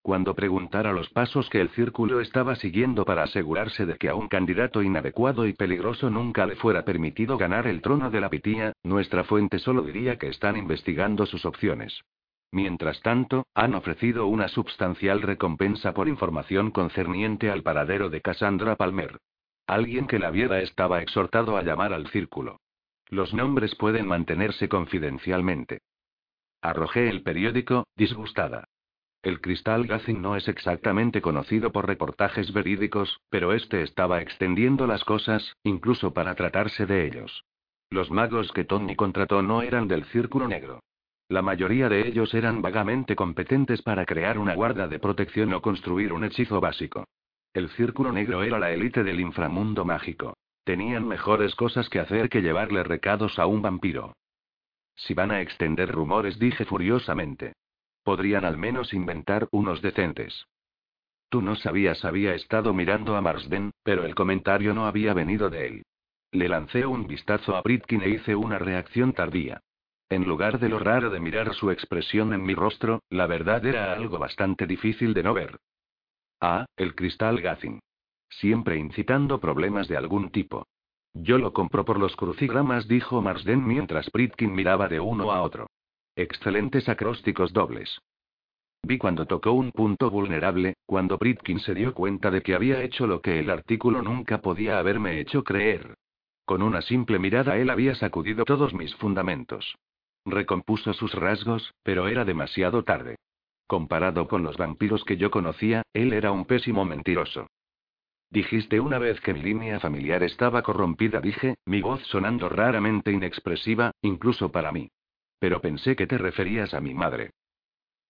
cuando 0.00 0.34
preguntara 0.34 0.94
los 0.94 1.10
pasos 1.10 1.50
que 1.50 1.60
el 1.60 1.68
círculo 1.68 2.22
estaba 2.22 2.56
siguiendo 2.56 3.04
para 3.04 3.24
asegurarse 3.24 3.84
de 3.84 3.96
que 3.98 4.08
a 4.08 4.14
un 4.14 4.28
candidato 4.28 4.82
inadecuado 4.82 5.46
y 5.46 5.52
peligroso 5.52 6.08
nunca 6.08 6.46
le 6.46 6.56
fuera 6.56 6.86
permitido 6.86 7.36
ganar 7.36 7.66
el 7.66 7.82
trono 7.82 8.10
de 8.10 8.22
la 8.22 8.30
pitía, 8.30 8.72
nuestra 8.82 9.24
fuente 9.24 9.58
solo 9.58 9.82
diría 9.82 10.16
que 10.16 10.28
están 10.28 10.56
investigando 10.56 11.26
sus 11.26 11.44
opciones. 11.44 12.00
Mientras 12.52 13.00
tanto, 13.00 13.46
han 13.54 13.74
ofrecido 13.74 14.26
una 14.26 14.46
substancial 14.48 15.22
recompensa 15.22 15.94
por 15.94 16.06
información 16.06 16.70
concerniente 16.70 17.50
al 17.50 17.62
paradero 17.62 18.10
de 18.10 18.20
Cassandra 18.20 18.76
Palmer. 18.76 19.18
Alguien 19.66 20.06
que 20.06 20.18
la 20.18 20.30
viera 20.30 20.60
estaba 20.60 21.00
exhortado 21.00 21.56
a 21.56 21.62
llamar 21.62 21.94
al 21.94 22.08
círculo. 22.08 22.60
Los 23.08 23.32
nombres 23.32 23.74
pueden 23.74 24.06
mantenerse 24.06 24.68
confidencialmente. 24.68 25.80
Arrojé 26.60 27.08
el 27.08 27.22
periódico, 27.22 27.86
disgustada. 27.96 28.68
El 29.22 29.40
cristal 29.40 29.86
Gazing 29.86 30.20
no 30.20 30.36
es 30.36 30.46
exactamente 30.46 31.22
conocido 31.22 31.72
por 31.72 31.86
reportajes 31.86 32.52
verídicos, 32.52 33.20
pero 33.30 33.54
este 33.54 33.82
estaba 33.82 34.20
extendiendo 34.20 34.86
las 34.86 35.04
cosas, 35.04 35.54
incluso 35.62 36.12
para 36.12 36.34
tratarse 36.34 36.84
de 36.84 37.06
ellos. 37.06 37.44
Los 37.88 38.10
magos 38.10 38.52
que 38.52 38.64
Tony 38.64 38.94
contrató 38.94 39.42
no 39.42 39.62
eran 39.62 39.88
del 39.88 40.04
Círculo 40.06 40.48
Negro. 40.48 40.80
La 41.32 41.40
mayoría 41.40 41.88
de 41.88 42.06
ellos 42.06 42.34
eran 42.34 42.60
vagamente 42.60 43.16
competentes 43.16 43.80
para 43.80 44.04
crear 44.04 44.36
una 44.38 44.54
guarda 44.54 44.86
de 44.86 44.98
protección 44.98 45.54
o 45.54 45.62
construir 45.62 46.12
un 46.12 46.24
hechizo 46.24 46.60
básico. 46.60 47.06
El 47.54 47.70
Círculo 47.70 48.12
Negro 48.12 48.42
era 48.42 48.58
la 48.58 48.70
élite 48.70 49.02
del 49.02 49.18
inframundo 49.18 49.86
mágico. 49.86 50.36
Tenían 50.62 51.08
mejores 51.08 51.54
cosas 51.54 51.88
que 51.88 52.00
hacer 52.00 52.28
que 52.28 52.42
llevarle 52.42 52.82
recados 52.82 53.38
a 53.38 53.46
un 53.46 53.62
vampiro. 53.62 54.12
Si 54.94 55.14
van 55.14 55.30
a 55.30 55.40
extender 55.40 55.90
rumores, 55.90 56.38
dije 56.38 56.66
furiosamente. 56.66 57.54
Podrían 58.04 58.44
al 58.44 58.58
menos 58.58 58.92
inventar 58.92 59.48
unos 59.52 59.80
decentes. 59.80 60.44
Tú 61.30 61.40
no 61.40 61.56
sabías, 61.56 62.04
había 62.04 62.34
estado 62.34 62.74
mirando 62.74 63.16
a 63.16 63.22
Marsden, 63.22 63.70
pero 63.82 64.04
el 64.04 64.14
comentario 64.14 64.74
no 64.74 64.84
había 64.84 65.14
venido 65.14 65.48
de 65.48 65.66
él. 65.66 65.82
Le 66.30 66.50
lancé 66.50 66.84
un 66.84 67.06
vistazo 67.06 67.56
a 67.56 67.62
Britkin 67.62 68.02
e 68.02 68.10
hice 68.10 68.34
una 68.34 68.58
reacción 68.58 69.14
tardía. 69.14 69.62
En 70.12 70.24
lugar 70.24 70.58
de 70.58 70.68
lo 70.68 70.78
raro 70.78 71.08
de 71.08 71.20
mirar 71.20 71.54
su 71.54 71.70
expresión 71.70 72.34
en 72.34 72.42
mi 72.44 72.54
rostro, 72.54 73.00
la 73.08 73.26
verdad 73.26 73.64
era 73.64 73.94
algo 73.94 74.18
bastante 74.18 74.66
difícil 74.66 75.14
de 75.14 75.22
no 75.22 75.32
ver. 75.32 75.56
Ah, 76.38 76.66
el 76.76 76.94
cristal 76.94 77.40
Gazin. 77.40 77.80
Siempre 78.28 78.76
incitando 78.76 79.40
problemas 79.40 79.88
de 79.88 79.96
algún 79.96 80.28
tipo. 80.28 80.66
Yo 81.14 81.38
lo 81.38 81.54
compro 81.54 81.86
por 81.86 81.98
los 81.98 82.14
crucigramas, 82.14 82.86
dijo 82.86 83.22
Marsden 83.22 83.66
mientras 83.66 84.12
Britkin 84.12 84.54
miraba 84.54 84.86
de 84.86 85.00
uno 85.00 85.32
a 85.32 85.40
otro. 85.40 85.70
Excelentes 86.14 86.90
acrósticos 86.90 87.54
dobles. 87.54 87.98
Vi 88.82 88.98
cuando 88.98 89.24
tocó 89.24 89.52
un 89.52 89.72
punto 89.72 90.10
vulnerable, 90.10 90.74
cuando 90.84 91.16
Britkin 91.16 91.58
se 91.60 91.72
dio 91.72 91.94
cuenta 91.94 92.30
de 92.30 92.42
que 92.42 92.54
había 92.54 92.82
hecho 92.82 93.06
lo 93.06 93.22
que 93.22 93.38
el 93.38 93.48
artículo 93.48 94.02
nunca 94.02 94.42
podía 94.42 94.78
haberme 94.78 95.20
hecho 95.20 95.42
creer. 95.42 95.94
Con 96.44 96.60
una 96.60 96.82
simple 96.82 97.18
mirada 97.18 97.56
él 97.56 97.70
había 97.70 97.94
sacudido 97.94 98.44
todos 98.44 98.74
mis 98.74 98.94
fundamentos. 98.96 99.74
Recompuso 100.24 100.92
sus 100.92 101.14
rasgos, 101.14 101.74
pero 101.82 102.08
era 102.08 102.24
demasiado 102.24 102.84
tarde. 102.84 103.16
Comparado 103.66 104.28
con 104.28 104.42
los 104.42 104.56
vampiros 104.56 105.04
que 105.04 105.16
yo 105.16 105.30
conocía, 105.30 105.82
él 105.92 106.12
era 106.12 106.30
un 106.30 106.44
pésimo 106.44 106.84
mentiroso. 106.84 107.48
Dijiste 108.30 108.80
una 108.80 108.98
vez 108.98 109.20
que 109.20 109.34
mi 109.34 109.42
línea 109.42 109.78
familiar 109.80 110.22
estaba 110.22 110.62
corrompida, 110.62 111.20
dije, 111.20 111.56
mi 111.66 111.82
voz 111.82 112.02
sonando 112.06 112.48
raramente 112.48 113.12
inexpresiva, 113.12 113.92
incluso 114.00 114.50
para 114.50 114.72
mí. 114.72 114.90
Pero 115.38 115.60
pensé 115.60 115.96
que 115.96 116.06
te 116.06 116.18
referías 116.18 116.72
a 116.72 116.80
mi 116.80 116.94
madre. 116.94 117.30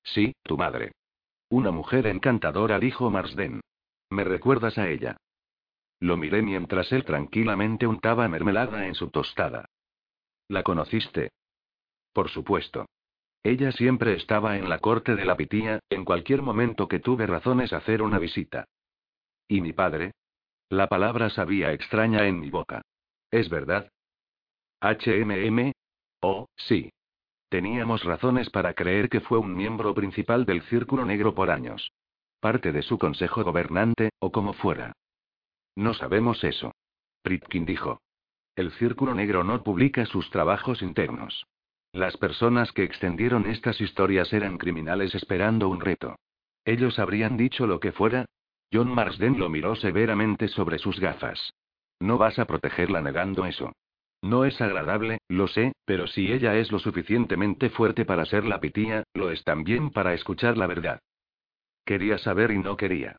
Sí, 0.04 0.34
tu 0.42 0.56
madre. 0.56 0.92
Una 1.48 1.70
mujer 1.70 2.06
encantadora, 2.06 2.78
dijo 2.78 3.10
Marsden. 3.10 3.60
¿Me 4.10 4.24
recuerdas 4.24 4.78
a 4.78 4.88
ella? 4.88 5.16
Lo 6.00 6.16
miré 6.16 6.42
mientras 6.42 6.92
él 6.92 7.04
tranquilamente 7.04 7.86
untaba 7.86 8.28
mermelada 8.28 8.86
en 8.86 8.94
su 8.94 9.10
tostada. 9.10 9.66
¿La 10.48 10.62
conociste? 10.62 11.30
Por 12.12 12.30
supuesto. 12.30 12.86
Ella 13.42 13.72
siempre 13.72 14.14
estaba 14.14 14.56
en 14.56 14.68
la 14.68 14.78
corte 14.78 15.16
de 15.16 15.24
la 15.24 15.36
pitía, 15.36 15.80
en 15.90 16.04
cualquier 16.04 16.42
momento 16.42 16.86
que 16.86 17.00
tuve 17.00 17.26
razones 17.26 17.72
hacer 17.72 18.02
una 18.02 18.18
visita. 18.18 18.66
¿Y 19.48 19.60
mi 19.60 19.72
padre? 19.72 20.12
La 20.68 20.88
palabra 20.88 21.28
sabía 21.28 21.72
extraña 21.72 22.26
en 22.26 22.38
mi 22.40 22.50
boca. 22.50 22.82
¿Es 23.30 23.48
verdad? 23.48 23.90
HMM. 24.80 25.72
Oh, 26.20 26.46
sí. 26.56 26.90
Teníamos 27.48 28.04
razones 28.04 28.48
para 28.48 28.74
creer 28.74 29.08
que 29.08 29.20
fue 29.20 29.38
un 29.38 29.54
miembro 29.54 29.92
principal 29.92 30.46
del 30.46 30.62
Círculo 30.62 31.04
Negro 31.04 31.34
por 31.34 31.50
años. 31.50 31.92
Parte 32.40 32.72
de 32.72 32.82
su 32.82 32.98
consejo 32.98 33.44
gobernante, 33.44 34.10
o 34.20 34.32
como 34.32 34.52
fuera. 34.52 34.94
No 35.76 35.94
sabemos 35.94 36.42
eso. 36.44 36.72
Pritkin 37.22 37.64
dijo. 37.64 38.00
El 38.56 38.72
Círculo 38.72 39.14
Negro 39.14 39.44
no 39.44 39.62
publica 39.62 40.06
sus 40.06 40.30
trabajos 40.30 40.82
internos. 40.82 41.44
Las 41.92 42.16
personas 42.16 42.72
que 42.72 42.84
extendieron 42.84 43.46
estas 43.46 43.78
historias 43.80 44.32
eran 44.32 44.56
criminales 44.56 45.14
esperando 45.14 45.68
un 45.68 45.80
reto. 45.80 46.16
Ellos 46.64 46.98
habrían 46.98 47.36
dicho 47.36 47.66
lo 47.66 47.80
que 47.80 47.92
fuera. 47.92 48.24
John 48.72 48.88
Marsden 48.88 49.38
lo 49.38 49.50
miró 49.50 49.76
severamente 49.76 50.48
sobre 50.48 50.78
sus 50.78 50.98
gafas. 50.98 51.52
No 52.00 52.16
vas 52.16 52.38
a 52.38 52.46
protegerla 52.46 53.02
negando 53.02 53.44
eso. 53.44 53.72
No 54.22 54.46
es 54.46 54.58
agradable, 54.60 55.18
lo 55.28 55.48
sé, 55.48 55.72
pero 55.84 56.06
si 56.06 56.32
ella 56.32 56.56
es 56.56 56.72
lo 56.72 56.78
suficientemente 56.78 57.68
fuerte 57.68 58.06
para 58.06 58.24
ser 58.24 58.44
la 58.44 58.60
pitía, 58.60 59.02
lo 59.12 59.30
es 59.30 59.44
también 59.44 59.90
para 59.90 60.14
escuchar 60.14 60.56
la 60.56 60.66
verdad. 60.66 61.00
Quería 61.84 62.16
saber 62.16 62.52
y 62.52 62.58
no 62.58 62.76
quería. 62.76 63.16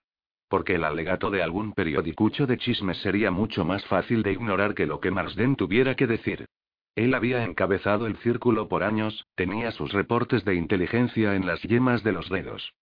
Porque 0.47 0.75
el 0.75 0.83
alegato 0.83 1.29
de 1.29 1.43
algún 1.43 1.73
periodicucho 1.73 2.47
de 2.47 2.57
chismes 2.57 2.97
sería 2.97 3.29
mucho 3.29 3.65
más 3.65 3.85
fácil 3.85 4.23
de 4.23 4.31
ignorar 4.31 4.73
que 4.73 4.87
lo 4.87 4.99
que 4.99 5.11
Marsden 5.11 5.55
tuviera 5.55 5.95
que 5.95 6.07
decir. 6.07 6.47
Él 6.95 7.13
había 7.15 7.43
encabezado 7.43 8.05
el 8.05 8.17
círculo 8.17 8.67
por 8.67 8.83
años, 8.83 9.25
tenía 9.35 9.71
sus 9.71 9.91
reportes 9.93 10.45
de 10.45 10.55
inteligencia 10.55 11.35
en 11.35 11.47
las 11.47 11.61
yemas 11.63 12.03
de 12.03 12.11
los 12.11 12.29
dedos. 12.29 12.73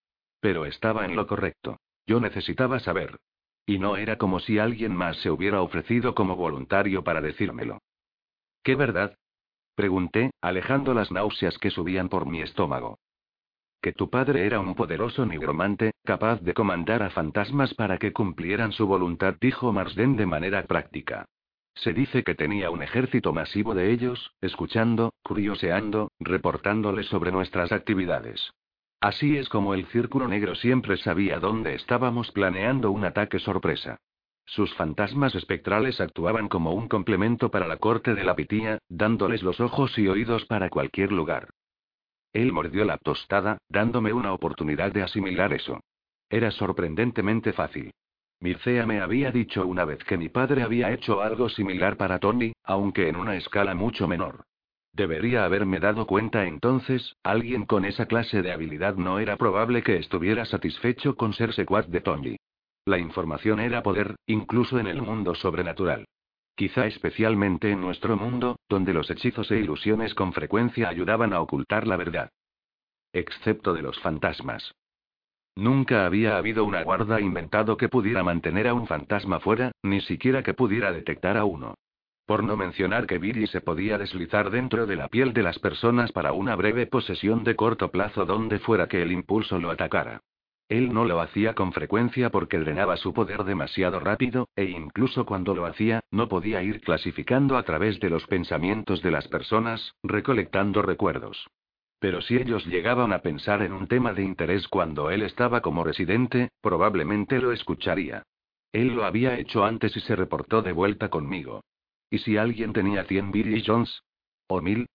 Pero 0.42 0.66
estaba 0.66 1.06
en 1.06 1.16
lo 1.16 1.28
correcto. 1.28 1.78
Yo 2.06 2.20
necesitaba 2.20 2.80
saber. 2.80 3.20
Y 3.66 3.80
no 3.80 3.96
era 3.96 4.18
como 4.18 4.40
si 4.40 4.60
alguien 4.60 4.96
más 4.96 5.18
se 5.18 5.30
hubiera 5.30 5.62
ofrecido 5.62 6.14
como 6.14 6.36
voluntario 6.36 7.04
para 7.04 7.22
decírmelo. 7.22 7.80
¿Qué 8.64 8.76
verdad? 8.76 9.16
Pregunté, 9.76 10.32
alejando 10.42 10.94
las 10.94 11.12
náuseas 11.12 11.58
que 11.58 11.72
subían 11.72 12.10
por 12.10 12.26
mi 12.26 12.42
estómago. 12.42 13.00
Que 13.82 13.94
tu 13.94 14.10
padre 14.10 14.46
era 14.46 14.60
un 14.60 14.76
poderoso 14.76 15.26
nigromante, 15.26 15.92
capaz 16.04 16.42
de 16.42 16.54
comandar 16.54 17.02
a 17.02 17.10
fantasmas 17.10 17.74
para 17.74 17.98
que 17.98 18.12
cumplieran 18.12 18.74
su 18.74 18.86
voluntad, 18.86 19.36
dijo 19.40 19.72
Marsden 19.72 20.18
de 20.18 20.26
manera 20.26 20.64
práctica. 20.66 21.26
Se 21.76 21.94
dice 21.94 22.24
que 22.24 22.36
tenía 22.36 22.70
un 22.70 22.84
ejército 22.84 23.34
masivo 23.34 23.74
de 23.74 23.92
ellos, 23.92 24.34
escuchando, 24.42 25.14
curioseando, 25.24 26.12
reportándole 26.20 27.04
sobre 27.04 27.32
nuestras 27.32 27.72
actividades. 27.72 28.54
Así 29.00 29.38
es 29.38 29.50
como 29.50 29.74
el 29.74 29.88
Círculo 29.88 30.28
Negro 30.28 30.54
siempre 30.56 30.98
sabía 30.98 31.40
dónde 31.40 31.74
estábamos 31.74 32.32
planeando 32.32 32.92
un 32.92 33.04
ataque 33.04 33.40
sorpresa. 33.40 33.98
Sus 34.46 34.74
fantasmas 34.76 35.34
espectrales 35.34 36.02
actuaban 36.02 36.50
como 36.50 36.74
un 36.74 36.88
complemento 36.88 37.50
para 37.50 37.68
la 37.68 37.78
corte 37.78 38.14
de 38.14 38.24
la 38.24 38.36
pitía, 38.36 38.80
dándoles 38.90 39.44
los 39.44 39.60
ojos 39.60 39.98
y 39.98 40.08
oídos 40.08 40.46
para 40.46 40.70
cualquier 40.70 41.12
lugar. 41.12 41.50
Él 42.34 42.52
mordió 42.52 42.86
la 42.86 42.98
tostada, 42.98 43.58
dándome 43.70 44.14
una 44.14 44.34
oportunidad 44.34 44.92
de 44.92 45.04
asimilar 45.04 45.54
eso. 45.54 45.80
Era 46.30 46.52
sorprendentemente 46.52 47.54
fácil. 47.54 47.92
Mircea 48.42 48.88
me 48.88 49.02
había 49.02 49.32
dicho 49.32 49.68
una 49.68 49.86
vez 49.86 50.04
que 50.04 50.18
mi 50.18 50.28
padre 50.28 50.64
había 50.64 50.92
hecho 50.92 51.22
algo 51.22 51.48
similar 51.48 51.96
para 51.96 52.18
Tony, 52.18 52.54
aunque 52.64 53.08
en 53.08 53.16
una 53.16 53.36
escala 53.36 53.76
mucho 53.76 54.08
menor. 54.08 54.46
Debería 54.94 55.46
haberme 55.46 55.80
dado 55.80 56.08
cuenta 56.08 56.46
entonces, 56.46 57.16
alguien 57.24 57.66
con 57.66 57.86
esa 57.86 58.08
clase 58.08 58.42
de 58.42 58.52
habilidad 58.52 58.96
no 58.96 59.20
era 59.20 59.38
probable 59.38 59.84
que 59.84 59.98
estuviera 59.98 60.46
satisfecho 60.46 61.16
con 61.16 61.34
ser 61.34 61.54
secuaz 61.54 61.88
de 61.88 62.02
Tony. 62.02 62.38
La 62.86 62.98
información 62.98 63.60
era 63.60 63.84
poder, 63.84 64.16
incluso 64.26 64.80
en 64.80 64.88
el 64.88 65.04
mundo 65.04 65.36
sobrenatural. 65.36 66.08
Quizá 66.56 66.88
especialmente 66.88 67.70
en 67.70 67.80
nuestro 67.80 68.18
mundo, 68.18 68.58
donde 68.68 68.92
los 68.92 69.10
hechizos 69.12 69.52
e 69.52 69.60
ilusiones 69.60 70.16
con 70.16 70.34
frecuencia 70.34 70.90
ayudaban 70.90 71.32
a 71.32 71.42
ocultar 71.42 71.86
la 71.86 71.96
verdad. 71.96 72.32
Excepto 73.14 73.74
de 73.74 73.84
los 73.84 74.00
fantasmas. 74.00 74.74
Nunca 75.56 76.06
había 76.06 76.38
habido 76.38 76.64
una 76.64 76.84
guarda 76.84 77.20
inventado 77.20 77.78
que 77.78 77.90
pudiera 77.90 78.24
mantener 78.24 78.68
a 78.68 78.74
un 78.74 78.88
fantasma 78.88 79.40
fuera, 79.40 79.72
ni 79.84 80.02
siquiera 80.02 80.44
que 80.44 80.54
pudiera 80.54 80.92
detectar 80.92 81.38
a 81.38 81.46
uno. 81.46 81.76
Por 82.26 82.44
no 82.44 82.56
mencionar 82.56 83.08
que 83.08 83.18
Billy 83.18 83.48
se 83.48 83.60
podía 83.60 83.98
deslizar 83.98 84.52
dentro 84.52 84.86
de 84.86 84.96
la 84.96 85.10
piel 85.10 85.34
de 85.34 85.44
las 85.44 85.60
personas 85.60 86.12
para 86.14 86.32
una 86.32 86.56
breve 86.56 86.88
posesión 86.88 87.44
de 87.44 87.56
corto 87.56 87.92
plazo 87.92 88.26
donde 88.26 88.60
fuera 88.60 88.88
que 88.88 89.02
el 89.02 89.12
impulso 89.12 89.60
lo 89.60 89.70
atacara. 89.70 90.22
Él 90.70 90.94
no 90.94 91.04
lo 91.04 91.20
hacía 91.20 91.54
con 91.54 91.74
frecuencia 91.74 92.30
porque 92.30 92.58
drenaba 92.58 92.96
su 92.96 93.14
poder 93.14 93.44
demasiado 93.44 94.00
rápido, 94.00 94.48
e 94.56 94.64
incluso 94.64 95.26
cuando 95.26 95.54
lo 95.54 95.66
hacía, 95.66 96.00
no 96.12 96.30
podía 96.30 96.64
ir 96.64 96.80
clasificando 96.80 97.58
a 97.58 97.64
través 97.64 98.00
de 98.00 98.10
los 98.10 98.26
pensamientos 98.26 99.02
de 99.02 99.12
las 99.12 99.28
personas, 99.28 99.96
recolectando 100.02 100.82
recuerdos. 100.82 101.46
Pero 102.02 102.20
si 102.24 102.36
ellos 102.36 102.66
llegaban 102.66 103.14
a 103.14 103.20
pensar 103.20 103.62
en 103.62 103.74
un 103.74 103.88
tema 103.88 104.12
de 104.12 104.24
interés 104.24 104.68
cuando 104.68 105.12
él 105.12 105.22
estaba 105.22 105.62
como 105.62 105.84
residente, 105.84 106.50
probablemente 106.60 107.40
lo 107.40 107.52
escucharía. 107.52 108.24
Él 108.72 108.96
lo 108.96 109.06
había 109.06 109.38
hecho 109.38 109.64
antes 109.64 109.96
y 109.96 110.00
se 110.00 110.16
reportó 110.16 110.64
de 110.64 110.72
vuelta 110.72 111.10
conmigo. 111.10 111.64
¿Y 112.10 112.18
si 112.18 112.38
alguien 112.38 112.74
tenía 112.74 113.04
100 113.04 113.32
Billy 113.32 113.64
Jones? 113.64 114.02
¿O 114.48 114.62
mil? 114.62 114.88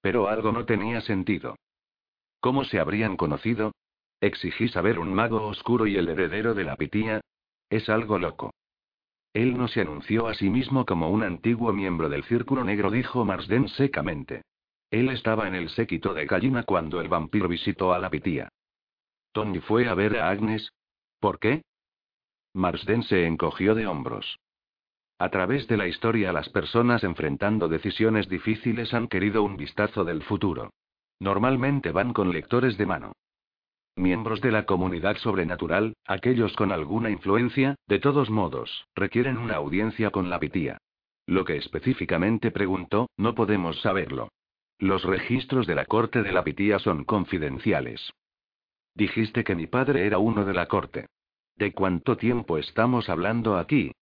Pero 0.00 0.28
algo 0.28 0.52
no 0.52 0.64
tenía 0.64 1.00
sentido. 1.00 1.56
¿Cómo 2.38 2.62
se 2.62 2.78
habrían 2.78 3.16
conocido? 3.16 3.72
Exigí 4.20 4.68
saber 4.68 5.00
un 5.00 5.12
mago 5.12 5.44
oscuro 5.48 5.88
y 5.88 5.96
el 5.96 6.08
heredero 6.08 6.54
de 6.54 6.62
la 6.62 6.76
pitía. 6.76 7.20
Es 7.68 7.88
algo 7.88 8.20
loco. 8.20 8.52
Él 9.32 9.58
no 9.58 9.66
se 9.66 9.80
anunció 9.80 10.28
a 10.28 10.34
sí 10.34 10.50
mismo 10.50 10.86
como 10.86 11.10
un 11.10 11.24
antiguo 11.24 11.72
miembro 11.72 12.08
del 12.08 12.22
Círculo 12.22 12.62
Negro, 12.62 12.92
dijo 12.92 13.24
Marsden 13.24 13.66
secamente. 13.66 14.42
Él 14.92 15.08
estaba 15.08 15.48
en 15.48 15.54
el 15.54 15.70
séquito 15.70 16.12
de 16.12 16.26
Gallina 16.26 16.64
cuando 16.64 17.00
el 17.00 17.08
vampiro 17.08 17.48
visitó 17.48 17.94
a 17.94 17.98
la 17.98 18.10
pitía. 18.10 18.50
Tony 19.32 19.58
fue 19.60 19.88
a 19.88 19.94
ver 19.94 20.18
a 20.18 20.28
Agnes. 20.28 20.70
¿Por 21.18 21.38
qué? 21.38 21.62
Marsden 22.52 23.02
se 23.02 23.26
encogió 23.26 23.74
de 23.74 23.86
hombros. 23.86 24.38
A 25.18 25.30
través 25.30 25.66
de 25.66 25.78
la 25.78 25.88
historia 25.88 26.30
las 26.30 26.50
personas 26.50 27.04
enfrentando 27.04 27.68
decisiones 27.68 28.28
difíciles 28.28 28.92
han 28.92 29.08
querido 29.08 29.42
un 29.42 29.56
vistazo 29.56 30.04
del 30.04 30.22
futuro. 30.22 30.74
Normalmente 31.20 31.90
van 31.90 32.12
con 32.12 32.30
lectores 32.30 32.76
de 32.76 32.84
mano. 32.84 33.12
Miembros 33.96 34.42
de 34.42 34.52
la 34.52 34.66
comunidad 34.66 35.16
sobrenatural, 35.16 35.94
aquellos 36.04 36.52
con 36.54 36.70
alguna 36.70 37.08
influencia, 37.08 37.76
de 37.86 37.98
todos 37.98 38.28
modos, 38.28 38.84
requieren 38.94 39.38
una 39.38 39.54
audiencia 39.54 40.10
con 40.10 40.28
la 40.28 40.38
pitía. 40.38 40.76
Lo 41.26 41.46
que 41.46 41.56
específicamente 41.56 42.50
preguntó, 42.50 43.08
no 43.16 43.34
podemos 43.34 43.80
saberlo. 43.80 44.28
Los 44.82 45.04
registros 45.04 45.68
de 45.68 45.76
la 45.76 45.84
corte 45.84 46.24
de 46.24 46.32
la 46.32 46.42
pitía 46.42 46.80
son 46.80 47.04
confidenciales. 47.04 48.12
Dijiste 48.96 49.44
que 49.44 49.54
mi 49.54 49.68
padre 49.68 50.08
era 50.08 50.18
uno 50.18 50.44
de 50.44 50.54
la 50.54 50.66
corte. 50.66 51.06
¿De 51.54 51.72
cuánto 51.72 52.16
tiempo 52.16 52.58
estamos 52.58 53.08
hablando 53.08 53.58
aquí? 53.58 53.92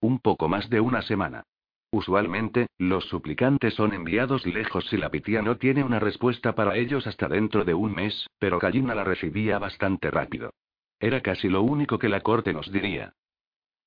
Un 0.00 0.18
poco 0.18 0.48
más 0.48 0.70
de 0.70 0.80
una 0.80 1.02
semana. 1.02 1.42
Usualmente, 1.90 2.68
los 2.78 3.04
suplicantes 3.04 3.74
son 3.74 3.92
enviados 3.92 4.46
lejos 4.46 4.86
si 4.86 4.96
la 4.96 5.10
pitía 5.10 5.42
no 5.42 5.58
tiene 5.58 5.84
una 5.84 5.98
respuesta 5.98 6.54
para 6.54 6.78
ellos 6.78 7.06
hasta 7.06 7.28
dentro 7.28 7.66
de 7.66 7.74
un 7.74 7.94
mes, 7.94 8.28
pero 8.38 8.58
Gallina 8.58 8.94
la 8.94 9.04
recibía 9.04 9.58
bastante 9.58 10.10
rápido. 10.10 10.54
Era 11.00 11.20
casi 11.20 11.50
lo 11.50 11.60
único 11.60 11.98
que 11.98 12.08
la 12.08 12.22
corte 12.22 12.54
nos 12.54 12.72
diría. 12.72 13.12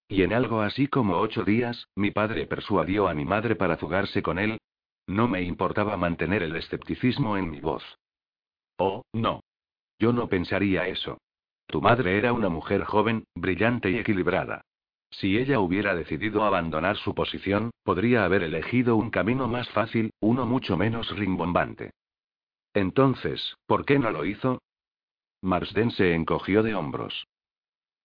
Y 0.08 0.22
en 0.22 0.34
algo 0.34 0.62
así 0.62 0.86
como 0.86 1.18
ocho 1.18 1.44
días, 1.44 1.88
mi 1.96 2.12
padre 2.12 2.46
persuadió 2.46 3.08
a 3.08 3.16
mi 3.16 3.26
madre 3.26 3.56
para 3.56 3.78
fugarse 3.78 4.22
con 4.22 4.38
él, 4.38 4.60
no 5.12 5.28
me 5.28 5.42
importaba 5.42 5.98
mantener 5.98 6.42
el 6.44 6.56
escepticismo 6.56 7.38
en 7.38 7.50
mi 7.50 7.60
voz. 7.60 7.84
Oh, 8.78 9.04
no. 9.14 9.44
Yo 10.00 10.14
no 10.14 10.28
pensaría 10.28 10.88
eso. 10.88 11.20
Tu 11.68 11.82
madre 11.82 12.18
era 12.18 12.34
una 12.34 12.50
mujer 12.50 12.84
joven, 12.84 13.26
brillante 13.36 13.92
y 13.92 13.98
equilibrada. 13.98 14.64
Si 15.12 15.38
ella 15.38 15.60
hubiera 15.60 15.94
decidido 15.94 16.44
abandonar 16.44 16.98
su 16.98 17.14
posición, 17.14 17.72
podría 17.84 18.24
haber 18.24 18.44
elegido 18.44 18.96
un 18.96 19.12
camino 19.12 19.48
más 19.48 19.70
fácil, 19.70 20.12
uno 20.22 20.46
mucho 20.46 20.78
menos 20.78 21.16
rimbombante. 21.16 21.92
Entonces, 22.74 23.58
¿por 23.68 23.86
qué 23.86 24.00
no 24.00 24.12
lo 24.12 24.26
hizo? 24.26 24.62
Marsden 25.42 25.92
se 25.92 26.14
encogió 26.14 26.64
de 26.64 26.76
hombros. 26.76 27.28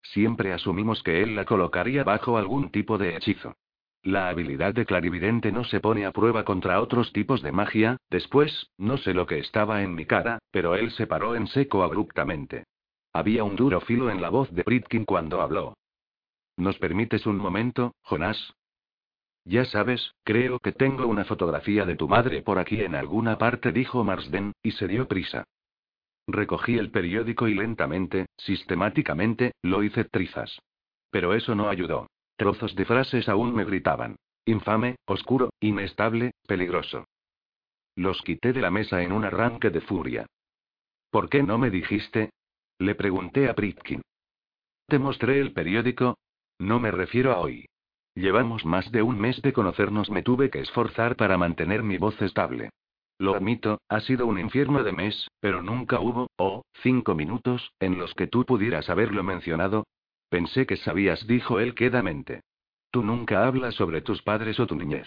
Siempre 0.03 0.53
asumimos 0.53 1.03
que 1.03 1.23
él 1.23 1.37
la 1.37 1.45
colocaría 1.45 2.03
bajo 2.03 2.39
algún 2.39 2.71
tipo 2.71 2.99
de 2.99 3.17
hechizo. 3.17 3.55
La 4.07 4.29
habilidad 4.29 4.73
de 4.73 4.87
clarividente 4.87 5.51
no 5.51 5.65
se 5.65 5.81
pone 5.81 6.07
a 6.07 6.13
prueba 6.13 6.45
contra 6.45 6.81
otros 6.81 7.13
tipos 7.13 7.43
de 7.43 7.51
magia, 7.51 7.97
después, 8.09 8.71
no 8.79 8.99
sé 8.99 9.15
lo 9.15 9.27
que 9.27 9.41
estaba 9.41 9.83
en 9.83 9.97
mi 9.97 10.07
cara, 10.07 10.39
pero 10.53 10.77
él 10.77 10.93
se 10.93 11.09
paró 11.09 11.35
en 11.35 11.49
seco 11.49 11.83
abruptamente. 11.83 12.67
Había 13.13 13.43
un 13.43 13.57
duro 13.57 13.81
filo 13.81 14.09
en 14.09 14.23
la 14.23 14.29
voz 14.31 14.49
de 14.53 14.63
Pritkin 14.63 15.07
cuando 15.07 15.41
habló. 15.41 15.75
¿Nos 16.57 16.79
permites 16.79 17.27
un 17.27 17.37
momento, 17.37 17.97
Jonás? 18.03 18.55
Ya 19.45 19.65
sabes, 19.65 20.15
creo 20.23 20.61
que 20.61 20.71
tengo 20.71 21.09
una 21.09 21.25
fotografía 21.25 21.85
de 21.85 21.97
tu 21.97 22.07
madre 22.07 22.43
por 22.43 22.61
aquí 22.61 22.83
en 22.83 22.95
alguna 22.95 23.39
parte, 23.39 23.73
dijo 23.73 24.05
Marsden, 24.05 24.53
y 24.63 24.71
se 24.71 24.87
dio 24.87 25.09
prisa. 25.09 25.43
Recogí 26.29 26.79
el 26.79 26.93
periódico 26.93 27.49
y 27.49 27.55
lentamente, 27.57 28.27
sistemáticamente, 28.37 29.51
lo 29.63 29.83
hice 29.83 30.05
trizas. 30.05 30.61
Pero 31.11 31.35
eso 31.35 31.57
no 31.57 31.69
ayudó. 31.69 32.07
Trozos 32.37 32.75
de 32.75 32.85
frases 32.85 33.29
aún 33.29 33.55
me 33.55 33.65
gritaban. 33.65 34.17
Infame, 34.45 34.97
oscuro, 35.07 35.51
inestable, 35.61 36.33
peligroso. 36.47 37.07
Los 37.97 38.21
quité 38.23 38.53
de 38.53 38.61
la 38.61 38.71
mesa 38.71 39.03
en 39.03 39.13
un 39.13 39.25
arranque 39.25 39.71
de 39.71 39.81
furia. 39.81 40.27
¿Por 41.11 41.31
qué 41.31 41.43
no 41.43 41.57
me 41.57 41.71
dijiste? 41.71 42.31
Le 42.79 42.95
pregunté 42.95 43.49
a 43.49 43.55
Pritkin. 43.55 44.03
¿Te 44.87 44.99
mostré 44.99 45.41
el 45.41 45.53
periódico? 45.53 46.19
No 46.59 46.79
me 46.79 46.91
refiero 46.91 47.33
a 47.33 47.41
hoy. 47.41 47.67
Llevamos 48.15 48.65
más 48.65 48.91
de 48.93 49.03
un 49.03 49.19
mes 49.19 49.41
de 49.43 49.53
conocernos, 49.53 50.11
me 50.11 50.23
tuve 50.23 50.51
que 50.51 50.61
esforzar 50.61 51.17
para 51.17 51.39
mantener 51.39 51.83
mi 51.83 51.99
voz 51.99 52.21
estable. 52.23 52.71
Lo 53.19 53.35
admito, 53.35 53.81
ha 53.89 54.01
sido 54.01 54.27
un 54.27 54.39
infierno 54.39 54.85
de 54.85 54.93
mes, 54.93 55.29
pero 55.41 55.63
nunca 55.63 56.01
hubo, 56.01 56.29
oh, 56.37 56.63
cinco 56.83 57.15
minutos, 57.15 57.73
en 57.81 57.99
los 57.99 58.15
que 58.15 58.27
tú 58.27 58.45
pudieras 58.45 58.91
haberlo 58.91 59.23
mencionado, 59.23 59.85
Pensé 60.29 60.67
que 60.67 60.77
sabías, 60.77 61.27
dijo 61.27 61.61
él 61.61 61.75
quedamente. 61.75 62.43
Tú 62.91 63.03
nunca 63.03 63.47
hablas 63.47 63.75
sobre 63.75 64.01
tus 64.01 64.23
padres 64.23 64.59
o 64.59 64.67
tu 64.67 64.77
niñez. 64.77 65.07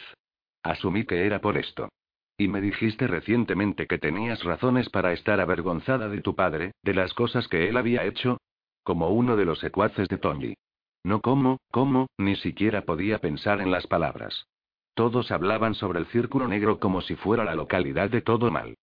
Asumí 0.64 1.06
que 1.06 1.26
era 1.26 1.40
por 1.42 1.58
esto. 1.58 1.90
Y 2.38 2.48
me 2.48 2.62
dijiste 2.62 3.08
recientemente 3.08 3.88
que 3.88 3.98
tenías 3.98 4.44
razones 4.44 4.90
para 4.90 5.12
estar 5.12 5.40
avergonzada 5.42 6.08
de 6.08 6.22
tu 6.22 6.36
padre, 6.36 6.72
de 6.84 6.94
las 6.94 7.14
cosas 7.14 7.48
que 7.48 7.68
él 7.68 7.76
había 7.76 8.06
hecho. 8.06 8.38
Como 8.84 9.10
uno 9.10 9.36
de 9.36 9.46
los 9.46 9.60
secuaces 9.60 10.08
de 10.08 10.18
Tony. 10.18 10.56
No 11.04 11.22
cómo, 11.22 11.58
cómo, 11.72 12.08
ni 12.18 12.36
siquiera 12.36 12.84
podía 12.84 13.20
pensar 13.20 13.62
en 13.62 13.72
las 13.72 13.88
palabras. 13.88 14.46
Todos 14.94 15.32
hablaban 15.32 15.76
sobre 15.76 16.00
el 16.00 16.08
círculo 16.08 16.48
negro 16.48 16.80
como 16.80 17.02
si 17.02 17.16
fuera 17.16 17.44
la 17.44 17.56
localidad 17.56 18.10
de 18.10 18.22
todo 18.22 18.52
mal. 18.52 18.76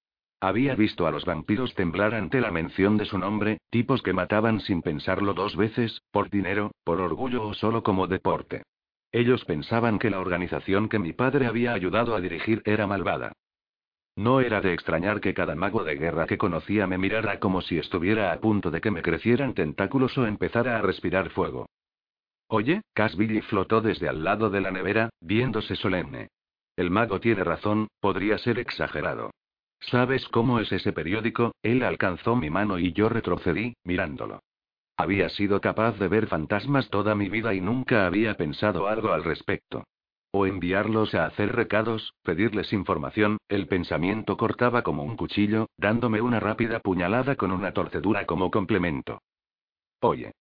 Había 0.47 0.77
visto 0.77 1.09
a 1.09 1.11
los 1.11 1.25
vampiros 1.25 1.75
temblar 1.75 2.15
ante 2.15 2.41
la 2.41 2.53
mención 2.53 2.97
de 2.99 3.05
su 3.05 3.19
nombre, 3.19 3.59
tipos 3.69 4.01
que 4.01 4.13
mataban 4.13 4.61
sin 4.61 4.81
pensarlo 4.81 5.35
dos 5.35 5.57
veces, 5.57 6.03
por 6.13 6.31
dinero, 6.31 6.71
por 6.85 7.01
orgullo 7.01 7.49
o 7.49 7.53
solo 7.53 7.83
como 7.83 8.07
deporte. 8.07 8.63
Ellos 9.11 9.45
pensaban 9.45 9.99
que 9.99 10.09
la 10.09 10.21
organización 10.21 10.89
que 10.89 11.01
mi 11.01 11.13
padre 11.13 11.49
había 11.49 11.73
ayudado 11.73 12.15
a 12.15 12.21
dirigir 12.21 12.63
era 12.65 12.87
malvada. 12.87 13.33
No 14.15 14.41
era 14.41 14.61
de 14.61 14.73
extrañar 14.73 15.21
que 15.21 15.35
cada 15.35 15.57
mago 15.57 15.83
de 15.83 15.97
guerra 15.97 16.29
que 16.29 16.39
conocía 16.39 16.87
me 16.87 16.97
mirara 16.97 17.41
como 17.41 17.61
si 17.61 17.79
estuviera 17.79 18.31
a 18.31 18.39
punto 18.39 18.71
de 18.71 18.81
que 18.81 18.93
me 18.93 19.03
crecieran 19.03 19.53
tentáculos 19.53 20.17
o 20.17 20.29
empezara 20.29 20.79
a 20.79 20.81
respirar 20.81 21.31
fuego. 21.31 21.67
Oye, 22.47 22.83
Cass 22.95 23.17
Billy 23.17 23.41
flotó 23.41 23.81
desde 23.81 24.09
al 24.09 24.23
lado 24.23 24.49
de 24.49 24.61
la 24.61 24.71
nevera, 24.71 25.11
viéndose 25.21 25.75
solemne. 25.75 26.29
El 26.77 26.93
mago 26.93 27.19
tiene 27.19 27.43
razón, 27.43 27.89
podría 27.99 28.39
ser 28.39 28.61
exagerado. 28.61 29.33
¿Sabes 29.81 30.27
cómo 30.29 30.61
es 30.61 30.73
ese 30.73 30.93
periódico? 30.93 31.53
Él 31.63 31.83
alcanzó 31.83 32.35
mi 32.37 32.51
mano 32.51 32.79
y 32.79 32.93
yo 32.93 33.09
retrocedí, 33.09 33.75
mirándolo. 33.85 34.41
Había 34.97 35.29
sido 35.29 35.61
capaz 35.61 35.99
de 35.99 36.09
ver 36.09 36.27
fantasmas 36.27 36.89
toda 36.89 37.15
mi 37.15 37.29
vida 37.29 37.55
y 37.55 37.61
nunca 37.61 38.07
había 38.07 38.35
pensado 38.35 38.89
algo 38.89 39.13
al 39.13 39.25
respecto. 39.25 39.85
O 40.33 40.47
enviarlos 40.47 41.15
a 41.15 41.27
hacer 41.27 41.55
recados, 41.55 42.15
pedirles 42.23 42.73
información, 42.73 43.39
el 43.49 43.69
pensamiento 43.69 44.37
cortaba 44.37 44.83
como 44.83 45.05
un 45.05 45.17
cuchillo, 45.17 45.69
dándome 45.77 46.21
una 46.21 46.41
rápida 46.41 46.81
puñalada 46.81 47.37
con 47.37 47.53
una 47.53 47.73
torcedura 47.73 48.27
como 48.27 48.51
complemento. 48.51 49.21
Oye. 50.01 50.33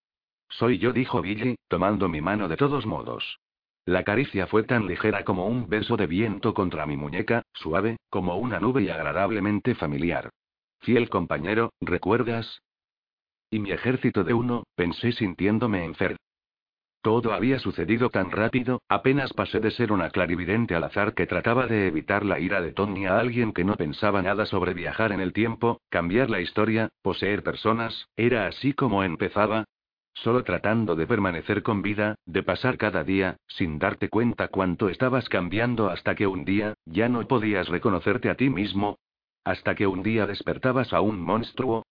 Soy 0.49 0.77
yo, 0.77 0.93
dijo 0.93 1.21
Billy, 1.21 1.55
tomando 1.67 2.07
mi 2.07 2.21
mano 2.21 2.47
de 2.47 2.55
todos 2.55 2.85
modos. 2.85 3.39
La 3.85 4.03
caricia 4.03 4.47
fue 4.47 4.63
tan 4.63 4.87
ligera 4.87 5.23
como 5.23 5.45
un 5.45 5.69
beso 5.69 5.95
de 5.95 6.07
viento 6.07 6.55
contra 6.55 6.87
mi 6.87 6.97
muñeca, 6.97 7.43
suave, 7.53 7.97
como 8.09 8.35
una 8.37 8.59
nube 8.59 8.81
y 8.81 8.89
agradablemente 8.89 9.75
familiar. 9.75 10.31
Fiel 10.79 11.07
compañero, 11.07 11.71
¿recuerdas? 11.81 12.61
Y 13.51 13.59
mi 13.59 13.71
ejército 13.71 14.23
de 14.23 14.33
uno, 14.33 14.63
pensé 14.75 15.11
sintiéndome 15.11 15.85
enfermo. 15.85 16.17
Todo 17.03 17.33
había 17.33 17.59
sucedido 17.59 18.09
tan 18.09 18.31
rápido, 18.31 18.81
apenas 18.89 19.31
pasé 19.33 19.59
de 19.59 19.69
ser 19.69 19.91
una 19.91 20.09
clarividente 20.09 20.73
al 20.73 20.85
azar 20.85 21.13
que 21.13 21.27
trataba 21.27 21.67
de 21.67 21.85
evitar 21.85 22.25
la 22.25 22.39
ira 22.39 22.61
de 22.61 22.71
Tony 22.71 23.05
a 23.05 23.19
alguien 23.19 23.53
que 23.53 23.63
no 23.63 23.75
pensaba 23.75 24.23
nada 24.23 24.47
sobre 24.47 24.73
viajar 24.73 25.11
en 25.11 25.21
el 25.21 25.31
tiempo, 25.31 25.79
cambiar 25.91 26.31
la 26.31 26.41
historia, 26.41 26.89
poseer 27.03 27.43
personas, 27.43 28.07
era 28.15 28.47
así 28.47 28.73
como 28.73 29.03
empezaba, 29.03 29.65
Solo 30.15 30.43
tratando 30.43 30.95
de 30.95 31.05
permanecer 31.05 31.61
con 31.61 31.81
vida, 31.81 32.15
de 32.25 32.41
pasar 32.41 32.77
cada 32.77 33.03
día, 33.03 33.37
sin 33.47 33.77
darte 33.79 34.09
cuenta 34.09 34.47
cuánto 34.47 34.89
estabas 34.89 35.27
cambiando 35.29 35.89
hasta 35.89 36.15
que 36.15 36.25
un 36.25 36.45
día, 36.45 36.73
ya 36.85 37.09
no 37.09 37.27
podías 37.27 37.67
reconocerte 37.67 38.29
a 38.29 38.35
ti 38.35 38.49
mismo. 38.49 38.97
Hasta 39.43 39.75
que 39.75 39.85
un 39.85 40.01
día 40.03 40.25
despertabas 40.25 40.93
a 40.93 41.01
un 41.01 41.19
monstruo, 41.19 41.85